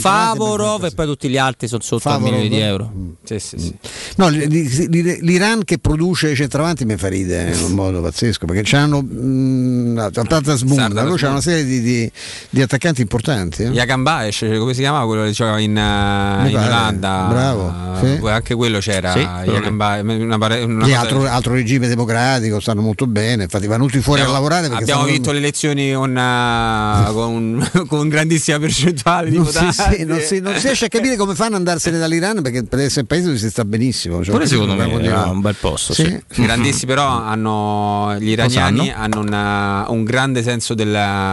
[0.00, 2.24] Favorov e poi tutti gli altri sono sotto Favorov?
[2.32, 2.90] milioni di euro.
[3.22, 3.74] Sì, sì, sì.
[4.16, 10.10] No, l'Iran che produce centravanti mi fa ridere in un modo pazzesco perché c'hanno mh,
[10.12, 12.10] tanta smunta, Sardar loro c'hanno una serie di, di-
[12.48, 13.64] di attaccanti importanti.
[13.64, 13.68] eh.
[13.68, 17.26] Yagan Baesh, come si chiamava quello che giocava in, eh, Mi in Olanda?
[17.28, 18.26] bravo, Eh, sì.
[18.30, 19.12] Anche quello c'era.
[19.12, 23.66] Sì, Yagan Baesh, una pare- una cosa- altro, altro regime democratico, stanno molto bene, infatti
[23.66, 28.58] vanno tutti fuori Abbiamo- a lavorare abbiamo vinto le elezioni con, eh, con, con grandissima
[28.58, 29.96] percentuale di non si, votanti.
[29.96, 32.78] sì, non, si, non si riesce a capire come fanno ad andarsene dall'Iran perché per
[32.78, 34.22] essere un paese dove si sta benissimo.
[34.22, 35.92] Cioè, Pure secondo me è un bel posto.
[35.92, 36.04] Sì.
[36.30, 36.40] Sì.
[36.42, 40.86] grandissimi però hanno gli iraniani hanno una- un grande senso del,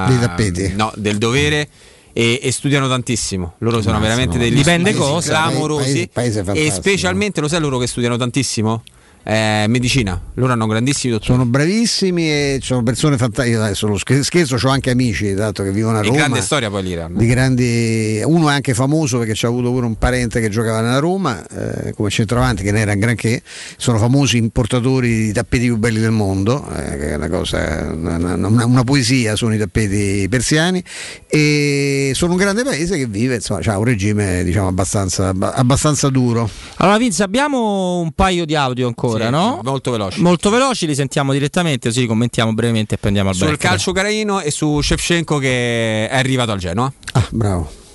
[0.07, 0.73] Dei tappeti.
[0.75, 1.67] no, del dovere
[2.13, 5.29] e, e studiano tantissimo loro sono Ammazza, veramente degli Dipende cosa.
[5.29, 8.81] clamorosi Paese- paese e specialmente lo sai loro che studiano tantissimo
[9.29, 10.17] Eh, medicina.
[10.35, 13.57] Loro hanno grandissimi dottori Sono bravissimi e sono persone fantastiche.
[13.57, 16.15] Adesso lo scherzo, ho anche amici tanto che vivono a Roma.
[16.15, 19.95] grande storia poi l'Iran di grandi uno è anche famoso perché c'ha avuto pure un
[19.97, 23.41] parente che giocava nella Roma eh, come centravanti che ne era un granché.
[23.75, 28.15] Sono famosi importatori di tappeti più belli del mondo eh, che è una cosa una,
[28.15, 30.81] una- una poesia sono i tappeti persiani.
[31.27, 36.49] E sono un grande paese che vive insomma ha un regime diciamo abbastanza, abbastanza duro.
[36.77, 39.59] Allora, Vince, abbiamo un paio di audio ancora, Sì, no?
[39.63, 43.47] molto veloci Molto veloci, li sentiamo direttamente, così li commentiamo brevemente e prendiamo al sul
[43.47, 43.61] break.
[43.61, 47.85] calcio ucraino e su Shevchenko che è arrivato al Genoa ah bravo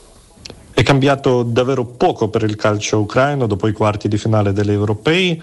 [0.74, 5.40] È cambiato davvero poco per il calcio ucraino dopo i quarti di finale degli europei.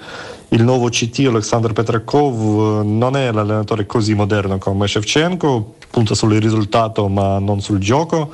[0.49, 7.08] Il nuovo CT Alexander Petrakov non è l'allenatore così moderno come Shevchenko, punta sul risultato
[7.08, 8.32] ma non sul gioco.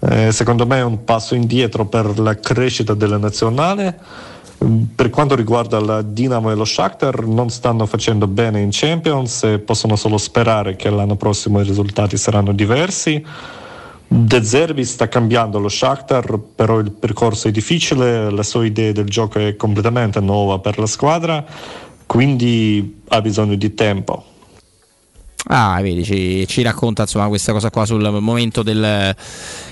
[0.00, 3.98] Eh, secondo me è un passo indietro per la crescita della nazionale.
[4.58, 9.60] Per quanto riguarda la Dinamo e lo Shakhtar non stanno facendo bene in Champions e
[9.60, 13.24] possono solo sperare che l'anno prossimo i risultati saranno diversi.
[14.08, 19.08] De Zerbi sta cambiando lo Shakhtar, però il percorso è difficile, la sua idea del
[19.08, 21.44] gioco è completamente nuova per la squadra,
[22.04, 24.24] quindi ha bisogno di tempo.
[25.50, 29.16] Ah, vedi, ci, ci racconta insomma questa cosa qua sul momento del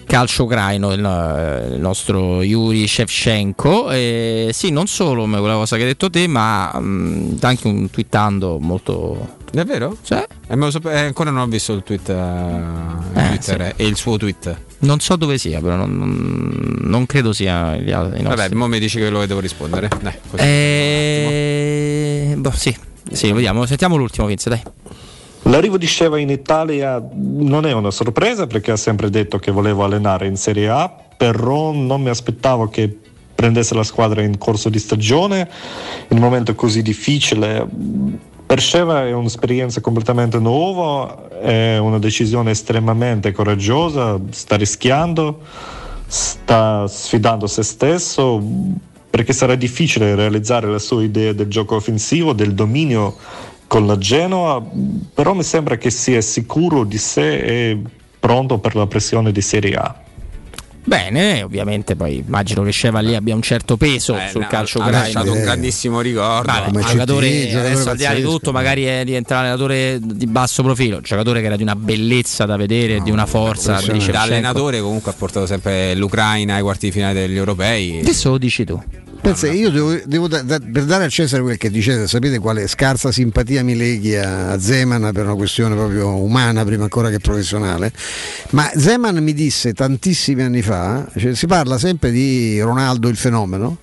[0.06, 3.90] calcio ucraino, il, il nostro Yuri Shevchenko.
[3.90, 8.58] E sì, non solo quella cosa che hai detto te, ma mh, anche un twittando
[8.58, 9.34] molto.
[9.52, 9.96] Davvero?
[10.02, 10.14] Sì.
[10.14, 13.96] Eh, sape- eh, ancora non ho visto il tweet eh, il Eh, Twitter e il
[13.96, 14.56] suo tweet.
[14.78, 18.22] Non so dove sia, però non, non- non credo sia gli altri.
[18.22, 19.88] Vabbè, mo mi dici che lo devo rispondere.
[20.00, 20.42] Dai, così.
[20.42, 22.74] Eh, boh, sì,
[23.12, 23.66] sì, vediamo.
[23.66, 24.62] Sentiamo l'ultimo, Vince, dai.
[25.46, 29.84] L'arrivo di Sheva in Italia non è una sorpresa perché ha sempre detto che volevo
[29.84, 32.98] allenare in Serie A, però non mi aspettavo che
[33.32, 35.48] prendesse la squadra in corso di stagione
[36.08, 37.64] in un momento così difficile.
[38.44, 45.42] Per Sheva è un'esperienza completamente nuova, è una decisione estremamente coraggiosa, sta rischiando,
[46.08, 48.42] sta sfidando se stesso
[49.08, 53.16] perché sarà difficile realizzare la sua idea del gioco offensivo, del dominio
[53.66, 54.62] con la Genoa,
[55.14, 57.78] però mi sembra che sia sicuro di sé e
[58.20, 60.00] pronto per la pressione di Serie A.
[60.88, 64.78] Bene, ovviamente poi immagino che Sheva lì abbia un certo peso Eh, sul no, calcio
[64.78, 65.02] ha ucraino.
[65.04, 66.52] lasciato un grandissimo ricordo.
[66.52, 69.40] Vabbè, Come un CT, giocatore giocatore adesso al di là di tutto magari è diventato
[69.40, 73.10] un allenatore di basso profilo, un giocatore che era di una bellezza da vedere, di
[73.10, 73.80] una forza.
[74.12, 77.98] da allenatore comunque ha portato sempre l'Ucraina ai quarti di finale degli europei.
[77.98, 78.80] Adesso lo dici tu.
[79.20, 82.66] Pensa, io devo, devo da- da- per dare a Cesare quel che dicete, sapete quale
[82.68, 87.18] scarsa simpatia mi leghi a, a Zeman per una questione proprio umana prima ancora che
[87.18, 87.92] professionale,
[88.50, 93.78] ma Zeman mi disse tantissimi anni fa, cioè, si parla sempre di Ronaldo il fenomeno,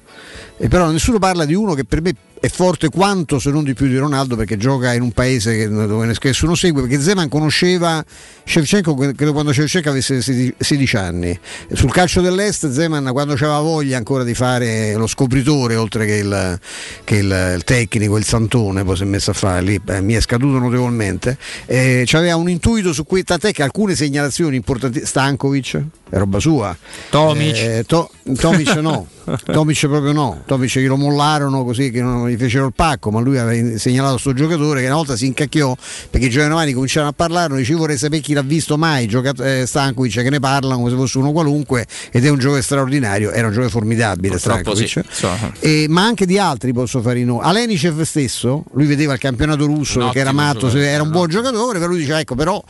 [0.58, 2.14] e però nessuno parla di uno che per me
[2.44, 5.70] è forte quanto se non di più di Ronaldo perché gioca in un paese che,
[5.70, 8.04] dove nessuno segue perché Zeman conosceva
[8.44, 11.40] Shevchenko credo quando Shevchenko avesse 16 anni.
[11.72, 16.60] Sul calcio dell'est Zeman quando aveva voglia ancora di fare lo scopritore oltre che il,
[17.06, 20.16] che il, il tecnico il santone poi si è messo a fare lì eh, mi
[20.16, 21.38] è scaduto notevolmente.
[21.66, 26.78] Eh, aveva un intuito su cui tant'è che alcune segnalazioni importanti Stankovic è roba sua.
[27.10, 27.56] Tomic.
[27.56, 29.08] Eh, to, Tomic no.
[29.46, 30.44] Tomic proprio no.
[30.46, 34.34] Tomic glielo mollarono così che non gli fecero il pacco ma lui aveva segnalato sto
[34.34, 35.76] giocatore che una volta si incacchiò
[36.10, 39.66] perché i giovani cominciarono a parlare dice vorrei sapere chi l'ha visto mai giocato, eh,
[39.66, 43.48] Stankovic che ne parlano come se fosse uno qualunque ed è un giocatore straordinario era
[43.48, 45.28] un giocatore formidabile Stankovic sì,
[45.60, 49.66] e, ma anche di altri posso fare i nomi Alenicev stesso lui vedeva il campionato
[49.66, 51.14] russo Un che era matto giocatore, era un no?
[51.16, 52.64] buon giocatore però lui diceva ecco però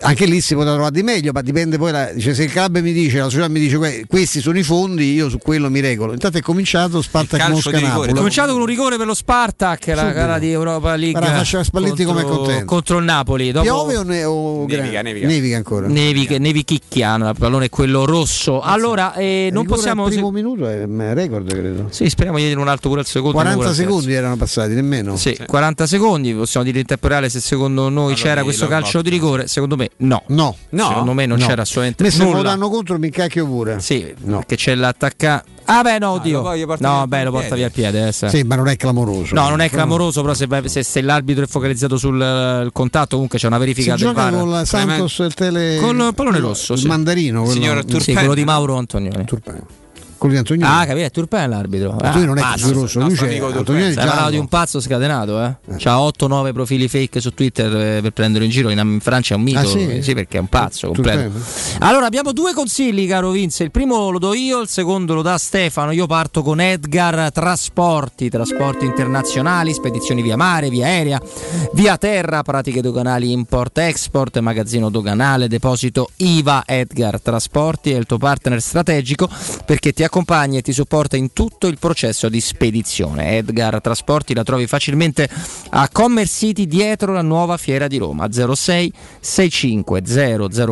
[0.00, 1.92] Anche lì si poteva trovare di meglio, ma dipende poi.
[1.92, 4.64] La, dice, se il club mi dice, la società mi dice que- questi sono i
[4.64, 6.12] fondi, io su quello mi regolo.
[6.12, 7.78] Intanto è cominciato Spartak Calcio Mosca.
[7.86, 8.10] Napoli.
[8.10, 10.14] È cominciato con un rigore per lo Spartak, la Subito.
[10.14, 12.64] gara di Europa League Guarda, faccia Spalletti com'è contento.
[12.64, 13.52] contro il Napoli.
[13.52, 15.56] Dopo Piove o, ne- o Nevica, gra- nevica.
[15.56, 15.86] ancora?
[15.86, 18.60] Nevi, Nevi Chicchiano, il pallone è quello rosso.
[18.62, 20.04] Allora, eh, non possiamo.
[20.06, 21.86] al primo minuto è record, credo.
[21.90, 23.32] Sì, speriamo di dire un altro pure al secondo.
[23.34, 23.88] 40 pure al terzo.
[23.92, 25.16] secondi erano passati, nemmeno.
[25.16, 29.00] Sì, 40 secondi, possiamo dire in tempo reale se secondo noi c'era di questo calcio
[29.02, 30.22] di rigore, secondo me no.
[30.28, 31.46] No, Secondo me non No.
[31.46, 32.50] c'era assolutamente Me se me lo nulla.
[32.50, 33.80] danno contro mi incacchio pure.
[33.80, 35.42] Sì, perché c'è l'attacca.
[35.68, 36.36] Ah beh no, oddio.
[36.36, 38.06] lo voglio portare no, beh, lo porta via il piede.
[38.06, 38.42] eh, sì.
[38.44, 39.34] Ma non è clamoroso.
[39.34, 43.38] No, non è clamoroso, però se, se- se l'arbitro è focalizzato sul il contatto, comunque
[43.40, 44.38] c'è una Si verifica del gioca VAR.
[44.38, 45.78] con la Santos e il tele...
[45.80, 46.86] Con il pallone rosso, il sì.
[46.86, 47.42] mandarino.
[47.42, 49.24] quello- Signor Sì, quello di Mauro Antonioni.
[49.26, 49.66] Quello
[50.18, 50.72] di Antonioni.
[50.72, 51.90] Ah, capito, è Turpin l'arbitro.
[51.92, 54.30] Antonioni non è Ah, così rosso, lui c'è Antonioni è giallo.
[54.30, 55.56] di un pazzo scatenato, eh?
[55.76, 58.70] C'ha 8-9 profili fake su Twitter eh, per prendere in giro.
[58.70, 59.58] In, in Francia è un mito.
[59.58, 59.86] Ah, sì?
[60.10, 61.30] eh, perché è un pazzo completo.
[61.80, 63.62] Allora, abbiamo due consigli, caro Vince.
[63.64, 65.92] Il primo lo do io, il secondo lo dà Stefano.
[65.92, 71.20] Io parto con Edgar Trasporti, trasporti internazionali, spedizioni via mare, via aerea,
[71.74, 76.62] via terra, pratiche doganali import-export, magazzino doganale, deposito IVA.
[76.66, 79.28] Edgar Trasporti è il tuo partner strategico
[79.64, 83.36] perché ti accompagna e ti supporta in tutto il processo di spedizione.
[83.36, 85.28] Edgar Trasporti la trovi facilmente
[85.70, 90.02] a Commerce City dietro la nuova fiera di Roma 06 65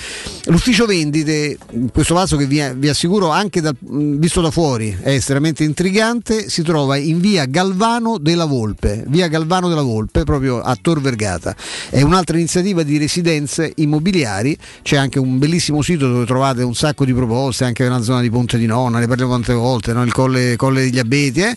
[0.45, 1.57] L'ufficio vendite,
[1.93, 6.61] questo palazzo che vi, vi assicuro anche dal- visto da fuori è estremamente intrigante, si
[6.61, 11.55] trova in via Galvano della Volpe, via Galvano della Volpe, proprio a Tor Vergata.
[11.89, 17.05] È un'altra iniziativa di residenze immobiliari, c'è anche un bellissimo sito dove trovate un sacco
[17.05, 20.03] di proposte, anche nella zona di Ponte di Nonna, ne parliamo tante volte, no?
[20.03, 21.55] il colle, colle degli Abeti, eh?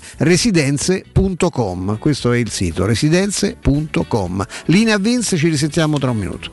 [0.92, 4.44] residenze.com, questo è il sito, residenze.com.
[4.66, 6.52] Linea Vince, ci risentiamo tra un minuto.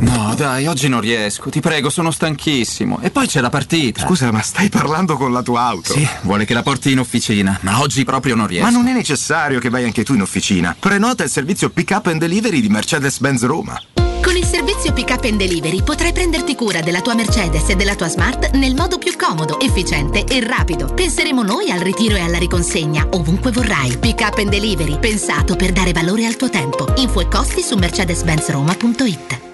[0.00, 1.50] No, dai, oggi non riesco.
[1.50, 2.98] Ti prego, sono stanchissimo.
[3.00, 4.00] E poi c'è la partita.
[4.00, 5.92] Scusa, ma stai parlando con la tua auto?
[5.92, 8.64] Sì, vuole che la porti in officina, ma oggi proprio non riesco.
[8.64, 10.74] Ma non è necessario che vai anche tu in officina.
[10.78, 13.80] Prenota il servizio Pick Up and Delivery di Mercedes-Benz Roma.
[14.22, 17.94] Con il servizio Pick Up and Delivery potrai prenderti cura della tua Mercedes e della
[17.94, 20.92] tua Smart nel modo più comodo, efficiente e rapido.
[20.92, 23.96] Penseremo noi al ritiro e alla riconsegna ovunque vorrai.
[23.98, 26.92] Pick Up and Delivery, pensato per dare valore al tuo tempo.
[26.96, 29.53] Info e costi su mercedes-benzroma.it.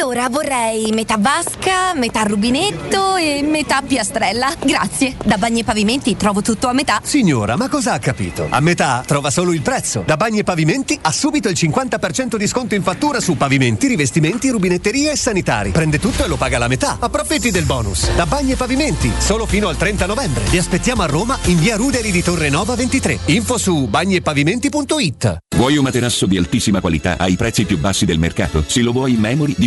[0.00, 4.54] Allora vorrei metà vasca, metà rubinetto e metà piastrella.
[4.64, 5.16] Grazie.
[5.24, 7.00] Da Bagni e Pavimenti trovo tutto a metà.
[7.02, 8.46] Signora, ma cosa ha capito?
[8.48, 10.04] A metà trova solo il prezzo.
[10.06, 14.50] Da Bagni e Pavimenti ha subito il 50% di sconto in fattura su pavimenti, rivestimenti,
[14.50, 15.70] rubinetterie e sanitari.
[15.70, 16.98] Prende tutto e lo paga la metà.
[17.00, 18.08] Approfitti del bonus.
[18.14, 20.44] Da Bagni e Pavimenti, solo fino al 30 novembre.
[20.44, 23.18] Vi aspettiamo a Roma in via Ruderi di Torre Nova 23.
[23.26, 25.38] Info su bagniepavimenti.it.
[25.58, 28.62] Vuoi un materasso di altissima qualità ai prezzi più bassi del mercato?
[28.64, 29.66] Se lo vuoi in memory di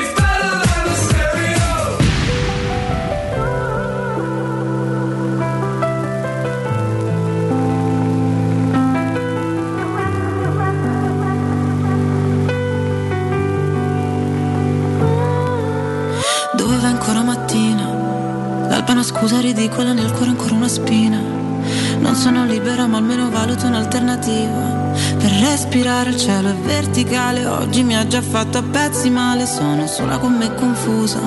[19.01, 21.17] una scusa ridicola, nel cuore ancora una spina.
[21.17, 24.93] Non sono libera, ma almeno valuto un'alternativa.
[25.17, 29.87] Per respirare il cielo è verticale, oggi mi ha già fatto a pezzi male, sono
[29.87, 31.19] sola con me confusa.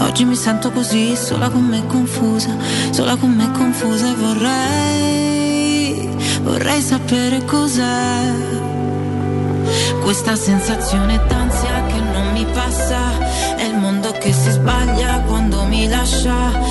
[0.00, 2.54] Oggi mi sento così, sola con me confusa,
[2.90, 6.06] sola con me confusa e vorrei,
[6.42, 8.58] vorrei sapere cos'è.
[10.02, 15.88] Questa sensazione d'ansia che non mi passa, è il mondo che si sbaglia quando mi
[15.88, 16.70] lascia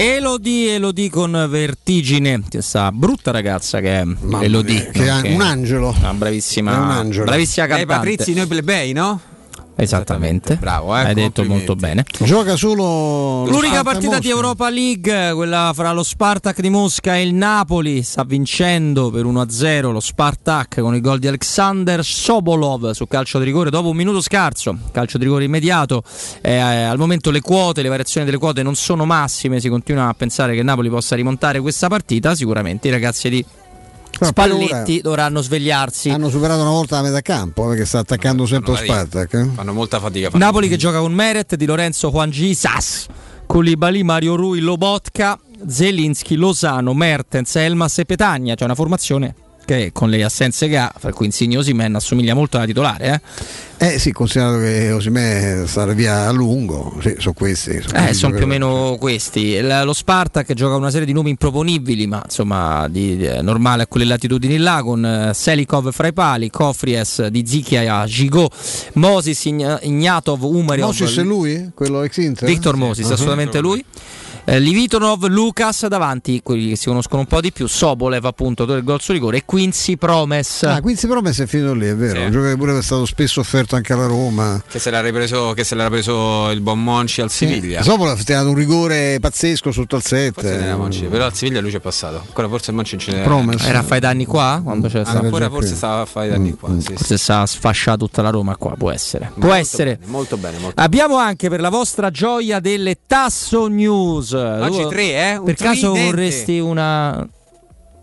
[0.00, 4.04] Elodie, Elodie con vertigine, questa brutta ragazza che è
[4.42, 4.90] Elodie.
[4.92, 5.94] che è un angelo.
[5.98, 7.24] Una bravissima, È un angelo.
[7.24, 7.94] bravissima Eh, cantante.
[7.94, 9.20] Patrizi, noi plebei, no?
[9.80, 10.56] Esattamente.
[10.56, 12.04] Bravo, eh, Hai detto molto bene.
[12.18, 14.28] Gioca solo lo L'unica partita di Mosca.
[14.28, 19.92] Europa League, quella fra lo Spartak di Mosca e il Napoli, sta vincendo per 1-0
[19.92, 24.20] lo Spartak con il gol di Alexander Sobolov su calcio di rigore dopo un minuto
[24.20, 26.02] scarso, calcio di rigore immediato.
[26.40, 30.14] Eh, al momento le quote, le variazioni delle quote non sono massime, si continua a
[30.14, 33.44] pensare che il Napoli possa rimontare questa partita, sicuramente i ragazzi di
[34.18, 36.10] Però per Spalletti ora dovranno svegliarsi.
[36.10, 39.34] Hanno superato una volta la metà campo eh, perché sta attaccando sempre lo Spartak.
[39.34, 39.48] eh.
[39.54, 40.30] Fanno molta fatica.
[40.30, 43.06] fare- Napoli che gioca con Meret, Di Lorenzo, Juan Gisas,
[43.46, 48.54] Koulibaly, Mario Rui, Lobotka, Zelinski, Lozano, Mertens, Elmas e Petagna.
[48.54, 49.34] C'è una formazione
[49.76, 53.20] che con le assenze che ha, fra cui Insigne Osimen, assomiglia molto alla titolare.
[53.76, 57.80] Eh, Eh sì, considerato che Osimè sarà via a lungo, sì, sono questi.
[57.86, 59.60] sono Eh, sono più o meno questi.
[59.60, 63.86] La- lo Spartak gioca una serie di nomi improponibili, ma insomma di, di- normale a
[63.86, 68.52] quelle latitudini là, con eh, Selikov fra i pali, Kofries di Zichia, Gigot,
[68.94, 70.86] Moses, Ign- Ignatov, Umariov.
[70.88, 71.70] Moses è lui?
[71.74, 72.48] Quello ex Inter?
[72.48, 73.12] Victor Moses, Ah.
[73.12, 73.84] assolutamente lui.
[74.50, 78.82] Eh, Livitonov, Lucas davanti, quelli che si conoscono un po' di più, Sobolev appunto, del
[78.82, 80.62] gol su rigore e Quincy Promes.
[80.62, 82.14] Ah, Quincy Promes è finito lì, è vero.
[82.14, 82.24] Sì.
[82.24, 84.62] Un giocatore pure che è stato spesso offerto anche alla Roma.
[84.66, 87.82] Che se l'ha ripreso, che se l'era preso il buon Monci al Siviglia.
[87.82, 90.32] Sopra ha tirato un rigore pazzesco sotto al set.
[90.32, 92.22] Forse ne era Monci, però al Siviglia lui ci è passato.
[92.26, 93.24] Ancora forse il Monci n'era.
[93.24, 93.62] Promes.
[93.62, 95.26] Era a fare danni qua quando c'è stato.
[95.26, 96.70] Ancora forse stava a fare danni qua.
[96.70, 96.94] Sì, sì.
[96.94, 99.30] Forse sta sfasciata tutta la Roma qua, può essere.
[99.34, 99.98] Può Molto essere.
[99.98, 104.36] bene, molto bene, molto Abbiamo anche per la vostra gioia delle Tasso News.
[104.40, 105.36] Oggi Tu- tre, eh?
[105.36, 106.04] Un Per caso tridente.
[106.04, 107.28] vorresti una.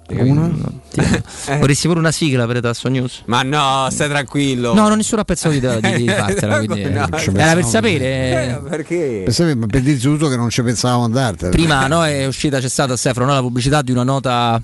[0.09, 0.51] Una?
[1.47, 1.57] Eh.
[1.57, 3.23] Vorresti pure una sigla per Tasso News?
[3.25, 4.73] Ma no, stai tranquillo.
[4.73, 6.57] No, non nessuno ha pensato di, di, di fartela.
[6.63, 8.05] Quindi, No, eh, ci era per sapere.
[8.05, 9.21] Eh, perché?
[9.25, 11.51] Pensavi, ma per dirti tutto che non ci pensavamo andartene.
[11.51, 14.61] Prima no, è uscita, c'è stata Stefano, no, la pubblicità di una nota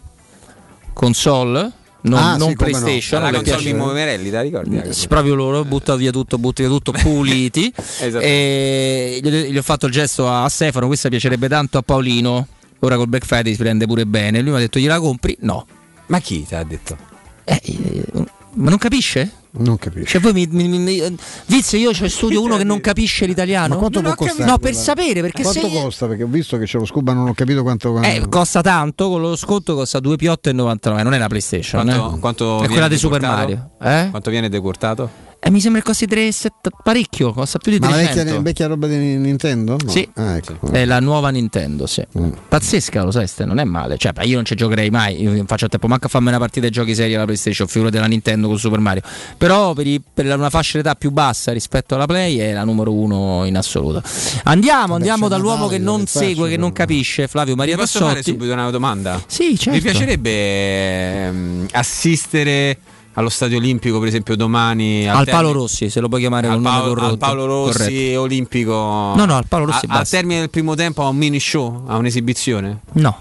[0.93, 1.71] console,
[2.03, 2.79] non, Ah, non sì, come no.
[2.79, 3.21] PlayStation.
[3.21, 4.81] La le console Merelli, te la ricordi?
[4.93, 7.71] Sì, proprio loro, butta via tutto, butta via tutto, puliti.
[7.75, 8.23] Esatto.
[8.23, 12.47] e gli, ho- gli ho fatto il gesto a Stefano, questa piacerebbe tanto a Paolino.
[12.79, 14.41] Ora col Black Friday si prende pure bene.
[14.41, 15.37] Lui mi ha detto gliela compri?
[15.41, 15.65] No.
[16.07, 16.97] Ma chi ti ha detto?
[17.43, 18.03] Eh, eh,
[18.55, 19.31] ma non capisce?
[19.53, 20.05] Non capisco.
[20.05, 23.25] Cioè voi mi, mi, mi- mi- Vizio, io c'ho in studio uno che non capisce
[23.25, 23.73] l'italiano.
[23.73, 24.49] Ma quanto Non può costare?
[24.49, 25.81] No, per sapere, perché quanto se...
[25.81, 26.07] costa?
[26.07, 28.01] Perché ho visto che c'è lo scuba, non ho capito quanto.
[28.01, 31.83] Eh, costa tanto, con lo sconto costa 2 piotte e 99, non è la PlayStation.
[31.83, 32.19] Quanto, eh.
[32.19, 33.21] quanto è viene quella di Super?
[33.21, 33.71] Mario.
[33.81, 34.07] Eh?
[34.09, 35.29] Quanto viene decurtato?
[35.43, 36.29] Eh, mi sembra che costi 3,
[36.83, 38.23] parecchio, costa più di Ma la 300.
[38.23, 39.75] vecchia, vecchia roba di Nintendo?
[39.83, 39.89] No.
[39.89, 40.07] Sì.
[40.13, 40.71] Ah, ecco.
[40.71, 42.05] È la nuova Nintendo, sì.
[42.19, 42.29] Mm.
[42.47, 43.97] Pazzesca, lo sai, Ste, non è male.
[43.97, 45.19] Cioè, io non ci giocherei mai.
[45.19, 47.67] Io non faccio a tempo manco a farmi una partita di giochi seri alla PlayStation,
[47.67, 49.01] figura della Nintendo con Super Mario.
[49.35, 52.93] Però per, i- per una fascia d'età più bassa rispetto alla Play è la numero
[52.93, 54.03] uno in assoluto.
[54.43, 58.11] Andiamo, andiamo dall'uomo Natale, che non segue, che non capisce, Flavio Maria Ti posso fare
[58.17, 58.29] Tassotti.
[58.37, 59.19] subito una domanda?
[59.25, 59.71] Sì, certo.
[59.71, 60.29] Vi piacerebbe
[61.25, 62.77] ehm, assistere
[63.13, 66.61] allo Stadio Olimpico, per esempio, domani Al termine- Paolo Rossi, se lo puoi chiamare al
[66.61, 67.07] Paolo, corretto.
[67.11, 68.21] al Paolo Rossi Corretto.
[68.21, 68.73] Olimpico.
[68.73, 71.83] No, no, al Paolo Rossi A- al termine del primo tempo a un mini show,
[71.87, 72.79] a un'esibizione.
[72.93, 73.15] No.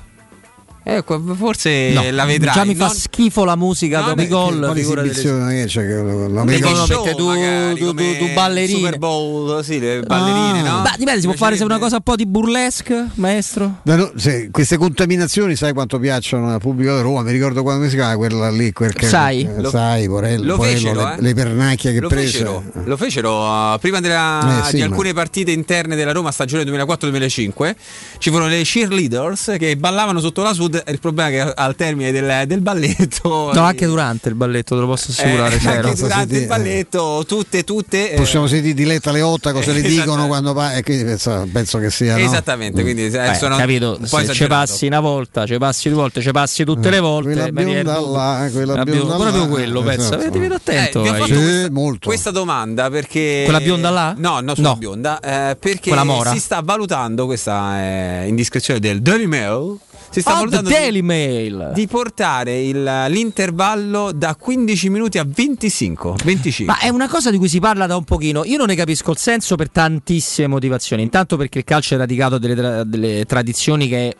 [0.82, 2.54] Ecco, forse No, la vedrai.
[2.54, 4.58] Già mi fa non- schifo la musica No, dopo i gol.
[4.58, 7.02] Quale figura delle- esibizione che no, Show?
[7.02, 8.78] perché tu, magari, tu, tu, tu ballerine.
[8.78, 10.72] Super Bowl, sì, le ballerine, Ah.
[10.76, 10.82] no?
[10.82, 13.80] Beh, dipende, si può fare se una cosa un po' di burlesque, maestro.
[13.82, 17.88] No, no, se- queste contaminazioni sai quanto piacciono al pubblico di Roma mi ricordo quando
[17.88, 19.42] si chiama quella lì quel che, Sai?
[19.42, 21.20] eh, Lo- sai Porello, lo Porello, fecero, le, eh.
[21.20, 23.44] le pernacchie che Lo prese fecero, lo fecero
[23.74, 27.76] uh, prima della- Eh, sì, di ma- alcune partite interne della Roma stagione 2004-2005
[28.18, 32.12] ci furono le cheerleaders che ballavano sotto la sud il problema è che al termine
[32.12, 35.56] del, del balletto No, anche durante il balletto, te lo posso assicurare.
[35.56, 35.88] eh, c'era.
[35.88, 40.26] anche durante il balletto tutte tutte eh, possiamo sentire Diletta Leotta cosa le Eh, dicono
[40.26, 42.22] quando va e quindi penso, penso che sia no?
[42.24, 46.20] esattamente quindi eh, Eh, sono capito, se ci passi una volta, ci passi due volte,
[46.20, 47.50] ci passi tutte le volte.
[47.52, 50.00] bionda là, quella la bionda proprio là, quello, pensa.
[50.00, 50.14] esatto.
[50.16, 51.04] Avete vedo attento.
[51.04, 52.08] Eh, Sì, questa, molto.
[52.08, 54.14] questa domanda perché Quella bionda là?
[54.16, 54.76] No, no, sulla No.
[54.76, 55.92] bionda eh, perché
[56.32, 57.78] si sta valutando questa
[58.26, 61.72] indiscrezione del Daily Mail si sta valutando di- Daily Mail.
[61.74, 67.36] di portare il- l'intervallo da 15 minuti a 25 25 Ma è una cosa di
[67.38, 68.44] cui si parla da un pochino.
[68.44, 71.02] Io non ne capisco il senso per tantissime motivazioni.
[71.02, 74.16] Intanto perché il calcio è radicato delle, tra- delle tradizioni che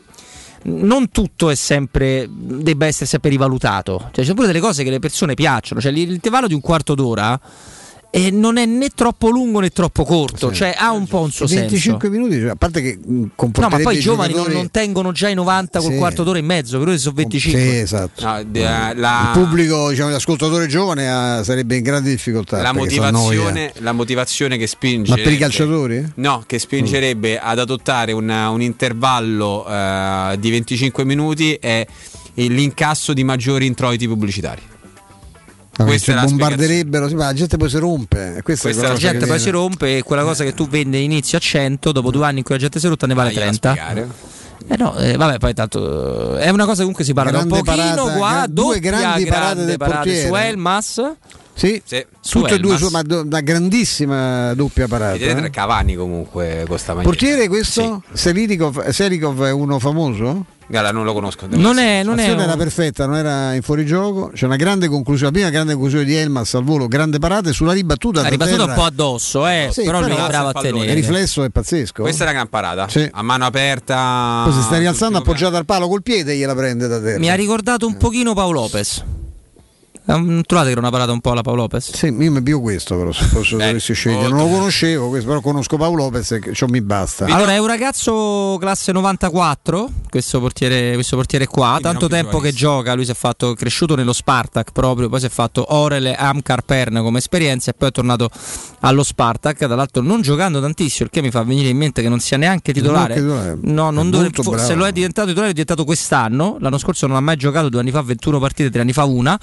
[0.63, 3.99] non tutto è sempre debba essere sempre rivalutato.
[3.99, 5.81] Cioè, ci sono pure delle cose che le persone piacciono.
[5.81, 7.41] Cioè, l'intervallo di un quarto d'ora
[8.13, 10.53] eh, non è né troppo lungo né troppo corto.
[10.53, 12.11] Cioè, ha un po' un suo 25 senso.
[12.11, 13.25] minuti cioè, a parte che mh,
[13.61, 15.97] No, ma poi i giovani non, giocatori- non tengono già i 90 col Sì.
[15.99, 17.61] quarto d'ora e mezzo, per ora sono 25.
[17.61, 18.63] sì esatto No, de-
[18.95, 24.57] la, il pubblico diciamo l'ascoltatore giovane ha- sarebbe in grande difficoltà la motivazione, la motivazione
[24.59, 26.13] che spinge ma per i calciatori?
[26.17, 31.87] No, che spingerebbe ad adottare una- un intervallo eh, di 25 minuti è
[32.35, 34.61] l'incasso di maggiori introiti pubblicitari.
[35.85, 38.37] Questa cioè, bombarderebbero, sì, ma la gente poi si rompe.
[38.37, 40.99] e Questa, Questa è la gente poi si rompe e quella cosa che tu vende
[40.99, 43.33] inizi a 100, dopo due anni in cui la gente si è rotta ne vale
[43.33, 44.09] 30.
[44.69, 47.39] Eh no, eh, vabbè, poi tanto eh, è una cosa che comunque si parla da
[47.39, 50.29] un Grande pochino parata, qua, due grandi parate grande del parate portiere.
[50.29, 51.13] su Elmas.
[51.55, 51.83] Sì,
[52.21, 55.19] Su tutte e due, ma do- una grandissima doppia parata.
[55.19, 55.51] Vedete eh.
[55.51, 57.11] Cavani comunque con sta maglietta.
[57.11, 58.03] Portiere questo?
[58.13, 60.45] Serikov, Serikov è uno famoso?
[60.71, 61.47] Guarda, non lo conosco.
[61.51, 64.31] Non è, non è L'azione era un- perfetta, non era in fuorigioco.
[64.33, 67.73] C'è una grande conclusione, la prima grande conclusione di Elmas al volo, grande parate sulla
[67.73, 68.23] ribattuta.
[68.29, 68.73] ribattuto terra.
[68.73, 70.87] un po' addosso, eh, Sì, però, lui però è bravo a tenere.
[70.87, 72.03] Il riflesso è pazzesco.
[72.03, 72.89] Questa è la gran parata.
[72.89, 73.09] Sì.
[73.11, 74.43] A mano aperta.
[74.45, 77.19] Poi si sta rialzando appoggiata al palo col piede e gliela prende da terra.
[77.19, 79.03] Mi ha ricordato un pochino Paolo Lopez.
[80.07, 81.93] Um, trovate che era una parata un po' alla Paolo Lopez?
[81.95, 84.29] Sì, io mi pio questo però se posso dovessi scegliere.
[84.29, 87.27] Non lo conoscevo, questo, però conosco Paolo Lopez e ciò mi basta.
[87.27, 92.53] Allora, è un ragazzo classe 94, questo portiere, questo portiere qua, tanto più tempo che
[92.53, 96.63] gioca, lui si è fatto cresciuto nello Spartak proprio, poi si è fatto Orele Amkar
[96.63, 98.31] Pern come esperienza e poi è tornato
[98.81, 102.09] allo Spartak, tra l'altro non giocando tantissimo, il che mi fa venire in mente che
[102.09, 103.21] non sia neanche titolare.
[103.21, 103.59] Non titolare.
[103.63, 104.59] No, non dovrebbe- bravo.
[104.59, 107.81] se lo è diventato titolare è diventato quest'anno, l'anno scorso non ha mai giocato, due
[107.81, 109.39] anni fa 21 partite, tre anni fa una,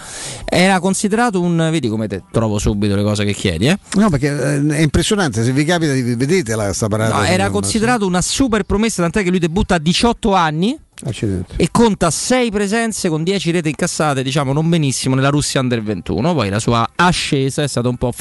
[0.49, 3.77] era considerato un, vedi come te trovo subito le cose che chiedi, eh?
[3.95, 7.17] No, perché eh, è impressionante, se vi capita di vedete la sta parata.
[7.17, 11.53] No, era considerato una super promessa, tant'è che lui debutta a 18 anni Accidenti.
[11.57, 16.33] e conta 6 presenze con 10 reti incassate, diciamo non benissimo nella Russia Under 21.
[16.33, 18.11] Poi la sua ascesa è stata un po'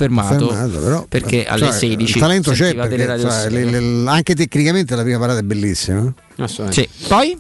[0.69, 4.97] però, perché eh, alle cioè, 16 il talento c'è perché cioè, le- le- anche tecnicamente
[4.97, 6.13] la prima parata è bellissima.
[6.39, 6.91] Assolutamente.
[6.93, 7.07] Sì.
[7.07, 7.39] Poi?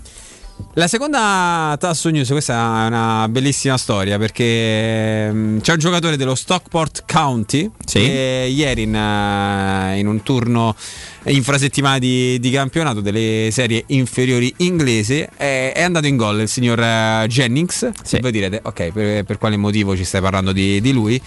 [0.79, 6.35] La seconda Tasso News, questa è una bellissima storia perché mm, c'è un giocatore dello
[6.35, 10.77] Stockport County che ieri in, eh, in un turno
[11.25, 16.79] infrasettimana di, di campionato delle serie inferiori inglese è, è andato in gol il signor
[16.79, 17.91] eh, Jennings.
[18.21, 21.19] Voi direte, ok, per, per quale motivo ci stai parlando di, di lui?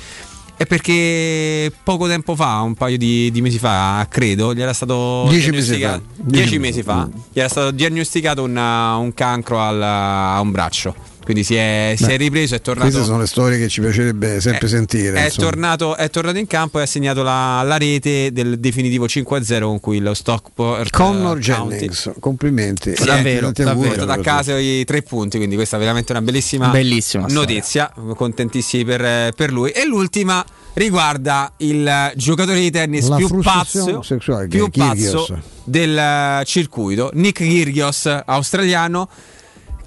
[0.60, 5.26] È perché poco tempo fa, un paio di, di mesi fa, credo, gli era stato
[5.30, 6.02] Dieci mesi fa.
[6.16, 10.94] dieci mesi fa, gli era stato diagnosticato un, uh, un cancro al- a un braccio.
[11.30, 12.88] Quindi si è, si è Beh, ripreso, è tornato.
[12.90, 15.26] Queste sono le storie che ci piacerebbe sempre Eh, sentire.
[15.28, 19.62] È tornato, è tornato in campo e ha segnato la, la rete del definitivo 5-0
[19.62, 22.90] con cui lo Stockport Connor eh, Jennings, complimenti.
[22.94, 23.90] è Tanti auguri.
[23.90, 27.94] ha portato a casa i tre punti, quindi questa è veramente una bellissima, Bellissima notizia.
[28.16, 29.70] Contentissimi per, per lui.
[29.70, 30.44] E l'ultima
[30.74, 34.04] riguarda il giocatore di tennis La più pazzo,
[34.48, 35.12] più è Kyrgios.
[35.28, 39.08] pazzo del eh, circuito, Nick Kyrgios, australiano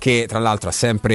[0.03, 1.15] che tra l'altro ha sempre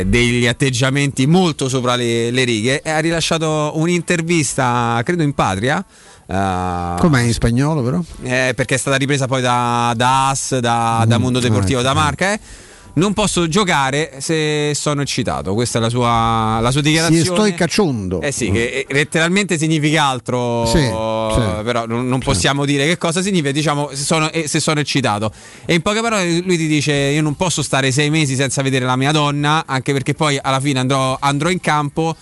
[0.00, 5.78] eh, degli atteggiamenti molto sopra le, le righe e ha rilasciato un'intervista, credo in patria.
[6.26, 8.00] eh, Com'è in spagnolo però?
[8.22, 11.88] eh, perché è stata ripresa poi da, da AS, da, da Mm, Mondo Deportivo, ecco.
[11.88, 12.32] da Marca.
[12.32, 12.40] eh.
[12.96, 15.52] Non posso giocare se sono eccitato.
[15.54, 17.24] Questa è la sua, la sua dichiarazione.
[17.24, 18.20] sto cacciondo.
[18.20, 21.62] Eh sì, che letteralmente significa altro, Sì, sì.
[21.64, 25.32] però non, non possiamo dire che cosa significa, diciamo se sono, eh, se sono eccitato.
[25.64, 28.84] E in poche parole lui ti dice io non posso stare sei mesi senza vedere
[28.84, 32.14] la mia donna, anche perché poi alla fine andrò, andrò in campo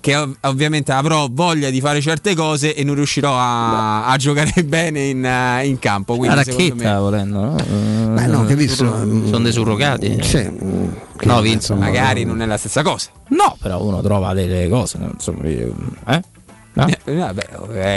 [0.00, 4.52] che ov- ovviamente avrò voglia di fare certe cose e non riuscirò a, a giocare
[4.64, 6.14] bene in, eh, in campo.
[6.14, 8.14] La Quindi secondo racchetta me- volendo, no?
[8.14, 10.18] Beh, no, che visto, mm, Sono dei surrogati.
[10.22, 10.50] Sì.
[11.22, 13.10] No, Vince, magari non è la stessa cosa.
[13.28, 15.74] No, però uno trova delle cose, insomma, io-
[16.06, 16.22] eh?
[16.72, 16.86] No?
[16.86, 17.48] Eh, vabbè,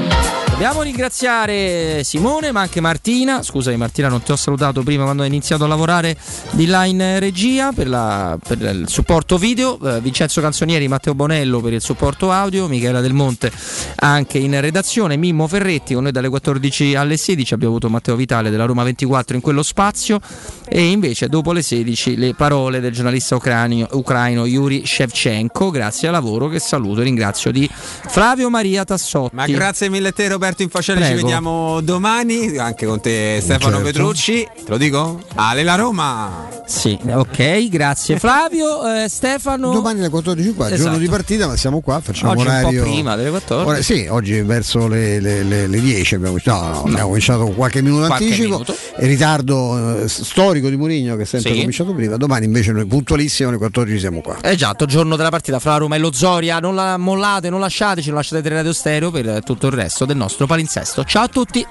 [0.59, 3.45] Dobbiamo ringraziare Simone ma anche Martina.
[3.45, 6.17] Scusami Martina, non ti ho salutato prima quando hai iniziato a lavorare
[6.51, 9.78] di là in regia per, la, per il supporto video.
[9.78, 13.53] Eh, Vincenzo Canzonieri, Matteo Bonello per il supporto audio, Michela Del Monte
[14.01, 17.55] anche in redazione, Mimmo Ferretti con noi dalle 14 alle 16.
[17.55, 20.19] Abbiamo avuto Matteo Vitale della Roma 24 in quello spazio
[20.67, 25.70] e invece dopo le 16 le parole del giornalista ucranio, ucraino Yuri Shevchenko.
[25.70, 29.37] Grazie al lavoro che saluto e ringrazio di Flavio Maria Tassotti.
[29.37, 31.23] Ma grazie mille te Roberto Infacelle, ci Prego.
[31.23, 33.85] vediamo domani, anche con te Stefano Certo.
[33.85, 34.47] Petrucci.
[34.65, 35.20] Te lo dico?
[35.35, 36.49] Ale la Roma!
[36.67, 39.05] Sì, ok, grazie Flavio.
[39.05, 39.73] Eh, Stefano.
[39.73, 40.77] Domani alle 14.40, Esatto.
[40.77, 42.83] giorno di partita, ma siamo qua, facciamo Oggi un po' orario.
[42.83, 43.68] prima delle 14.
[43.70, 47.55] Ora- sì, oggi verso le, le- le- le 10 abbiamo, no, no, abbiamo cominciato con
[47.55, 48.49] qualche minuto Qualche anticipo.
[48.49, 48.77] minuto.
[49.01, 51.57] Il ritardo eh, storico di Mourinho che è sempre Sì.
[51.59, 52.17] cominciato prima.
[52.17, 54.36] Domani invece noi puntualissimo alle 14 siamo qua.
[54.43, 56.59] Esatto, giorno della partita fra la Roma e lo Zoria.
[56.59, 60.17] Non la mollate, non lasciateci, non lasciate il radio stereo per tutto il resto del
[60.17, 61.05] nostro palinsesto.
[61.05, 61.67] Ciao a tutti.